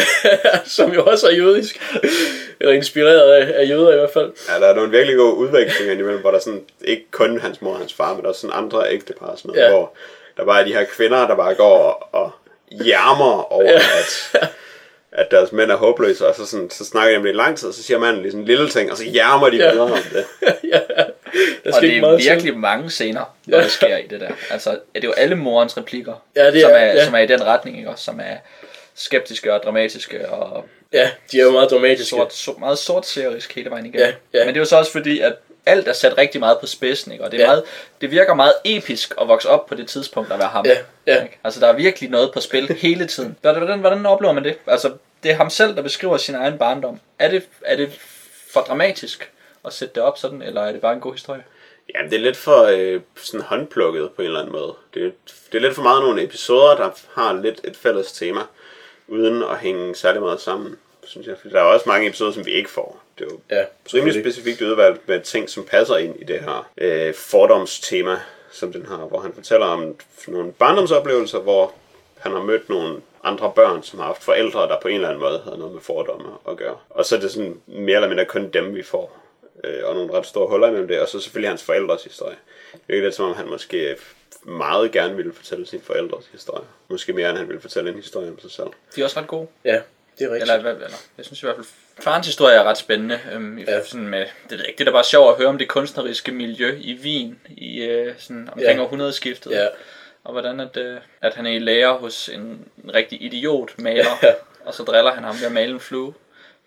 som 0.66 0.91
jo 0.93 1.03
også 1.05 1.28
er 1.28 1.32
jødisk. 1.32 1.82
Eller 2.59 2.74
inspireret 2.74 3.32
af, 3.32 3.62
af 3.62 3.70
jøder 3.70 3.93
i 3.93 3.95
hvert 3.97 4.09
fald. 4.14 4.32
Ja, 4.49 4.59
der 4.59 4.68
er 4.68 4.76
nogle 4.76 4.91
virkelig 4.91 5.16
gode 5.18 5.34
udvekslinger 5.34 5.93
imellem, 5.93 6.22
hvor 6.22 6.32
der 6.32 6.39
sådan, 6.39 6.62
ikke 6.86 7.12
kun 7.12 7.39
hans 7.39 7.62
mor 7.62 7.72
og 7.74 7.78
hans 7.80 7.93
far, 7.93 8.14
men 8.16 8.26
også 8.26 8.41
sådan 8.41 8.55
andre 8.64 8.91
ægtepar 8.93 9.26
og 9.26 9.38
sådan 9.38 9.49
noget, 9.49 9.62
Ja. 9.62 9.66
ja. 9.66 9.72
hvor 9.72 9.93
der 10.38 10.45
bare 10.45 10.62
er 10.62 10.66
de 10.66 10.74
her 10.74 10.84
kvinder, 10.84 11.28
der 11.28 11.36
bare 11.36 11.55
går 11.55 11.78
og, 11.78 12.22
og 12.22 12.32
jammer 12.86 13.53
over, 13.53 13.64
Ja. 13.72 13.72
ja. 13.72 13.78
at, 14.34 14.49
at 15.12 15.32
deres 15.32 15.51
mænd 15.51 15.72
er 15.72 15.76
håbløse, 15.76 16.28
og 16.28 16.36
så, 16.36 16.45
sådan, 16.45 16.70
så 16.70 16.86
snakker 16.86 17.12
de 17.12 17.18
om 17.18 17.24
det 17.24 17.30
i 17.30 17.34
lang 17.36 17.57
tid, 17.57 17.68
og 17.68 17.74
så 17.74 17.84
siger 17.84 17.99
manden 17.99 18.22
lige 18.22 18.32
sådan 18.32 18.41
en 18.41 18.47
lille 18.47 18.70
ting, 18.70 18.91
og 18.91 18.97
så 18.97 19.05
jammer 19.05 19.49
de 19.49 19.57
Ja. 19.57 19.66
ja. 19.66 19.72
videre 19.72 19.86
om 19.91 19.99
det. 20.14 20.26
ja. 20.74 20.80
Der 21.66 21.76
Og 21.76 21.82
det 21.82 21.97
er 21.97 22.01
meget 22.01 22.22
til. 22.22 22.30
virkelig 22.32 22.57
mange 22.57 22.89
scener, 22.89 23.36
hvor 23.45 23.57
Ja. 23.57 23.64
det 23.64 23.72
sker 23.72 23.97
i 23.97 24.07
det 24.09 24.22
der. 24.22 24.32
Altså, 24.51 24.70
det 24.95 25.03
er 25.03 25.07
jo 25.07 25.12
alle 25.14 25.36
morens 25.36 25.78
replikker, 25.78 26.24
Ja, 26.36 26.51
det 26.51 26.62
som, 26.62 26.72
er- 26.72 26.76
er, 26.76 26.86
ja. 26.86 27.05
som 27.05 27.14
er 27.16 27.20
i 27.20 27.28
den 27.28 27.45
retning, 27.45 27.78
ikke 27.78 27.89
også? 27.89 28.03
Som 28.03 28.20
er 28.20 28.36
skeptiske 28.95 29.53
og 29.53 29.64
dramatiske 29.64 30.30
og 30.30 30.66
Ja, 30.93 31.09
de 31.32 31.39
er 31.39 31.43
jo 31.43 31.51
meget 31.51 31.70
dramatiske. 31.72 32.09
sort, 32.09 32.34
so, 32.34 32.51
meget 32.59 32.78
sortserisk 32.78 33.55
hele 33.55 33.70
vejen 33.70 33.86
igennem. 33.86 34.07
Ja, 34.34 34.39
ja. 34.39 34.45
Men 34.45 34.47
det 34.47 34.55
er 34.59 34.62
jo 34.62 34.66
så 34.66 34.78
også 34.78 34.91
fordi, 34.91 35.20
at 35.20 35.34
alt 35.66 35.88
er 35.88 35.93
sat 35.93 36.18
rigtig 36.18 36.39
meget 36.39 36.57
på 36.59 36.66
spidsen, 36.68 37.12
ikke? 37.12 37.24
og 37.24 37.32
det, 37.32 37.38
er 37.38 37.41
Ja. 37.43 37.47
meget, 37.47 37.64
det 38.01 38.12
virker 38.12 38.34
meget 38.34 38.53
episk 38.66 39.14
at 39.22 39.28
vokse 39.28 39.49
op 39.49 39.66
på 39.66 39.76
det 39.76 39.88
tidspunkt 39.88 40.32
at 40.34 40.39
være 40.39 40.47
ham. 40.47 40.66
Ja, 40.66 40.78
ja. 41.07 41.24
Ikke? 41.24 41.39
Altså, 41.43 41.59
der 41.59 41.68
er 41.68 41.74
virkelig 41.74 42.09
noget 42.09 42.32
på 42.34 42.39
spil 42.41 42.68
hele 42.74 43.07
tiden. 43.07 43.38
Hvordan, 43.41 43.62
hvordan, 43.62 43.80
hvordan 43.80 44.05
oplever 44.05 44.34
man 44.34 44.43
det? 44.43 44.57
Altså, 44.68 44.91
det 45.24 45.32
er 45.32 45.36
ham 45.36 45.49
selv, 45.49 45.76
der 45.76 45.82
beskriver 45.82 46.18
sin 46.18 46.36
egen 46.36 46.57
barndom. 46.57 46.99
Er 47.20 47.30
det, 47.30 47.43
er 47.66 47.76
det 47.76 47.89
for 48.53 48.62
dramatisk 48.62 49.32
at 49.66 49.74
sætte 49.74 49.95
det 49.95 50.03
op 50.03 50.18
sådan, 50.18 50.41
eller 50.41 50.62
er 50.62 50.72
det 50.72 50.82
bare 50.82 50.93
en 50.93 50.99
god 50.99 51.14
historie? 51.14 51.43
Ja, 51.95 51.99
det 52.09 52.14
er 52.14 52.20
lidt 52.20 52.38
for 52.38 52.64
øh, 52.64 53.01
sådan 53.16 53.41
håndplukket 53.41 54.09
på 54.16 54.22
en 54.22 54.26
eller 54.26 54.39
anden 54.39 54.53
måde. 54.53 54.74
Det, 54.93 55.05
er- 55.05 55.12
det 55.51 55.57
er 55.57 55.62
lidt 55.62 55.76
for 55.76 55.82
meget 55.82 56.01
nogle 56.03 56.24
episoder, 56.24 56.76
der 56.76 56.89
har 57.14 57.34
lidt 57.41 57.62
et 57.64 57.78
fælles 57.78 58.12
tema, 58.12 58.39
uden 59.07 59.43
at 59.43 59.57
hænge 59.57 59.95
særlig 59.95 60.22
meget 60.22 60.41
sammen, 60.41 60.76
synes 61.03 61.28
jeg. 61.28 61.36
Fordi 61.41 61.53
der 61.53 61.59
er 61.59 61.64
også 61.64 61.89
mange 61.89 62.07
episoder, 62.07 62.32
som 62.32 62.45
vi 62.45 62.51
ikke 62.51 62.70
får. 62.70 63.01
Det 63.22 63.28
er 63.28 63.34
jo 63.34 63.39
Ja, 63.57 63.65
rimelig 63.93 64.24
specifikt 64.24 64.61
udvalgt 64.61 65.07
med 65.07 65.19
ting, 65.22 65.49
som 65.49 65.65
passer 65.65 65.97
ind 65.97 66.22
i 66.22 66.24
det 66.24 66.39
her 66.39 66.72
øh, 66.78 67.13
fordomstema, 67.13 68.19
som 68.51 68.74
den 68.74 68.86
har, 68.86 68.97
hvor 68.97 69.19
han 69.19 69.34
fortæller 69.34 69.65
om 69.65 69.95
nogle 70.28 70.51
barndomsoplevelser, 70.51 71.39
hvor 71.39 71.74
han 72.19 72.32
har 72.32 72.41
mødt 72.41 72.69
nogle 72.69 73.01
andre 73.24 73.51
børn, 73.55 73.84
som 73.84 73.99
har 73.99 74.05
haft 74.05 74.24
forældre, 74.24 74.61
der 74.61 74.80
på 74.82 74.88
en 74.88 74.95
eller 74.95 75.07
anden 75.07 75.22
måde 75.22 75.41
havde 75.43 75.57
noget 75.57 75.74
med 75.74 75.82
fordomme 75.82 76.30
at 76.49 76.57
gøre. 76.57 76.78
Og 76.89 77.05
så 77.05 77.15
er 77.15 77.19
det 77.19 77.32
sådan 77.32 77.61
mere 77.67 77.95
eller 77.95 78.07
mindre 78.07 78.26
kun 78.26 78.49
dem, 78.49 78.76
vi 78.76 78.84
får. 78.84 79.17
Øh, 79.63 79.80
og 79.84 79.95
nogle 79.95 80.13
ret 80.13 80.26
store 80.26 80.47
huller 80.47 80.67
imellem 80.67 80.88
det, 80.88 80.99
og 80.99 81.07
så 81.07 81.19
selvfølgelig 81.19 81.49
hans 81.49 81.63
forældres 81.63 82.03
historie. 82.03 82.36
Det 82.74 82.82
er 82.89 82.93
ikke 82.93 83.05
lidt 83.05 83.15
som 83.15 83.26
om, 83.26 83.36
han 83.36 83.49
måske 83.49 83.95
meget 84.43 84.91
gerne 84.91 85.15
ville 85.15 85.34
fortælle 85.34 85.65
sin 85.67 85.82
forældres 85.82 86.26
historie. 86.32 86.65
Måske 86.88 87.13
mere, 87.13 87.30
end 87.30 87.38
han 87.38 87.47
ville 87.47 87.61
fortælle 87.61 87.89
en 87.89 87.95
historie 87.95 88.30
om 88.30 88.39
sig 88.39 88.51
selv. 88.51 88.67
De 88.95 89.01
er 89.01 89.05
også 89.05 89.19
ret 89.19 89.28
gode. 89.28 89.47
Ja, 89.65 89.82
det 90.20 90.26
er 90.26 90.30
rigtigt. 90.34 90.41
Eller, 90.51 90.62
hvad- 90.62 90.74
eller 90.86 90.97
jeg 91.18 91.26
synes 91.26 91.43
i 91.43 91.45
hvert 91.45 91.55
fald, 91.55 91.66
farens 91.99 92.28
historie 92.28 92.55
er 92.55 92.64
ret 92.64 92.78
spændende. 92.78 93.20
Øhm, 93.34 93.57
i, 93.57 93.62
Ja. 93.68 93.84
sådan 93.84 94.07
med, 94.07 94.20
det, 94.20 94.28
ved 94.49 94.57
jeg 94.57 94.68
ikke, 94.68 94.78
det 94.78 94.84
er 94.88 94.91
da 94.91 94.95
bare 94.95 95.03
sjovt 95.03 95.30
at 95.32 95.38
høre 95.38 95.47
om 95.47 95.57
det 95.57 95.68
kunstneriske 95.68 96.32
miljø 96.32 96.78
i 96.82 96.99
Wien 97.03 97.39
i 97.49 97.82
øh, 97.82 98.14
sådan 98.18 98.49
omkring 98.53 98.78
Ja. 98.80 98.84
århundredeskiftet. 98.84 99.51
Ja. 99.51 99.68
Og 100.24 100.32
hvordan 100.32 100.59
at, 100.59 100.78
øh, 100.78 100.97
at 101.22 101.34
han 101.34 101.45
er 101.45 101.51
i 101.51 101.59
lære 101.59 101.93
hos 101.97 102.30
en, 102.30 102.39
en 102.84 102.93
rigtig 102.93 103.22
idiot 103.22 103.80
maler, 103.80 104.05
Ja. 104.24 104.34
og 104.66 104.74
så 104.74 104.84
driller 104.84 105.12
han 105.14 105.24
ham 105.24 105.36
ved 105.39 105.45
at 105.45 105.51
male 105.51 105.72
en 105.74 105.80
flue 105.80 106.14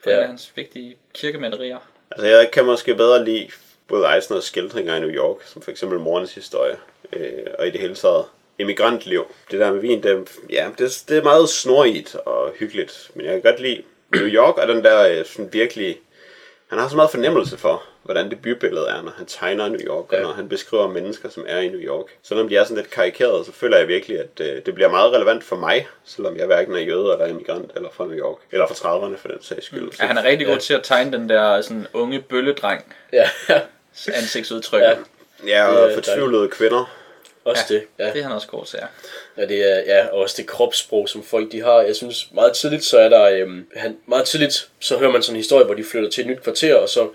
på 0.05 0.11
Ja. 0.11 0.16
en 0.16 0.22
af 0.22 0.26
hans 0.28 0.53
vigtige 0.57 0.97
kirkemalerier. 1.14 1.78
Altså, 2.11 2.26
jeg 2.26 2.51
kan 2.53 2.64
måske 2.64 2.95
bedre 2.95 3.24
lide 3.24 3.49
både 3.88 4.14
Eisners 4.16 4.45
skildringer 4.45 4.97
i 4.97 5.01
New 5.01 5.11
York, 5.11 5.36
som 5.47 5.62
for 5.62 5.70
eksempel 5.70 5.99
morens 5.99 6.34
historie, 6.34 6.76
øh, 7.12 7.32
og 7.59 7.66
i 7.66 7.70
det 7.70 7.80
hele 7.80 7.95
taget 7.95 8.24
emigrantliv. 8.59 9.24
Det 9.50 9.61
der 9.61 9.72
med 9.72 9.80
Wien, 9.80 10.02
det, 10.02 10.28
ja, 10.50 10.68
det, 10.78 11.02
det 11.09 11.18
er 11.18 11.22
meget 11.22 11.48
snorigt 11.48 12.14
og 12.14 12.52
hyggeligt, 12.59 13.11
men 13.14 13.26
jeg 13.26 13.32
kan 13.32 13.42
godt 13.42 13.61
lide 13.61 13.82
New 14.16 14.26
York, 14.26 14.57
og 14.59 14.68
den 14.68 14.84
der 14.84 15.09
øh, 15.18 15.24
sådan 15.24 15.48
virkelig... 15.52 16.00
Han 16.68 16.78
har 16.78 16.88
så 16.88 16.96
meget 16.96 17.11
fornemmelse 17.11 17.59
for, 17.59 17.82
hvordan 18.02 18.30
det 18.30 18.42
bybillede 18.42 18.86
er, 18.88 19.02
når 19.02 19.12
han 19.16 19.26
tegner 19.26 19.68
New 19.68 19.80
York, 19.80 20.12
Ja. 20.12 20.16
og 20.16 20.22
når 20.22 20.32
han 20.32 20.48
beskriver 20.48 20.88
mennesker, 20.88 21.28
som 21.28 21.44
er 21.48 21.59
i 21.59 21.68
New 21.68 21.80
York. 21.80 22.07
Selvom 22.22 22.48
de 22.48 22.57
er 22.57 22.64
sådan 22.64 22.76
lidt 22.76 22.90
karikerede, 22.90 23.44
så 23.44 23.52
føler 23.52 23.76
jeg 23.78 23.88
virkelig, 23.88 24.18
at 24.18 24.40
øh, 24.40 24.62
det 24.66 24.74
bliver 24.74 24.90
meget 24.90 25.12
relevant 25.12 25.44
for 25.44 25.57
mig, 25.57 25.86
selvom 26.05 26.36
jeg 26.36 26.46
hverken 26.46 26.74
er 26.74 26.78
jøde 26.80 27.12
eller 27.12 27.26
emigrant, 27.26 27.70
eller 27.76 27.88
fra 27.92 28.05
New 28.07 28.16
York, 28.18 28.38
eller 28.52 28.66
fra 28.66 28.74
30'erne 28.74 29.16
for 29.16 29.28
den 29.28 29.42
sags 29.42 29.66
skyld. 29.66 29.90
Ja, 30.00 30.07
han 30.07 30.18
er 30.18 30.24
rigtig 30.24 30.46
Ja. 30.46 30.52
god 30.52 30.61
til 30.61 30.74
at 30.74 30.82
tegne 30.82 31.12
den 31.12 31.28
der 31.28 31.60
sådan 31.60 31.86
unge 31.93 32.20
bølledreng 32.20 32.94
Ja, 33.12 33.28
ansigtsudtryk. 34.14 34.81
Ja. 34.82 34.89
Ja. 34.90 34.97
Ja, 35.47 35.66
og 35.66 35.90
fortvivlede 35.94 36.48
kvinder. 36.48 36.94
Også 37.44 37.62
Ja, 37.70 37.74
det. 37.74 37.84
Ja. 37.98 38.12
Det 38.12 38.18
er 38.18 38.22
han 38.22 38.32
også 38.32 38.48
god 38.48 38.64
til, 38.64 38.78
ja. 38.82 38.86
Ja, 39.42 39.48
det 39.48 39.72
er 39.72 39.96
ja, 39.96 40.06
og 40.06 40.18
også 40.18 40.34
det 40.38 40.46
kropssprog, 40.46 41.08
som 41.08 41.24
folk 41.24 41.52
de 41.52 41.62
har. 41.62 41.80
Jeg 41.80 41.96
synes, 41.96 42.28
meget 42.32 42.52
tidligt, 42.52 42.84
så 42.84 42.98
er 42.98 43.08
der... 43.08 43.22
Øhm, 43.24 43.66
han, 43.76 43.96
meget 44.06 44.24
tidligt, 44.24 44.68
så 44.80 44.98
hører 44.98 45.10
man 45.10 45.22
sådan 45.22 45.34
en 45.34 45.40
historie, 45.40 45.64
hvor 45.64 45.74
de 45.74 45.84
flytter 45.84 46.10
til 46.10 46.20
et 46.20 46.26
nyt 46.26 46.42
kvarter, 46.42 46.74
og 46.74 46.88
så 46.88 47.08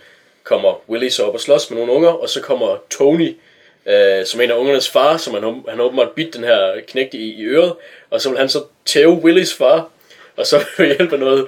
kommer 0.44 0.90
Willy 0.90 1.10
så 1.10 1.24
op 1.24 1.34
og 1.34 1.40
slås 1.40 1.70
med 1.70 1.78
nogle 1.78 1.94
unger, 1.94 2.10
og 2.10 2.30
så 2.30 2.42
kommer 2.42 2.78
Tony, 2.90 3.38
øh, 3.86 4.26
som 4.26 4.42
en 4.42 4.52
af 4.52 4.56
ungernes 4.56 4.90
far, 4.90 5.18
som 5.18 5.34
han, 5.34 5.64
han 5.68 5.80
åbenbart 5.80 6.12
bidt 6.12 6.34
den 6.34 6.44
her 6.44 6.74
knægt 6.88 7.14
i, 7.14 7.34
i 7.34 7.44
øret, 7.44 7.74
og 8.10 8.22
så 8.22 8.30
vil 8.30 8.40
han 8.40 8.50
så 8.50 8.64
tæve 8.86 9.12
Willys 9.12 9.54
far, 9.54 9.90
og 10.36 10.48
så 10.48 10.66
ved 10.78 10.86
hjælp 10.86 11.14
af 11.14 11.20
noget 11.20 11.48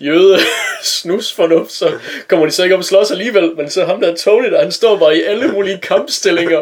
jøde, 0.00 0.38
snusfornuft, 0.82 1.72
så 1.72 1.92
kommer 2.28 2.46
de 2.46 2.52
så 2.52 2.62
ikke 2.62 2.74
op 2.74 2.78
og 2.78 2.84
slås 2.84 3.10
alligevel, 3.10 3.56
men 3.56 3.70
så 3.70 3.84
ham 3.84 4.00
der 4.00 4.14
Tony, 4.14 4.50
der 4.50 4.62
han 4.62 4.72
står 4.72 4.96
bare 4.96 5.16
i 5.16 5.22
alle 5.22 5.48
mulige 5.48 5.78
kampstillinger, 5.78 6.58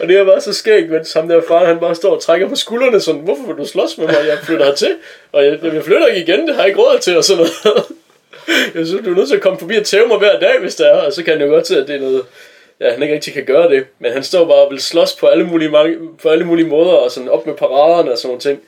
og 0.00 0.08
det 0.08 0.16
er 0.16 0.24
bare 0.24 0.40
så 0.40 0.52
skægt, 0.52 0.90
mens 0.90 1.12
ham 1.12 1.28
der 1.28 1.40
far, 1.48 1.64
han 1.64 1.80
bare 1.80 1.94
står 1.94 2.14
og 2.14 2.22
trækker 2.22 2.48
på 2.48 2.56
skuldrene, 2.56 3.00
sådan, 3.00 3.20
hvorfor 3.20 3.46
vil 3.46 3.56
du 3.56 3.66
slås 3.66 3.98
med 3.98 4.06
mig, 4.06 4.16
jeg 4.28 4.38
flytter 4.42 4.64
hertil, 4.64 4.94
og 5.32 5.44
jeg, 5.44 5.58
jeg 5.62 5.84
flytter 5.84 6.06
ikke 6.06 6.32
igen, 6.32 6.46
det 6.46 6.54
har 6.54 6.62
jeg 6.62 6.68
ikke 6.68 6.80
råd 6.80 6.98
til, 6.98 7.16
og 7.16 7.24
sådan 7.24 7.46
noget. 7.64 7.84
Jeg 8.74 8.86
synes, 8.86 9.04
du 9.04 9.10
er 9.10 9.16
nødt 9.16 9.28
til 9.28 9.36
at 9.36 9.42
komme 9.42 9.58
forbi 9.58 9.76
og 9.76 9.84
tæve 9.84 10.06
mig 10.06 10.18
hver 10.18 10.38
dag, 10.38 10.60
hvis 10.60 10.74
der 10.74 10.86
er, 10.86 11.00
og 11.06 11.12
så 11.12 11.24
kan 11.24 11.32
han 11.32 11.46
jo 11.46 11.52
godt 11.52 11.66
se, 11.66 11.80
at 11.80 11.88
det 11.88 11.96
er 11.96 12.00
noget, 12.00 12.22
ja, 12.80 12.92
han 12.92 13.02
ikke 13.02 13.14
rigtig 13.14 13.32
kan 13.32 13.44
gøre 13.44 13.70
det, 13.70 13.84
men 13.98 14.12
han 14.12 14.22
står 14.22 14.44
bare 14.44 14.56
og 14.56 14.70
vil 14.70 14.80
slås 14.80 15.16
på 15.20 15.26
alle 15.26 15.44
mulige, 15.46 15.70
mange, 15.70 15.96
på 16.22 16.28
alle 16.28 16.44
mulige 16.44 16.68
måder, 16.68 16.90
og 16.90 17.10
sådan 17.10 17.28
op 17.28 17.46
med 17.46 17.54
paraderne 17.54 18.12
og 18.12 18.18
sådan 18.18 18.28
nogle 18.28 18.40
ting. 18.40 18.60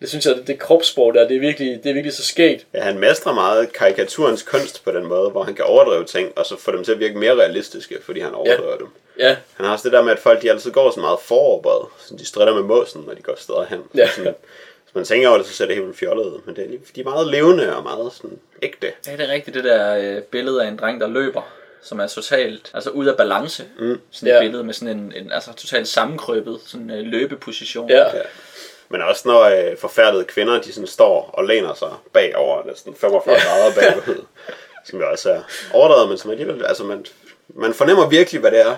Det 0.00 0.08
synes 0.08 0.26
jeg, 0.26 0.34
det, 0.36 0.46
det 0.46 0.58
kropssprog 0.58 1.14
der, 1.14 1.28
det 1.28 1.36
er 1.36 1.40
virkelig, 1.40 1.80
det 1.84 1.90
er 1.90 1.94
virkelig 1.94 2.14
så 2.14 2.24
skægt. 2.24 2.66
Ja, 2.74 2.80
han 2.80 2.98
mestrer 2.98 3.34
meget 3.34 3.72
karikaturens 3.72 4.42
kunst 4.42 4.84
på 4.84 4.90
den 4.90 5.06
måde, 5.06 5.30
hvor 5.30 5.42
han 5.42 5.54
kan 5.54 5.64
overdrive 5.64 6.04
ting, 6.04 6.32
og 6.38 6.46
så 6.46 6.56
få 6.58 6.72
dem 6.72 6.84
til 6.84 6.92
at 6.92 6.98
virke 7.00 7.18
mere 7.18 7.34
realistiske, 7.34 7.98
fordi 8.02 8.20
han 8.20 8.34
overdriver 8.34 8.70
ja. 8.70 8.76
dem. 8.76 8.86
Ja, 9.18 9.36
Han 9.56 9.66
har 9.66 9.72
også 9.72 9.88
det 9.88 9.92
der 9.92 10.02
med, 10.02 10.12
at 10.12 10.18
folk 10.18 10.42
de 10.42 10.50
altid 10.50 10.70
går 10.72 10.90
så 10.90 11.00
meget 11.00 11.18
foroverbøjet, 11.22 11.86
så 11.98 12.16
de 12.16 12.24
stritter 12.26 12.54
med 12.54 12.62
måsen, 12.62 13.04
når 13.06 13.14
de 13.14 13.22
går 13.22 13.34
steder 13.38 13.64
hen. 13.70 13.80
Ja. 13.94 14.08
Sådan, 14.10 14.34
hvis 14.84 14.94
man 14.94 15.04
tænker 15.04 15.28
over 15.28 15.38
det, 15.38 15.46
så 15.46 15.52
ser 15.52 15.66
det 15.66 15.74
helt 15.74 15.86
vildt 15.86 15.98
fjollet 15.98 16.24
ud, 16.24 16.40
men 16.46 16.56
det 16.56 16.64
er, 16.64 16.68
lige- 16.68 16.80
de 16.96 17.00
er 17.00 17.04
meget 17.04 17.26
levende 17.30 17.76
og 17.76 17.82
meget 17.82 18.12
sådan 18.12 18.38
ægte. 18.62 18.92
Ja, 19.06 19.12
det 19.12 19.20
er 19.20 19.28
rigtigt, 19.32 19.54
det 19.54 19.64
der 19.64 19.96
øh, 19.96 20.22
billede 20.22 20.64
af 20.64 20.68
en 20.68 20.76
dreng, 20.76 21.00
der 21.00 21.06
løber, 21.08 21.42
som 21.82 22.00
er 22.00 22.06
totalt 22.06 22.70
altså 22.74 22.90
ud 22.90 23.06
af 23.06 23.16
balance. 23.16 23.64
Mm. 23.78 24.00
Sådan 24.10 24.28
et 24.28 24.32
Ja. 24.34 24.40
billede 24.40 24.64
med 24.64 24.74
sådan 24.74 24.98
en, 24.98 25.12
en 25.16 25.32
altså 25.32 25.52
totalt 25.52 25.88
sammenkrøbet 25.88 26.60
sådan 26.66 26.90
øh, 26.90 26.98
løbeposition. 27.06 27.88
ja, 27.90 28.16
Ja. 28.16 28.22
Men 28.88 29.02
også 29.02 29.28
når 29.28 29.40
øh, 29.40 29.76
forfærdede 29.76 30.24
kvinder, 30.24 30.62
de 30.62 30.72
sådan 30.72 30.86
står 30.86 31.30
og 31.32 31.44
læner 31.44 31.74
sig 31.74 31.90
bagover, 32.12 32.66
næsten 32.66 32.94
45 32.94 33.36
grader 33.36 33.74
bagud, 33.74 34.24
som 34.86 35.00
jo 35.00 35.10
også 35.10 35.30
er 35.30 35.42
overdrevet, 35.72 36.08
men 36.08 36.18
som 36.18 36.30
alligevel, 36.30 36.64
altså 36.64 36.84
man, 36.84 37.06
man 37.48 37.74
fornemmer 37.74 38.08
virkelig, 38.08 38.40
hvad 38.40 38.50
det 38.50 38.60
er, 38.60 38.76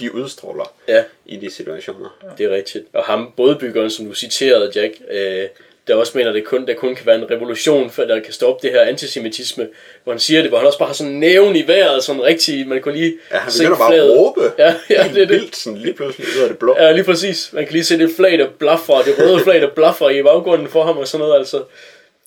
de 0.00 0.14
udstråler 0.14 0.72
ja. 0.88 1.04
i 1.26 1.36
de 1.36 1.50
situationer. 1.50 2.34
Det 2.38 2.46
er 2.46 2.50
rigtigt. 2.50 2.84
Og 2.92 3.04
ham, 3.04 3.32
bådbyggeren, 3.36 3.90
som 3.90 4.06
du 4.06 4.14
citerede, 4.14 4.72
Jack, 4.74 4.94
øh, 5.10 5.48
der 5.88 5.94
også 5.94 6.12
mener, 6.14 6.28
at 6.28 6.34
det 6.34 6.44
kun, 6.44 6.66
der 6.66 6.74
kun 6.74 6.94
kan 6.94 7.06
være 7.06 7.16
en 7.16 7.30
revolution, 7.30 7.90
for 7.90 8.02
der 8.02 8.20
kan 8.20 8.32
stoppe 8.32 8.66
det 8.66 8.74
her 8.74 8.82
antisemitisme, 8.82 9.68
hvor 10.04 10.12
han 10.12 10.20
siger 10.20 10.40
det, 10.40 10.50
hvor 10.50 10.58
han 10.58 10.66
også 10.66 10.78
bare 10.78 10.86
har 10.86 10.94
sådan 10.94 11.12
en 11.12 11.20
næven 11.20 11.56
i 11.56 11.66
vejret, 11.66 12.04
sådan 12.04 12.22
rigtig, 12.22 12.68
man 12.68 12.82
kan 12.82 12.92
lige 12.92 13.14
Ja, 13.32 13.38
han 13.38 13.52
begynder 13.58 13.78
bare 13.78 13.94
at 13.94 14.10
råbe. 14.10 14.52
Ja, 14.58 14.74
ja, 14.90 15.04
det 15.14 15.22
er 15.22 15.26
det. 15.26 15.28
vildt, 15.28 15.56
sådan 15.56 15.78
lige 15.78 15.94
pludselig 15.94 16.26
ud 16.36 16.42
af 16.42 16.48
det 16.48 16.58
blå. 16.58 16.76
Ja, 16.78 16.92
lige 16.92 17.04
præcis. 17.04 17.50
Man 17.52 17.64
kan 17.64 17.72
lige 17.72 17.84
se 17.84 17.98
det 17.98 18.10
flag, 18.16 18.38
der 18.38 18.48
blaffer, 18.58 19.02
det 19.02 19.18
røde 19.18 19.40
flag, 19.40 19.60
der 19.60 19.70
blaffer 19.74 20.08
i 20.08 20.22
baggrunden 20.22 20.68
for 20.68 20.84
ham 20.84 20.96
og 20.96 21.08
sådan 21.08 21.26
noget, 21.26 21.38
altså. 21.38 21.62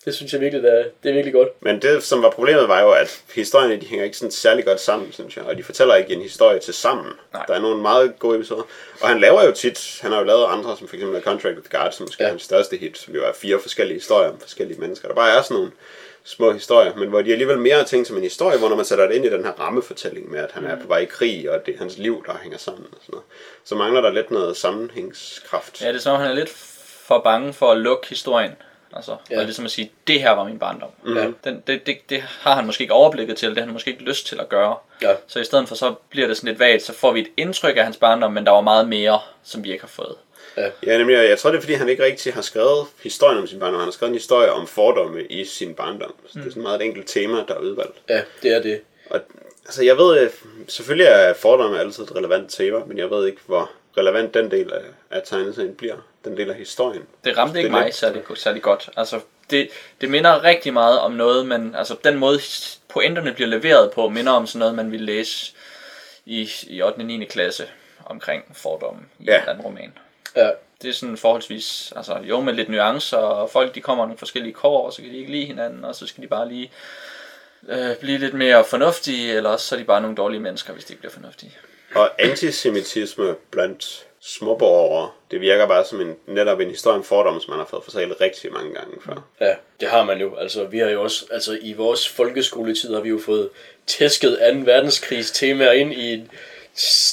Det 0.06 0.16
synes 0.16 0.34
jeg 0.34 0.42
virkelig, 0.42 0.64
det 0.64 0.80
er, 0.80 0.84
det 1.04 1.10
er 1.10 1.14
virkelig 1.14 1.34
godt. 1.34 1.50
Men 1.60 1.82
det, 1.82 2.04
som 2.04 2.24
var 2.24 2.30
problemet, 2.30 2.68
var 2.68 2.82
jo, 2.82 2.92
at 2.92 3.24
historierne 3.36 3.82
de 3.82 3.86
hænger 3.86 4.06
ikke 4.06 4.18
sådan 4.18 4.32
særlig 4.32 4.66
godt 4.66 4.80
sammen, 4.80 5.12
synes 5.12 5.38
jeg. 5.38 5.46
Og 5.46 5.58
de 5.58 5.64
fortæller 5.64 5.96
ikke 5.96 6.14
en 6.14 6.22
historie 6.22 6.60
til 6.60 6.74
sammen. 6.74 7.14
Nej. 7.34 7.46
Der 7.46 7.54
er 7.54 7.60
nogle 7.60 7.82
meget 7.82 8.20
gode 8.20 8.36
episoder. 8.36 8.64
Og 9.02 9.08
han 9.08 9.20
laver 9.20 9.46
jo 9.46 9.52
tit, 9.52 10.00
han 10.02 10.12
har 10.12 10.20
jo 10.20 10.26
lavet 10.26 10.46
andre, 10.46 10.78
som 10.78 10.88
for 10.88 10.96
eksempel 10.96 11.22
Contract 11.22 11.56
with 11.58 11.70
God, 11.70 11.92
som 11.92 12.04
måske 12.04 12.24
ja. 12.24 12.26
Er 12.26 12.30
hans 12.30 12.44
største 12.44 12.78
hit, 12.78 12.98
som 12.98 13.14
jo 13.16 13.24
er 13.24 13.34
fire 13.34 13.60
forskellige 13.62 13.98
historier 13.98 14.30
om 14.30 14.40
forskellige 14.40 14.80
mennesker. 14.80 15.08
Der 15.08 15.16
bare 15.16 15.38
er 15.38 15.42
sådan 15.42 15.56
nogle 15.56 15.72
små 16.24 16.52
historier, 16.52 16.96
men 16.96 17.10
hvor 17.10 17.22
de 17.22 17.32
alligevel 17.32 17.58
mere 17.60 17.80
er 17.80 17.84
tænkt 17.84 18.08
som 18.08 18.18
en 18.18 18.24
historie, 18.24 18.58
hvor 18.58 18.70
når 18.70 18.76
man 18.76 18.86
sætter 18.86 19.08
det 19.08 19.16
ind 19.16 19.26
i 19.26 19.30
den 19.30 19.44
her 19.44 19.52
rammefortælling 19.52 20.32
med, 20.32 20.40
at 20.40 20.52
han 20.52 20.66
er 20.66 20.76
på 20.76 20.88
vej 20.88 20.98
i 20.98 21.06
krig, 21.06 21.52
og 21.52 21.66
det 21.66 21.74
er 21.74 21.78
hans 21.78 21.98
liv, 21.98 22.24
der 22.28 22.38
hænger 22.42 22.58
sammen 22.58 22.86
og 22.92 22.98
sådan 23.02 23.12
noget, 23.12 23.26
så 23.64 23.76
mangler 23.76 24.02
der 24.02 24.12
lidt 24.12 24.32
noget 24.32 24.58
sammenhængskraft. 24.58 25.82
Ja, 25.82 25.88
det 25.88 25.96
er 25.96 26.00
som 26.00 26.14
om, 26.14 26.22
han 26.22 26.32
er 26.32 26.36
lidt 26.36 26.50
for 27.08 27.20
bange 27.20 27.54
for 27.54 27.72
at 27.72 27.78
lukke 27.78 28.08
historien. 28.08 28.56
Altså, 28.96 29.12
ja. 29.12 29.36
Ja. 29.36 29.40
og 29.40 29.46
ligesom 29.46 29.66
at 29.66 29.72
sige, 29.72 29.92
det 30.08 30.22
her 30.22 30.32
var 30.32 30.44
min 30.44 30.60
barndom. 30.60 30.90
Ja. 31.08 31.28
Den, 31.44 31.64
det, 31.68 31.86
det, 31.86 31.98
det 32.10 32.22
har 32.22 32.56
han 32.56 32.66
måske 32.66 32.82
ikke 32.82 32.94
overblikket 32.94 33.38
til, 33.38 33.50
det 33.50 33.58
har 33.58 33.66
han 33.66 33.74
måske 33.74 33.92
ikke 33.92 34.04
lyst 34.04 34.28
til 34.28 34.40
at 34.40 34.50
gøre. 34.50 34.76
Ja. 35.02 35.16
Så 35.28 35.40
i 35.40 35.44
stedet 35.44 35.68
for, 35.68 35.76
så 35.76 35.94
bliver 36.10 36.28
det 36.28 36.38
sådan 36.38 36.48
lidt 36.48 36.60
vagt, 36.60 36.84
så 36.84 36.94
får 36.94 37.12
vi 37.12 37.20
et 37.20 37.28
indtryk 37.38 37.78
af 37.78 37.84
hans 37.84 37.98
barndom, 37.98 38.34
men 38.34 38.46
der 38.46 38.52
var 38.52 38.62
meget 38.62 38.88
mere, 38.88 39.20
som 39.44 39.64
vi 39.64 39.72
ikke 39.72 39.84
har 39.84 39.88
fået. 39.88 40.16
Ja, 40.86 40.98
nemlig, 40.98 41.20
og 41.20 41.26
jeg 41.26 41.40
tror, 41.40 41.50
det 41.50 41.58
er 41.58 41.62
fordi, 41.62 41.74
han 41.74 41.90
ikke 41.90 42.04
rigtig 42.04 42.34
har 42.34 42.42
skrevet 42.42 42.86
historien 43.04 43.38
om 43.38 43.48
sin 43.48 43.60
barndom. 43.60 43.80
Han 43.80 43.88
har 43.88 43.92
skrevet 43.92 44.10
en 44.10 44.16
historie 44.16 44.52
om 44.52 44.68
fordomme 44.68 45.24
i 45.24 45.46
sin 45.46 45.74
barndom. 45.74 46.14
Så 46.28 46.40
det 46.40 46.46
er 46.46 46.50
sådan 46.50 46.64
meget 46.64 46.82
et 46.82 46.86
enkelt 46.86 47.08
tema, 47.08 47.38
der 47.48 47.54
er 47.54 47.60
udvalgt. 47.60 47.98
Ja, 48.10 48.22
det 48.44 48.52
er 48.56 48.62
det. 48.62 48.82
Og, 49.10 49.20
altså, 49.66 49.84
jeg 49.84 49.98
ved, 49.98 50.30
selvfølgelig 50.68 51.06
er 51.06 51.34
fordomme 51.34 51.80
altid 51.80 52.04
et 52.04 52.16
relevant 52.16 52.52
tema, 52.52 52.78
men 52.88 52.98
jeg 52.98 53.10
ved 53.10 53.28
ikke, 53.28 53.42
hvor 53.46 53.72
relevant 53.98 54.34
den 54.34 54.52
del 54.52 54.74
af, 54.74 54.82
af 55.12 55.22
tegneserien 55.26 55.76
bliver. 55.76 55.96
Den 56.26 56.38
del 56.38 56.50
af 56.50 56.56
historien. 56.56 57.04
Det 57.24 57.38
ramte 57.38 57.60
ikke 57.60 57.70
Det 57.70 57.76
er 57.78 57.82
mig 57.84 57.94
særlig, 57.94 58.24
særlig 58.36 58.62
godt. 58.62 58.90
Altså, 58.98 59.20
det, 59.50 59.70
det 60.02 60.10
minder 60.10 60.44
rigtig 60.44 60.74
meget 60.74 61.00
om 61.00 61.12
noget, 61.12 61.46
man, 61.46 61.76
altså 61.76 61.96
den 62.04 62.18
måde 62.18 62.40
pointerne 62.90 63.34
bliver 63.34 63.48
leveret 63.48 63.92
på, 63.92 64.10
minder 64.10 64.32
om 64.32 64.48
sådan 64.48 64.60
noget, 64.60 64.76
man 64.76 64.92
ville 64.92 65.06
læse 65.06 65.54
i, 66.26 66.50
i 66.68 66.82
8. 66.82 66.98
og 66.98 67.06
9. 67.06 67.26
klasse 67.26 67.68
omkring 68.06 68.44
fordomme 68.54 69.02
i 69.20 69.24
Ja. 69.26 69.34
en 69.34 69.40
eller 69.40 69.50
anden 69.52 69.66
roman. 69.66 69.98
Ja, 70.36 70.50
Det 70.82 70.90
er 70.90 70.94
sådan 70.94 71.18
forholdsvis, 71.18 71.94
altså 71.96 72.18
jo 72.24 72.42
med 72.42 72.54
lidt 72.54 72.70
nuancer, 72.70 73.18
og 73.18 73.50
folk 73.50 73.76
de 73.76 73.82
kommer 73.82 74.06
nogle 74.06 74.18
forskellige 74.18 74.54
kår, 74.54 74.86
og 74.86 74.94
så 74.94 75.02
kan 75.02 75.12
de 75.12 75.18
ikke 75.18 75.32
lide 75.32 75.46
hinanden, 75.46 75.86
og 75.86 75.96
så 75.96 76.08
skal 76.08 76.24
de 76.24 76.28
bare 76.28 76.48
lige 76.48 76.72
øh, 77.70 77.96
blive 77.96 78.18
lidt 78.18 78.34
mere 78.34 78.64
fornuftige, 78.66 79.34
eller 79.34 79.50
også 79.50 79.66
så 79.68 79.76
er 79.76 79.80
de 79.80 79.86
bare 79.86 80.02
nogle 80.02 80.16
dårlige 80.16 80.40
mennesker, 80.40 80.74
hvis 80.74 80.86
de 80.86 80.94
ikke 80.94 81.00
bliver 81.02 81.14
fornuftige. 81.14 81.58
Og 81.96 82.12
antisemitisme 82.20 83.36
blandt 83.52 84.06
småborgere, 84.22 85.10
det 85.32 85.42
virker 85.42 85.68
bare 85.68 85.86
som 85.86 86.02
en, 86.02 86.16
netop 86.28 86.60
en 86.60 86.70
historie 86.70 86.98
om 86.98 87.04
fordomme, 87.04 87.42
som 87.42 87.50
man 87.50 87.60
har 87.60 87.66
fået 87.66 87.84
fortalt 87.84 88.22
rigtig 88.22 88.52
mange 88.52 88.74
gange 88.74 88.98
før. 89.06 89.28
ja, 89.42 89.56
det 89.80 89.88
har 89.88 90.04
man 90.04 90.20
jo. 90.20 90.36
Altså, 90.36 90.64
vi 90.64 90.80
har 90.80 90.90
jo 90.90 91.04
også, 91.04 91.26
altså 91.32 91.58
i 91.62 91.74
vores 91.74 92.10
folkeskoletid 92.10 92.94
har 92.94 93.02
vi 93.02 93.10
jo 93.10 93.20
fået 93.26 93.50
tæsket 93.88 94.38
2. 94.54 94.60
verdenskrigs 94.66 95.32
temaer 95.32 95.72
ind 95.72 95.94
i 95.94 96.24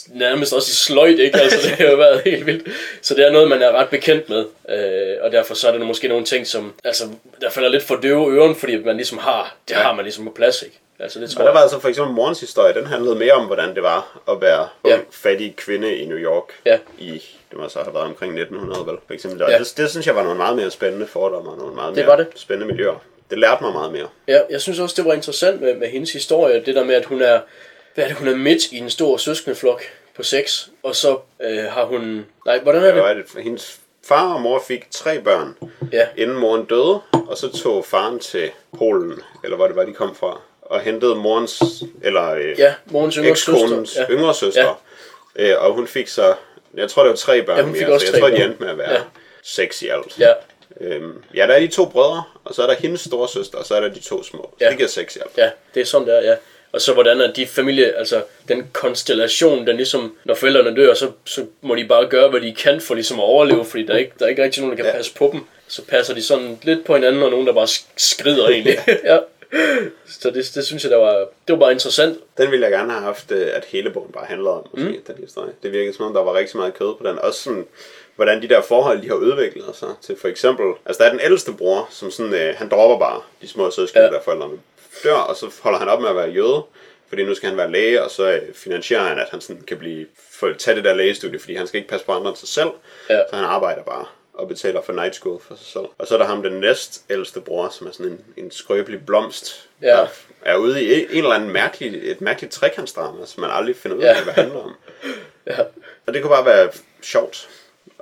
nærmest 0.09 0.52
også 0.52 0.68
i 0.70 0.74
sløjt, 0.74 1.18
ikke? 1.18 1.39
Altså, 1.40 1.59
det 1.68 1.70
har 1.70 1.85
jo 1.85 1.97
været 1.97 2.22
helt 2.24 2.47
vildt. 2.47 2.68
Så 3.02 3.14
det 3.14 3.26
er 3.26 3.30
noget, 3.30 3.48
man 3.48 3.62
er 3.62 3.72
ret 3.72 3.89
bekendt 3.89 4.28
med. 4.28 4.44
Øh, 4.68 5.16
og 5.22 5.32
derfor 5.32 5.55
så 5.55 5.68
er 5.68 5.78
der 5.78 5.85
måske 5.85 6.09
nogle 6.09 6.24
ting, 6.24 6.47
som 6.47 6.74
altså, 6.85 7.05
der 7.40 7.51
falder 7.51 7.68
lidt 7.68 7.82
for 7.82 7.97
døve 7.97 8.36
øren, 8.36 8.56
fordi 8.56 8.76
man 8.76 8.97
ligesom 8.97 9.18
har, 9.18 9.56
det 9.68 9.76
har 9.76 9.94
man 9.94 10.05
ligesom 10.05 10.24
på 10.24 10.30
plads, 10.30 10.62
ikke? 10.62 10.78
Altså, 11.00 11.20
det 11.20 11.30
tror 11.30 11.40
Og 11.40 11.46
der 11.46 11.52
var 11.52 11.60
altså 11.60 11.78
for 11.80 11.88
eksempel 11.88 12.14
morens 12.14 12.40
historie, 12.40 12.74
den 12.74 12.86
handlede 12.86 13.14
mere 13.14 13.32
om, 13.32 13.46
hvordan 13.46 13.74
det 13.74 13.82
var 13.82 14.18
at 14.30 14.40
være 14.40 14.68
ung, 14.84 14.94
Ja. 14.94 15.00
fattig 15.10 15.56
kvinde 15.56 15.96
i 15.96 16.06
New 16.06 16.18
York. 16.18 16.44
Ja. 16.66 16.78
I, 16.98 17.22
det 17.50 17.58
må 17.58 17.68
så 17.68 17.78
have 17.82 17.94
været 17.94 18.06
omkring 18.06 18.32
1900, 18.40 18.86
vel? 18.86 18.96
For 19.06 19.14
eksempel. 19.14 19.40
Ja. 19.50 19.58
det, 19.58 19.72
det, 19.76 19.90
synes 19.90 20.06
jeg 20.06 20.16
var 20.16 20.22
nogle 20.22 20.36
meget 20.38 20.56
mere 20.56 20.70
spændende 20.70 21.06
fordomme, 21.06 21.50
og 21.50 21.58
nogle 21.58 21.74
meget 21.74 21.96
Det 21.96 22.06
mere 22.06 22.16
det. 22.16 22.26
spændende 22.34 22.66
miljøer. 22.72 23.02
Det 23.30 23.38
lærte 23.38 23.62
mig 23.64 23.72
meget 23.72 23.92
mere. 23.92 24.08
Ja, 24.28 24.40
jeg 24.50 24.60
synes 24.60 24.78
også, 24.78 24.94
det 25.02 25.04
var 25.08 25.12
interessant 25.14 25.60
med, 25.60 25.74
med 25.76 25.88
hendes 25.88 26.12
historie, 26.12 26.62
det 26.66 26.74
der 26.74 26.84
med, 26.84 26.94
at 26.94 27.04
hun 27.04 27.22
er, 27.22 27.40
hvad 27.94 28.04
er 28.04 28.08
det, 28.08 28.16
hun 28.16 28.28
er 28.28 28.36
midt 28.36 28.72
i 28.72 28.78
en 28.78 28.90
stor 28.90 29.16
søskendeflok 29.16 29.82
på 30.16 30.22
seks, 30.22 30.70
og 30.82 30.96
så 30.96 31.18
øh, 31.42 31.64
har 31.64 31.84
hun, 31.84 32.26
nej, 32.46 32.58
hvordan 32.58 32.82
er 32.82 32.86
Det 32.86 32.94
det? 32.94 33.02
var 33.02 33.14
det. 33.14 33.24
Hendes 33.42 33.80
far 34.04 34.34
og 34.34 34.40
mor 34.40 34.62
fik 34.68 34.86
tre 34.90 35.20
børn, 35.20 35.56
Ja, 35.92 36.06
inden 36.16 36.36
moren 36.36 36.64
døde, 36.64 37.00
og 37.28 37.36
så 37.36 37.52
tog 37.52 37.84
faren 37.84 38.18
til 38.18 38.50
Polen, 38.78 39.20
eller 39.44 39.56
hvor 39.56 39.66
det 39.66 39.76
var, 39.76 39.84
de 39.84 39.92
kom 39.92 40.14
fra, 40.14 40.40
og 40.70 40.80
hentede 40.80 41.14
morens, 41.14 41.62
eller 42.02 42.30
øh, 42.34 42.58
ja, 42.58 42.74
morens 42.86 43.14
yngre 43.14 43.36
søster. 43.36 44.02
Ja. 44.08 44.14
yngre 44.14 44.34
søster. 44.34 44.80
Ja. 45.36 45.42
Øh, 45.54 45.64
og 45.64 45.72
hun 45.74 45.86
fik 45.86 46.08
så, 46.08 46.34
jeg 46.74 46.90
tror 46.90 47.02
det 47.02 47.10
var 47.10 47.16
tre 47.16 47.42
børn 47.42 47.56
Ja, 47.56 47.62
hun 47.62 47.72
fik 47.74 47.82
mere, 47.82 47.92
også 47.94 48.06
så 48.06 48.12
jeg 48.12 48.20
tror 48.20 48.28
de 48.28 48.44
endte 48.44 48.56
med 48.62 48.68
at 48.68 48.78
være 48.78 48.92
Ja. 48.92 49.00
seks 49.42 49.82
i 49.82 49.88
alt. 49.88 50.18
Ja, 50.18 50.32
Øhm, 50.80 51.12
ja, 51.34 51.46
der 51.46 51.54
er 51.54 51.60
de 51.60 51.66
to 51.66 51.84
brødre, 51.84 52.22
og 52.44 52.54
så 52.54 52.62
er 52.62 52.66
der 52.66 52.74
hendes 52.74 53.00
store 53.00 53.28
søster, 53.28 53.58
og 53.58 53.66
så 53.66 53.74
er 53.74 53.80
der 53.80 53.88
de 53.88 54.00
to 54.00 54.22
små. 54.24 54.54
Ja. 54.60 54.68
det 54.68 54.76
giver 54.76 54.88
seks 54.88 55.16
i 55.16 55.18
alt. 55.18 55.30
ja, 55.36 55.50
det 55.74 55.80
er 55.80 55.84
sådan 55.84 56.08
der, 56.08 56.22
ja. 56.22 56.34
Og 56.72 56.80
så 56.80 56.92
hvordan 56.92 57.20
er 57.20 57.32
de 57.32 57.46
familie, 57.46 57.92
altså 57.98 58.22
den 58.48 58.70
konstellation, 58.72 59.66
den 59.66 59.76
ligesom, 59.76 60.16
når 60.24 60.34
forældrene 60.34 60.76
dør, 60.76 60.94
så, 60.94 61.10
så 61.24 61.46
må 61.62 61.74
de 61.74 61.84
bare 61.84 62.06
gøre, 62.06 62.28
hvad 62.28 62.40
de 62.40 62.54
kan 62.54 62.80
for 62.80 62.94
ligesom 62.94 63.18
at 63.20 63.24
overleve, 63.24 63.64
fordi 63.64 63.86
der 63.86 63.94
er 63.94 63.98
ikke, 63.98 64.12
der 64.18 64.24
er 64.24 64.28
ikke 64.28 64.42
rigtig 64.42 64.62
nogen, 64.62 64.76
der 64.76 64.82
kan 64.84 64.92
Ja. 64.92 64.96
passe 64.96 65.14
på 65.14 65.30
dem. 65.32 65.40
Så 65.68 65.82
passer 65.84 66.14
de 66.14 66.22
sådan 66.22 66.58
lidt 66.62 66.84
på 66.84 66.94
hinanden, 66.94 67.22
og 67.22 67.30
nogen, 67.30 67.46
der 67.46 67.52
bare 67.52 67.64
sk- 67.64 67.86
skrider 67.96 68.48
egentlig. 68.48 68.78
ja. 69.04 69.18
Så 70.06 70.30
det, 70.30 70.50
det 70.54 70.66
synes 70.66 70.82
jeg, 70.84 70.90
der 70.90 70.96
var, 70.96 71.12
det 71.18 71.52
var 71.52 71.56
bare 71.56 71.72
interessant. 71.72 72.18
Den 72.38 72.50
ville 72.50 72.64
jeg 72.64 72.72
gerne 72.72 72.92
have 72.92 73.02
haft, 73.02 73.30
øh, 73.32 73.48
at 73.54 73.64
hele 73.64 73.90
bogen 73.90 74.12
bare 74.12 74.24
handlede 74.26 74.50
om, 74.54 74.66
måske, 74.72 74.88
mm. 74.88 75.02
den 75.06 75.16
historie. 75.24 75.52
Det 75.62 75.72
virkede 75.72 75.96
som 75.96 76.06
om, 76.06 76.14
der 76.14 76.20
var 76.22 76.34
rigtig 76.34 76.56
meget 76.56 76.74
kød 76.74 76.94
på 76.94 77.08
den. 77.08 77.18
Også 77.18 77.42
sådan, 77.42 77.66
hvordan 78.16 78.42
de 78.42 78.48
der 78.48 78.60
forhold, 78.62 79.02
de 79.02 79.08
har 79.08 79.14
udviklet 79.14 79.76
sig 79.76 79.88
til 80.02 80.16
for 80.20 80.28
eksempel... 80.28 80.66
Altså, 80.86 81.02
der 81.02 81.08
er 81.08 81.12
den 81.12 81.20
ældste 81.24 81.52
bror, 81.52 81.88
som 81.90 82.10
sådan, 82.10 82.34
øh, 82.34 82.54
han 82.56 82.68
dropper 82.68 82.98
bare 82.98 83.20
de 83.42 83.48
små 83.48 83.70
søskende, 83.70 84.04
Ja. 84.04 84.10
der 84.10 84.20
forældrene 84.20 84.58
dør, 85.04 85.12
og 85.14 85.36
så 85.36 85.50
holder 85.62 85.78
han 85.78 85.88
op 85.88 86.00
med 86.00 86.08
at 86.08 86.16
være 86.16 86.28
jøde, 86.30 86.62
fordi 87.08 87.24
nu 87.24 87.34
skal 87.34 87.48
han 87.48 87.58
være 87.58 87.70
læge, 87.72 88.02
og 88.04 88.10
så 88.10 88.30
øh, 88.30 88.54
finansierer 88.54 89.02
han, 89.02 89.18
at 89.18 89.26
han 89.30 89.40
sådan 89.40 89.62
kan 89.62 89.76
blive, 89.78 90.06
få, 90.30 90.52
tage 90.52 90.74
det 90.76 90.84
der 90.84 90.94
lægestudie, 90.94 91.38
fordi 91.38 91.54
han 91.54 91.66
skal 91.66 91.78
ikke 91.78 91.90
passe 91.90 92.06
på 92.06 92.12
andre 92.12 92.28
end 92.28 92.36
sig 92.36 92.48
selv, 92.48 92.70
Ja. 93.10 93.18
så 93.30 93.36
han 93.36 93.44
arbejder 93.44 93.82
bare 93.82 94.04
og 94.39 94.48
betaler 94.48 94.82
for 94.82 94.93
night 94.93 95.15
school 95.15 95.40
for 95.40 95.55
sig 95.55 95.66
selv. 95.66 95.85
Og 95.98 96.06
så 96.06 96.15
er 96.15 96.19
der 96.19 96.27
ham, 96.27 96.43
den 96.43 96.52
næst 96.52 97.05
ældste 97.10 97.40
bror, 97.40 97.69
som 97.69 97.86
er 97.86 97.90
sådan 97.90 98.12
en, 98.12 98.20
en 98.44 98.51
skrøbelig 98.51 99.06
blomst, 99.06 99.69
Ja. 99.82 99.86
der 99.97 100.06
er 100.43 100.56
ude 100.56 100.85
i 100.85 101.02
en 101.02 101.06
eller 101.10 101.31
anden 101.31 101.51
mærkelig, 101.51 102.10
et 102.10 102.20
mærkeligt 102.20 102.52
trekantsdrama, 102.52 103.27
som 103.27 103.40
man 103.40 103.51
aldrig 103.51 103.77
finder 103.77 103.97
ud 103.97 104.02
af, 104.02 104.06
Ja. 104.15 104.24
hvad 104.24 104.35
det 104.35 104.43
handler 104.43 104.60
om. 104.60 104.74
Ja, 105.47 105.59
Og 106.06 106.15
det 106.15 106.23
kunne 106.23 106.31
bare 106.31 106.44
være 106.47 106.70
sjovt 107.02 107.48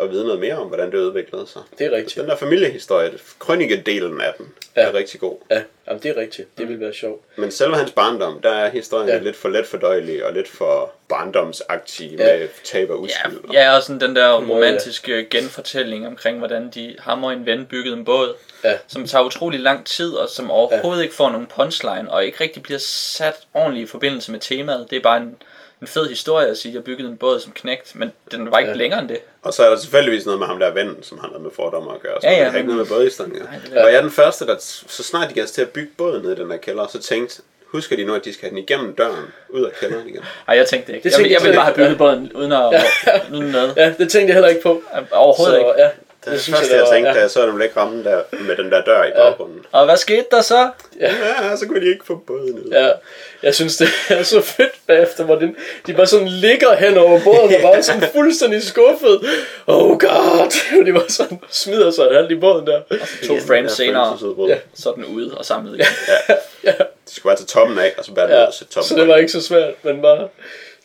at 0.01 0.11
vide 0.11 0.25
noget 0.25 0.41
mere 0.41 0.55
om, 0.55 0.67
hvordan 0.67 0.91
det 0.93 0.99
udviklede 0.99 1.47
sig. 1.47 1.63
det 1.79 1.87
er 1.87 1.91
rigtigt. 1.91 2.17
Den 2.21 2.29
der 2.31 2.37
familiehistorie, 2.37 3.13
krønikedelen 3.39 4.21
af 4.21 4.35
den, 4.39 4.47
Ja. 4.77 4.83
er 4.83 4.95
rigtig 4.95 5.21
god. 5.21 5.37
Ja, 5.51 5.63
Jamen, 5.89 6.03
det 6.03 6.11
er 6.11 6.17
rigtigt. 6.21 6.59
Det 6.59 6.69
vil 6.69 6.81
være 6.81 6.95
sjovt. 6.95 7.23
Men 7.37 7.51
selve 7.51 7.77
hans 7.77 7.93
barndom, 7.93 8.41
der 8.43 8.51
er 8.51 8.71
historien 8.71 9.09
Ja. 9.09 9.15
ja. 9.15 9.21
lidt 9.23 9.37
for 9.37 9.49
let 9.49 9.67
fordøjelig 9.67 10.25
og 10.25 10.33
lidt 10.33 10.49
for 10.49 10.93
barndomsagtig 11.09 12.11
Ja. 12.19 12.27
ja. 12.33 12.39
med 12.39 12.49
tab 12.65 12.91
og 12.91 12.97
Ja, 12.97 13.03
uskyld. 13.29 13.51
ja, 13.53 13.77
og 13.77 13.83
sådan 13.83 14.01
den 14.01 14.17
der 14.17 14.27
ja. 14.29 14.37
romantiske 14.37 15.27
genfortælling 15.31 16.07
omkring, 16.07 16.39
hvordan 16.39 16.71
de 16.75 16.97
ham 16.99 17.25
og 17.25 17.33
en 17.33 17.47
ven 17.47 17.67
byggede 17.67 17.97
en 17.97 18.05
båd, 18.05 18.35
Ja. 18.65 18.79
som 18.87 19.07
tager 19.07 19.25
utrolig 19.25 19.61
lang 19.61 19.87
tid, 19.87 20.13
og 20.13 20.29
som 20.29 20.51
overhovedet 20.51 21.03
ikke 21.03 21.15
får 21.15 21.31
nogen 21.31 21.47
punchline, 21.47 22.11
og 22.11 22.25
ikke 22.25 22.41
rigtig 22.41 22.63
bliver 22.63 22.79
sat 22.79 23.35
ordentligt 23.55 23.89
i 23.89 23.91
forbindelse 23.91 24.33
med 24.33 24.41
temaet. 24.41 24.87
Det 24.91 24.97
er 24.97 25.01
bare 25.03 25.17
en, 25.17 25.37
en 25.83 25.87
fed 25.87 26.09
historie 26.09 26.47
at 26.47 26.59
sige, 26.59 26.71
at 26.73 26.75
jeg 26.75 26.85
byggede 26.85 27.09
en 27.09 27.17
båd 27.17 27.41
som 27.41 27.53
knægt, 27.53 27.95
men 27.97 28.13
den 28.31 28.51
var 28.51 28.59
ikke 28.59 28.71
Ja. 28.71 28.77
længere 28.77 29.01
end 29.01 29.09
det. 29.09 29.19
Og 29.43 29.53
så 29.55 29.65
er 29.65 29.71
der 29.71 29.77
selvfølgelig 29.77 30.25
noget 30.25 30.39
med 30.39 30.47
ham 30.47 30.59
der 30.59 30.71
vennen, 30.71 31.03
som 31.03 31.19
har 31.19 31.27
noget 31.29 31.43
med 31.43 31.51
fordomme 31.51 31.95
at 31.95 32.01
gøre. 32.01 32.21
Så 32.21 32.27
Ja, 32.27 32.33
ja, 32.33 32.45
det 32.45 32.51
har 32.51 32.59
ikke 32.59 32.69
noget 32.75 32.89
med 32.89 32.97
bådhistorien. 32.97 33.33
Nej, 33.33 33.43
er- 33.73 33.85
Og 33.85 33.91
jeg 33.91 33.97
er 33.97 34.03
den 34.03 34.11
første, 34.11 34.47
der 34.47 34.57
så 34.59 35.03
snart 35.03 35.29
de 35.31 35.35
gav 35.35 35.47
til 35.47 35.63
at 35.63 35.69
bygge 35.71 35.91
båden 35.99 36.23
ned 36.23 36.33
i 36.33 36.41
den 36.41 36.51
der 36.51 36.57
kælder, 36.57 36.87
så 36.87 37.03
tænkte, 37.03 37.43
husker 37.67 37.97
de 37.97 38.05
nu, 38.05 38.15
at 38.15 38.25
de 38.25 38.33
skal 38.33 38.43
have 38.49 38.51
den 38.51 38.59
igennem 38.59 38.95
døren, 38.95 39.25
ud 39.49 39.65
af 39.65 39.73
kælderen 39.81 40.09
igen? 40.09 40.23
Ej, 40.49 40.57
jeg 40.57 40.67
tænkte 40.67 40.95
ikke. 40.95 41.05
Det 41.05 41.11
jeg, 41.11 41.17
tænkte 41.17 41.33
jeg, 41.35 41.41
jeg 41.41 41.47
ville 41.47 41.61
jeg 41.63 41.75
bare 41.75 41.75
have 41.87 41.97
bygget 41.97 41.99
båden 41.99 42.33
uden 42.33 42.53
at 42.53 42.85
uden 43.33 43.51
noget. 43.53 43.73
Ja, 43.77 43.87
det 43.89 43.97
tænkte 43.99 44.19
jeg 44.21 44.33
heller 44.35 44.49
ikke 44.49 44.63
på. 44.63 44.83
Overhovedet 45.13 45.55
så, 45.55 45.59
ikke. 45.59 45.71
Ja, 45.83 45.89
Det, 46.27 46.47
det 46.47 46.55
første, 46.55 46.75
jeg, 46.75 46.83
var- 46.83 46.93
tænkte, 46.93 47.09
ja. 47.11 47.15
da 47.17 47.21
jeg 47.21 47.31
så 47.31 47.47
dem 47.47 47.61
ikke 47.63 47.77
ramme 47.81 48.05
der, 48.05 48.23
med 48.41 48.57
den 48.57 48.71
der 48.73 48.85
dør 48.85 49.05
i 49.05 49.11
baggrunden. 49.17 49.61
Og 49.73 49.85
hvad 49.85 49.97
skete 49.97 50.25
der 50.31 50.41
så? 50.41 50.71
Ja, 51.01 51.57
så 51.57 51.67
kunne 51.67 51.81
de 51.81 51.87
ikke 51.93 52.05
få 52.07 52.17
båden 52.27 52.59
ud. 52.59 52.71
Ja, 52.73 52.91
jeg 53.43 53.55
synes, 53.55 53.77
det 53.77 53.89
er 54.09 54.23
så 54.23 54.41
fedt 54.41 54.73
bagefter, 54.87 55.25
hvor 55.25 55.35
den, 55.37 55.57
de 55.87 55.95
bare 55.95 56.07
sådan 56.07 56.29
ligger 56.29 56.75
hen 56.77 56.99
over 56.99 57.21
båden 57.25 57.55
og 57.55 57.61
bare 57.63 57.83
sådan 57.83 58.03
fuldstændig 58.15 58.63
skuffet. 58.63 59.21
Oh 59.67 59.99
god, 59.99 60.53
de 60.87 60.93
bare 60.93 61.09
sådan 61.11 61.41
smider 61.51 61.91
sig 61.91 62.11
alt 62.11 62.31
i 62.31 62.35
båden 62.35 62.67
der. 62.67 62.81
To 63.27 63.33
Igen, 63.35 63.47
frames 63.47 63.73
senere. 63.73 64.19
Ja. 64.49 64.57
så 64.75 64.91
er 64.91 64.95
den 64.95 65.05
ude 65.05 65.35
og 65.39 65.45
samlet 65.45 65.75
igen. 65.75 65.87
De 67.09 67.15
skulle 67.15 67.31
bare 67.31 67.37
tage 67.37 67.47
toppen 67.47 67.79
af, 67.79 67.95
og 67.99 68.05
så 68.05 68.13
ud 68.13 68.17
Ja, 68.19 68.45
og 68.45 68.55
sætte 68.55 68.73
toppen 68.75 68.89
så 68.89 68.95
det 68.97 69.09
var 69.09 69.17
ikke 69.17 69.33
så 69.33 69.43
svært, 69.43 69.75
men 69.83 70.03
bare 70.03 70.29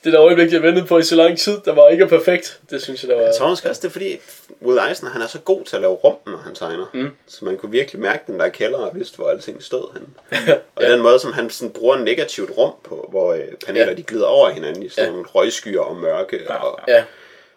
det 0.03 0.13
der 0.13 0.21
øjeblik, 0.21 0.53
jeg 0.53 0.61
ventede 0.63 0.85
på 0.85 0.97
i 0.97 1.03
så 1.03 1.15
lang 1.15 1.37
tid, 1.37 1.57
der 1.65 1.73
var 1.73 1.87
ikke 1.89 2.07
perfekt. 2.07 2.59
Det 2.69 2.81
synes 2.81 3.03
jeg, 3.03 3.09
der 3.09 3.15
var... 3.15 3.23
Jeg 3.23 3.35
tror 3.35 3.49
måske 3.49 3.69
også, 3.69 3.79
det 3.81 3.87
er 3.87 3.91
fordi, 3.91 4.17
Will 4.61 4.79
Eisner, 4.89 5.09
han 5.09 5.21
er 5.21 5.27
så 5.27 5.39
god 5.39 5.63
til 5.65 5.75
at 5.75 5.81
lave 5.81 5.93
rum, 5.93 6.15
når 6.27 6.37
han 6.37 6.55
tegner. 6.55 6.85
Mm. 6.93 7.09
Så 7.27 7.45
man 7.45 7.57
kunne 7.57 7.71
virkelig 7.71 8.01
mærke 8.01 8.23
den 8.27 8.39
der 8.39 8.49
kælder 8.49 8.77
og 8.77 8.95
vidste, 8.95 9.17
hvor 9.17 9.29
alting 9.29 9.63
stod 9.63 9.93
henne. 9.93 10.07
og 10.75 10.83
Ja. 10.83 10.91
den 10.91 11.01
måde, 11.01 11.19
som 11.19 11.33
han 11.33 11.49
sådan 11.49 11.69
bruger 11.73 11.97
negativt 11.97 12.51
rum 12.57 12.73
på, 12.83 13.07
hvor 13.09 13.33
øh, 13.33 13.41
paneler 13.65 13.87
Ja. 13.87 13.93
de 13.93 14.03
glider 14.03 14.25
over 14.25 14.49
hinanden 14.49 14.83
i 14.83 14.89
sådan 14.89 15.05
Ja. 15.05 15.11
nogle 15.11 15.25
røgskyer 15.27 15.81
og 15.81 15.95
mørke 15.95 16.39
og 16.51 16.79
Ja, 16.87 17.03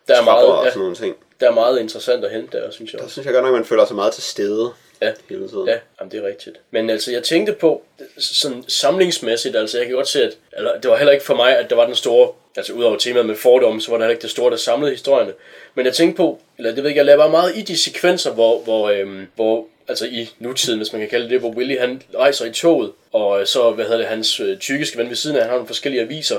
der 0.09 0.17
er, 0.21 0.25
meget, 0.25 0.47
og 0.47 0.65
ja, 0.65 0.71
sådan 0.71 0.81
nogle 0.81 0.97
ting. 0.97 1.17
der 1.41 1.49
er 1.51 1.55
meget 1.55 1.81
interessant 1.81 2.25
at 2.25 2.31
hente 2.31 2.59
der, 2.59 2.71
synes 2.71 2.93
jeg 2.93 3.01
Der 3.01 3.09
synes 3.09 3.27
jeg 3.27 3.35
godt 3.35 3.45
nok, 3.45 3.55
man 3.55 3.65
føler 3.65 3.85
sig 3.85 3.97
meget 3.97 4.13
til 4.13 4.23
stede 4.23 4.71
Ja. 5.05 5.13
hele 5.29 5.49
tiden. 5.49 5.69
Ja, 5.69 5.79
jamen 6.01 6.13
det 6.13 6.23
er 6.23 6.27
rigtigt. 6.27 6.57
Men 6.71 6.91
altså, 6.91 7.13
jeg 7.13 7.23
tænkte 7.23 7.53
på, 7.53 7.83
sådan 8.19 8.65
samlingsmæssigt, 8.69 9.57
altså 9.57 9.79
jeg 9.79 9.87
kan 9.87 9.95
godt 9.95 10.09
se, 10.09 10.23
at 10.25 10.33
eller, 10.57 10.81
det 10.81 10.91
var 10.91 10.97
heller 10.97 11.13
ikke 11.13 11.25
for 11.25 11.35
mig, 11.35 11.59
at 11.59 11.71
der 11.71 11.77
var 11.77 11.87
den 11.87 11.95
store, 11.95 12.29
altså 12.57 12.73
udover 12.73 12.99
temaet 12.99 13.27
med 13.27 13.35
fordomme, 13.37 13.81
så 13.81 13.91
var 13.91 13.99
der 13.99 14.05
heller 14.05 14.15
ikke 14.15 14.23
det 14.23 14.31
store, 14.31 14.51
der 14.51 14.57
samlede 14.57 14.93
historierne. 14.93 15.33
Men 15.75 15.87
jeg 15.87 15.95
tænkte 15.95 16.17
på, 16.17 16.41
eller 16.59 16.75
det 16.75 16.85
ved 16.85 16.91
jeg 16.91 16.97
jeg 16.97 17.05
lavede 17.05 17.21
bare 17.21 17.31
meget 17.31 17.57
i 17.57 17.63
de 17.63 17.79
sekvenser, 17.79 18.33
hvor, 18.33 18.61
hvor, 18.61 18.91
øhm, 18.91 19.27
hvor 19.35 19.67
altså 19.89 20.07
i 20.07 20.31
nutiden, 20.39 20.79
hvis 20.79 20.93
man 20.93 21.01
kan 21.01 21.11
kalde 21.11 21.29
det, 21.29 21.41
hvor 21.41 21.51
Willy 21.51 21.79
han 21.79 22.03
rejser 22.15 22.45
i 22.45 22.53
toget, 22.53 22.93
og 23.13 23.41
øh, 23.41 23.47
så, 23.47 23.71
hvad 23.71 23.85
hedder 23.85 23.99
det, 23.99 24.07
hans 24.07 24.41
øh, 24.41 24.59
tyrkiske 24.59 24.99
ven 24.99 25.09
ved 25.09 25.17
siden 25.17 25.37
af, 25.37 25.43
han 25.43 25.51
har 25.51 25.57
nogle 25.57 25.67
forskellige 25.67 26.03
aviser, 26.03 26.39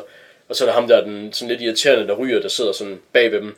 og 0.49 0.55
så 0.55 0.63
er 0.63 0.67
der 0.67 0.73
ham 0.73 0.87
der, 0.87 1.03
den 1.03 1.33
sådan 1.33 1.49
lidt 1.49 1.61
irriterende, 1.61 2.07
der 2.07 2.13
ryger, 2.13 2.41
der 2.41 2.47
sidder 2.47 2.71
sådan 2.71 2.99
bag 3.13 3.31
ved 3.31 3.39
dem. 3.39 3.55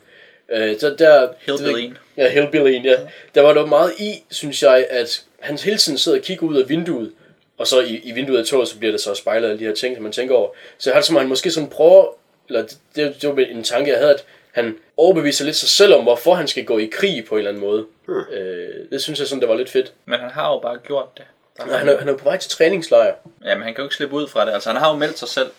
Øh, 0.52 0.80
der, 0.80 0.96
der, 0.96 1.28
Hillbillyen. 1.38 1.98
Ja, 2.16 2.30
Hillbillyen, 2.30 2.84
ja. 2.84 2.96
Der 3.34 3.42
var 3.42 3.52
der 3.52 3.66
meget 3.66 3.92
i, 3.98 4.24
synes 4.30 4.62
jeg, 4.62 4.86
at 4.90 5.24
han 5.40 5.58
hele 5.58 5.78
tiden 5.78 5.98
sidder 5.98 6.18
og 6.18 6.24
kigger 6.24 6.46
ud 6.46 6.56
af 6.56 6.68
vinduet, 6.68 7.12
og 7.58 7.66
så 7.66 7.80
i, 7.80 8.00
i 8.04 8.12
vinduet 8.12 8.38
af 8.38 8.44
toget, 8.44 8.68
så 8.68 8.78
bliver 8.78 8.92
det 8.92 9.00
så 9.00 9.14
spejlet 9.14 9.46
af 9.46 9.50
alle 9.50 9.60
de 9.60 9.66
her 9.66 9.74
ting, 9.74 9.96
som 9.96 10.02
man 10.02 10.12
tænker 10.12 10.34
over. 10.34 10.48
Så 10.78 10.90
jeg 10.90 10.94
har 10.94 11.00
det 11.00 11.06
som, 11.06 11.16
at 11.16 11.22
han 11.22 11.28
måske 11.28 11.50
sådan 11.50 11.68
prøver, 11.68 12.06
eller 12.48 12.62
det, 12.62 12.78
det, 12.96 13.22
det 13.22 13.36
var 13.36 13.42
en 13.42 13.62
tanke, 13.64 13.90
jeg 13.90 13.98
havde, 13.98 14.14
at 14.14 14.24
han 14.52 14.76
overbeviser 14.96 15.44
lidt 15.44 15.56
sig 15.56 15.68
selv 15.68 15.94
om, 15.94 16.02
hvorfor 16.02 16.34
han 16.34 16.48
skal 16.48 16.64
gå 16.64 16.78
i 16.78 16.88
krig 16.92 17.24
på 17.28 17.34
en 17.34 17.38
eller 17.38 17.50
anden 17.50 17.62
måde. 17.62 17.86
Hmm. 18.06 18.20
Øh, 18.32 18.90
det 18.90 19.02
synes 19.02 19.18
jeg 19.18 19.28
sådan, 19.28 19.40
det 19.40 19.48
var 19.48 19.54
lidt 19.54 19.70
fedt. 19.70 19.92
Men 20.04 20.20
han 20.20 20.30
har 20.30 20.52
jo 20.52 20.58
bare 20.58 20.78
gjort 20.86 21.08
det. 21.16 21.24
Der 21.56 21.62
Og 21.62 21.78
han 21.78 21.88
er, 21.88 21.98
han 21.98 22.08
er 22.08 22.16
på 22.16 22.24
vej 22.24 22.36
til 22.36 22.50
træningslejr. 22.50 23.14
Jamen, 23.44 23.64
han 23.64 23.74
kan 23.74 23.82
jo 23.82 23.86
ikke 23.86 23.96
slippe 23.96 24.14
ud 24.16 24.28
fra 24.28 24.46
det. 24.46 24.52
Altså, 24.52 24.70
han 24.70 24.80
har 24.80 24.90
jo 24.92 24.96
meldt 24.96 25.18
sig 25.18 25.28
selv. 25.28 25.50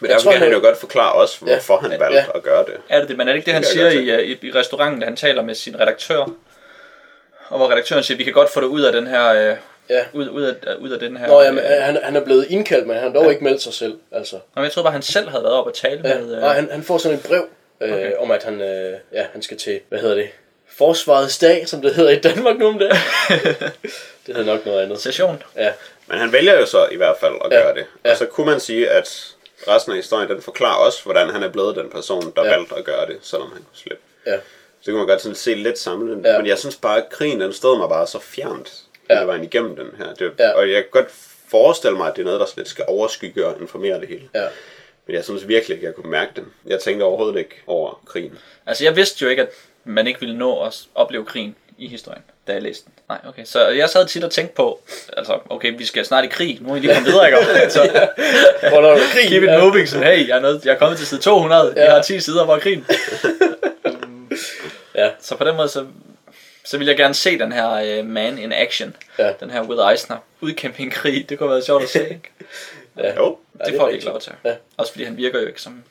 Men 0.00 0.10
derfor 0.10 0.22
tror, 0.22 0.30
kan 0.32 0.40
han 0.40 0.48
han- 0.52 0.60
jo 0.60 0.66
godt 0.66 0.78
forklare 0.78 1.12
os, 1.12 1.36
hvorfor 1.36 1.76
han 1.76 1.90
Ja. 1.92 1.98
valgte 1.98 2.18
Ja. 2.18 2.24
at 2.34 2.42
gøre 2.42 2.64
det. 2.64 2.74
Er 2.88 3.00
det 3.00 3.08
det? 3.08 3.16
Men 3.16 3.28
er 3.28 3.32
det 3.32 3.36
ikke 3.38 3.46
det, 3.46 3.54
han 3.54 3.62
Det 3.62 3.70
siger 3.70 3.88
i, 3.88 4.24
i, 4.32 4.38
i 4.42 4.50
restauranten, 4.52 5.00
da 5.00 5.06
han 5.06 5.16
taler 5.16 5.42
med 5.42 5.54
sin 5.54 5.80
redaktør? 5.80 6.18
Og 7.48 7.58
hvor 7.58 7.70
redaktøren 7.70 8.02
siger, 8.02 8.18
vi 8.18 8.24
kan 8.24 8.32
godt 8.32 8.50
få 8.50 8.60
det 8.60 8.66
ud 8.66 8.80
af 8.82 8.92
den 8.92 9.06
her... 9.06 9.50
Øh, 9.50 9.56
Ja. 9.90 10.04
ud, 10.12 10.28
ud, 10.28 10.42
af, 10.42 10.74
ud 10.78 10.90
af 10.90 10.98
den 10.98 11.16
her... 11.16 11.26
Nå, 11.26 11.42
jamen, 11.42 11.64
øh, 11.64 11.70
han, 11.82 11.98
han 12.02 12.16
er 12.16 12.20
blevet 12.24 12.46
indkaldt, 12.50 12.86
men 12.86 12.96
han 12.96 13.12
har 13.12 13.20
dog 13.20 13.30
ikke 13.30 13.44
meldt 13.44 13.62
sig 13.62 13.72
selv. 13.74 13.98
Altså. 14.12 14.36
Nå, 14.36 14.40
men 14.54 14.64
jeg 14.64 14.72
troede 14.72 14.84
bare, 14.84 14.92
han 14.92 15.02
selv 15.02 15.28
havde 15.28 15.44
været 15.44 15.54
op 15.56 15.66
og 15.66 15.74
tale 15.74 16.00
Ja. 16.08 16.18
med... 16.18 16.36
Øh, 16.36 16.42
Og 16.42 16.50
han, 16.54 16.68
han 16.72 16.82
får 16.82 16.98
sådan 16.98 17.18
et 17.18 17.24
brev 17.24 17.46
øh, 17.80 17.92
okay. 17.92 18.12
om, 18.18 18.30
at 18.30 18.44
han, 18.44 18.60
øh, 18.60 18.92
ja, 19.12 19.24
han 19.32 19.42
skal 19.42 19.56
til, 19.56 19.80
hvad 19.88 19.98
hedder 19.98 20.14
det, 20.14 20.28
Forsvarets 20.76 21.38
dag, 21.38 21.68
som 21.68 21.82
det 21.82 21.94
hedder 21.94 22.10
i 22.10 22.18
Danmark 22.18 22.58
nu 22.58 22.66
om 22.68 22.78
det. 22.78 22.90
det 24.26 24.36
hedder 24.36 24.44
nok 24.44 24.66
noget 24.66 24.82
andet. 24.82 25.00
session. 25.00 25.42
Ja, 25.56 25.72
Men 26.06 26.18
han 26.18 26.32
vælger 26.32 26.58
jo 26.60 26.66
så 26.66 26.86
i 26.92 26.96
hvert 26.96 27.16
fald 27.20 27.34
at 27.44 27.52
Ja. 27.52 27.56
gøre 27.62 27.74
det. 27.74 27.84
Ja. 28.04 28.10
Og 28.10 28.16
så 28.16 28.26
kunne 28.26 28.46
man 28.50 28.60
sige, 28.60 28.90
at 28.90 29.26
resten 29.68 29.92
af 29.92 29.96
historien, 29.98 30.28
den 30.30 30.42
forklarer 30.42 30.76
også, 30.76 31.02
hvordan 31.04 31.30
han 31.30 31.42
er 31.42 31.48
blevet 31.48 31.76
den 31.76 31.90
person, 31.90 32.32
der 32.36 32.44
Ja. 32.44 32.50
valgte 32.56 32.74
at 32.74 32.84
gøre 32.84 33.06
det, 33.06 33.18
selvom 33.22 33.48
han 33.52 33.62
kunne 33.62 33.76
slippe. 33.76 34.02
ja, 34.26 34.36
Så 34.80 34.90
kan 34.90 34.94
man 34.94 35.06
godt 35.06 35.20
sådan 35.20 35.34
se 35.36 35.54
lidt 35.54 35.78
samlet. 35.78 36.24
Ja. 36.24 36.30
Ja. 36.32 36.38
Men 36.38 36.46
jeg 36.46 36.58
synes 36.58 36.76
bare, 36.76 36.96
at 36.96 37.08
krigen 37.10 37.40
den 37.40 37.52
stod 37.52 37.78
mig 37.78 37.88
bare 37.88 38.06
så 38.06 38.18
fjernt, 38.18 38.72
Ja. 39.10 39.14
hele 39.14 39.26
vejen 39.26 39.44
igennem 39.44 39.76
den 39.76 39.86
her. 39.98 40.14
Det, 40.14 40.32
Ja. 40.38 40.50
Og 40.52 40.70
jeg 40.70 40.82
kan 40.82 40.90
godt 40.90 41.10
forestille 41.48 41.96
mig, 41.96 42.08
at 42.10 42.16
det 42.16 42.22
er 42.22 42.26
noget, 42.26 42.40
der 42.40 42.46
lidt 42.56 42.68
skal 42.68 42.84
overskygge 42.88 43.46
og 43.46 43.60
informere 43.60 44.00
det 44.00 44.08
hele. 44.08 44.28
ja. 44.34 44.46
Men 45.06 45.16
jeg 45.16 45.24
synes 45.24 45.48
virkelig 45.48 45.74
ikke, 45.74 45.86
jeg 45.86 45.94
kunne 45.94 46.10
mærke 46.10 46.30
den. 46.36 46.52
Jeg 46.66 46.80
tænkte 46.80 47.04
overhovedet 47.04 47.38
ikke 47.38 47.62
over 47.66 48.02
krigen. 48.06 48.38
Altså, 48.66 48.84
jeg 48.84 48.96
vidste 48.96 49.22
jo 49.24 49.28
ikke, 49.30 49.42
at 49.42 49.48
man 49.84 50.06
ikke 50.06 50.20
ville 50.20 50.38
nå 50.38 50.62
at 50.64 50.82
opleve 50.94 51.24
krigen 51.24 51.56
i 51.78 51.88
historien, 51.88 52.22
da 52.46 52.52
jeg 52.52 52.62
læste 52.62 52.84
den. 52.84 52.92
Nej, 53.08 53.18
okay. 53.28 53.44
Så 53.44 53.68
jeg 53.68 53.88
sad 53.90 54.06
tit 54.06 54.24
og 54.24 54.30
tænkte 54.30 54.54
på, 54.54 54.80
altså, 55.16 55.38
okay, 55.50 55.74
vi 55.78 55.84
skal 55.84 56.04
snart 56.04 56.24
i 56.24 56.28
krig. 56.28 56.58
Nu 56.60 56.72
er 56.72 56.76
I 56.76 56.80
lige 56.80 56.94
kommet 56.94 57.12
videre, 57.12 57.26
ikke? 57.26 57.38
Så, 57.70 58.08
Hvornår 58.70 58.88
er 58.88 58.98
krig? 59.14 59.28
keep 59.28 59.42
it 59.42 59.48
Ja. 59.48 59.64
moving. 59.64 59.88
Så, 59.88 59.98
hey, 59.98 60.28
jeg 60.28 60.36
er, 60.36 60.40
nødt, 60.40 60.64
jeg 60.64 60.72
er 60.74 60.78
kommet 60.78 60.98
til 60.98 61.06
side 61.06 61.20
200. 61.20 61.72
Jeg 61.76 61.84
Ja. 61.84 61.90
har 61.94 62.02
10 62.02 62.20
sider, 62.20 62.44
hvor 62.44 62.54
er 62.54 62.60
krigen. 62.60 62.86
Ja. 64.94 65.10
Så 65.20 65.36
på 65.36 65.44
den 65.44 65.56
måde, 65.56 65.68
så, 65.68 65.86
så 66.64 66.78
vil 66.78 66.86
jeg 66.86 66.96
gerne 66.96 67.14
se 67.14 67.38
den 67.38 67.52
her 67.52 68.00
uh, 68.00 68.06
man 68.06 68.38
in 68.38 68.52
action. 68.52 68.96
Ja. 69.18 69.32
Den 69.40 69.50
her 69.50 69.62
Will 69.62 69.80
Eisner 69.92 70.16
udkæmpe 70.40 70.80
en 70.82 70.90
krig. 70.90 71.28
Det 71.28 71.38
kunne 71.38 71.48
have 71.48 71.54
været 71.54 71.64
sjovt 71.64 71.82
at 71.82 71.88
se, 71.88 72.02
ikke? 72.08 72.30
Ja. 72.98 73.14
Jo, 73.14 73.38
Ja, 73.60 73.64
det 73.64 73.74
er 73.74 73.78
får 73.78 73.86
vi 73.88 73.92
ikke 73.94 74.04
lov 74.06 74.20
til. 74.20 74.32
Ja. 74.44 74.54
Også 74.76 74.92
fordi 74.92 75.04
han 75.04 75.16
virker 75.16 75.40
jo 75.40 75.46
ikke 75.46 75.62
som... 75.62 75.82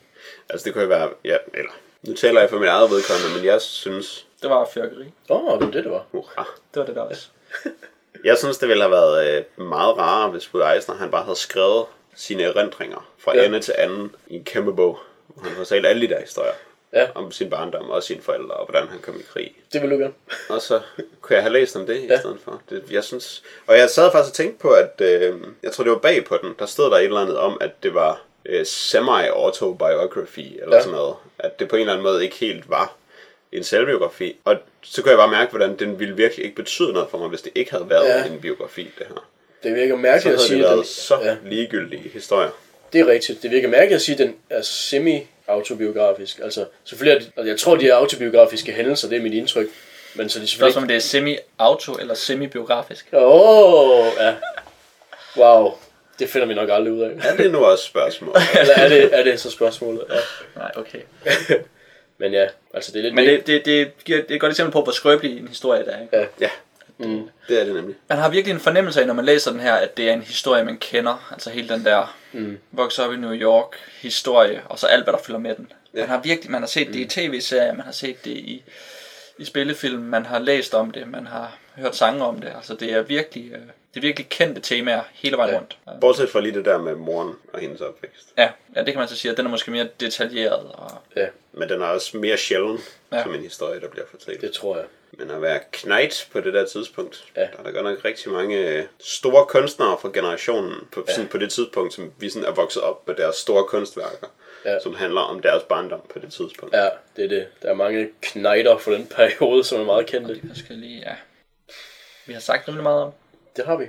altså 0.50 0.64
det 0.64 0.72
kunne 0.72 0.82
jo 0.82 0.88
være, 0.88 1.08
ja, 1.24 1.36
eller, 1.54 1.70
nu 2.02 2.14
taler 2.14 2.40
jeg 2.40 2.50
for 2.50 2.58
mit 2.58 2.68
eget 2.68 2.90
vedkommende, 2.90 3.36
men 3.36 3.44
jeg 3.44 3.60
synes, 3.62 4.25
Det 4.42 4.50
var 4.50 4.68
fyrkeri. 4.74 5.12
Åh, 5.28 5.44
oh, 5.44 5.58
det 5.58 5.66
var 5.66 5.72
det, 5.72 5.84
det 5.84 5.92
var. 5.92 6.04
hurra, 6.12 6.46
Det 6.74 6.80
var 6.80 6.86
det 6.86 6.94
der 6.94 7.02
også. 7.02 7.28
Jeg 8.24 8.38
synes, 8.38 8.58
det 8.58 8.68
ville 8.68 8.82
have 8.82 8.90
været 8.90 9.36
øh, 9.58 9.66
meget 9.66 9.96
rarere, 9.98 10.30
hvis 10.30 10.54
Will 10.54 10.74
Eisner 10.76 10.94
han 10.94 11.10
bare 11.10 11.22
havde 11.24 11.38
skrevet 11.38 11.84
sine 12.14 12.42
erindringer 12.42 13.10
fra 13.18 13.36
Ja. 13.36 13.44
ende 13.46 13.60
til 13.60 13.74
anden 13.78 14.14
i 14.26 14.36
en 14.36 14.44
kæmpe 14.44 14.72
bog. 14.74 14.98
Hvor 15.26 15.42
han 15.42 15.50
har 15.50 15.56
fortalt 15.56 15.86
alle 15.86 16.02
de 16.08 16.14
der 16.14 16.20
historier 16.20 16.52
Ja. 16.92 17.08
om 17.14 17.32
sin 17.32 17.50
barndom 17.50 17.90
og 17.90 18.02
sine 18.02 18.22
forældre 18.22 18.54
og 18.54 18.66
hvordan 18.66 18.88
han 18.88 18.98
kom 19.00 19.20
i 19.20 19.22
krig. 19.22 19.54
Det 19.72 19.82
vil 19.82 19.90
du 19.90 19.96
gerne. 19.96 20.14
Og 20.50 20.60
så 20.62 20.80
kunne 21.20 21.34
jeg 21.34 21.42
have 21.42 21.52
læst 21.52 21.76
om 21.76 21.86
det 21.86 21.96
i 22.00 22.06
Ja. 22.06 22.20
stedet 22.20 22.38
for. 22.44 22.62
Det, 22.70 22.84
jeg 22.90 23.04
synes, 23.04 23.42
og 23.66 23.78
jeg 23.78 23.90
sad 23.90 24.12
faktisk 24.12 24.30
og 24.32 24.34
tænkte 24.34 24.62
på, 24.62 24.70
at 24.70 25.00
øh, 25.00 25.40
jeg 25.62 25.72
tror 25.72 25.84
det 25.84 25.92
var 25.92 25.98
bag 25.98 26.24
på 26.24 26.36
den, 26.42 26.54
der 26.58 26.66
stod 26.66 26.90
der 26.90 26.96
et 26.96 27.04
eller 27.04 27.20
andet 27.20 27.38
om, 27.38 27.58
at 27.60 27.70
det 27.82 27.94
var 27.94 28.22
øh, 28.46 28.66
semi-autobiography 28.66 30.62
eller 30.62 30.76
ja. 30.76 30.82
sådan 30.82 30.96
noget. 30.96 31.14
At 31.38 31.58
det 31.60 31.68
på 31.68 31.76
en 31.76 31.80
eller 31.80 31.92
anden 31.92 32.04
måde 32.04 32.24
ikke 32.24 32.36
helt 32.36 32.70
var 32.70 32.94
en 33.52 33.64
selvbiografi. 33.64 34.36
Og 34.44 34.56
så 34.82 35.02
kunne 35.02 35.10
jeg 35.10 35.18
bare 35.18 35.30
mærke, 35.30 35.50
hvordan 35.50 35.76
den 35.78 35.98
ville 35.98 36.16
virkelig 36.16 36.44
ikke 36.44 36.56
betyde 36.56 36.92
noget 36.92 37.08
for 37.10 37.18
mig, 37.18 37.28
hvis 37.28 37.42
det 37.42 37.52
ikke 37.54 37.70
havde 37.70 37.90
været 37.90 38.04
Ja. 38.08 38.26
en 38.26 38.40
biografi, 38.40 38.82
det 38.98 39.06
her. 39.08 39.28
Det 39.62 39.74
virker 39.74 39.94
Så 39.94 40.00
mærkeligt 40.00 40.16
at 40.16 40.24
havde 40.24 40.36
det 40.38 40.46
sige, 40.48 40.58
at 40.58 40.64
været 40.64 40.76
den, 40.76 40.84
så 40.84 41.18
ja, 41.22 41.36
ligegyldige 41.50 42.08
historier. 42.08 42.50
det 42.92 43.00
er 43.00 43.06
rigtigt. 43.06 43.42
Det 43.42 43.50
virker 43.50 43.68
mærkeligt 43.68 43.94
at 43.96 44.02
sige, 44.02 44.14
at 44.14 44.18
den 44.18 44.34
er 44.50 44.62
semi-autobiografisk. 44.62 46.38
Altså, 46.42 46.64
selvfølgelig 46.84 47.16
er 47.16 47.24
det, 47.24 47.32
og 47.36 47.46
jeg 47.46 47.58
tror, 47.58 47.76
de 47.76 47.88
er 47.88 47.94
autobiografiske 47.94 48.72
hændelser, 48.72 49.08
det 49.08 49.18
er 49.18 49.22
mit 49.22 49.34
indtryk. 49.34 49.66
Men 50.14 50.28
så 50.28 50.38
er 50.38 50.42
de 50.42 50.48
Spørgsmålet 50.48 50.72
selvfølgelig 50.74 50.82
om 50.82 50.88
det 50.88 50.96
er 50.96 51.00
semi-auto 51.00 51.92
eller 52.00 52.14
semi-biografisk. 52.14 53.06
Åh, 53.12 53.22
oh, 53.22 54.06
ja. 54.20 54.34
Wow. 55.36 55.72
Det 56.18 56.28
finder 56.28 56.46
vi 56.46 56.54
nok 56.54 56.68
aldrig 56.72 56.92
ud 56.92 57.00
af. 57.02 57.10
Er 57.24 57.36
det 57.36 57.52
nu 57.52 57.64
også 57.64 57.84
spørgsmål? 57.84 58.36
Eller 58.60 58.74
er 58.74 58.88
det, 58.88 59.08
er 59.18 59.22
det 59.24 59.40
så 59.40 59.50
spørgsmålet? 59.50 60.04
Ja. 60.10 60.14
Nej, 60.60 60.70
okay. 60.76 60.98
Men 62.18 62.32
ja, 62.32 62.46
altså 62.74 62.92
det 62.92 62.98
er 62.98 63.02
lidt... 63.02 63.14
Men 63.14 63.26
det, 63.26 63.46
det, 63.46 63.64
det, 63.64 64.04
giver, 64.04 64.18
det 64.22 64.30
er 64.30 64.34
et 64.34 64.40
godt 64.40 64.50
eksempel 64.52 64.72
på, 64.72 64.82
hvor 64.82 64.92
skrøbelig 64.92 65.38
en 65.38 65.48
historie 65.48 65.84
det 65.84 65.94
er. 65.94 66.00
Ikke? 66.00 66.16
Ja. 66.16 66.26
Ja, 66.40 66.50
Mm. 66.98 67.28
det 67.48 67.60
er 67.60 67.64
det 67.64 67.74
nemlig. 67.74 67.96
Man 68.08 68.18
har 68.18 68.28
virkelig 68.30 68.54
en 68.54 68.60
fornemmelse 68.60 69.00
af, 69.00 69.06
når 69.06 69.14
man 69.14 69.24
læser 69.24 69.50
den 69.50 69.60
her, 69.60 69.74
at 69.74 69.96
det 69.96 70.08
er 70.08 70.12
en 70.12 70.22
historie, 70.22 70.64
man 70.64 70.78
kender. 70.78 71.28
Altså 71.32 71.50
hele 71.50 71.68
den 71.68 71.84
der 71.84 72.16
Mm. 72.32 72.58
vokse 72.72 73.02
op 73.04 73.12
i 73.12 73.16
New 73.16 73.32
York 73.32 73.76
historie, 74.00 74.62
og 74.64 74.78
så 74.78 74.86
alt, 74.86 75.04
hvad 75.04 75.12
der 75.12 75.18
følger 75.18 75.38
med 75.40 75.54
den. 75.54 75.72
Ja. 75.94 76.00
Man 76.00 76.08
har 76.08 76.20
virkelig, 76.20 76.50
man 76.50 76.62
har 76.62 76.66
set 76.66 76.86
det 76.86 76.94
i 76.96 77.04
tv-serier, 77.04 77.72
man 77.72 77.84
har 77.84 77.92
set 77.92 78.24
det 78.24 78.30
i, 78.30 78.62
i 79.38 79.44
spillefilm, 79.44 80.00
man 80.02 80.26
har 80.26 80.38
læst 80.38 80.74
om 80.74 80.90
det, 80.90 81.08
man 81.08 81.26
har 81.26 81.58
hørt 81.76 81.96
sange 81.96 82.24
om 82.24 82.40
det. 82.40 82.52
Altså 82.56 82.74
det 82.74 82.92
er 82.92 83.02
virkelig, 83.02 83.52
øh, 83.52 83.58
det 83.96 84.02
er 84.04 84.06
virkelig 84.08 84.28
kendte 84.28 84.60
temaer 84.60 85.02
hele 85.12 85.36
vejen 85.36 85.50
Ja. 85.54 85.58
rundt. 85.58 85.78
Bortset 86.00 86.30
fra 86.30 86.40
lige 86.40 86.54
det 86.54 86.64
der 86.64 86.78
med 86.78 86.94
moren 86.94 87.34
og 87.52 87.60
hendes 87.60 87.80
opvækst. 87.80 88.32
Ja, 88.38 88.50
ja, 88.76 88.80
det 88.80 88.86
kan 88.92 88.98
man 88.98 89.08
så 89.08 89.16
sige, 89.16 89.30
at 89.32 89.36
den 89.38 89.46
er 89.46 89.50
måske 89.50 89.70
mere 89.70 89.88
detaljeret. 90.00 90.72
Og, 90.72 90.90
Ja, 91.16 91.26
Men 91.52 91.68
den 91.68 91.82
er 91.82 91.86
også 91.86 92.16
mere 92.16 92.36
sjælden, 92.36 92.78
Ja. 93.12 93.22
som 93.22 93.34
en 93.34 93.40
historie, 93.40 93.80
der 93.80 93.88
bliver 93.88 94.06
fortalt. 94.10 94.40
det 94.40 94.52
tror 94.52 94.76
jeg. 94.76 94.84
Men 95.12 95.30
at 95.30 95.42
være 95.42 95.60
knight 95.72 96.28
på 96.32 96.40
det 96.40 96.54
der 96.54 96.66
tidspunkt, 96.66 97.24
Ja. 97.36 97.40
der 97.40 97.46
er 97.58 97.62
der 97.62 97.70
godt 97.70 97.84
nok 97.84 98.04
rigtig 98.04 98.32
mange 98.32 98.56
øh, 98.70 98.84
store 99.00 99.46
kunstnere 99.46 99.98
fra 100.00 100.10
generationen 100.14 100.74
på, 100.92 101.04
ja. 101.08 101.14
sådan 101.14 101.28
på 101.28 101.38
det 101.38 101.50
tidspunkt, 101.52 101.94
som 101.94 102.12
vi 102.18 102.30
sådan 102.30 102.48
er 102.48 102.52
vokset 102.52 102.82
op 102.82 103.06
med 103.06 103.14
deres 103.14 103.36
store 103.36 103.64
kunstværker, 103.64 104.26
Ja. 104.64 104.80
som 104.80 104.94
handler 104.94 105.20
om 105.20 105.42
deres 105.42 105.62
barndom 105.62 106.00
på 106.12 106.18
det 106.18 106.32
tidspunkt. 106.32 106.74
Ja, 106.74 106.88
det 107.16 107.24
er 107.24 107.28
det. 107.28 107.46
Der 107.62 107.70
er 107.70 107.74
mange 107.74 108.08
knejder 108.22 108.78
for 108.78 108.90
den 108.90 109.06
periode, 109.16 109.64
som 109.64 109.80
er 109.80 109.84
meget 109.84 110.06
kendte. 110.06 110.34
de 110.34 110.40
forskellige, 110.54 110.98
ja. 111.00 111.14
Vi 112.26 112.32
har 112.32 112.40
sagt 112.40 112.68
rimelig 112.68 112.82
meget 112.82 113.02
om. 113.02 113.12
Det 113.56 113.64
har 113.66 113.76
vi. 113.76 113.86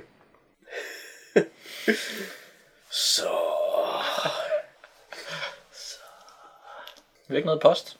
Så... 2.90 3.28
Vi 7.28 7.34
har 7.34 7.36
ikke 7.36 7.46
noget 7.46 7.60
post. 7.60 7.96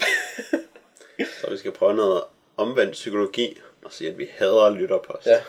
Så 1.40 1.50
vi 1.50 1.56
skal 1.56 1.72
prøve 1.72 1.94
noget 1.94 2.22
omvendt 2.56 2.92
psykologi 2.92 3.60
og 3.84 3.92
sige, 3.92 4.10
at 4.10 4.18
vi 4.18 4.28
hader 4.38 4.70
lytterpost 4.70 5.26
Ja. 5.26 5.40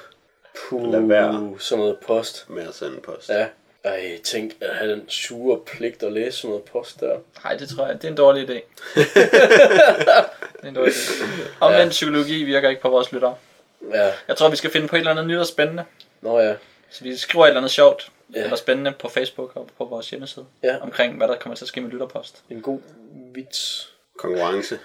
Puh, 0.69 0.91
Lad 0.91 1.01
være. 1.01 1.55
sådan 1.59 1.79
noget 1.79 1.97
post. 2.07 2.49
med 2.49 2.67
at 2.67 2.75
sende 2.75 3.01
post. 3.01 3.29
Ja. 3.29 3.47
Ej, 3.83 4.19
tænk 4.23 4.53
at 4.61 4.75
have 4.75 4.91
den 4.91 5.09
sure 5.09 5.59
pligt 5.65 6.03
at 6.03 6.11
læse 6.13 6.37
sådan 6.37 6.49
noget 6.49 6.65
post 6.65 6.99
der. 6.99 7.19
Nej, 7.43 7.55
det 7.55 7.69
tror 7.69 7.85
jeg, 7.85 7.95
det 7.95 8.03
er 8.03 8.07
en 8.11 8.17
dårlig 8.17 8.49
idé. 8.49 8.53
det 10.55 10.63
er 10.63 10.67
en 10.67 10.75
dårlig 10.75 10.93
idé. 10.93 11.23
Omvendt 11.59 11.85
ja. 11.85 11.89
psykologi 11.89 12.43
virker 12.43 12.69
ikke 12.69 12.81
på 12.81 12.89
vores 12.89 13.11
lyttere. 13.11 13.35
Ja, 13.93 14.11
Jeg 14.27 14.37
tror, 14.37 14.49
vi 14.49 14.55
skal 14.55 14.69
finde 14.69 14.87
på 14.87 14.95
et 14.95 14.99
eller 14.99 15.11
andet 15.11 15.27
nyt 15.27 15.37
og 15.37 15.47
spændende. 15.47 15.83
nå 16.21 16.39
ja. 16.39 16.53
Så 16.89 17.03
vi 17.03 17.15
skriver 17.17 17.45
et 17.45 17.49
eller 17.49 17.59
andet 17.59 17.71
sjovt 17.71 18.11
Ja. 18.35 18.43
eller 18.43 18.55
spændende 18.55 18.91
på 18.99 19.09
Facebook 19.09 19.51
og 19.55 19.69
på 19.77 19.85
vores 19.85 20.09
hjemmeside. 20.09 20.45
Ja. 20.63 20.77
Omkring, 20.81 21.17
hvad 21.17 21.27
der 21.27 21.35
kommer 21.35 21.55
til 21.55 21.65
at 21.65 21.67
ske 21.69 21.81
med 21.81 21.89
lytterpost. 21.91 22.43
En 22.49 22.61
god 22.61 22.79
vits. 23.33 23.89
Konkurrence. 24.17 24.79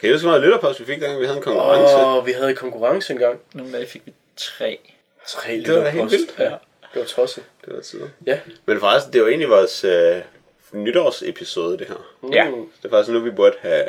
Kan 0.00 0.08
I 0.08 0.12
huske, 0.12 0.24
hvor 0.24 0.30
meget 0.30 0.42
lytterpost 0.42 0.80
vi 0.80 0.84
fik, 0.84 1.00
dengang 1.00 1.20
vi 1.20 1.26
havde 1.26 1.36
en 1.36 1.42
konkurrence? 1.42 1.94
Åh, 1.96 2.16
oh, 2.16 2.26
vi 2.26 2.32
havde 2.32 2.54
konkurrence 2.54 3.12
engang. 3.12 3.40
Nogle 3.54 3.72
dage 3.72 3.86
fik 3.86 4.02
vi 4.06 4.12
tre. 4.36 4.78
Tre 5.28 5.52
Det 5.52 5.74
var 5.74 5.88
helt 5.88 5.94
lytterpost. 5.94 6.12
vildt. 6.12 6.34
Ja, 6.38 6.44
det 6.94 7.00
var 7.00 7.04
tosset. 7.04 7.44
Det 7.64 7.74
var 7.74 7.80
tider. 7.80 8.08
Ja. 8.26 8.40
Men 8.66 8.80
forresten, 8.80 9.12
det 9.12 9.22
var 9.22 9.28
egentlig 9.28 9.48
vores 9.48 9.84
øh, 9.84 10.22
nytårsepisode, 10.72 11.78
det 11.78 11.86
her. 11.88 12.06
Mm. 12.22 12.30
Ja. 12.32 12.44
Det 12.82 12.84
er 12.84 12.90
faktisk 12.90 13.12
nu, 13.12 13.20
vi 13.20 13.30
burde 13.30 13.56
have 13.60 13.84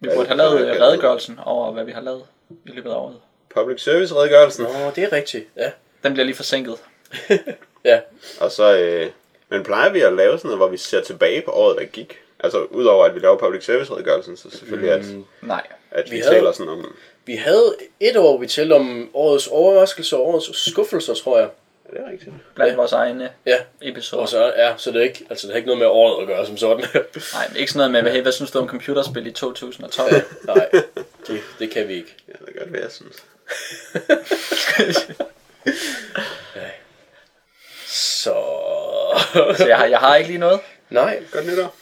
Vi 0.00 0.08
burde 0.14 0.26
have 0.28 0.36
lavet 0.36 0.80
redegørelsen 0.80 1.38
over, 1.44 1.72
hvad 1.72 1.84
vi 1.84 1.92
har 1.92 2.00
lavet 2.00 2.24
i 2.66 2.70
løbet 2.70 2.90
af 2.90 2.94
året. 2.94 3.16
Public 3.54 3.80
service 3.82 4.14
redegørelsen. 4.14 4.64
Nå, 4.64 4.90
det 4.96 5.04
er 5.04 5.12
rigtigt. 5.12 5.46
Ja. 5.56 5.70
Den 6.02 6.12
bliver 6.12 6.24
lige 6.26 6.36
forsinket. 6.36 6.76
Ja. 7.84 8.00
Og 8.40 8.50
så, 8.50 8.76
øh, 8.78 9.10
men 9.48 9.62
plejer 9.64 9.90
vi 9.90 10.00
at 10.00 10.12
lave 10.12 10.38
sådan 10.38 10.48
noget, 10.48 10.58
hvor 10.58 10.68
vi 10.68 10.76
ser 10.76 11.00
tilbage 11.00 11.42
på 11.42 11.50
året, 11.50 11.76
der 11.78 11.84
gik? 11.84 12.18
Altså, 12.40 12.62
udover 12.64 13.04
at 13.04 13.14
vi 13.14 13.20
laver 13.20 13.38
public 13.38 13.64
service 13.64 13.92
redegørelsen, 13.92 14.36
så 14.36 14.50
selvfølgelig, 14.50 14.90
at, 14.92 15.04
Nej. 15.42 15.66
at 15.90 16.10
vi, 16.10 16.16
Vi 16.16 16.20
havde- 16.20 16.34
taler 16.34 16.52
sådan 16.52 16.68
om... 16.72 16.96
Vi 17.26 17.36
havde 17.36 17.74
et 18.00 18.16
år, 18.16 18.38
vi 18.38 18.46
talte 18.46 18.72
om 18.72 19.10
årets 19.14 19.46
overraskelser 19.46 20.16
og 20.16 20.26
årets 20.26 20.70
skuffelser, 20.70 21.14
tror 21.14 21.38
jeg. 21.38 21.48
Er 21.88 21.92
det 22.02 22.02
rigtigt? 22.12 22.30
Blandt 22.54 22.70
Ja. 22.70 22.76
vores 22.76 22.92
egne 22.92 23.30
Ja. 23.46 23.56
episoder. 23.82 24.22
Og 24.22 24.28
så, 24.28 24.52
ja, 24.56 24.74
så 24.76 24.90
det 24.90 24.98
er 24.98 25.02
ikke, 25.04 25.26
altså 25.30 25.46
det 25.46 25.52
har 25.52 25.56
ikke 25.56 25.66
noget 25.66 25.78
med 25.78 25.86
året 25.86 26.22
at 26.22 26.28
gøre 26.28 26.46
som 26.46 26.56
sådan. 26.56 26.76
Nej, 27.34 27.48
men 27.48 27.56
ikke 27.56 27.72
sådan 27.72 27.78
noget 27.78 27.92
med, 27.92 28.02
hvad, 28.02 28.12
hey, 28.12 28.22
hvad 28.22 28.32
synes 28.32 28.50
du 28.50 28.58
om 28.58 28.68
computerspil 28.68 29.26
i 29.26 29.32
2012? 29.32 30.14
Nej, 30.44 30.68
det, 31.26 31.40
det 31.58 31.70
kan 31.70 31.88
vi 31.88 31.94
ikke. 31.94 32.14
Ja, 32.28 32.32
det 32.32 32.46
kan 32.46 32.54
godt 32.58 32.72
være, 32.72 32.82
jeg 32.82 32.92
synes. 32.92 33.16
Så... 37.86 38.34
Så 39.56 39.66
jeg 39.68 39.78
har, 39.78 39.86
jeg 39.86 39.98
har 39.98 40.16
ikke 40.16 40.28
lige 40.28 40.38
noget. 40.38 40.60
Nej, 40.90 41.22
Godt 41.32 41.46
nytår. 41.46 41.76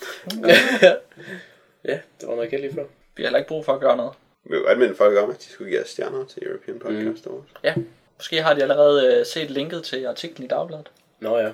ja, 1.84 1.98
det 2.20 2.28
var 2.28 2.34
noget 2.34 2.50
galt 2.50 2.62
lige 2.62 2.74
før. 2.74 2.84
Vi 3.16 3.22
har 3.22 3.26
heller 3.28 3.38
ikke 3.38 3.48
brug 3.48 3.64
for 3.64 3.74
at 3.74 3.80
gøre 3.80 3.96
noget. 3.96 4.12
Vi 4.44 4.56
vil 4.56 4.78
minde 4.78 4.94
folk 4.94 5.18
om, 5.18 5.30
at 5.30 5.38
de 5.38 5.44
skulle 5.44 5.70
give 5.70 5.82
os 5.82 5.88
stjerner 5.88 6.24
til 6.26 6.46
European 6.46 6.78
Podcast 6.78 7.26
mm. 7.26 7.32
Awards. 7.32 7.50
Ja, 7.64 7.74
måske 8.16 8.42
har 8.42 8.54
de 8.54 8.62
allerede 8.62 9.14
øh, 9.16 9.26
set 9.26 9.50
linket 9.50 9.84
til 9.84 10.06
artiklen 10.06 10.44
i 10.44 10.48
Dagbladet. 10.48 10.90
Nå 11.20 11.38
ja. 11.38 11.50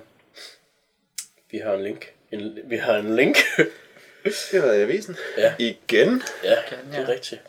Vi 1.50 1.58
har 1.58 1.72
en 1.74 1.82
link. 1.82 2.12
En, 2.30 2.58
vi 2.64 2.76
har 2.76 2.96
en 2.96 3.16
link. 3.16 3.36
Det 4.52 4.62
var 4.62 4.72
i 4.72 4.82
avisen. 4.82 5.16
Ja. 5.38 5.54
Igen. 5.58 6.22
ja, 6.44 6.56
Kan, 6.68 6.78
det 6.90 6.98
er 6.98 7.00
ja. 7.00 7.08
rigtigt. 7.08 7.40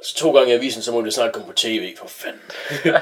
Altså 0.00 0.14
to 0.16 0.32
gange 0.32 0.52
i 0.52 0.56
avisen, 0.56 0.82
så 0.82 0.92
må 0.92 1.02
det 1.02 1.14
snart 1.14 1.32
komme 1.32 1.48
på 1.48 1.54
tv, 1.56 1.96
for 1.96 2.06
fanden. 2.08 2.40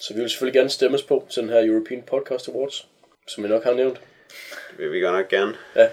så 0.00 0.14
vi 0.14 0.20
vil 0.20 0.30
selvfølgelig 0.30 0.58
gerne 0.58 0.70
stemmes 0.70 1.02
på 1.02 1.26
til 1.30 1.42
den 1.42 1.50
her 1.50 1.66
European 1.66 2.02
Podcast 2.02 2.48
Awards, 2.48 2.86
som 3.28 3.44
vi 3.44 3.48
nok 3.48 3.64
har 3.64 3.72
nævnt. 3.74 4.00
Det 4.70 4.78
vil 4.78 4.92
vi 4.92 5.00
godt 5.00 5.14
nok 5.14 5.28
gerne. 5.28 5.54
Ja, 5.76 5.86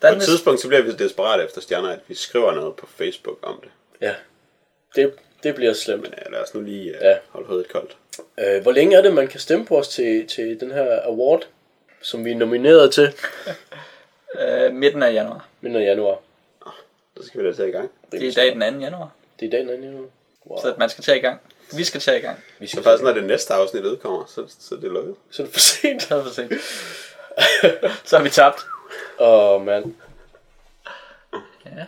På 0.00 0.06
Den 0.08 0.16
et 0.16 0.22
tidspunkt, 0.22 0.60
så 0.60 0.68
bliver 0.68 0.82
vi 0.82 0.92
desperat 0.92 1.44
efter 1.44 1.60
stjerner, 1.60 1.88
at 1.90 2.00
vi 2.08 2.14
skriver 2.14 2.52
noget 2.54 2.76
på 2.76 2.86
Facebook 2.86 3.38
om 3.42 3.60
det. 3.62 3.70
ja. 4.00 4.14
Det, 4.96 5.14
det 5.42 5.54
bliver 5.54 5.72
slemt. 5.72 6.02
Men 6.02 6.14
ja, 6.24 6.30
lad 6.30 6.40
os 6.40 6.54
nu 6.54 6.60
lige 6.60 6.90
uh, 6.90 6.96
Ja. 7.02 7.08
ja. 7.08 7.16
holde 7.28 7.46
hovedet 7.46 7.68
koldt. 7.68 7.96
Øh, 8.38 8.62
hvor 8.62 8.72
længe 8.72 8.96
er 8.96 9.02
det, 9.02 9.14
man 9.14 9.28
kan 9.28 9.40
stemme 9.40 9.66
på 9.66 9.78
os 9.78 9.88
til, 9.88 10.26
til 10.28 10.60
den 10.60 10.70
her 10.70 11.00
award, 11.02 11.46
som 12.02 12.24
vi 12.24 12.30
er 12.30 12.34
nomineret 12.36 12.92
til 12.92 13.12
øh, 14.40 14.72
midten 14.74 15.02
af 15.02 15.12
januar. 15.12 15.48
midten 15.60 15.82
af 15.82 15.84
januar? 15.86 16.18
Så 17.16 17.26
skal 17.26 17.42
vi 17.42 17.46
da 17.46 17.52
tage 17.54 17.68
i 17.68 17.72
gang. 17.72 17.90
Det 18.12 18.22
er 18.22 18.28
i 18.28 18.30
dag 18.30 18.54
den 18.54 18.74
2. 18.74 18.80
januar. 18.80 19.10
Det 19.40 19.46
er 19.46 19.50
dagen 19.50 19.68
den 19.68 19.82
januar. 19.84 20.06
Wow. 20.46 20.58
Så 20.62 20.74
man 20.78 20.90
skal 20.90 21.04
tage 21.04 21.18
i 21.18 21.20
gang. 21.20 21.40
Vi 21.76 21.84
skal 21.84 22.00
tage 22.00 22.18
i 22.18 22.20
gang. 22.20 22.38
vi 22.58 22.66
Så 22.66 22.70
skal 22.70 22.82
faktisk, 22.82 23.04
når 23.04 23.12
det 23.12 23.24
næste 23.24 23.54
afsnit 23.54 23.84
udkommer, 23.84 24.24
så, 24.26 24.44
så 24.60 24.74
er 24.74 24.80
det 24.80 24.90
lukket. 24.90 25.14
så 25.30 25.42
er 25.42 25.46
det 25.46 25.52
for 25.52 25.60
sent. 25.60 26.02
Så 26.02 26.14
er 26.14 26.18
det 26.18 26.26
for 26.26 26.34
sent. 26.34 26.52
Så 28.08 28.16
har 28.16 28.22
vi 28.24 28.30
tabt. 28.30 28.60
Åh, 29.20 29.54
oh, 29.54 29.66
mand. 29.66 29.94
Ja. 31.66 31.84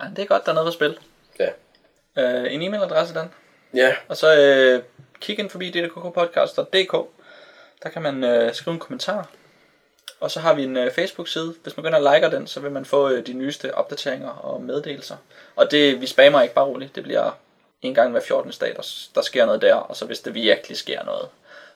Ej, 0.00 0.08
det 0.08 0.18
er 0.18 0.26
godt, 0.26 0.44
der 0.44 0.50
er 0.50 0.54
noget 0.54 0.68
på 0.68 0.72
spil. 0.72 0.98
Ja. 1.38 1.48
Øh, 2.16 2.54
en 2.54 2.62
e-mailadresse, 2.62 3.14
Dan. 3.14 3.28
Ja, 3.74 3.94
Og 4.08 4.16
så 4.16 4.36
øh, 4.40 4.82
kig 5.20 5.38
ind 5.38 5.50
forbi 5.50 5.70
ddkkpodcast.dk. 5.70 6.92
Der 7.82 7.88
kan 7.88 8.02
man 8.02 8.24
øh, 8.24 8.54
skrive 8.54 8.74
en 8.74 8.80
kommentar. 8.80 9.30
Og 10.24 10.30
så 10.30 10.40
har 10.40 10.54
vi 10.54 10.62
en 10.62 10.76
øh, 10.76 10.90
Facebook-side. 10.92 11.54
Hvis 11.62 11.76
man 11.76 11.82
går 11.82 11.88
ind 11.88 12.06
og 12.06 12.14
liker 12.14 12.30
den, 12.30 12.46
så 12.46 12.60
vil 12.60 12.70
man 12.70 12.84
få 12.84 13.10
øh, 13.10 13.26
de 13.26 13.32
nyeste 13.32 13.74
opdateringer 13.74 14.28
og 14.28 14.62
meddelelser. 14.62 15.16
Og 15.56 15.70
det, 15.70 16.00
vi 16.00 16.06
spammer 16.06 16.42
ikke 16.42 16.54
bare 16.54 16.64
roligt. 16.64 16.94
Det 16.94 17.02
bliver 17.02 17.38
en 17.82 17.94
gang 17.94 18.10
hver 18.10 18.20
14. 18.20 18.52
dag, 18.60 18.74
der, 18.76 18.82
der 19.14 19.22
sker 19.22 19.46
noget 19.46 19.62
der. 19.62 19.74
Og 19.74 19.96
så 19.96 20.04
hvis 20.06 20.20
det 20.20 20.34
virkelig 20.34 20.76
sker 20.76 21.04
noget, 21.04 21.28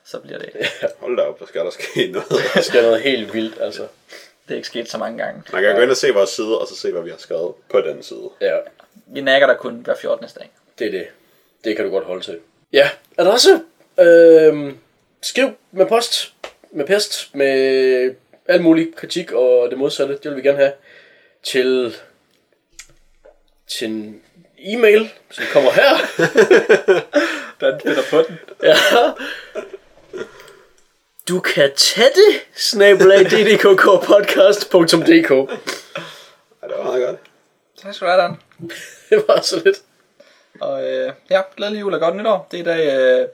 så 0.05 0.19
bliver 0.19 0.39
det... 0.39 0.49
Hold 1.01 1.17
da 1.17 1.23
op, 1.23 1.39
der 1.39 1.45
skal 1.45 1.61
der 1.65 1.69
ske 1.69 2.11
noget. 2.11 2.27
der 2.55 2.61
skal 2.61 2.83
noget 2.83 3.01
helt 3.01 3.33
vildt, 3.33 3.61
altså. 3.61 3.81
Det 4.47 4.53
er 4.53 4.55
ikke 4.55 4.67
sket 4.67 4.89
så 4.89 4.97
mange 4.97 5.17
gange. 5.23 5.43
Man 5.53 5.63
kan 5.63 5.75
gå 5.75 5.81
ind 5.81 5.91
og 5.91 5.97
se 5.97 6.13
vores 6.13 6.29
side, 6.29 6.59
og 6.59 6.67
så 6.67 6.75
se, 6.75 6.91
hvad 6.91 7.01
vi 7.01 7.09
har 7.09 7.17
skrevet 7.17 7.53
på 7.71 7.81
den 7.81 8.03
side. 8.03 8.29
Ja, 8.41 8.57
Vi 9.07 9.21
nakker 9.21 9.47
der 9.47 9.55
kun 9.55 9.75
hver 9.75 9.95
14. 9.95 10.27
dag. 10.39 10.49
det 10.79 10.87
er 10.87 10.91
det. 10.91 11.07
Det 11.63 11.75
kan 11.75 11.85
du 11.85 11.91
godt 11.91 12.05
holde 12.05 12.23
til. 12.23 12.39
Ja, 12.73 12.89
adresse. 13.17 13.61
Øhm, 13.99 14.77
skriv 15.21 15.49
med 15.71 15.85
post, 15.85 16.33
med 16.71 16.85
pest, 16.87 17.35
med 17.35 18.15
al 18.49 18.61
mulig 18.61 18.95
kritik 18.95 19.31
og 19.31 19.69
det 19.69 19.77
modsatte. 19.77 20.19
Det 20.23 20.31
vil 20.31 20.37
vi 20.37 20.41
gerne 20.41 20.57
have. 20.57 20.71
Til, 21.43 21.95
til 23.67 23.87
en 23.87 24.21
e-mail, 24.57 25.13
som 25.31 25.43
kommer 25.53 25.71
her. 25.71 25.97
Dan 27.61 27.79
finder 27.81 28.01
på 28.09 28.23
den. 28.27 28.39
Ja. 28.63 28.75
Du 31.29 31.39
kan 31.39 31.71
tage 31.75 32.09
det, 32.15 32.41
snabelag 32.55 33.25
ddkkpodcast.dk. 33.25 35.31
Ja, 36.61 36.67
det 36.67 36.75
var 36.77 36.83
meget 36.83 37.05
godt. 37.07 37.19
Tak 37.77 37.93
skal 37.93 38.07
du 38.07 38.11
have, 38.11 38.21
Dan. 38.21 38.35
Det 39.09 39.23
var 39.27 39.41
så 39.41 39.61
lidt. 39.65 39.81
Og 40.61 40.83
øh, 40.83 41.13
ja, 41.29 41.41
glædelig 41.57 41.81
jul 41.81 41.93
og 41.93 41.99
godt 41.99 42.15
nytår. 42.15 42.47
Det 42.51 42.59
er 42.59 42.61
i 42.61 42.65
dag 42.65 43.19
øh, 43.21 43.27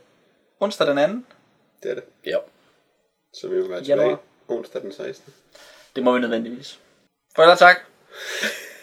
onsdag 0.59 0.87
den 0.87 0.97
anden. 0.97 1.25
Det 1.83 1.91
er 1.91 1.95
det. 1.95 2.03
Ja. 2.25 2.37
Så 3.33 3.47
vi 3.47 3.55
vil 3.55 3.69
være 3.69 3.79
Januar 3.79 4.19
onsdag 4.47 4.81
den 4.81 4.91
16. 4.91 5.33
Det 5.95 6.03
må 6.03 6.13
vi 6.13 6.19
nødvendigvis. 6.19 6.79
Farvel 7.35 7.57
tak. 7.57 7.77